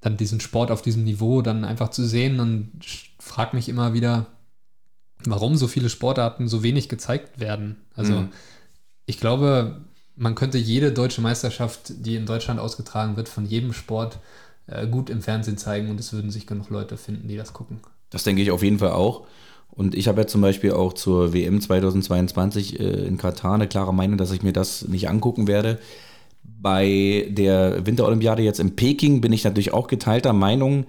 dann 0.00 0.16
diesen 0.16 0.40
Sport 0.40 0.70
auf 0.70 0.82
diesem 0.82 1.04
Niveau 1.04 1.42
dann 1.42 1.64
einfach 1.64 1.90
zu 1.90 2.04
sehen 2.06 2.40
und 2.40 2.72
frage 3.18 3.56
mich 3.56 3.68
immer 3.68 3.92
wieder, 3.92 4.26
warum 5.24 5.56
so 5.56 5.68
viele 5.68 5.90
Sportarten 5.90 6.48
so 6.48 6.62
wenig 6.62 6.88
gezeigt 6.88 7.40
werden. 7.40 7.76
Also 7.94 8.14
mhm. 8.14 8.28
ich 9.06 9.20
glaube, 9.20 9.82
man 10.16 10.34
könnte 10.34 10.58
jede 10.58 10.92
deutsche 10.92 11.20
Meisterschaft, 11.20 11.92
die 12.06 12.16
in 12.16 12.26
Deutschland 12.26 12.60
ausgetragen 12.60 13.16
wird, 13.16 13.28
von 13.28 13.44
jedem 13.44 13.72
Sport 13.72 14.18
äh, 14.66 14.86
gut 14.86 15.10
im 15.10 15.20
Fernsehen 15.20 15.58
zeigen 15.58 15.90
und 15.90 16.00
es 16.00 16.12
würden 16.12 16.30
sich 16.30 16.46
genug 16.46 16.70
Leute 16.70 16.96
finden, 16.96 17.28
die 17.28 17.36
das 17.36 17.52
gucken. 17.52 17.80
Das 18.08 18.24
denke 18.24 18.42
ich 18.42 18.50
auf 18.50 18.62
jeden 18.62 18.78
Fall 18.78 18.92
auch. 18.92 19.26
Und 19.68 19.94
ich 19.94 20.08
habe 20.08 20.22
ja 20.22 20.26
zum 20.26 20.40
Beispiel 20.40 20.72
auch 20.72 20.94
zur 20.94 21.32
WM 21.32 21.60
2022 21.60 22.80
äh, 22.80 22.84
in 23.06 23.18
Katar 23.18 23.54
eine 23.54 23.68
klare 23.68 23.94
Meinung, 23.94 24.18
dass 24.18 24.32
ich 24.32 24.42
mir 24.42 24.52
das 24.52 24.88
nicht 24.88 25.08
angucken 25.08 25.46
werde 25.46 25.78
bei 26.60 27.26
der 27.30 27.86
Winterolympiade 27.86 28.42
jetzt 28.42 28.60
in 28.60 28.76
Peking 28.76 29.20
bin 29.20 29.32
ich 29.32 29.44
natürlich 29.44 29.72
auch 29.72 29.86
geteilter 29.86 30.32
Meinung, 30.32 30.86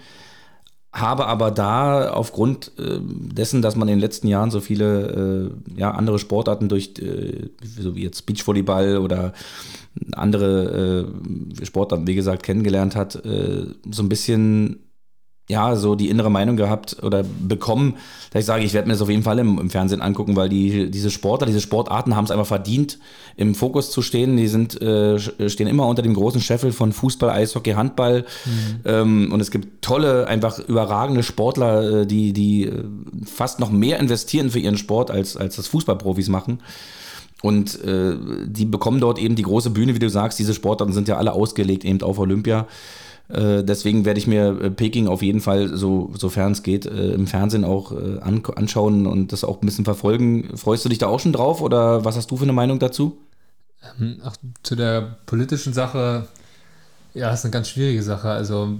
habe 0.93 1.25
aber 1.27 1.51
da 1.51 2.11
aufgrund 2.11 2.71
äh, 2.77 2.99
dessen, 3.01 3.61
dass 3.61 3.77
man 3.77 3.87
in 3.87 3.95
den 3.95 4.01
letzten 4.01 4.27
Jahren 4.27 4.51
so 4.51 4.59
viele 4.59 5.53
äh, 5.77 5.79
ja, 5.79 5.91
andere 5.91 6.19
Sportarten 6.19 6.67
durch, 6.67 6.93
äh, 6.99 7.49
so 7.63 7.95
wie 7.95 8.03
jetzt 8.03 8.25
Beachvolleyball 8.25 8.97
oder 8.97 9.33
andere 10.13 11.11
Sportarten, 11.63 12.07
wie 12.07 12.15
gesagt, 12.15 12.43
kennengelernt 12.43 12.95
hat, 12.95 13.11
so 13.11 14.03
ein 14.03 14.07
bisschen 14.07 14.90
ja, 15.51 15.75
so 15.75 15.95
die 15.95 16.09
innere 16.09 16.31
Meinung 16.31 16.55
gehabt 16.55 17.03
oder 17.03 17.23
bekommen, 17.23 17.97
dass 18.31 18.39
ich 18.39 18.45
sage, 18.45 18.63
ich 18.63 18.73
werde 18.73 18.87
mir 18.87 18.93
das 18.93 19.01
auf 19.01 19.09
jeden 19.09 19.23
Fall 19.23 19.37
im, 19.37 19.59
im, 19.59 19.69
Fernsehen 19.69 20.01
angucken, 20.01 20.37
weil 20.37 20.47
die, 20.47 20.89
diese 20.89 21.11
Sportler, 21.11 21.45
diese 21.45 21.59
Sportarten 21.59 22.15
haben 22.15 22.23
es 22.23 22.31
einfach 22.31 22.47
verdient, 22.47 22.99
im 23.35 23.53
Fokus 23.53 23.91
zu 23.91 24.01
stehen. 24.01 24.37
Die 24.37 24.47
sind, 24.47 24.81
äh, 24.81 25.19
stehen 25.19 25.67
immer 25.67 25.87
unter 25.87 26.01
dem 26.01 26.13
großen 26.13 26.39
Scheffel 26.39 26.71
von 26.71 26.93
Fußball, 26.93 27.29
Eishockey, 27.29 27.71
Handball. 27.71 28.25
Mhm. 28.45 28.79
Ähm, 28.85 29.33
und 29.33 29.41
es 29.41 29.51
gibt 29.51 29.81
tolle, 29.81 30.27
einfach 30.27 30.57
überragende 30.59 31.21
Sportler, 31.21 32.01
äh, 32.01 32.07
die, 32.07 32.31
die 32.31 32.67
äh, 32.67 32.83
fast 33.25 33.59
noch 33.59 33.71
mehr 33.71 33.99
investieren 33.99 34.51
für 34.51 34.59
ihren 34.59 34.77
Sport, 34.77 35.11
als, 35.11 35.35
als 35.35 35.57
das 35.57 35.67
Fußballprofis 35.67 36.29
machen. 36.29 36.59
Und 37.41 37.83
äh, 37.83 38.15
die 38.45 38.65
bekommen 38.65 39.01
dort 39.01 39.19
eben 39.19 39.35
die 39.35 39.43
große 39.43 39.71
Bühne, 39.71 39.95
wie 39.95 39.99
du 39.99 40.09
sagst. 40.09 40.39
Diese 40.39 40.53
Sportarten 40.53 40.93
sind 40.93 41.09
ja 41.09 41.17
alle 41.17 41.33
ausgelegt 41.33 41.83
eben 41.83 42.01
auf 42.03 42.19
Olympia. 42.19 42.67
Äh, 43.33 43.63
deswegen 43.63 44.05
werde 44.05 44.19
ich 44.19 44.27
mir 44.27 44.61
äh, 44.61 44.71
Peking 44.71 45.07
auf 45.07 45.21
jeden 45.21 45.39
Fall, 45.39 45.75
so, 45.75 46.11
sofern 46.17 46.51
es 46.51 46.63
geht, 46.63 46.85
äh, 46.85 47.13
im 47.13 47.27
Fernsehen 47.27 47.63
auch 47.63 47.91
an, 47.91 48.43
anschauen 48.55 49.07
und 49.07 49.31
das 49.31 49.43
auch 49.43 49.61
ein 49.61 49.65
bisschen 49.65 49.85
verfolgen. 49.85 50.57
Freust 50.57 50.85
du 50.85 50.89
dich 50.89 50.97
da 50.97 51.07
auch 51.07 51.19
schon 51.19 51.33
drauf 51.33 51.61
oder 51.61 52.03
was 52.05 52.15
hast 52.15 52.31
du 52.31 52.37
für 52.37 52.43
eine 52.43 52.53
Meinung 52.53 52.79
dazu? 52.79 53.17
Ähm, 53.99 54.19
ach, 54.23 54.35
zu 54.63 54.75
der 54.75 55.17
politischen 55.25 55.73
Sache, 55.73 56.27
ja, 57.13 57.31
ist 57.31 57.45
eine 57.45 57.51
ganz 57.51 57.69
schwierige 57.69 58.03
Sache. 58.03 58.29
Also 58.29 58.77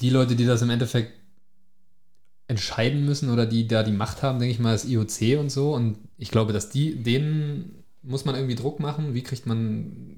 die 0.00 0.10
Leute, 0.10 0.36
die 0.36 0.46
das 0.46 0.62
im 0.62 0.70
Endeffekt 0.70 1.12
entscheiden 2.46 3.04
müssen 3.04 3.30
oder 3.30 3.46
die 3.46 3.66
da 3.66 3.82
die 3.82 3.92
Macht 3.92 4.22
haben, 4.22 4.38
denke 4.38 4.52
ich 4.52 4.60
mal, 4.60 4.74
ist 4.74 4.86
IOC 4.88 5.38
und 5.40 5.50
so. 5.50 5.74
Und 5.74 5.96
ich 6.18 6.30
glaube, 6.30 6.52
dass 6.52 6.70
die, 6.70 7.02
denen 7.02 7.84
muss 8.02 8.24
man 8.24 8.34
irgendwie 8.34 8.54
Druck 8.54 8.80
machen. 8.80 9.14
Wie 9.14 9.22
kriegt 9.22 9.46
man 9.46 10.16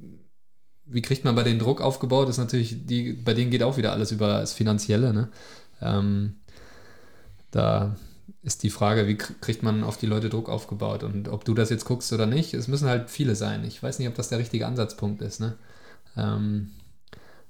wie 0.87 1.03
kriegt 1.03 1.25
man 1.25 1.35
bei 1.35 1.43
denen 1.43 1.59
Druck 1.59 1.81
aufgebaut? 1.81 2.29
Ist 2.29 2.39
natürlich, 2.39 2.87
die, 2.87 3.13
bei 3.13 3.35
denen 3.35 3.51
geht 3.51 3.63
auch 3.63 3.77
wieder 3.77 3.93
alles 3.93 4.13
über 4.13 4.29
das 4.29 4.53
Finanzielle. 4.53 5.13
Ne? 5.13 5.29
Ähm, 5.83 6.37
da 7.51 7.97
ist 8.43 8.63
die 8.63 8.71
Frage, 8.71 9.09
wie 9.09 9.17
kriegt 9.17 9.63
man 9.63 9.83
auf 9.83 9.97
die 9.97 10.07
Leute 10.07 10.29
Druck 10.29 10.49
aufgebaut 10.49 11.03
und 11.03 11.29
ob 11.29 11.45
du 11.45 11.55
das 11.55 11.71
jetzt 11.71 11.85
guckst 11.85 12.13
oder 12.13 12.27
nicht. 12.27 12.55
Es 12.55 12.69
müssen 12.69 12.89
halt 12.89 13.11
viele 13.11 13.35
sein. 13.35 13.65
Ich 13.65 13.83
weiß 13.83 13.99
nicht, 13.99 14.09
ob 14.09 14.15
das 14.15 14.29
der 14.29 14.39
richtige 14.39 14.67
Ansatzpunkt 14.67 15.21
ist. 15.23 15.41
Ne? 15.41 15.57
Ähm, 16.17 16.71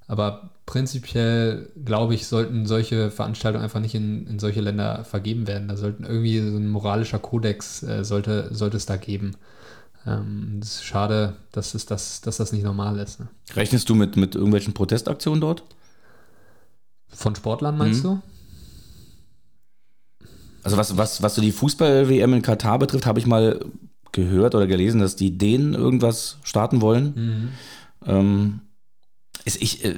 aber 0.08 0.50
prinzipiell, 0.66 1.70
glaube 1.84 2.14
ich, 2.14 2.26
sollten 2.26 2.66
solche 2.66 3.10
Veranstaltungen 3.10 3.64
einfach 3.64 3.80
nicht 3.80 3.94
in, 3.94 4.26
in 4.26 4.38
solche 4.38 4.60
Länder 4.60 5.04
vergeben 5.04 5.46
werden. 5.46 5.68
Da 5.68 5.76
sollten 5.76 6.04
irgendwie 6.04 6.38
so 6.38 6.56
ein 6.56 6.68
moralischer 6.68 7.18
Kodex 7.18 7.82
äh, 7.82 8.04
sollte, 8.04 8.54
sollte 8.54 8.76
es 8.76 8.86
da 8.86 8.96
geben. 8.96 9.36
Ähm, 10.06 10.60
es 10.62 10.76
ist 10.76 10.84
schade, 10.84 11.36
dass, 11.52 11.74
es 11.74 11.86
das, 11.86 12.20
dass 12.20 12.36
das 12.36 12.52
nicht 12.52 12.62
normal 12.62 12.98
ist. 12.98 13.20
Ne? 13.20 13.28
Rechnest 13.54 13.88
du 13.88 13.94
mit, 13.94 14.16
mit 14.16 14.34
irgendwelchen 14.34 14.72
Protestaktionen 14.72 15.40
dort? 15.40 15.64
Von 17.08 17.34
Sportlern 17.34 17.76
meinst 17.76 18.04
mhm. 18.04 18.08
du? 18.08 18.22
Also 20.62 20.76
was, 20.76 20.96
was, 20.96 21.22
was 21.22 21.34
so 21.34 21.42
die 21.42 21.52
Fußball-WM 21.52 22.34
in 22.34 22.42
Katar 22.42 22.78
betrifft, 22.78 23.06
habe 23.06 23.18
ich 23.18 23.26
mal 23.26 23.64
gehört 24.12 24.54
oder 24.54 24.66
gelesen, 24.66 25.00
dass 25.00 25.16
die 25.16 25.36
denen 25.36 25.74
irgendwas 25.74 26.38
starten 26.42 26.80
wollen. 26.80 27.12
Mhm. 27.14 27.48
Ähm, 28.06 28.60
ist 29.44 29.62
ich, 29.62 29.84
äh, 29.84 29.94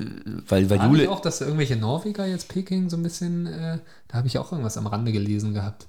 weil, 0.47 0.69
weil 0.69 0.83
Jule. 0.83 1.05
Ich 1.05 1.09
auch, 1.09 1.21
dass 1.21 1.41
irgendwelche 1.41 1.77
Norweger 1.77 2.27
jetzt 2.27 2.49
Peking 2.49 2.91
so 2.91 2.97
ein 2.97 3.03
bisschen, 3.03 3.47
äh, 3.47 3.79
da 4.09 4.19
habe 4.19 4.27
ich 4.27 4.39
auch 4.39 4.53
irgendwas 4.53 4.77
am 4.77 4.87
Rande 4.87 5.13
gelesen 5.13 5.55
gehabt. 5.55 5.87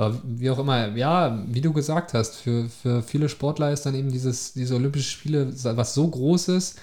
Aber 0.00 0.18
wie 0.24 0.48
auch 0.48 0.58
immer, 0.58 0.96
ja, 0.96 1.44
wie 1.46 1.60
du 1.60 1.74
gesagt 1.74 2.14
hast, 2.14 2.36
für, 2.36 2.70
für 2.70 3.02
viele 3.02 3.28
Sportler 3.28 3.70
ist 3.70 3.84
dann 3.84 3.94
eben 3.94 4.10
dieses, 4.10 4.54
diese 4.54 4.74
Olympischen 4.74 5.10
Spiele 5.10 5.52
was 5.76 5.92
so 5.92 6.08
Großes, 6.08 6.76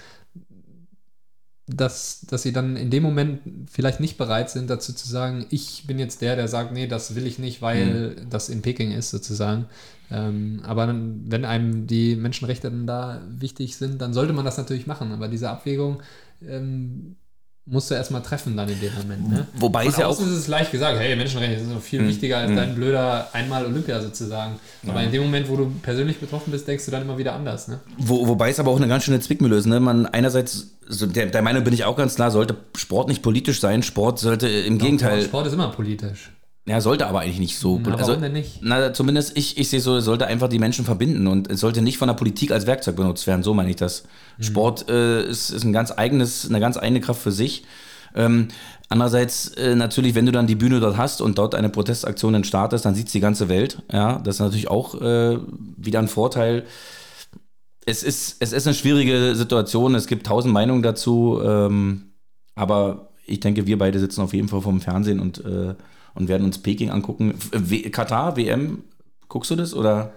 dass, 1.66 2.20
dass 2.30 2.44
sie 2.44 2.52
dann 2.52 2.76
in 2.76 2.90
dem 2.90 3.02
Moment 3.02 3.40
vielleicht 3.68 3.98
nicht 3.98 4.18
bereit 4.18 4.50
sind, 4.50 4.70
dazu 4.70 4.92
zu 4.92 5.08
sagen, 5.08 5.46
ich 5.50 5.84
bin 5.88 5.98
jetzt 5.98 6.22
der, 6.22 6.36
der 6.36 6.46
sagt, 6.46 6.72
nee, 6.72 6.86
das 6.86 7.16
will 7.16 7.26
ich 7.26 7.40
nicht, 7.40 7.60
weil 7.60 8.10
mhm. 8.10 8.30
das 8.30 8.50
in 8.50 8.62
Peking 8.62 8.92
ist, 8.92 9.10
sozusagen. 9.10 9.66
Ähm, 10.12 10.60
aber 10.62 10.86
dann, 10.86 11.24
wenn 11.26 11.44
einem 11.44 11.88
die 11.88 12.14
Menschenrechte 12.14 12.70
dann 12.70 12.86
da 12.86 13.20
wichtig 13.28 13.76
sind, 13.76 14.00
dann 14.00 14.14
sollte 14.14 14.32
man 14.32 14.44
das 14.44 14.58
natürlich 14.58 14.86
machen. 14.86 15.10
Aber 15.10 15.26
diese 15.26 15.50
Abwägung 15.50 16.04
ähm, 16.46 17.16
musst 17.70 17.90
du 17.90 17.94
erstmal 17.94 18.22
treffen 18.22 18.56
dann 18.56 18.68
in 18.68 18.80
dem 18.80 18.94
Moment. 18.94 19.28
Ne? 19.28 19.46
Wobei 19.54 19.82
Von 19.82 19.92
es 19.92 19.98
ja 19.98 20.06
auch. 20.06 20.12
ist 20.12 20.26
es 20.26 20.48
leicht 20.48 20.72
gesagt, 20.72 20.98
hey, 20.98 21.14
Menschenrechte 21.16 21.60
sind 21.60 21.72
so 21.72 21.80
viel 21.80 22.00
mhm. 22.00 22.08
wichtiger 22.08 22.38
als 22.38 22.50
mhm. 22.50 22.56
dein 22.56 22.74
blöder 22.74 23.28
einmal 23.32 23.66
Olympia 23.66 24.00
sozusagen. 24.00 24.58
Aber 24.86 25.00
ja. 25.00 25.06
in 25.06 25.12
dem 25.12 25.22
Moment, 25.22 25.48
wo 25.48 25.56
du 25.56 25.70
persönlich 25.82 26.18
betroffen 26.18 26.50
bist, 26.50 26.66
denkst 26.66 26.86
du 26.86 26.90
dann 26.90 27.02
immer 27.02 27.18
wieder 27.18 27.34
anders. 27.34 27.68
Ne? 27.68 27.80
Wo, 27.98 28.26
wobei 28.26 28.50
es 28.50 28.58
aber 28.58 28.70
auch 28.70 28.76
eine 28.76 28.88
ganz 28.88 29.04
schöne 29.04 29.20
Zwickmühle 29.20 29.56
ist. 29.56 29.66
Ne? 29.66 29.80
Man 29.80 30.06
einerseits, 30.06 30.70
so 30.86 31.06
der, 31.06 31.26
der 31.26 31.42
Meinung 31.42 31.64
bin 31.64 31.74
ich 31.74 31.84
auch 31.84 31.96
ganz 31.96 32.14
klar, 32.14 32.30
sollte 32.30 32.56
Sport 32.76 33.08
nicht 33.08 33.22
politisch 33.22 33.60
sein. 33.60 33.82
Sport 33.82 34.18
sollte 34.18 34.48
im 34.48 34.78
Doch, 34.78 34.84
Gegenteil. 34.84 35.22
Sport 35.22 35.46
ist 35.46 35.52
immer 35.52 35.68
politisch. 35.68 36.30
Ja, 36.68 36.82
sollte 36.82 37.06
aber 37.06 37.20
eigentlich 37.20 37.38
nicht 37.38 37.58
so. 37.58 37.80
Na, 37.82 37.94
also, 37.94 38.08
warum 38.08 38.22
denn 38.22 38.32
nicht? 38.34 38.58
Na, 38.60 38.92
zumindest 38.92 39.36
ich, 39.38 39.56
ich 39.56 39.70
sehe 39.70 39.80
so, 39.80 39.96
es 39.96 40.04
sollte 40.04 40.26
einfach 40.26 40.48
die 40.48 40.58
Menschen 40.58 40.84
verbinden 40.84 41.26
und 41.26 41.50
es 41.50 41.60
sollte 41.60 41.80
nicht 41.80 41.96
von 41.96 42.08
der 42.08 42.14
Politik 42.14 42.52
als 42.52 42.66
Werkzeug 42.66 42.96
benutzt 42.96 43.26
werden. 43.26 43.42
So 43.42 43.54
meine 43.54 43.70
ich 43.70 43.76
das. 43.76 44.04
Mhm. 44.36 44.42
Sport 44.42 44.90
äh, 44.90 45.22
ist, 45.26 45.48
ist 45.48 45.64
ein 45.64 45.72
ganz 45.72 45.92
eigenes, 45.92 46.46
eine 46.46 46.60
ganz 46.60 46.76
eigene 46.76 47.00
Kraft 47.00 47.22
für 47.22 47.32
sich. 47.32 47.64
Ähm, 48.14 48.48
andererseits 48.90 49.48
äh, 49.54 49.74
natürlich, 49.76 50.14
wenn 50.14 50.26
du 50.26 50.32
dann 50.32 50.46
die 50.46 50.56
Bühne 50.56 50.80
dort 50.80 50.98
hast 50.98 51.22
und 51.22 51.38
dort 51.38 51.54
eine 51.54 51.70
Protestaktion 51.70 52.34
dann 52.34 52.44
startest, 52.44 52.84
dann 52.84 52.94
sieht 52.94 53.06
es 53.06 53.12
die 53.12 53.20
ganze 53.20 53.48
Welt. 53.48 53.82
Ja, 53.90 54.18
das 54.18 54.36
ist 54.36 54.40
natürlich 54.40 54.68
auch 54.68 55.00
äh, 55.00 55.38
wieder 55.76 56.00
ein 56.00 56.08
Vorteil. 56.08 56.64
Es 57.86 58.02
ist, 58.02 58.36
es 58.40 58.52
ist 58.52 58.66
eine 58.66 58.74
schwierige 58.74 59.34
Situation. 59.34 59.94
Es 59.94 60.06
gibt 60.06 60.26
tausend 60.26 60.52
Meinungen 60.52 60.82
dazu. 60.82 61.40
Ähm, 61.42 62.12
aber 62.54 63.08
ich 63.24 63.40
denke, 63.40 63.66
wir 63.66 63.78
beide 63.78 63.98
sitzen 63.98 64.20
auf 64.20 64.34
jeden 64.34 64.48
Fall 64.48 64.60
vom 64.60 64.82
Fernsehen 64.82 65.20
und, 65.20 65.42
äh, 65.46 65.74
und 66.18 66.28
werden 66.28 66.44
uns 66.44 66.58
Peking 66.58 66.90
angucken. 66.90 67.34
W 67.52 67.88
Katar, 67.90 68.36
WM, 68.36 68.82
guckst 69.28 69.50
du 69.50 69.56
das 69.56 69.74
oder, 69.74 70.12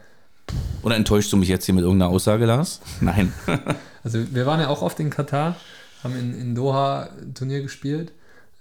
oder 0.84 0.96
enttäuschst 0.96 1.32
du 1.32 1.38
mich 1.38 1.50
jetzt 1.50 1.66
hier 1.66 1.76
mit 1.76 1.84
irgendeiner 1.84 2.12
Aussage, 2.12 2.46
Lars? 2.46 2.82
Nein. 3.02 3.34
also 4.04 4.20
wir 4.34 4.46
waren 4.46 4.60
ja 4.60 4.68
auch 4.68 4.82
oft 4.82 5.00
in 5.00 5.10
Katar 5.10 5.56
haben 6.04 6.16
in, 6.18 6.34
in 6.34 6.56
Doha 6.56 7.10
Turnier 7.34 7.62
gespielt. 7.62 8.12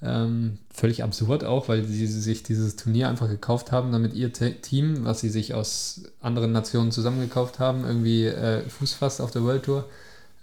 Ähm, 0.03 0.59
völlig 0.73 1.03
absurd 1.03 1.45
auch, 1.45 1.69
weil 1.69 1.85
sie 1.85 2.07
sich 2.07 2.43
dieses 2.43 2.77
Turnier 2.77 3.09
einfach 3.09 3.29
gekauft 3.29 3.71
haben, 3.71 3.93
damit 3.93 4.15
ihr 4.15 4.33
Te 4.33 4.55
Team, 4.55 5.05
was 5.05 5.21
sie 5.21 5.29
sich 5.29 5.53
aus 5.53 6.05
anderen 6.23 6.53
Nationen 6.53 6.91
zusammengekauft 6.91 7.59
haben, 7.59 7.85
irgendwie 7.85 8.25
äh, 8.25 8.67
Fuß 8.69 8.95
fasst 8.95 9.21
auf 9.21 9.31
der 9.31 9.43
World 9.43 9.65
Tour. 9.65 9.89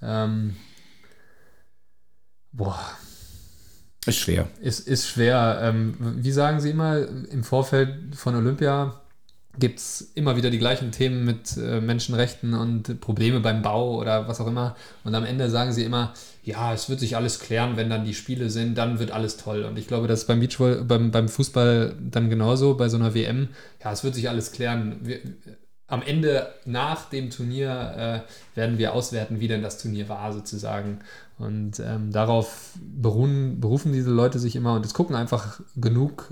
Ähm, 0.02 0.56
boah. 2.52 2.80
Ist 4.08 4.18
schwer. 4.18 4.47
Ist, 4.62 4.88
ist 4.88 5.08
schwer. 5.08 5.60
Ähm, 5.62 5.95
wie 5.99 6.32
sagen 6.32 6.60
Sie 6.60 6.70
immer, 6.70 6.97
im 6.97 7.43
Vorfeld 7.43 8.16
von 8.16 8.36
Olympia 8.36 9.01
gibt 9.60 9.80
es 9.80 10.12
immer 10.14 10.36
wieder 10.36 10.49
die 10.49 10.60
gleichen 10.60 10.91
Themen 10.91 11.26
mit 11.26 11.58
äh, 11.58 11.82
Menschenrechten 11.82 12.53
und 12.53 13.01
Probleme 13.01 13.39
beim 13.39 13.62
Bau 13.62 13.95
oder 13.97 14.28
was 14.28 14.39
auch 14.39 14.47
immer. 14.47 14.76
Und 15.03 15.16
am 15.16 15.26
Ende 15.26 15.49
sagen 15.49 15.74
sie 15.74 15.84
immer, 15.84 16.14
ja, 16.43 16.74
es 16.74 16.89
wird 16.89 16.99
sich 16.99 17.16
alles 17.16 17.39
klären, 17.39 17.76
wenn 17.76 17.89
dann 17.89 18.05
die 18.05 18.14
Spiele 18.14 18.49
sind, 18.49 18.78
dann 18.78 18.99
wird 18.99 19.12
alles 19.12 19.38
toll. 19.38 19.64
Und 19.64 19.78
ich 19.80 19.88
glaube, 19.88 20.08
das 20.08 20.22
ist 20.22 20.28
beim 20.28 20.39
Beachball, 20.39 20.84
beim, 20.84 21.12
beim 21.12 21.28
Fußball 21.28 21.95
dann 21.99 22.30
genauso, 22.30 22.76
bei 22.76 22.89
so 22.89 22.97
einer 22.97 23.14
WM. 23.14 23.49
Ja, 23.84 23.91
es 23.91 24.03
wird 24.03 24.16
sich 24.16 24.30
alles 24.30 24.51
klären. 24.51 24.99
Wir, 25.01 25.20
am 25.88 26.01
Ende 26.01 26.53
nach 26.65 27.09
dem 27.09 27.29
Turnier 27.29 28.25
äh, 28.25 28.57
werden 28.57 28.77
wir 28.77 28.93
auswerten, 28.93 29.39
wie 29.39 29.47
denn 29.47 29.61
das 29.61 29.77
Turnier 29.77 30.09
war, 30.09 30.33
sozusagen. 30.33 30.99
Und 31.38 31.79
ähm, 31.79 32.11
darauf 32.11 32.73
beruhen, 32.81 33.59
berufen 33.59 33.93
diese 33.93 34.11
Leute 34.11 34.39
sich 34.39 34.55
immer 34.55 34.73
und 34.73 34.85
es 34.85 34.93
gucken 34.93 35.15
einfach 35.15 35.61
genug 35.75 36.31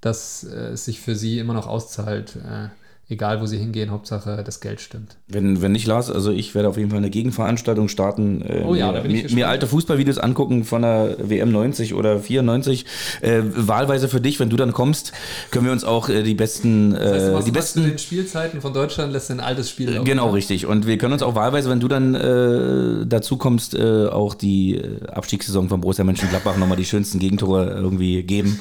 dass 0.00 0.44
äh, 0.44 0.70
es 0.70 0.84
sich 0.84 1.00
für 1.00 1.14
sie 1.14 1.38
immer 1.38 1.54
noch 1.54 1.66
auszahlt, 1.66 2.36
äh, 2.36 2.68
egal 3.10 3.40
wo 3.40 3.46
sie 3.46 3.58
hingehen, 3.58 3.90
Hauptsache 3.90 4.42
das 4.44 4.60
Geld 4.60 4.80
stimmt. 4.80 5.16
Wenn, 5.28 5.60
wenn 5.60 5.72
nicht, 5.72 5.86
Lars, 5.86 6.10
also 6.10 6.30
ich 6.30 6.54
werde 6.54 6.68
auf 6.68 6.76
jeden 6.76 6.90
Fall 6.90 6.98
eine 6.98 7.10
Gegenveranstaltung 7.10 7.88
starten. 7.88 8.42
Äh, 8.42 8.62
oh 8.66 8.74
ja, 8.74 8.88
mir, 8.88 8.92
da 8.92 9.00
bin 9.00 9.10
ich 9.10 9.24
mir, 9.30 9.34
mir 9.34 9.48
alte 9.48 9.66
Fußballvideos 9.66 10.18
angucken 10.18 10.64
von 10.64 10.82
der 10.82 11.16
WM 11.18 11.50
90 11.50 11.94
oder 11.94 12.20
94. 12.20 12.86
Äh, 13.20 13.42
wahlweise 13.54 14.08
für 14.08 14.20
dich, 14.20 14.38
wenn 14.38 14.48
du 14.48 14.56
dann 14.56 14.72
kommst, 14.72 15.12
können 15.50 15.64
wir 15.64 15.72
uns 15.72 15.84
auch 15.84 16.08
äh, 16.08 16.22
die 16.22 16.34
besten, 16.34 16.92
das 16.92 17.24
heißt, 17.24 17.40
äh, 17.40 17.44
die 17.44 17.50
besten 17.50 17.82
den 17.82 17.98
Spielzeiten 17.98 18.60
von 18.60 18.72
Deutschland 18.72 19.12
lässt 19.12 19.30
ein 19.30 19.40
altes 19.40 19.70
Spiel 19.70 19.90
laufen. 19.90 20.04
Genau, 20.04 20.30
richtig. 20.30 20.66
Und 20.66 20.86
wir 20.86 20.96
können 20.96 21.12
uns 21.12 21.22
auch 21.22 21.34
wahlweise, 21.34 21.68
wenn 21.68 21.80
du 21.80 21.88
dann 21.88 22.14
äh, 22.14 23.06
dazu 23.06 23.36
kommst, 23.36 23.74
äh, 23.74 24.06
auch 24.06 24.34
die 24.34 24.76
äh, 24.76 25.06
Abstiegssaison 25.08 25.68
von 25.68 25.80
Borussia 25.80 26.04
Mönchengladbach 26.04 26.56
nochmal 26.56 26.76
die 26.76 26.84
schönsten 26.84 27.18
Gegentore 27.18 27.70
irgendwie 27.70 28.22
geben, 28.22 28.60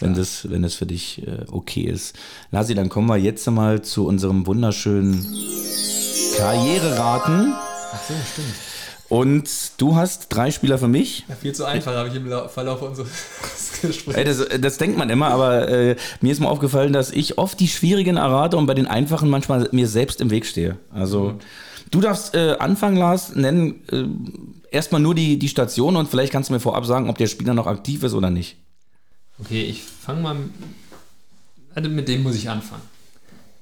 wenn 0.00 0.14
das, 0.14 0.50
wenn 0.50 0.62
das 0.62 0.74
für 0.74 0.86
dich 0.86 1.26
äh, 1.26 1.44
okay 1.50 1.82
ist. 1.82 2.16
Lasi, 2.50 2.74
dann 2.74 2.88
kommen 2.88 3.08
wir 3.08 3.16
jetzt 3.16 3.48
mal 3.50 3.83
zu 3.84 4.06
unserem 4.06 4.46
wunderschönen 4.46 5.26
Karriereraten. 6.36 7.54
Ach 7.54 8.00
so, 8.08 8.14
stimmt. 8.32 8.54
Und 9.08 9.48
du 9.76 9.96
hast 9.96 10.28
drei 10.30 10.50
Spieler 10.50 10.78
für 10.78 10.88
mich. 10.88 11.24
Ja, 11.28 11.36
viel 11.36 11.54
zu 11.54 11.64
einfach, 11.64 11.94
habe 11.94 12.08
ich 12.08 12.14
im 12.16 12.26
Verlauf 12.48 12.82
unseres 12.82 13.08
Gesprächs. 13.82 14.16
Ey, 14.16 14.24
das, 14.24 14.46
das, 14.60 14.78
denkt 14.78 14.96
man 14.96 15.10
immer, 15.10 15.28
aber 15.28 15.68
äh, 15.68 15.96
mir 16.20 16.32
ist 16.32 16.40
mal 16.40 16.48
aufgefallen, 16.48 16.92
dass 16.92 17.10
ich 17.10 17.38
oft 17.38 17.60
die 17.60 17.68
schwierigen 17.68 18.16
errate 18.16 18.56
und 18.56 18.66
bei 18.66 18.74
den 18.74 18.86
einfachen 18.86 19.28
manchmal 19.28 19.68
mir 19.72 19.88
selbst 19.88 20.20
im 20.20 20.30
Weg 20.30 20.46
stehe. 20.46 20.78
Also, 20.90 21.30
mhm. 21.30 21.38
du 21.90 22.00
darfst 22.00 22.34
äh, 22.34 22.56
anfangen, 22.58 22.96
Lars, 22.96 23.34
nennen 23.36 23.82
äh, 23.92 24.74
erstmal 24.74 25.02
nur 25.02 25.14
die, 25.14 25.38
die 25.38 25.48
Station 25.48 25.96
und 25.96 26.08
vielleicht 26.08 26.32
kannst 26.32 26.48
du 26.48 26.54
mir 26.54 26.60
vorab 26.60 26.86
sagen, 26.86 27.10
ob 27.10 27.18
der 27.18 27.26
Spieler 27.26 27.54
noch 27.54 27.66
aktiv 27.66 28.02
ist 28.02 28.14
oder 28.14 28.30
nicht. 28.30 28.56
Okay, 29.38 29.62
ich 29.62 29.82
fange 29.82 30.22
mal. 30.22 30.36
Also 31.74 31.90
mit 31.90 32.08
dem 32.08 32.22
muss 32.22 32.36
ich 32.36 32.48
anfangen. 32.48 32.82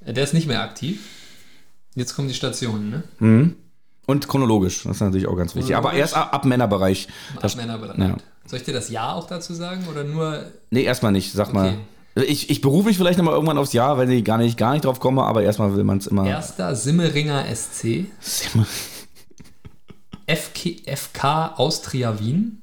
Der 0.07 0.25
ist 0.25 0.35
nicht 0.35 0.47
mehr 0.47 0.63
aktiv. 0.63 1.01
Jetzt 1.95 2.15
kommen 2.15 2.29
die 2.29 2.35
Stationen, 2.35 2.91
ne? 2.91 3.03
Mhm. 3.19 3.57
Und 4.07 4.27
chronologisch, 4.27 4.83
das 4.83 4.97
ist 4.97 5.01
natürlich 5.01 5.29
auch 5.29 5.37
ganz 5.37 5.55
wichtig. 5.55 5.77
Aber 5.77 5.93
erst 5.93 6.17
ab, 6.17 6.35
ab 6.35 6.45
Männerbereich. 6.45 7.07
Ab 7.41 7.55
Männerbereich. 7.55 7.99
Ja. 7.99 8.17
Soll 8.47 8.59
ich 8.59 8.65
dir 8.65 8.75
das 8.75 8.91
Jahr 8.91 9.15
auch 9.15 9.29
dazu 9.29 9.55
sagen 9.55 9.87
oder 9.89 10.03
nur. 10.03 10.45
Nee, 10.71 10.83
erstmal 10.83 11.13
nicht. 11.13 11.33
Sag 11.33 11.49
okay. 11.49 11.57
mal. 11.57 11.77
Ich, 12.15 12.51
ich 12.51 12.61
berufe 12.61 12.89
mich 12.89 12.97
vielleicht 12.97 13.17
nochmal 13.17 13.35
irgendwann 13.35 13.57
aufs 13.59 13.73
Jahr, 13.73 13.97
wenn 13.97 14.11
ich 14.11 14.25
gar 14.25 14.39
nicht, 14.39 14.59
gar 14.59 14.73
nicht 14.73 14.85
drauf 14.85 15.01
komme, 15.01 15.23
aber 15.23 15.43
erstmal 15.43 15.75
will 15.75 15.85
man 15.85 15.99
es 15.99 16.09
immer. 16.09 16.27
Erster 16.27 16.75
Simmeringer 16.75 17.45
SC. 17.55 18.07
Simmer. 18.21 18.67
FK, 20.27 20.83
FK 20.95 21.55
Austria 21.57 22.19
Wien. 22.19 22.63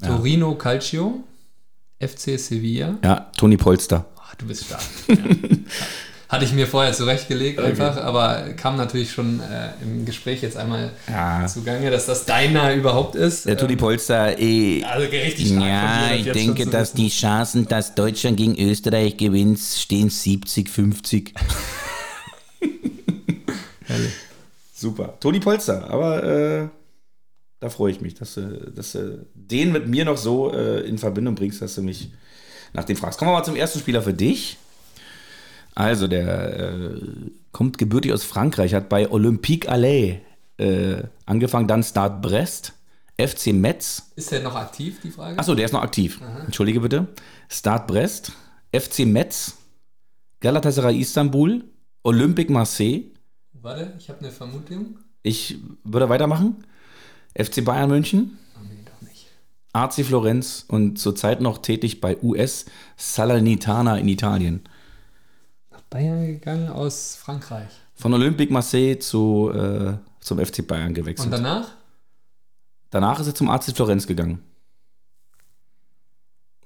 Ja. 0.00 0.08
Torino 0.08 0.54
Calcio. 0.54 1.24
FC 1.98 2.38
Sevilla. 2.38 2.98
Ja, 3.04 3.30
Toni 3.36 3.56
Polster. 3.56 4.06
Du 4.40 4.46
bist 4.46 4.64
stark. 4.64 4.82
Ja. 5.08 5.16
Hatte 6.30 6.44
ich 6.44 6.52
mir 6.52 6.66
vorher 6.68 6.92
zurechtgelegt 6.92 7.58
okay. 7.58 7.70
einfach, 7.70 7.96
aber 7.96 8.52
kam 8.56 8.76
natürlich 8.76 9.10
schon 9.10 9.40
äh, 9.40 9.72
im 9.82 10.04
Gespräch 10.04 10.42
jetzt 10.42 10.56
einmal 10.56 10.92
ja. 11.08 11.44
zugange, 11.48 11.90
dass 11.90 12.06
das 12.06 12.24
deiner 12.24 12.72
überhaupt 12.72 13.16
ist. 13.16 13.46
Der 13.46 13.56
Toni 13.56 13.72
ähm, 13.72 13.78
Polster, 13.78 14.38
eh. 14.38 14.84
Also 14.84 15.08
richtig 15.08 15.48
stark 15.48 15.60
Ja, 15.60 16.12
ich 16.14 16.30
denke, 16.30 16.66
dass 16.66 16.92
die 16.92 17.08
Chancen, 17.08 17.66
dass 17.66 17.96
Deutschland 17.96 18.36
gegen 18.36 18.56
Österreich 18.56 19.16
gewinnt, 19.16 19.58
stehen 19.58 20.08
70, 20.08 20.70
50. 20.70 21.34
Super. 24.72 25.18
Toni 25.18 25.40
Polster, 25.40 25.90
aber 25.90 26.22
äh, 26.22 26.68
da 27.58 27.70
freue 27.70 27.90
ich 27.90 28.00
mich, 28.00 28.14
dass 28.14 28.34
du, 28.34 28.70
dass 28.70 28.92
du 28.92 29.26
den 29.34 29.72
mit 29.72 29.88
mir 29.88 30.04
noch 30.04 30.16
so 30.16 30.54
äh, 30.54 30.86
in 30.88 30.96
Verbindung 30.96 31.34
bringst, 31.34 31.60
dass 31.60 31.74
du 31.74 31.82
mich 31.82 32.12
nach 32.72 32.84
dem 32.84 32.96
fragst. 32.96 33.18
Kommen 33.18 33.30
wir 33.30 33.38
mal 33.38 33.44
zum 33.44 33.56
ersten 33.56 33.78
Spieler 33.78 34.02
für 34.02 34.14
dich. 34.14 34.58
Also, 35.74 36.08
der 36.08 36.58
äh, 36.58 37.00
kommt 37.52 37.78
gebürtig 37.78 38.12
aus 38.12 38.24
Frankreich, 38.24 38.74
hat 38.74 38.88
bei 38.88 39.10
Olympique 39.10 39.68
Allais 39.68 40.18
äh, 40.58 41.02
angefangen, 41.26 41.68
dann 41.68 41.82
Start 41.82 42.20
Brest, 42.22 42.74
FC 43.18 43.48
Metz. 43.48 44.10
Ist 44.16 44.32
der 44.32 44.42
noch 44.42 44.54
aktiv, 44.54 45.00
die 45.02 45.10
Frage? 45.10 45.38
Achso, 45.38 45.54
der 45.54 45.64
ist 45.64 45.72
noch 45.72 45.82
aktiv. 45.82 46.20
Aha. 46.22 46.44
Entschuldige 46.44 46.80
bitte. 46.80 47.06
Start 47.48 47.86
Brest, 47.86 48.32
FC 48.74 49.00
Metz, 49.00 49.56
Galatasaray 50.40 50.98
Istanbul, 50.98 51.64
Olympique 52.02 52.52
Marseille. 52.52 53.12
Warte, 53.52 53.92
ich 53.98 54.08
habe 54.08 54.20
eine 54.20 54.30
Vermutung. 54.30 54.98
Ich 55.22 55.58
würde 55.84 56.08
weitermachen. 56.08 56.64
FC 57.34 57.64
Bayern 57.64 57.90
München. 57.90 58.38
Oh, 58.56 58.64
nee, 58.66 58.82
doch 58.84 59.06
nicht. 59.06 59.26
AC 59.72 60.04
Florenz 60.04 60.64
und 60.68 60.98
zurzeit 60.98 61.40
noch 61.40 61.58
tätig 61.58 62.00
bei 62.00 62.20
US 62.22 62.66
Salernitana 62.96 63.98
in 63.98 64.08
Italien. 64.08 64.62
Bayern 65.90 66.24
gegangen 66.26 66.68
aus 66.68 67.16
Frankreich. 67.16 67.68
Von 67.94 68.14
Olympique 68.14 68.52
Marseille 68.52 68.98
zu, 68.98 69.50
äh, 69.52 69.94
zum 70.20 70.38
FC 70.38 70.66
Bayern 70.66 70.94
gewechselt. 70.94 71.26
Und 71.26 71.32
danach? 71.32 71.68
Danach 72.90 73.20
ist 73.20 73.26
er 73.26 73.34
zum 73.34 73.50
AC 73.50 73.74
Florenz 73.74 74.06
gegangen. 74.06 74.40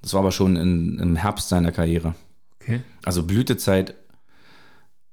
Das 0.01 0.13
war 0.13 0.21
aber 0.21 0.31
schon 0.31 0.55
in, 0.55 0.99
im 0.99 1.15
Herbst 1.15 1.49
seiner 1.49 1.71
Karriere. 1.71 2.13
Okay. 2.61 2.81
Also 3.03 3.23
Blütezeit. 3.23 3.95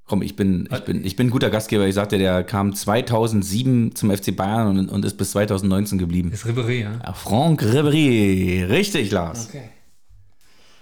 Komm, 0.04 0.22
ich 0.22 0.36
bin, 0.36 0.68
ich 0.72 0.84
bin, 0.84 1.04
ich 1.04 1.16
bin 1.16 1.28
ein 1.28 1.30
guter 1.30 1.48
Gastgeber. 1.48 1.86
Ich 1.86 1.94
sagte, 1.94 2.18
der 2.18 2.44
kam 2.44 2.74
2007 2.74 3.94
zum 3.94 4.10
FC 4.10 4.34
Bayern 4.36 4.78
und, 4.78 4.88
und 4.88 5.04
ist 5.04 5.16
bis 5.16 5.30
2019 5.30 5.98
geblieben. 5.98 6.32
Ist 6.32 6.44
Ribéry, 6.44 6.82
ja? 6.82 7.00
ja 7.02 7.12
Franck 7.12 7.62
Ribéry. 7.62 8.68
Richtig, 8.68 9.10
Lars. 9.10 9.48
Okay. 9.48 9.70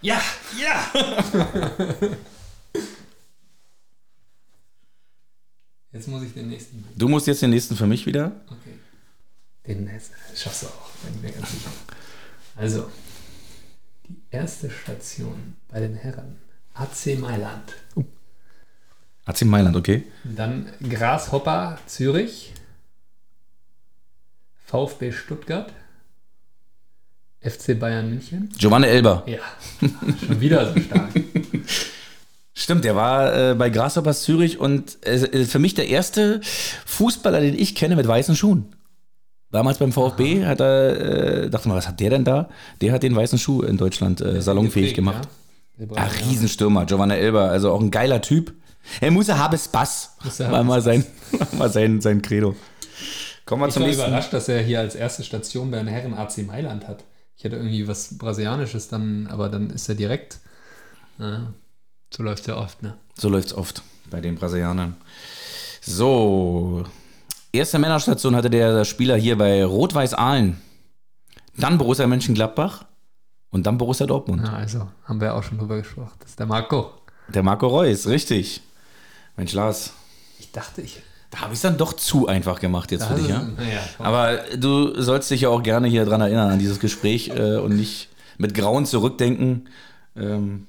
Ja, 0.03 0.21
ja! 0.59 0.91
Jetzt 5.93 6.09
muss 6.09 6.23
ich 6.23 6.33
den 6.33 6.49
nächsten. 6.49 6.85
Du 6.97 7.09
musst 7.09 7.27
jetzt 7.27 7.43
den 7.43 7.51
nächsten 7.51 7.77
für 7.77 7.87
mich 7.87 8.07
wieder. 8.07 8.33
Okay. 8.47 8.79
Den 9.67 9.91
schaffst 10.35 10.63
du 10.63 10.67
auch, 10.69 10.91
bin 11.05 11.15
ich 11.17 11.23
mir 11.23 11.33
ganz 11.33 11.51
sicher. 11.51 11.71
Also, 12.57 12.89
die 14.09 14.17
erste 14.31 14.71
Station 14.71 15.57
bei 15.69 15.81
den 15.81 15.95
Herren. 15.95 16.37
AC 16.75 17.19
Mailand. 17.19 17.75
Uh. 17.97 18.05
AC 19.31 19.43
Mailand, 19.43 19.77
okay. 19.77 20.05
Dann 20.25 20.67
Grashopper 20.89 21.79
Zürich. 21.87 22.53
VfB 24.67 25.13
Stuttgart. 25.13 25.73
FC 27.41 27.79
Bayern 27.79 28.11
München. 28.11 28.51
Giovanni 28.59 28.87
Elber. 28.87 29.25
Ja, 29.27 29.39
schon 30.27 30.41
wieder 30.41 30.73
so 30.73 30.81
stark. 30.81 31.09
Stimmt, 32.53 32.85
der 32.85 32.95
war 32.95 33.53
äh, 33.53 33.55
bei 33.55 33.71
Grasshoppers 33.71 34.23
Zürich 34.23 34.59
und 34.59 35.05
äh, 35.07 35.47
für 35.47 35.59
mich 35.59 35.75
der 35.75 35.89
erste 35.89 36.43
Fußballer, 36.85 37.41
den 37.41 37.59
ich 37.59 37.75
kenne 37.75 37.97
mit 37.97 38.07
weißen 38.07 38.37
Schuhen. 38.37 38.75
Damals 39.51 39.79
beim 39.79 39.93
VfB 39.93 40.43
Aha. 40.43 40.49
hat 40.51 40.61
er, 40.61 41.01
äh, 41.45 41.51
dachte 41.51 41.69
mal, 41.69 41.77
was 41.77 41.89
hat 41.89 41.99
der 42.01 42.11
denn 42.11 42.25
da? 42.25 42.51
Der 42.83 42.93
hat 42.93 43.03
den 43.03 43.17
weißen 43.17 43.39
Schuh 43.39 43.63
in 43.63 43.79
Deutschland 43.79 44.21
äh, 44.21 44.43
salonfähig 44.43 44.93
gemacht. 44.93 45.27
Ja. 45.79 45.87
Ach, 45.97 46.15
Riesenstürmer, 46.21 46.85
Giovanna 46.85 47.15
Elber, 47.15 47.49
also 47.51 47.73
auch 47.73 47.81
ein 47.81 47.91
geiler 47.91 48.21
Typ. 48.21 48.53
Er 49.01 49.11
muss 49.11 49.29
haben 49.29 49.59
Spaß. 49.59 50.17
War 50.39 50.65
mal 50.65 50.83
sein, 50.83 51.05
mal 51.59 51.71
sein, 51.71 52.01
sein 52.01 52.21
Credo. 52.23 52.55
Kommen 53.45 53.63
wir 53.63 53.69
ich 53.69 53.75
zum 53.75 53.83
war 53.83 53.89
nächsten. 53.89 54.07
überrascht, 54.07 54.33
dass 54.33 54.49
er 54.49 54.63
hier 54.63 54.81
als 54.81 54.95
erste 54.95 55.25
Station 55.25 55.71
bei 55.71 55.79
den 55.79 55.89
Herren 55.89 56.15
AC 56.15 56.39
Mailand 56.47 56.87
hat. 56.87 57.05
Ich 57.37 57.45
hätte 57.45 57.57
irgendwie 57.57 57.89
was 57.89 58.19
Brasilianisches 58.19 58.89
dann, 58.89 59.27
aber 59.29 59.49
dann 59.49 59.71
ist 59.71 59.89
er 59.89 59.95
direkt. 59.95 60.39
Ja. 61.19 61.53
So 62.13 62.23
läuft 62.23 62.43
es 62.43 62.47
ja 62.49 62.57
oft, 62.57 62.83
ne? 62.83 62.97
So 63.17 63.29
läuft 63.29 63.49
es 63.49 63.55
oft 63.55 63.83
bei 64.11 64.21
den 64.21 64.35
Brasilianern. 64.37 64.97
So, 65.81 66.85
erste 67.53 67.79
Männerstation 67.79 68.37
hatte 68.37 68.51
der 68.51 68.85
Spieler 68.85 69.17
hier 69.17 69.39
bei 69.39 69.65
Rot-Weiß 69.65 70.15
Aalen. 70.15 70.61
dann 71.57 71.79
Borussia 71.79 72.07
Mönchengladbach 72.07 72.85
und 73.51 73.67
dann 73.67 73.79
Borussia 73.79 74.07
Dortmund. 74.07 74.43
Ja, 74.45 74.53
also, 74.53 74.89
haben 75.05 75.21
wir 75.21 75.29
ja 75.29 75.35
auch 75.35 75.43
schon 75.43 75.59
drüber 75.59 75.77
gesprochen. 75.79 76.13
Das 76.21 76.31
ist 76.31 76.39
der 76.39 76.47
Marco. 76.47 76.91
Der 77.29 77.43
Marco 77.43 77.67
Reus, 77.69 78.07
richtig. 78.07 78.63
Mensch, 79.41 79.53
Lars, 79.55 79.93
Ich 80.39 80.53
dachte, 80.53 80.83
ich. 80.83 81.03
da 81.31 81.41
habe 81.41 81.53
ich 81.53 81.59
es 81.59 81.63
dann 81.63 81.77
doch 81.79 81.95
zu 81.95 82.27
einfach 82.29 82.61
gemacht 82.61 82.93
jetzt 82.93 83.07
für 83.07 83.15
dich, 83.15 83.29
ja? 83.29 83.49
Komm. 83.97 84.07
Aber 84.07 84.37
du 84.57 85.01
sollst 85.01 85.31
dich 85.31 85.41
ja 85.43 85.49
auch 85.49 85.63
gerne 85.63 85.89
hier 85.89 86.05
dran 86.05 86.21
erinnern, 86.21 86.51
an 86.51 86.59
dieses 86.59 86.79
Gespräch 86.79 87.29
äh, 87.31 87.57
und 87.57 87.75
nicht 87.77 88.09
mit 88.39 88.55
Grauen 88.55 88.85
zurückdenken, 88.87 89.69
ähm, 90.17 90.67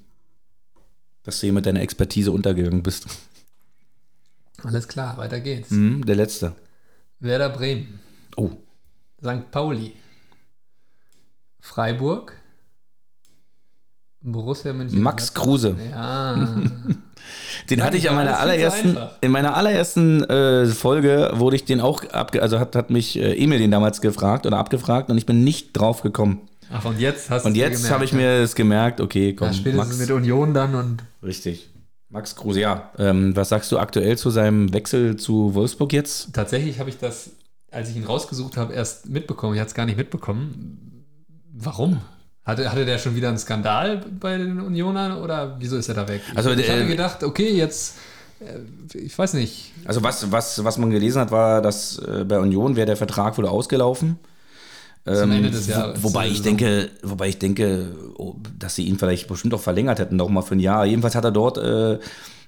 dass 1.24 1.40
du 1.40 1.48
hier 1.48 1.54
mit 1.54 1.66
deiner 1.66 1.82
Expertise 1.82 2.32
untergegangen 2.32 2.82
bist. 2.84 3.08
Alles 4.64 4.88
klar, 4.88 5.18
weiter 5.18 5.40
geht's. 5.40 5.70
Mhm, 5.72 6.06
der 6.06 6.16
Letzte. 6.16 6.54
Werder 7.20 7.50
Bremen, 7.50 8.00
Oh, 8.38 8.52
St. 9.22 9.52
Pauli, 9.52 9.94
Freiburg, 11.60 12.34
Borussia 14.24 14.72
München. 14.74 15.02
Max 15.02 15.34
Kruse. 15.34 15.76
Ja. 15.90 16.36
Den 17.70 17.84
hatte 17.84 17.98
ich 17.98 18.06
in 18.06 18.16
meiner 18.16 18.40
allerersten, 18.40 18.98
in 19.22 19.32
meiner 19.32 19.56
allerersten 19.56 20.24
äh, 20.24 20.66
Folge 20.68 21.32
wurde 21.36 21.56
ich 21.56 21.66
den 21.66 21.80
auch 21.80 22.04
abge, 22.10 22.42
also 22.42 22.60
hat, 22.60 22.76
hat 22.76 22.90
mich 22.90 23.18
äh, 23.18 23.34
Emil 23.42 23.60
den 23.60 23.72
damals 23.72 24.02
gefragt 24.02 24.46
oder 24.46 24.58
abgefragt 24.58 25.10
und 25.10 25.18
ich 25.18 25.26
bin 25.26 25.44
nicht 25.44 25.74
drauf 25.74 26.02
gekommen. 26.02 26.42
Ach, 26.72 26.86
und 26.86 27.00
jetzt 27.00 27.30
hast 27.30 27.46
Und 27.46 27.52
es 27.52 27.58
jetzt 27.58 27.92
habe 27.92 28.06
ich 28.06 28.14
mir 28.14 28.42
das 28.42 28.56
gemerkt, 28.56 29.02
okay, 29.02 29.34
komm, 29.34 29.48
ja, 29.48 29.54
spätestens 29.54 29.88
Max, 29.88 30.00
mit 30.00 30.12
Union 30.12 30.54
dann 30.54 30.76
und 30.76 31.04
richtig. 31.22 31.70
Max 32.10 32.36
Kruse, 32.36 32.60
ja. 32.62 32.92
Ähm, 32.98 33.36
was 33.36 33.50
sagst 33.50 33.72
du 33.72 33.78
aktuell 33.78 34.18
zu 34.18 34.30
seinem 34.30 34.74
Wechsel 34.74 35.16
zu 35.16 35.54
Wolfsburg 35.54 35.94
jetzt? 35.94 36.34
tatsächlich 36.34 36.80
habe 36.80 36.90
ich 36.90 36.98
das, 36.98 37.32
als 37.72 37.90
ich 37.90 37.96
ihn 37.96 38.04
rausgesucht 38.04 38.58
habe, 38.58 38.74
erst 38.74 39.10
mitbekommen. 39.10 39.54
Ich 39.54 39.60
hatte 39.60 39.70
es 39.70 39.76
gar 39.76 39.86
nicht 39.86 39.98
mitbekommen. 39.98 41.06
Warum? 41.54 42.02
Hatte, 42.44 42.72
hatte 42.72 42.86
der 42.86 42.98
schon 42.98 43.16
wieder 43.16 43.30
einen 43.30 43.38
Skandal 43.38 44.02
bei 44.20 44.38
den 44.38 44.60
Unionern 44.60 45.22
oder 45.22 45.56
wieso 45.60 45.78
ist 45.78 45.90
er 45.90 45.96
da 45.96 46.08
weg? 46.08 46.22
Also, 46.36 46.50
ich, 46.52 46.60
ich 46.60 46.70
äh, 46.70 46.72
hatte 46.72 46.88
gedacht, 46.88 47.24
okay, 47.24 47.52
jetzt, 47.52 47.98
äh, 48.40 48.98
ich 48.98 49.16
weiß 49.18 49.34
nicht. 49.36 49.72
Also 49.86 50.02
was, 50.04 50.32
was, 50.32 50.64
was 50.64 50.78
man 50.80 50.90
gelesen 50.90 51.22
hat, 51.22 51.32
war, 51.32 51.62
dass 51.62 52.00
äh, 52.00 52.26
bei 52.26 52.40
Union 52.40 52.76
wäre 52.76 52.88
der 52.88 52.98
Vertrag 52.98 53.38
wohl 53.38 53.46
ausgelaufen. 53.48 54.18
Zum 55.06 55.14
Ähm, 55.16 55.32
Ende 55.32 55.50
des 55.52 55.68
Jahres, 55.68 56.04
Wobei 56.04 56.28
ich 56.28 56.38
Saison. 56.38 56.58
denke, 56.58 56.90
wobei 57.04 57.30
ich 57.30 57.40
denke, 57.40 57.96
oh, 58.18 58.36
dass 58.60 58.76
sie 58.76 58.84
ihn 58.86 59.00
vielleicht 59.00 59.28
bestimmt 59.28 59.54
auch 59.56 59.62
verlängert 59.62 59.98
hätten, 60.00 60.16
noch 60.16 60.30
mal 60.30 60.42
für 60.44 60.56
ein 60.56 60.60
Jahr. 60.60 60.86
Jedenfalls 60.86 61.16
hat 61.16 61.24
er 61.24 61.32
dort 61.32 61.58
äh, 61.58 61.98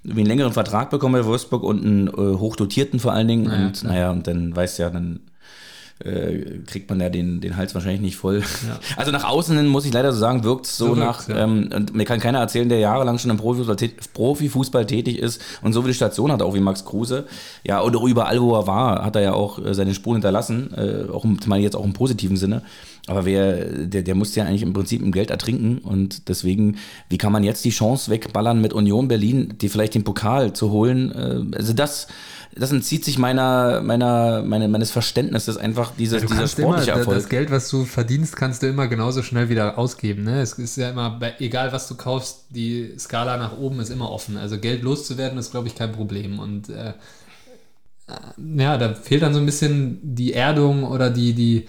einen 0.07 0.25
längeren 0.25 0.53
Vertrag 0.53 0.89
bekommen 0.91 1.13
bei 1.13 1.25
Wolfsburg 1.25 1.63
und 1.63 1.83
einen 1.83 2.07
äh, 2.09 2.11
hochdotierten 2.37 2.99
vor 2.99 3.13
allen 3.13 3.27
Dingen. 3.27 3.43
Naja, 3.45 3.65
und 3.67 3.83
naja, 3.83 4.11
und 4.11 4.27
dann 4.27 4.55
weißt 4.55 4.77
ja, 4.79 4.89
dann 4.91 5.21
äh, 5.99 6.59
kriegt 6.65 6.89
man 6.89 6.99
ja 6.99 7.09
den, 7.09 7.39
den 7.41 7.55
Hals 7.55 7.73
wahrscheinlich 7.75 8.01
nicht 8.01 8.17
voll. 8.17 8.39
Ja. 8.39 8.79
Also 8.97 9.11
nach 9.11 9.23
außen 9.23 9.55
hin 9.57 9.67
muss 9.67 9.85
ich 9.85 9.93
leider 9.93 10.11
so 10.11 10.19
sagen, 10.19 10.43
wirkt 10.43 10.65
es 10.65 10.75
so, 10.77 10.87
So 10.89 10.95
nach, 10.95 11.27
ja. 11.29 11.37
ähm, 11.43 11.69
und 11.73 11.93
mir 11.95 12.05
kann 12.05 12.19
keiner 12.19 12.39
erzählen, 12.39 12.67
der 12.69 12.79
jahrelang 12.79 13.17
schon 13.19 13.31
im 13.31 13.37
Profifußball, 13.37 13.77
Profifußball 14.13 14.85
tätig 14.85 15.19
ist 15.19 15.41
und 15.61 15.73
so 15.73 15.81
viele 15.81 15.93
Stationen 15.93 16.33
hat, 16.33 16.41
auch 16.41 16.53
wie 16.53 16.59
Max 16.59 16.85
Kruse. 16.85 17.25
Ja, 17.63 17.79
und 17.79 17.95
auch 17.95 18.03
überall, 18.05 18.41
wo 18.41 18.53
er 18.55 18.67
war, 18.67 19.03
hat 19.05 19.15
er 19.15 19.21
ja 19.21 19.33
auch 19.33 19.63
äh, 19.63 19.73
seine 19.73 19.93
Spuren 19.93 20.15
hinterlassen, 20.17 20.73
äh, 20.75 21.11
auch 21.11 21.23
im- 21.23 21.37
mal 21.45 21.59
jetzt 21.59 21.75
auch 21.75 21.85
im 21.85 21.93
positiven 21.93 22.37
Sinne. 22.37 22.63
Aber 23.07 23.25
wer, 23.25 23.65
der, 23.65 24.01
der 24.01 24.15
musste 24.15 24.39
ja 24.39 24.45
eigentlich 24.45 24.61
im 24.61 24.71
Prinzip 24.71 25.01
im 25.01 25.11
Geld 25.11 25.29
ertrinken 25.29 25.79
und 25.79 26.29
deswegen, 26.29 26.77
wie 27.09 27.17
kann 27.17 27.33
man 27.33 27.43
jetzt 27.43 27.65
die 27.65 27.69
Chance 27.69 28.09
wegballern 28.09 28.61
mit 28.61 28.71
Union 28.71 29.09
Berlin, 29.09 29.55
die 29.59 29.67
vielleicht 29.67 29.95
den 29.95 30.05
Pokal 30.05 30.53
zu 30.53 30.71
holen? 30.71 31.11
Äh, 31.11 31.57
also 31.57 31.73
das, 31.73 32.07
das 32.55 32.71
entzieht 32.71 33.03
sich 33.03 33.17
meiner, 33.17 33.81
meiner, 33.81 34.41
meine, 34.43 34.69
meines 34.69 34.91
Verständnisses 34.91 35.57
einfach 35.57 35.91
dieses, 35.97 36.21
Du 36.21 36.27
dieser 36.27 36.39
kannst 36.39 36.59
immer, 36.59 36.67
sportliche 36.69 36.91
Erfolg. 36.91 37.17
das 37.17 37.27
Geld, 37.27 37.51
was 37.51 37.69
du 37.69 37.83
verdienst, 37.83 38.37
kannst 38.37 38.63
du 38.63 38.67
immer 38.67 38.87
genauso 38.87 39.21
schnell 39.21 39.49
wieder 39.49 39.77
ausgeben. 39.77 40.23
Ne? 40.23 40.41
Es 40.41 40.53
ist 40.53 40.77
ja 40.77 40.91
immer, 40.91 41.19
egal 41.39 41.73
was 41.73 41.89
du 41.89 41.95
kaufst, 41.95 42.45
die 42.51 42.93
Skala 42.97 43.35
nach 43.35 43.57
oben 43.57 43.81
ist 43.81 43.89
immer 43.89 44.11
offen. 44.11 44.37
Also 44.37 44.57
Geld 44.59 44.81
loszuwerden 44.81 45.37
ist, 45.37 45.51
glaube 45.51 45.67
ich, 45.67 45.75
kein 45.75 45.91
Problem. 45.91 46.39
Und 46.39 46.69
äh, 46.69 46.93
äh, 48.07 48.61
ja, 48.61 48.77
da 48.77 48.93
fehlt 48.93 49.23
dann 49.23 49.33
so 49.33 49.39
ein 49.39 49.45
bisschen 49.45 49.99
die 50.01 50.31
Erdung 50.31 50.85
oder 50.85 51.09
die, 51.09 51.33
die 51.33 51.67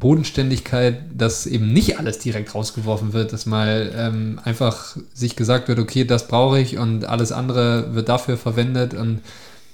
Bodenständigkeit, 0.00 1.02
dass 1.14 1.46
eben 1.46 1.72
nicht 1.72 1.98
alles 1.98 2.18
direkt 2.18 2.54
rausgeworfen 2.54 3.12
wird, 3.12 3.32
dass 3.32 3.46
mal 3.46 3.92
ähm, 3.94 4.40
einfach 4.42 4.96
sich 5.14 5.36
gesagt 5.36 5.68
wird, 5.68 5.78
okay, 5.78 6.04
das 6.04 6.26
brauche 6.26 6.58
ich 6.58 6.78
und 6.78 7.04
alles 7.04 7.30
andere 7.30 7.94
wird 7.94 8.08
dafür 8.08 8.36
verwendet 8.36 8.94
und 8.94 9.20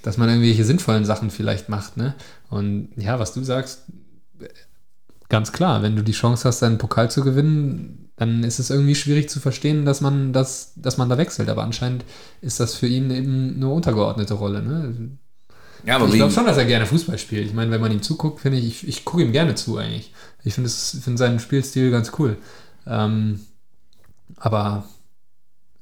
dass 0.02 0.18
man 0.18 0.28
irgendwelche 0.28 0.64
sinnvollen 0.64 1.04
Sachen 1.04 1.30
vielleicht 1.30 1.68
macht. 1.68 1.96
Ne? 1.96 2.14
Und 2.50 2.90
ja, 2.96 3.18
was 3.18 3.32
du 3.32 3.42
sagst, 3.42 3.84
ganz 5.28 5.52
klar, 5.52 5.82
wenn 5.82 5.96
du 5.96 6.02
die 6.02 6.12
Chance 6.12 6.46
hast, 6.46 6.62
einen 6.62 6.78
Pokal 6.78 7.10
zu 7.10 7.22
gewinnen, 7.22 8.10
dann 8.16 8.44
ist 8.44 8.58
es 8.58 8.70
irgendwie 8.70 8.94
schwierig 8.94 9.28
zu 9.28 9.40
verstehen, 9.40 9.84
dass 9.84 10.00
man 10.00 10.32
das, 10.32 10.72
dass 10.76 10.96
man 10.96 11.08
da 11.08 11.18
wechselt. 11.18 11.48
Aber 11.48 11.62
anscheinend 11.62 12.04
ist 12.40 12.60
das 12.60 12.74
für 12.74 12.86
ihn 12.86 13.10
eben 13.10 13.54
eine 13.56 13.68
untergeordnete 13.68 14.34
Rolle. 14.34 14.62
Ne? 14.62 15.18
ja, 15.84 15.96
aber 15.96 16.06
Ich 16.06 16.14
glaube 16.14 16.32
schon, 16.32 16.46
dass 16.46 16.56
er 16.56 16.64
gerne 16.64 16.86
Fußball 16.86 17.18
spielt. 17.18 17.46
Ich 17.46 17.54
meine, 17.54 17.70
wenn 17.70 17.80
man 17.80 17.92
ihm 17.92 18.02
zuguckt, 18.02 18.40
finde 18.40 18.58
ich, 18.58 18.66
ich, 18.66 18.88
ich 18.88 19.04
gucke 19.04 19.22
ihm 19.22 19.32
gerne 19.32 19.54
zu 19.54 19.76
eigentlich. 19.76 20.12
Ich 20.46 20.54
finde 20.54 20.70
finde 20.70 21.18
seinen 21.18 21.40
Spielstil 21.40 21.90
ganz 21.90 22.12
cool. 22.18 22.36
Ähm, 22.86 23.40
aber 24.36 24.84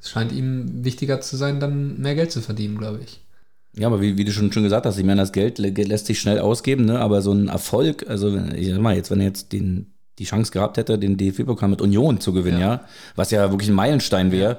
es 0.00 0.10
scheint 0.10 0.32
ihm 0.32 0.84
wichtiger 0.84 1.20
zu 1.20 1.36
sein, 1.36 1.60
dann 1.60 2.00
mehr 2.00 2.14
Geld 2.14 2.32
zu 2.32 2.40
verdienen, 2.40 2.78
glaube 2.78 3.00
ich. 3.04 3.20
Ja, 3.76 3.88
aber 3.88 4.00
wie, 4.00 4.16
wie 4.16 4.24
du 4.24 4.32
schon, 4.32 4.52
schon 4.52 4.62
gesagt 4.62 4.86
hast, 4.86 4.96
ich 4.98 5.04
meine, 5.04 5.20
das 5.20 5.32
Geld 5.32 5.58
lä- 5.58 5.86
lässt 5.86 6.06
sich 6.06 6.18
schnell 6.20 6.38
ausgeben, 6.38 6.84
ne? 6.84 7.00
aber 7.00 7.22
so 7.22 7.32
ein 7.32 7.48
Erfolg, 7.48 8.08
also 8.08 8.32
wenn- 8.32 8.54
ich 8.54 8.68
sag 8.70 8.80
mal, 8.80 8.94
jetzt, 8.96 9.10
wenn 9.10 9.20
er 9.20 9.26
jetzt 9.26 9.52
den, 9.52 9.92
die 10.18 10.24
Chance 10.24 10.52
gehabt 10.52 10.76
hätte, 10.76 10.98
den 10.98 11.16
DFB-Pokal 11.16 11.68
mit 11.68 11.82
Union 11.82 12.20
zu 12.20 12.32
gewinnen, 12.32 12.60
ja, 12.60 12.74
Ja. 12.74 12.84
was 13.16 13.32
ja 13.32 13.50
wirklich 13.50 13.68
ein 13.68 13.74
Meilenstein 13.74 14.30
wäre, 14.30 14.56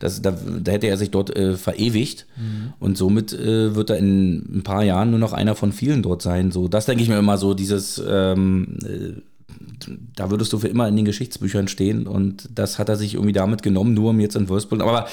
das, 0.00 0.20
da, 0.22 0.32
da 0.32 0.72
hätte 0.72 0.86
er 0.88 0.96
sich 0.96 1.10
dort 1.10 1.36
äh, 1.36 1.56
verewigt 1.56 2.26
und 2.80 2.98
somit 2.98 3.32
äh, 3.32 3.74
wird 3.76 3.90
er 3.90 3.98
in 3.98 4.58
ein 4.58 4.62
paar 4.64 4.82
Jahren 4.82 5.10
nur 5.10 5.20
noch 5.20 5.32
einer 5.32 5.54
von 5.54 5.72
vielen 5.72 6.02
dort 6.02 6.20
sein. 6.22 6.50
So, 6.50 6.66
das 6.66 6.86
denke 6.86 7.02
ich 7.04 7.08
mir 7.08 7.18
immer 7.18 7.38
so, 7.38 7.54
dieses, 7.54 8.02
ähm, 8.06 8.78
äh, 8.84 9.20
da 10.16 10.30
würdest 10.30 10.52
du 10.52 10.58
für 10.58 10.68
immer 10.68 10.88
in 10.88 10.96
den 10.96 11.04
Geschichtsbüchern 11.04 11.68
stehen 11.68 12.06
und 12.06 12.48
das 12.52 12.78
hat 12.78 12.88
er 12.88 12.96
sich 12.96 13.14
irgendwie 13.14 13.32
damit 13.32 13.62
genommen, 13.62 13.94
nur 13.94 14.10
um 14.10 14.20
jetzt 14.20 14.36
in 14.36 14.48
Wolfsburg, 14.48 14.82
aber 14.82 15.06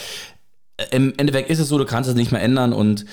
im 0.92 1.14
Endeffekt 1.18 1.50
ist 1.50 1.60
es 1.60 1.70
so, 1.70 1.78
du 1.78 1.86
kannst 1.86 2.10
es 2.10 2.16
nicht 2.16 2.32
mehr 2.32 2.42
ändern 2.42 2.74
und 2.74 3.06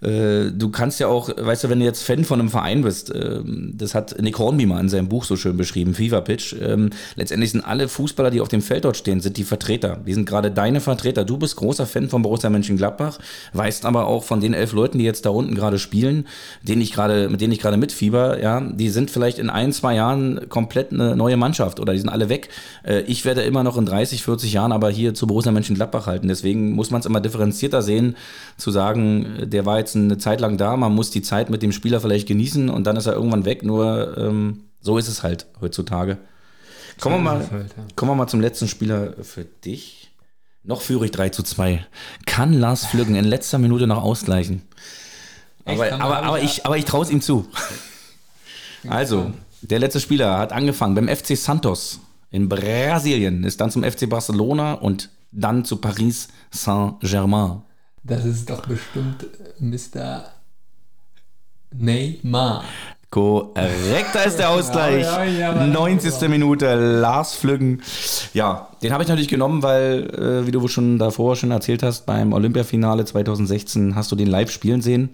äh, 0.00 0.50
du 0.52 0.70
kannst 0.70 1.00
ja 1.00 1.08
auch, 1.08 1.28
weißt 1.36 1.64
du, 1.64 1.68
wenn 1.68 1.80
du 1.80 1.84
jetzt 1.84 2.02
Fan 2.02 2.24
von 2.24 2.40
einem 2.40 2.50
Verein 2.50 2.82
bist, 2.82 3.12
ähm, 3.14 3.72
das 3.74 3.94
hat 3.94 4.20
Nick 4.20 4.38
Hornby 4.38 4.66
mal 4.66 4.80
in 4.80 4.88
seinem 4.88 5.08
Buch 5.08 5.24
so 5.24 5.36
schön 5.36 5.56
beschrieben, 5.56 5.94
Fever 5.94 6.20
Pitch, 6.20 6.54
ähm, 6.60 6.90
letztendlich 7.16 7.50
sind 7.52 7.62
alle 7.62 7.88
Fußballer, 7.88 8.30
die 8.30 8.40
auf 8.40 8.48
dem 8.48 8.62
Feld 8.62 8.84
dort 8.84 8.96
stehen, 8.96 9.20
sind 9.20 9.36
die 9.36 9.44
Vertreter. 9.44 9.98
Die 10.06 10.14
sind 10.14 10.26
gerade 10.26 10.50
deine 10.50 10.80
Vertreter. 10.80 11.24
Du 11.24 11.36
bist 11.36 11.56
großer 11.56 11.86
Fan 11.86 12.08
von 12.08 12.22
Borussia 12.22 12.50
Mönchengladbach, 12.50 13.18
weißt 13.52 13.84
aber 13.86 14.06
auch 14.06 14.24
von 14.24 14.40
den 14.40 14.54
elf 14.54 14.72
Leuten, 14.72 14.98
die 14.98 15.04
jetzt 15.04 15.26
da 15.26 15.30
unten 15.30 15.54
gerade 15.54 15.78
spielen, 15.78 16.26
denen 16.62 16.82
ich 16.82 16.92
gerade, 16.92 17.28
mit 17.28 17.40
denen 17.40 17.52
ich 17.52 17.58
gerade 17.58 17.76
mitfieber, 17.76 18.40
ja, 18.40 18.60
die 18.60 18.90
sind 18.90 19.10
vielleicht 19.10 19.38
in 19.38 19.50
ein, 19.50 19.72
zwei 19.72 19.94
Jahren 19.94 20.48
komplett 20.48 20.92
eine 20.92 21.16
neue 21.16 21.36
Mannschaft 21.36 21.80
oder 21.80 21.92
die 21.92 21.98
sind 21.98 22.08
alle 22.08 22.28
weg. 22.28 22.48
Äh, 22.84 23.00
ich 23.02 23.24
werde 23.24 23.42
immer 23.42 23.64
noch 23.64 23.76
in 23.76 23.86
30, 23.86 24.22
40 24.22 24.52
Jahren 24.52 24.72
aber 24.72 24.90
hier 24.90 25.14
zu 25.14 25.26
Borussia 25.26 25.52
Mönchengladbach 25.52 26.06
halten. 26.06 26.28
Deswegen 26.28 26.72
muss 26.72 26.90
man 26.90 27.00
es 27.00 27.06
immer 27.06 27.20
differenzierter 27.20 27.82
sehen, 27.82 28.16
zu 28.56 28.70
sagen, 28.70 29.26
äh, 29.40 29.46
der 29.46 29.66
war 29.66 29.78
jetzt 29.78 29.87
eine 29.96 30.18
Zeit 30.18 30.40
lang 30.40 30.56
da, 30.56 30.76
man 30.76 30.94
muss 30.94 31.10
die 31.10 31.22
Zeit 31.22 31.50
mit 31.50 31.62
dem 31.62 31.72
Spieler 31.72 32.00
vielleicht 32.00 32.28
genießen 32.28 32.68
und 32.68 32.84
dann 32.84 32.96
ist 32.96 33.06
er 33.06 33.14
irgendwann 33.14 33.44
weg. 33.44 33.62
Nur 33.62 34.16
ähm, 34.18 34.64
so 34.80 34.98
ist 34.98 35.08
es 35.08 35.22
halt 35.22 35.46
heutzutage. 35.60 36.18
Kommen 37.00 37.16
wir, 37.16 37.22
mal, 37.22 37.38
Halt, 37.50 37.74
ja. 37.76 37.84
kommen 37.94 38.10
wir 38.10 38.16
mal 38.16 38.26
zum 38.26 38.40
letzten 38.40 38.68
Spieler 38.68 39.14
für 39.22 39.44
dich. 39.44 40.10
Noch 40.64 40.82
führe 40.82 41.04
ich 41.04 41.12
3 41.12 41.28
zu 41.30 41.42
2. 41.42 41.86
Kann 42.26 42.52
Lars 42.52 42.86
Flüggen 42.86 43.14
in 43.14 43.24
letzter 43.24 43.58
Minute 43.58 43.86
noch 43.86 44.02
ausgleichen? 44.02 44.62
Aber, 45.64 45.92
aber, 45.92 46.02
aber 46.02 46.22
aber, 46.22 46.42
ich, 46.42 46.66
aber 46.66 46.76
ich 46.76 46.84
traue 46.84 47.04
es 47.04 47.10
ihm 47.10 47.20
zu. 47.20 47.46
Also, 48.88 49.32
der 49.62 49.78
letzte 49.78 50.00
Spieler 50.00 50.38
hat 50.38 50.52
angefangen 50.52 50.94
beim 50.94 51.08
FC 51.08 51.36
Santos 51.36 52.00
in 52.30 52.48
Brasilien, 52.48 53.44
ist 53.44 53.60
dann 53.60 53.70
zum 53.70 53.82
FC 53.82 54.08
Barcelona 54.08 54.74
und 54.74 55.10
dann 55.30 55.64
zu 55.64 55.76
Paris 55.76 56.28
Saint-Germain. 56.50 57.62
Das 58.04 58.24
ist 58.24 58.48
doch 58.48 58.66
bestimmt 58.66 59.26
Mr. 59.58 60.24
Neymar. 61.74 62.64
Korrekt, 63.10 64.14
da 64.14 64.20
ist 64.24 64.38
der 64.38 64.50
Ausgleich. 64.50 65.02
Ja, 65.02 65.24
ja, 65.24 65.30
ja, 65.38 65.50
aber- 65.52 65.66
90. 65.66 66.28
Minute, 66.28 66.74
Lars 66.74 67.34
Flüggen. 67.34 67.80
Ja, 68.34 68.68
den 68.82 68.92
habe 68.92 69.02
ich 69.02 69.08
natürlich 69.08 69.28
genommen, 69.28 69.62
weil, 69.62 70.10
äh, 70.14 70.46
wie 70.46 70.50
du 70.50 70.66
schon 70.68 70.98
davor 70.98 71.34
schon 71.36 71.50
erzählt 71.50 71.82
hast, 71.82 72.04
beim 72.04 72.32
Olympiafinale 72.34 73.04
2016 73.06 73.94
hast 73.94 74.12
du 74.12 74.16
den 74.16 74.26
live 74.28 74.50
spielen 74.50 74.82
sehen. 74.82 75.10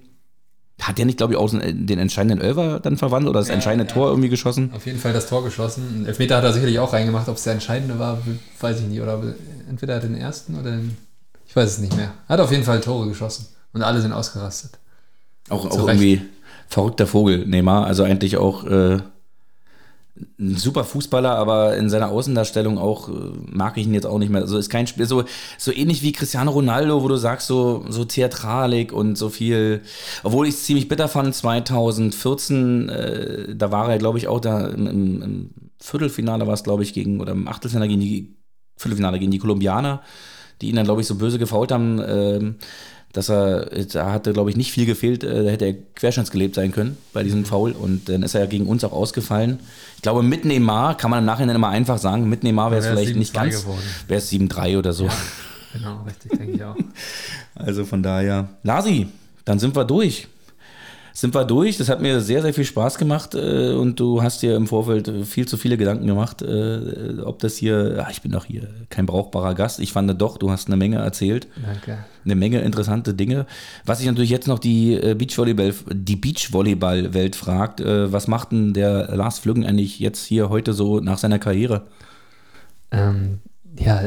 Hat 0.83 0.99
der 0.99 1.05
nicht, 1.07 1.19
glaube 1.19 1.35
ich, 1.35 1.39
auch 1.39 1.49
den 1.51 1.87
den 1.87 2.01
entscheidenden 2.01 2.41
Elfer 2.41 2.81
dann 2.81 2.97
verwandelt 2.97 3.31
oder 3.31 3.39
das 3.39 3.49
entscheidende. 3.49 3.87
Tor 3.87 4.09
irgendwie 4.09 4.29
geschossen? 4.29 4.73
Auf 4.75 4.87
jeden 4.87 4.99
Fall 4.99 5.13
das 5.13 5.29
Tor 5.29 5.45
geschossen. 5.45 5.85
Einen 5.95 6.07
Elfmeter 6.07 6.37
hat 6.39 6.43
er 6.45 6.53
sicherlich 6.53 6.81
auch 6.81 6.93
reingemacht. 6.93 7.29
Ob 7.29 7.37
es 7.37 7.45
der 7.45 7.53
entscheidende 7.53 7.97
war, 8.01 8.19
weiß 8.61 8.81
ich 8.81 8.87
nicht. 8.89 9.01
Oder 9.01 9.23
entweder 9.71 10.01
den 10.01 10.17
ersten 10.17 10.57
oder 10.59 10.73
den. 10.73 10.97
Ich 11.55 11.57
weiß 11.57 11.71
es 11.71 11.79
nicht 11.79 11.95
mehr. 11.97 12.13
Hat 12.29 12.41
auf 12.41 12.51
jeden 12.51 12.65
Fall 12.65 12.81
Tore 12.81 13.07
geschossen. 13.07 13.47
Und 13.73 13.83
alle 13.83 14.01
sind 14.01 14.13
ausgerastet. 14.13 14.77
Auch, 15.49 15.65
auch 15.71 15.87
irgendwie 15.87 16.21
verrückter 16.67 17.07
Vogel, 17.07 17.47
Neymar. 17.47 17.87
Also 17.87 18.03
eigentlich 18.03 18.39
auch, 18.39 18.65
äh, 18.65 18.99
ein 20.17 20.57
super 20.57 20.83
Fußballer, 20.83 21.31
aber 21.37 21.77
in 21.77 21.89
seiner 21.89 22.09
Außendarstellung 22.09 22.77
auch 22.77 23.09
äh, 23.09 23.13
mag 23.47 23.77
ich 23.77 23.87
ihn 23.87 23.95
jetzt 23.95 24.05
auch 24.07 24.19
nicht 24.19 24.31
mehr. 24.31 24.41
Also 24.41 24.59
ist 24.59 24.69
kein 24.69 24.89
Spiel 24.89 25.07
so 25.07 25.23
so 25.57 25.71
ähnlich 25.71 26.03
wie 26.03 26.11
Cristiano 26.11 26.51
Ronaldo, 26.51 27.05
wo 27.05 27.09
du 27.09 27.17
sagst 27.19 27.47
so 27.47 27.85
so 27.89 28.05
Theatralik 28.05 28.93
und 28.93 29.17
so 29.17 29.29
viel. 29.29 29.83
Obwohl 30.25 30.49
ich 30.49 30.55
es 30.55 30.65
ziemlich 30.65 30.89
bitter 30.89 31.07
fand 31.07 31.37
2014, 31.37 32.89
äh, 32.89 33.55
da 33.55 33.71
war 33.71 33.89
er 33.91 33.99
glaube 33.99 34.19
ich 34.19 34.27
auch 34.27 34.41
da 34.41 34.67
im, 34.67 35.23
im 35.23 35.51
Viertelfinale 35.79 36.49
war 36.49 36.55
es 36.55 36.65
glaube 36.65 36.83
ich 36.83 36.95
gegen 36.95 37.21
oder 37.21 37.31
im 37.31 37.47
Achtelfinale 37.47 37.87
gegen 37.87 38.01
die 38.01 38.37
Viertelfinale 38.77 39.21
gegen 39.21 39.31
die 39.31 39.39
Kolumbianer, 39.39 40.03
die 40.61 40.69
ihn 40.69 40.77
dann 40.77 40.85
glaube 40.85 41.01
ich 41.01 41.07
so 41.07 41.17
böse 41.17 41.39
gefault 41.39 41.73
haben. 41.73 41.99
Äh, 42.01 42.53
dass 43.15 43.31
er, 43.31 43.67
da 43.93 44.13
hatte, 44.13 44.33
glaube 44.33 44.51
ich, 44.51 44.57
nicht 44.57 44.73
viel 44.73 44.87
gefehlt, 44.87 45.23
äh, 45.23 45.45
da 45.45 45.51
hätte 45.51 45.67
er 45.67 45.75
querschnittsgelebt 45.95 46.57
sein 46.57 46.73
können 46.73 46.99
bei 47.13 47.23
diesem 47.23 47.41
mhm. 47.41 47.45
Foul 47.45 47.73
und 47.73 48.09
dann 48.09 48.25
ist 48.25 48.35
er 48.35 48.41
ja 48.41 48.47
gegen 48.47 48.67
uns 48.67 48.83
auch 48.83 48.93
ausgefallen. 48.93 49.61
Ich 49.95 50.03
glaube, 50.03 50.25
mit 50.25 50.45
Neymar 50.45 50.97
kann 50.97 51.11
man 51.11 51.21
im 51.21 51.25
Nachhinein 51.25 51.55
immer 51.55 51.69
einfach 51.69 51.99
sagen, 51.99 52.29
mit 52.29 52.43
Neymar 52.43 52.73
wäre 52.73 52.81
es 52.81 52.89
vielleicht 52.89 53.17
nicht 53.17 53.33
ganz, 53.33 53.65
wäre 54.09 54.19
es 54.19 54.33
7-3 54.33 54.79
oder 54.79 54.93
so. 54.93 55.05
Ja, 55.05 55.13
genau, 55.75 56.03
richtig, 56.03 56.39
denke 56.39 56.53
ich 56.53 56.65
auch. 56.65 56.77
Also 57.57 57.85
von 57.85 58.03
daher, 58.03 58.49
Lasi, 58.65 59.07
dann 59.45 59.61
sind 59.61 59.77
wir 59.77 59.85
durch 59.85 60.27
sind 61.17 61.33
wir 61.33 61.45
durch. 61.45 61.79
Das 61.79 61.89
hat 61.89 62.03
mir 62.03 62.21
sehr, 62.21 62.43
sehr 62.43 62.53
viel 62.53 62.65
Spaß 62.65 62.99
gemacht 62.99 63.37
äh, 63.37 63.73
und 63.73 64.01
du 64.01 64.23
hast 64.23 64.43
dir 64.43 64.57
im 64.57 64.67
Vorfeld 64.67 65.11
viel 65.25 65.47
zu 65.47 65.57
viele 65.57 65.77
Gedanken 65.77 66.09
gemacht, 66.09 66.43
äh, 66.43 67.21
ob 67.25 67.39
das 67.39 67.57
hier, 67.57 68.05
ach, 68.05 68.11
ich 68.11 68.21
bin 68.21 68.33
doch 68.33 68.45
hier 68.45 68.69
kein 68.91 69.07
brauchbarer 69.07 69.55
Gast. 69.55 69.79
Ich 69.79 69.93
fand 69.93 70.21
doch, 70.21 70.37
du 70.37 70.51
hast 70.51 70.67
eine 70.67 70.77
Menge 70.77 70.97
erzählt. 70.97 71.47
Danke. 71.65 72.05
Eine 72.25 72.35
Menge 72.35 72.61
interessante 72.63 73.15
Dinge. 73.15 73.47
Was 73.87 73.99
sich 73.99 74.09
natürlich 74.09 74.31
jetzt 74.31 74.49
noch 74.49 74.59
die 74.59 74.95
äh, 74.95 75.15
Beachvolleyball, 75.15 75.73
die 75.93 76.17
Beachvolleyball-Welt 76.17 77.37
fragt, 77.37 77.81
äh, 77.81 78.13
was 78.13 78.27
macht 78.27 78.51
denn 78.51 78.75
der 78.75 79.15
Lars 79.15 79.39
Flüggen 79.39 79.65
eigentlich 79.65 80.01
jetzt 80.01 80.25
hier 80.25 80.49
heute 80.49 80.73
so 80.73 80.99
nach 80.99 81.19
seiner 81.19 81.39
Karriere? 81.39 81.83
Ähm, 82.91 83.39
ja, 83.79 84.01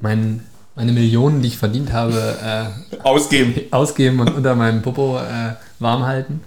mein 0.00 0.40
meine 0.74 0.92
Millionen, 0.92 1.42
die 1.42 1.48
ich 1.48 1.58
verdient 1.58 1.92
habe, 1.92 2.36
äh, 2.42 2.98
ausgeben. 3.02 3.54
ausgeben 3.70 4.20
und 4.20 4.34
unter 4.34 4.54
meinem 4.54 4.82
Popo 4.82 5.18
äh, 5.18 5.54
warm 5.78 6.04
halten. 6.04 6.40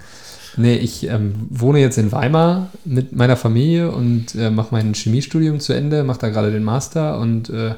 Nee, 0.57 0.75
ich 0.75 1.07
ähm, 1.07 1.47
wohne 1.49 1.79
jetzt 1.79 1.97
in 1.97 2.11
Weimar 2.11 2.71
mit 2.83 3.15
meiner 3.15 3.37
Familie 3.37 3.91
und 3.91 4.33
äh, 4.33 4.49
mache 4.49 4.69
mein 4.71 4.93
Chemiestudium 4.95 5.59
zu 5.59 5.73
Ende, 5.73 6.03
mache 6.03 6.19
da 6.19 6.29
gerade 6.29 6.51
den 6.51 6.63
Master 6.63 7.19
und 7.19 7.49
äh, 7.49 7.75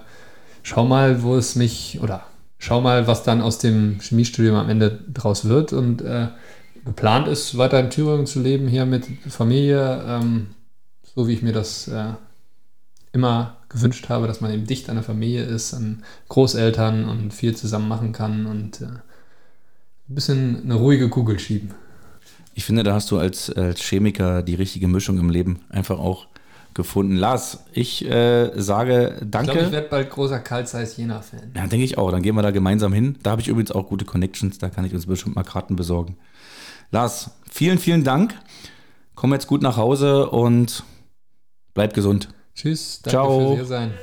schau 0.63 0.85
mal, 0.85 1.21
wo 1.21 1.35
es 1.35 1.55
mich, 1.55 1.99
oder 2.01 2.23
schau 2.57 2.79
mal, 2.79 3.05
was 3.05 3.23
dann 3.23 3.41
aus 3.41 3.57
dem 3.57 3.99
Chemiestudium 3.99 4.55
am 4.55 4.69
Ende 4.69 4.99
draus 5.13 5.45
wird. 5.45 5.73
Und 5.73 6.01
äh, 6.01 6.27
geplant 6.85 7.27
ist, 7.27 7.57
weiter 7.57 7.81
in 7.81 7.89
Thüringen 7.89 8.25
zu 8.25 8.41
leben, 8.41 8.69
hier 8.69 8.85
mit 8.85 9.05
Familie, 9.27 10.01
ähm, 10.07 10.47
so 11.03 11.27
wie 11.27 11.33
ich 11.33 11.41
mir 11.41 11.53
das 11.53 11.89
äh, 11.89 12.13
immer 13.11 13.57
gewünscht 13.69 14.09
habe, 14.09 14.27
dass 14.27 14.41
man 14.41 14.51
eben 14.51 14.65
dicht 14.65 14.89
an 14.89 14.95
der 14.95 15.03
Familie 15.03 15.43
ist, 15.43 15.73
an 15.73 16.03
Großeltern 16.27 17.07
und 17.07 17.33
viel 17.33 17.55
zusammen 17.55 17.87
machen 17.87 18.11
kann 18.11 18.45
und 18.45 18.81
äh, 18.81 18.85
ein 18.85 20.15
bisschen 20.15 20.63
eine 20.63 20.73
ruhige 20.75 21.09
Kugel 21.09 21.39
schieben. 21.39 21.71
Ich 22.55 22.65
finde, 22.65 22.83
da 22.83 22.93
hast 22.93 23.11
du 23.11 23.19
als, 23.19 23.49
als 23.51 23.81
Chemiker 23.81 24.43
die 24.43 24.55
richtige 24.55 24.87
Mischung 24.87 25.17
im 25.19 25.29
Leben 25.29 25.61
einfach 25.69 25.99
auch 25.99 26.27
gefunden. 26.73 27.15
Lars, 27.15 27.63
ich 27.71 28.05
äh, 28.05 28.51
sage 28.59 29.17
danke. 29.23 29.51
Ich 29.51 29.53
glaube, 29.53 29.67
ich 29.67 29.71
werde 29.71 29.87
bald 29.89 30.09
großer 30.09 30.39
Karl 30.39 30.65
Zeiss 30.67 30.97
Jena-Fan. 30.97 31.51
Ja, 31.55 31.67
denke 31.67 31.85
ich 31.85 31.97
auch. 31.97 32.11
Dann 32.11 32.21
gehen 32.21 32.35
wir 32.35 32.41
da 32.41 32.51
gemeinsam 32.51 32.91
hin. 32.91 33.17
Da 33.23 33.31
habe 33.31 33.41
ich 33.41 33.47
übrigens 33.47 33.71
auch 33.71 33.87
gute 33.87 34.05
Connections. 34.05 34.57
Da 34.57 34.69
kann 34.69 34.85
ich 34.85 34.93
uns 34.93 35.05
bestimmt 35.05 35.35
mal 35.35 35.43
Karten 35.43 35.75
besorgen. 35.75 36.17
Lars, 36.91 37.31
vielen, 37.49 37.77
vielen 37.77 38.03
Dank. 38.03 38.33
Komm 39.15 39.33
jetzt 39.33 39.47
gut 39.47 39.61
nach 39.61 39.77
Hause 39.77 40.29
und 40.29 40.83
bleib 41.73 41.93
gesund. 41.93 42.29
Tschüss. 42.59 42.99
Danke 43.03 43.11
Ciao. 43.11 43.39
fürs 43.39 43.55
Hier 43.55 43.65
sein. 43.65 43.93